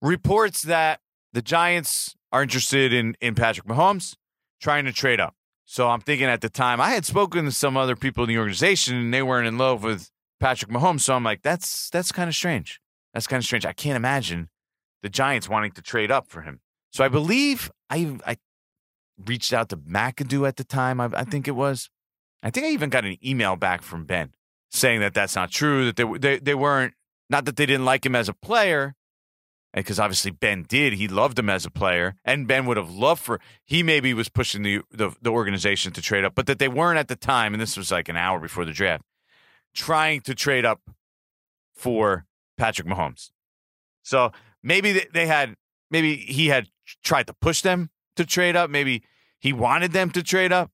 reports 0.00 0.62
that 0.62 1.00
the 1.32 1.42
Giants 1.42 2.14
are 2.30 2.42
interested 2.42 2.92
in, 2.92 3.16
in 3.20 3.34
Patrick 3.34 3.66
Mahomes, 3.66 4.14
trying 4.60 4.84
to 4.84 4.92
trade 4.92 5.20
up. 5.20 5.34
So 5.64 5.88
I'm 5.88 6.00
thinking 6.00 6.26
at 6.26 6.42
the 6.42 6.48
time, 6.48 6.80
I 6.80 6.90
had 6.90 7.04
spoken 7.04 7.44
to 7.44 7.52
some 7.52 7.76
other 7.76 7.96
people 7.96 8.24
in 8.24 8.28
the 8.28 8.38
organization 8.38 8.96
and 8.96 9.14
they 9.14 9.22
weren't 9.22 9.48
in 9.48 9.58
love 9.58 9.82
with 9.82 10.10
Patrick 10.38 10.70
Mahomes. 10.70 11.00
So 11.00 11.14
I'm 11.14 11.24
like, 11.24 11.42
that's 11.42 11.88
that's 11.90 12.12
kind 12.12 12.28
of 12.28 12.34
strange. 12.34 12.80
That's 13.14 13.26
kind 13.26 13.40
of 13.40 13.44
strange. 13.44 13.64
I 13.64 13.72
can't 13.72 13.96
imagine 13.96 14.48
the 15.02 15.08
Giants 15.08 15.48
wanting 15.48 15.72
to 15.72 15.82
trade 15.82 16.10
up 16.10 16.28
for 16.28 16.42
him. 16.42 16.60
So 16.90 17.04
I 17.04 17.08
believe 17.08 17.70
I 17.92 18.16
I 18.26 18.36
reached 19.24 19.52
out 19.52 19.68
to 19.68 19.76
McAdoo 19.76 20.48
at 20.48 20.56
the 20.56 20.64
time. 20.64 21.00
I, 21.00 21.10
I 21.14 21.24
think 21.24 21.46
it 21.46 21.52
was. 21.52 21.90
I 22.42 22.50
think 22.50 22.66
I 22.66 22.70
even 22.70 22.90
got 22.90 23.04
an 23.04 23.16
email 23.24 23.56
back 23.56 23.82
from 23.82 24.04
Ben 24.04 24.32
saying 24.70 25.00
that 25.00 25.14
that's 25.14 25.36
not 25.36 25.50
true. 25.50 25.84
That 25.84 25.96
they 25.96 26.18
they 26.18 26.38
they 26.38 26.54
weren't 26.54 26.94
not 27.28 27.44
that 27.44 27.56
they 27.56 27.66
didn't 27.66 27.84
like 27.84 28.04
him 28.06 28.16
as 28.16 28.28
a 28.28 28.34
player, 28.34 28.94
eh, 29.74 29.80
because 29.80 30.00
obviously 30.00 30.30
Ben 30.30 30.64
did. 30.66 30.94
He 30.94 31.06
loved 31.06 31.38
him 31.38 31.50
as 31.50 31.66
a 31.66 31.70
player, 31.70 32.16
and 32.24 32.48
Ben 32.48 32.66
would 32.66 32.78
have 32.78 32.90
loved 32.90 33.22
for 33.22 33.40
he 33.64 33.82
maybe 33.82 34.14
was 34.14 34.28
pushing 34.28 34.62
the, 34.62 34.80
the 34.90 35.14
the 35.20 35.30
organization 35.30 35.92
to 35.92 36.02
trade 36.02 36.24
up, 36.24 36.34
but 36.34 36.46
that 36.46 36.58
they 36.58 36.68
weren't 36.68 36.98
at 36.98 37.08
the 37.08 37.16
time. 37.16 37.54
And 37.54 37.60
this 37.60 37.76
was 37.76 37.92
like 37.92 38.08
an 38.08 38.16
hour 38.16 38.40
before 38.40 38.64
the 38.64 38.72
draft, 38.72 39.04
trying 39.74 40.22
to 40.22 40.34
trade 40.34 40.64
up 40.64 40.80
for 41.74 42.24
Patrick 42.56 42.88
Mahomes. 42.88 43.30
So 44.02 44.32
maybe 44.62 45.06
they 45.12 45.26
had 45.26 45.56
maybe 45.92 46.16
he 46.16 46.48
had 46.48 46.66
tried 47.04 47.28
to 47.28 47.34
push 47.34 47.62
them 47.62 47.90
to 48.16 48.24
trade 48.24 48.56
up. 48.56 48.70
Maybe 48.70 49.04
he 49.38 49.52
wanted 49.52 49.92
them 49.92 50.10
to 50.10 50.22
trade 50.22 50.52
up, 50.52 50.72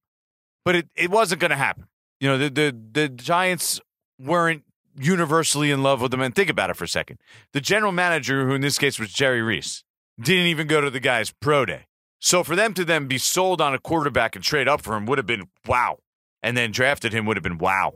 but 0.64 0.76
it, 0.76 0.88
it 0.96 1.10
wasn't 1.10 1.40
going 1.40 1.50
to 1.50 1.56
happen. 1.56 1.88
You 2.20 2.28
know, 2.28 2.38
the, 2.38 2.48
the, 2.48 2.78
the 2.92 3.08
Giants 3.10 3.80
weren't 4.18 4.62
universally 4.96 5.70
in 5.70 5.82
love 5.82 6.00
with 6.00 6.12
him. 6.12 6.20
And 6.20 6.34
think 6.34 6.50
about 6.50 6.70
it 6.70 6.76
for 6.76 6.84
a 6.84 6.88
second. 6.88 7.18
The 7.52 7.60
general 7.60 7.92
manager, 7.92 8.46
who 8.46 8.54
in 8.54 8.60
this 8.60 8.78
case 8.78 8.98
was 8.98 9.12
Jerry 9.12 9.42
Reese, 9.42 9.84
didn't 10.20 10.46
even 10.46 10.66
go 10.66 10.80
to 10.80 10.90
the 10.90 11.00
guy's 11.00 11.30
pro 11.30 11.64
day. 11.64 11.86
So 12.20 12.42
for 12.42 12.56
them 12.56 12.74
to 12.74 12.84
then 12.84 13.06
be 13.06 13.18
sold 13.18 13.60
on 13.60 13.74
a 13.74 13.78
quarterback 13.78 14.34
and 14.34 14.44
trade 14.44 14.66
up 14.66 14.80
for 14.80 14.96
him 14.96 15.06
would 15.06 15.18
have 15.18 15.26
been 15.26 15.48
wow. 15.66 15.98
And 16.42 16.56
then 16.56 16.72
drafted 16.72 17.12
him 17.12 17.26
would 17.26 17.36
have 17.36 17.44
been 17.44 17.58
wow. 17.58 17.94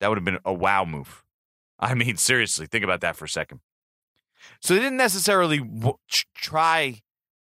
That 0.00 0.08
would 0.08 0.18
have 0.18 0.24
been 0.24 0.38
a 0.44 0.52
wow 0.52 0.84
move. 0.84 1.24
I 1.78 1.94
mean, 1.94 2.16
seriously, 2.16 2.66
think 2.66 2.84
about 2.84 3.00
that 3.00 3.16
for 3.16 3.24
a 3.24 3.28
second. 3.28 3.60
So 4.60 4.74
they 4.74 4.80
didn't 4.80 4.96
necessarily 4.96 5.60
try, 6.34 7.00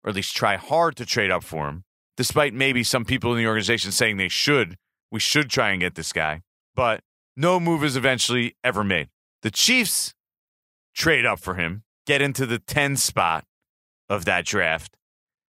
or 0.05 0.11
at 0.11 0.16
least 0.16 0.36
try 0.36 0.57
hard 0.57 0.97
to 0.97 1.07
trade 1.07 1.30
up 1.30 1.45
for 1.45 1.68
him, 1.68 1.84
despite 2.16 2.55
maybe 2.55 2.82
some 2.82 3.05
people 3.05 3.32
in 3.32 3.38
the 3.38 3.47
organization 3.47 3.93
saying 3.93 4.16
they 4.16 4.28
should. 4.28 4.76
We 5.11 5.20
should 5.20 5.51
try 5.51 5.70
and 5.70 5.80
get 5.80 5.95
this 5.95 6.12
guy. 6.12 6.43
But 6.74 7.01
no 7.36 7.61
move 7.61 7.84
is 7.84 7.97
eventually 7.97 8.57
ever 8.64 8.82
made. 8.82 9.09
The 9.43 9.51
Chiefs 9.51 10.14
trade 10.95 11.26
up 11.26 11.38
for 11.38 11.55
him, 11.55 11.84
get 12.07 12.22
into 12.22 12.47
the 12.47 12.59
10 12.59 12.97
spot 12.97 13.45
of 14.09 14.24
that 14.24 14.45
draft, 14.45 14.97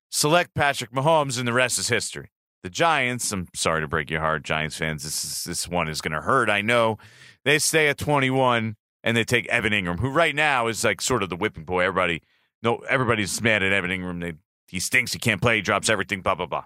select 0.09 0.53
Patrick 0.53 0.91
Mahomes, 0.91 1.37
and 1.37 1.47
the 1.47 1.53
rest 1.53 1.77
is 1.77 1.89
history. 1.89 2.29
The 2.63 2.69
Giants, 2.69 3.31
I'm 3.33 3.47
sorry 3.53 3.81
to 3.81 3.87
break 3.87 4.09
your 4.09 4.21
heart, 4.21 4.43
Giants 4.43 4.77
fans. 4.77 5.03
This 5.03 5.25
is, 5.25 5.43
this 5.43 5.67
one 5.67 5.89
is 5.89 5.99
going 5.99 6.13
to 6.13 6.21
hurt. 6.21 6.49
I 6.49 6.61
know. 6.61 6.97
They 7.43 7.59
stay 7.59 7.89
at 7.89 7.97
21 7.97 8.77
and 9.03 9.17
they 9.17 9.23
take 9.23 9.47
Evan 9.47 9.73
Engram, 9.73 9.99
who 9.99 10.09
right 10.09 10.35
now 10.35 10.67
is 10.67 10.83
like 10.83 11.01
sort 11.01 11.23
of 11.23 11.29
the 11.29 11.35
whipping 11.35 11.65
boy. 11.65 11.81
Everybody, 11.83 12.21
no, 12.61 12.77
everybody's 12.89 13.41
mad 13.41 13.63
at 13.63 13.73
Evan 13.73 13.91
Engram. 13.91 14.21
They, 14.21 14.33
he 14.67 14.79
stinks. 14.79 15.13
He 15.13 15.19
can't 15.19 15.41
play. 15.41 15.57
He 15.57 15.61
drops 15.61 15.89
everything. 15.89 16.21
Blah 16.21 16.35
blah 16.35 16.45
blah. 16.45 16.65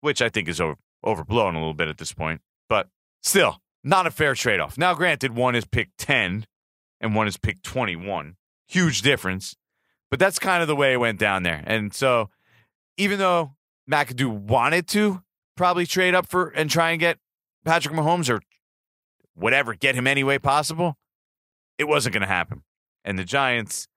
Which 0.00 0.22
I 0.22 0.28
think 0.28 0.48
is 0.48 0.60
over, 0.60 0.76
overblown 1.04 1.54
a 1.54 1.58
little 1.58 1.74
bit 1.74 1.88
at 1.88 1.98
this 1.98 2.12
point, 2.12 2.40
but 2.68 2.88
still 3.22 3.60
not 3.82 4.06
a 4.06 4.10
fair 4.10 4.34
trade 4.34 4.60
off. 4.60 4.76
Now, 4.76 4.94
granted, 4.94 5.34
one 5.34 5.54
is 5.54 5.64
pick 5.64 5.90
10 5.98 6.46
and 7.00 7.14
one 7.14 7.28
is 7.28 7.36
pick 7.36 7.62
21. 7.62 8.36
Huge 8.68 9.02
difference, 9.02 9.54
but 10.10 10.18
that's 10.18 10.40
kind 10.40 10.60
of 10.60 10.66
the 10.66 10.74
way 10.76 10.92
it 10.92 11.00
went 11.00 11.20
down 11.20 11.44
there. 11.44 11.62
And 11.66 11.94
so, 11.94 12.30
even 12.96 13.20
though 13.20 13.54
McAdoo 13.90 14.28
wanted 14.28 14.88
to 14.88 15.22
probably 15.56 15.86
trade 15.86 16.14
up 16.14 16.26
for 16.26 16.48
and 16.48 16.68
try 16.68 16.90
and 16.90 16.98
get 16.98 17.18
Patrick 17.64 17.94
Mahomes 17.94 18.28
or 18.28 18.40
whatever, 19.34 19.74
get 19.74 19.94
him 19.94 20.08
any 20.08 20.24
way 20.24 20.38
possible, 20.38 20.96
it 21.78 21.84
wasn't 21.84 22.14
going 22.14 22.22
to 22.22 22.26
happen. 22.26 22.62
And 23.04 23.18
the 23.18 23.24
Giants, 23.24 23.88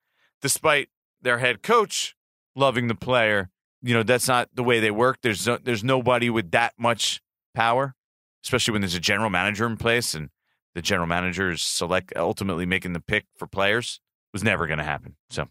despite 0.41 0.89
their 1.21 1.39
head 1.39 1.63
coach 1.63 2.15
loving 2.55 2.87
the 2.87 2.95
player, 2.95 3.49
you 3.81 3.93
know 3.93 4.03
that's 4.03 4.27
not 4.27 4.49
the 4.53 4.63
way 4.63 4.79
they 4.79 4.91
work. 4.91 5.19
There's 5.21 5.47
no, 5.47 5.57
there's 5.57 5.83
nobody 5.83 6.29
with 6.29 6.51
that 6.51 6.73
much 6.77 7.21
power, 7.53 7.95
especially 8.43 8.73
when 8.73 8.81
there's 8.81 8.95
a 8.95 8.99
general 8.99 9.29
manager 9.29 9.65
in 9.65 9.77
place 9.77 10.13
and 10.13 10.29
the 10.75 10.81
general 10.81 11.07
manager 11.07 11.51
is 11.51 11.61
select 11.61 12.13
ultimately 12.15 12.65
making 12.65 12.93
the 12.93 12.99
pick 12.99 13.25
for 13.35 13.47
players. 13.47 13.99
Was 14.31 14.43
never 14.43 14.67
going 14.67 14.77
to 14.77 14.83
happen. 14.85 15.15
So 15.31 15.47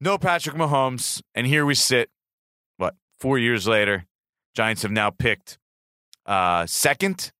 no 0.00 0.18
Patrick 0.18 0.56
Mahomes, 0.56 1.22
and 1.32 1.46
here 1.46 1.64
we 1.64 1.76
sit. 1.76 2.10
What 2.76 2.96
four 3.20 3.38
years 3.38 3.68
later? 3.68 4.06
Giants 4.54 4.82
have 4.82 4.90
now 4.90 5.10
picked 5.10 5.58
uh, 6.26 6.66
second, 6.66 7.30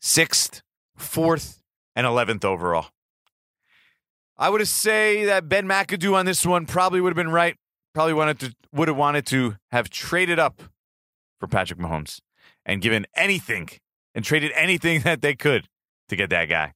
sixth, 0.00 0.62
fourth, 0.96 1.62
and 1.96 2.06
eleventh 2.06 2.44
overall. 2.44 2.88
I 4.40 4.48
would 4.48 4.66
say 4.66 5.26
that 5.26 5.50
Ben 5.50 5.66
McAdoo 5.66 6.14
on 6.14 6.24
this 6.24 6.46
one 6.46 6.64
probably 6.64 7.02
would 7.02 7.10
have 7.10 7.16
been 7.16 7.30
right. 7.30 7.56
Probably 7.92 8.14
wanted 8.14 8.40
to 8.40 8.54
would 8.72 8.88
have 8.88 8.96
wanted 8.96 9.26
to 9.26 9.56
have 9.70 9.90
traded 9.90 10.38
up 10.38 10.62
for 11.38 11.46
Patrick 11.46 11.78
Mahomes 11.78 12.20
and 12.64 12.80
given 12.80 13.06
anything 13.14 13.68
and 14.14 14.24
traded 14.24 14.52
anything 14.54 15.00
that 15.04 15.20
they 15.20 15.34
could 15.34 15.68
to 16.08 16.16
get 16.16 16.30
that 16.30 16.46
guy. 16.46 16.72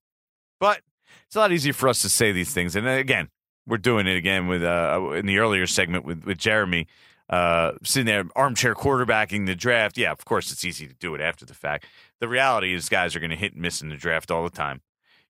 But 0.61 0.83
it's 1.27 1.37
a 1.37 1.39
lot 1.39 1.53
easier 1.53 1.73
for 1.73 1.89
us 1.89 2.03
to 2.03 2.11
say 2.11 2.33
these 2.33 2.53
things. 2.53 2.77
And 2.77 2.87
again, 2.87 3.31
we're 3.67 3.79
doing 3.79 4.07
it 4.07 4.17
again 4.17 4.47
with 4.47 4.63
uh, 4.63 5.13
in 5.15 5.25
the 5.25 5.39
earlier 5.39 5.67
segment 5.67 6.05
with 6.05 6.25
with 6.25 6.37
Jeremy 6.37 6.87
uh, 7.31 7.73
sitting 7.83 8.05
there 8.05 8.25
armchair 8.37 8.75
quarterbacking 8.75 9.47
the 9.47 9.55
draft. 9.55 9.97
Yeah, 9.97 10.13
of 10.13 10.27
course 10.27 10.53
it's 10.53 10.67
easy 10.67 10.87
to 10.87 10.95
do 10.95 11.15
it 11.15 11.23
after 11.23 11.47
the 11.47 11.55
fact. 11.55 11.87
The 12.21 12.29
reality 12.29 12.75
is 12.75 12.91
guys 12.91 13.17
are 13.17 13.21
going 13.21 13.31
to 13.31 13.37
hit 13.37 13.55
and 13.55 13.63
miss 13.63 13.81
in 13.81 13.89
the 13.89 13.97
draft 13.97 14.31
all 14.31 14.45
the 14.45 14.51
time. 14.51 14.83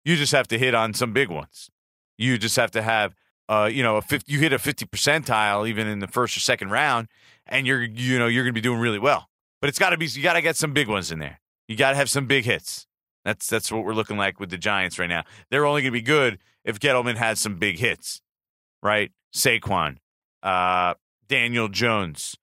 You 0.05 0.17
just 0.17 0.33
have 0.33 0.49
to 0.49 0.59
hit 0.59 0.75
on 0.75 0.95
some 0.95 1.13
big 1.13 1.31
ones. 1.31 1.71
You 2.19 2.39
just 2.39 2.57
have 2.57 2.71
to 2.73 2.83
have 2.83 3.15
uh, 3.49 3.69
you 3.71 3.83
know, 3.83 3.97
a 3.97 4.03
50, 4.03 4.33
you 4.33 4.39
hit 4.39 4.53
a 4.53 4.59
50 4.59 4.87
percentile 4.87 5.69
even 5.69 5.87
in 5.87 5.99
the 5.99 6.09
first 6.09 6.37
or 6.37 6.41
second 6.41 6.71
round 6.71 7.09
and 7.47 7.67
you're 7.67 7.83
you 7.83 8.19
know, 8.19 8.27
you're 8.27 8.45
going 8.45 8.55
to 8.55 8.59
be 8.59 8.63
doing 8.63 8.81
really 8.81 8.99
well. 8.99 9.29
But 9.61 9.69
it's 9.69 9.79
got 9.79 9.91
to 9.91 9.97
be 9.97 10.07
you 10.07 10.23
got 10.23 10.35
to 10.35 10.43
get 10.43 10.57
some 10.57 10.73
big 10.73 10.89
ones 10.89 11.11
in 11.11 11.19
there. 11.19 11.41
You 11.69 11.77
got 11.77 11.91
to 11.91 11.97
have 11.97 12.11
some 12.11 12.27
big 12.27 12.45
hits. 12.45 12.87
That's 13.25 13.47
that's 13.47 13.73
what 13.73 13.85
we're 13.85 13.95
looking 13.95 14.17
like 14.17 14.39
with 14.39 14.51
the 14.51 14.59
Giants 14.59 14.99
right 14.99 15.09
now. 15.09 15.25
They're 15.51 15.65
only 15.65 15.83
going 15.83 15.93
to 15.93 15.99
be 15.99 16.03
good 16.03 16.39
if 16.65 16.79
Gettleman 16.79 17.17
has 17.17 17.39
some 17.39 17.57
big 17.57 17.79
hits, 17.79 18.21
right? 18.83 19.11
Saquon, 19.35 19.97
uh, 20.43 20.95
Daniel 21.27 21.69
Jones, 21.69 22.37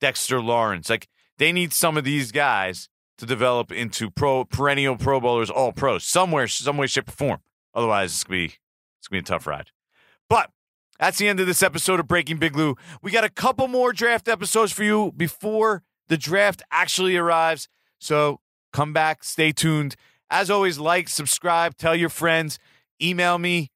Dexter 0.00 0.40
Lawrence. 0.40 0.88
Like 0.88 1.08
they 1.38 1.52
need 1.52 1.72
some 1.72 1.96
of 1.98 2.04
these 2.04 2.32
guys 2.32 2.88
to 3.18 3.26
develop 3.26 3.70
into 3.70 4.10
pro 4.10 4.44
perennial 4.44 4.96
Pro 4.96 5.20
Bowlers, 5.20 5.50
all 5.50 5.72
pros, 5.72 6.04
somewhere, 6.04 6.48
some 6.48 6.78
way, 6.78 6.86
shape, 6.86 7.08
or 7.08 7.12
form. 7.12 7.40
Otherwise, 7.74 8.12
it's 8.12 8.24
gonna 8.24 8.46
be 8.46 8.54
it's 9.04 9.08
gonna 9.08 9.20
be 9.20 9.24
a 9.24 9.36
tough 9.36 9.46
ride. 9.46 9.70
But 10.30 10.50
that's 10.98 11.18
the 11.18 11.28
end 11.28 11.38
of 11.38 11.46
this 11.46 11.62
episode 11.62 12.00
of 12.00 12.08
Breaking 12.08 12.38
Big 12.38 12.54
Blue. 12.54 12.74
We 13.02 13.10
got 13.10 13.24
a 13.24 13.28
couple 13.28 13.68
more 13.68 13.92
draft 13.92 14.28
episodes 14.28 14.72
for 14.72 14.82
you 14.82 15.12
before 15.14 15.82
the 16.08 16.16
draft 16.16 16.62
actually 16.70 17.16
arrives. 17.16 17.68
So 17.98 18.40
come 18.72 18.94
back, 18.94 19.22
stay 19.22 19.52
tuned. 19.52 19.94
As 20.30 20.50
always, 20.50 20.78
like, 20.78 21.08
subscribe, 21.08 21.76
tell 21.76 21.94
your 21.94 22.08
friends, 22.08 22.58
email 23.00 23.38
me, 23.38 23.70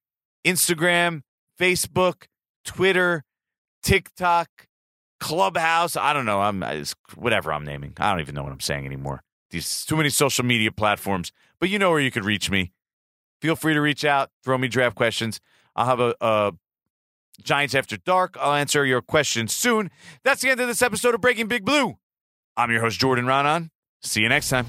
Instagram, 0.47 1.21
Facebook, 1.61 2.25
Twitter, 2.65 3.25
TikTok, 3.83 4.49
Clubhouse. 5.21 5.95
I 5.95 6.15
don't 6.15 6.25
know. 6.25 6.41
I'm 6.41 6.65
whatever 7.17 7.53
I'm 7.53 7.65
naming. 7.65 7.93
I 7.99 8.11
don't 8.11 8.21
even 8.21 8.35
know 8.35 8.45
what 8.45 8.53
I'm 8.53 8.61
saying 8.61 8.87
anymore. 8.87 9.23
These 9.51 9.85
too 9.85 9.97
many 9.97 10.09
social 10.09 10.45
media 10.45 10.73
platforms. 10.73 11.33
But 11.61 11.69
you 11.69 11.79
know 11.79 11.91
where 11.91 12.01
you 12.01 12.11
could 12.11 12.25
reach 12.25 12.51
me. 12.51 12.73
Feel 13.41 13.57
free 13.57 13.75
to 13.75 13.81
reach 13.81 14.05
out, 14.05 14.31
throw 14.43 14.59
me 14.59 14.69
draft 14.69 14.97
questions. 14.97 15.41
I'll 15.77 15.87
have 15.87 16.01
a, 16.01 16.15
a 16.21 16.53
Giants 17.43 17.75
After 17.75 17.97
Dark. 17.97 18.37
I'll 18.41 18.55
answer 18.55 18.85
your 18.85 19.01
questions 19.01 19.55
soon. 19.55 19.91
That's 20.25 20.43
the 20.43 20.51
end 20.51 20.61
of 20.61 20.67
this 20.67 20.83
episode 20.83 21.15
of 21.15 21.21
Breaking 21.21 21.47
Big 21.47 21.65
Blue. 21.65 21.99
I'm 22.57 22.71
your 22.71 22.81
host, 22.81 22.99
Jordan 22.99 23.27
Raanan. 23.27 23.71
See 24.03 24.23
you 24.23 24.29
next 24.29 24.49
time. 24.49 24.67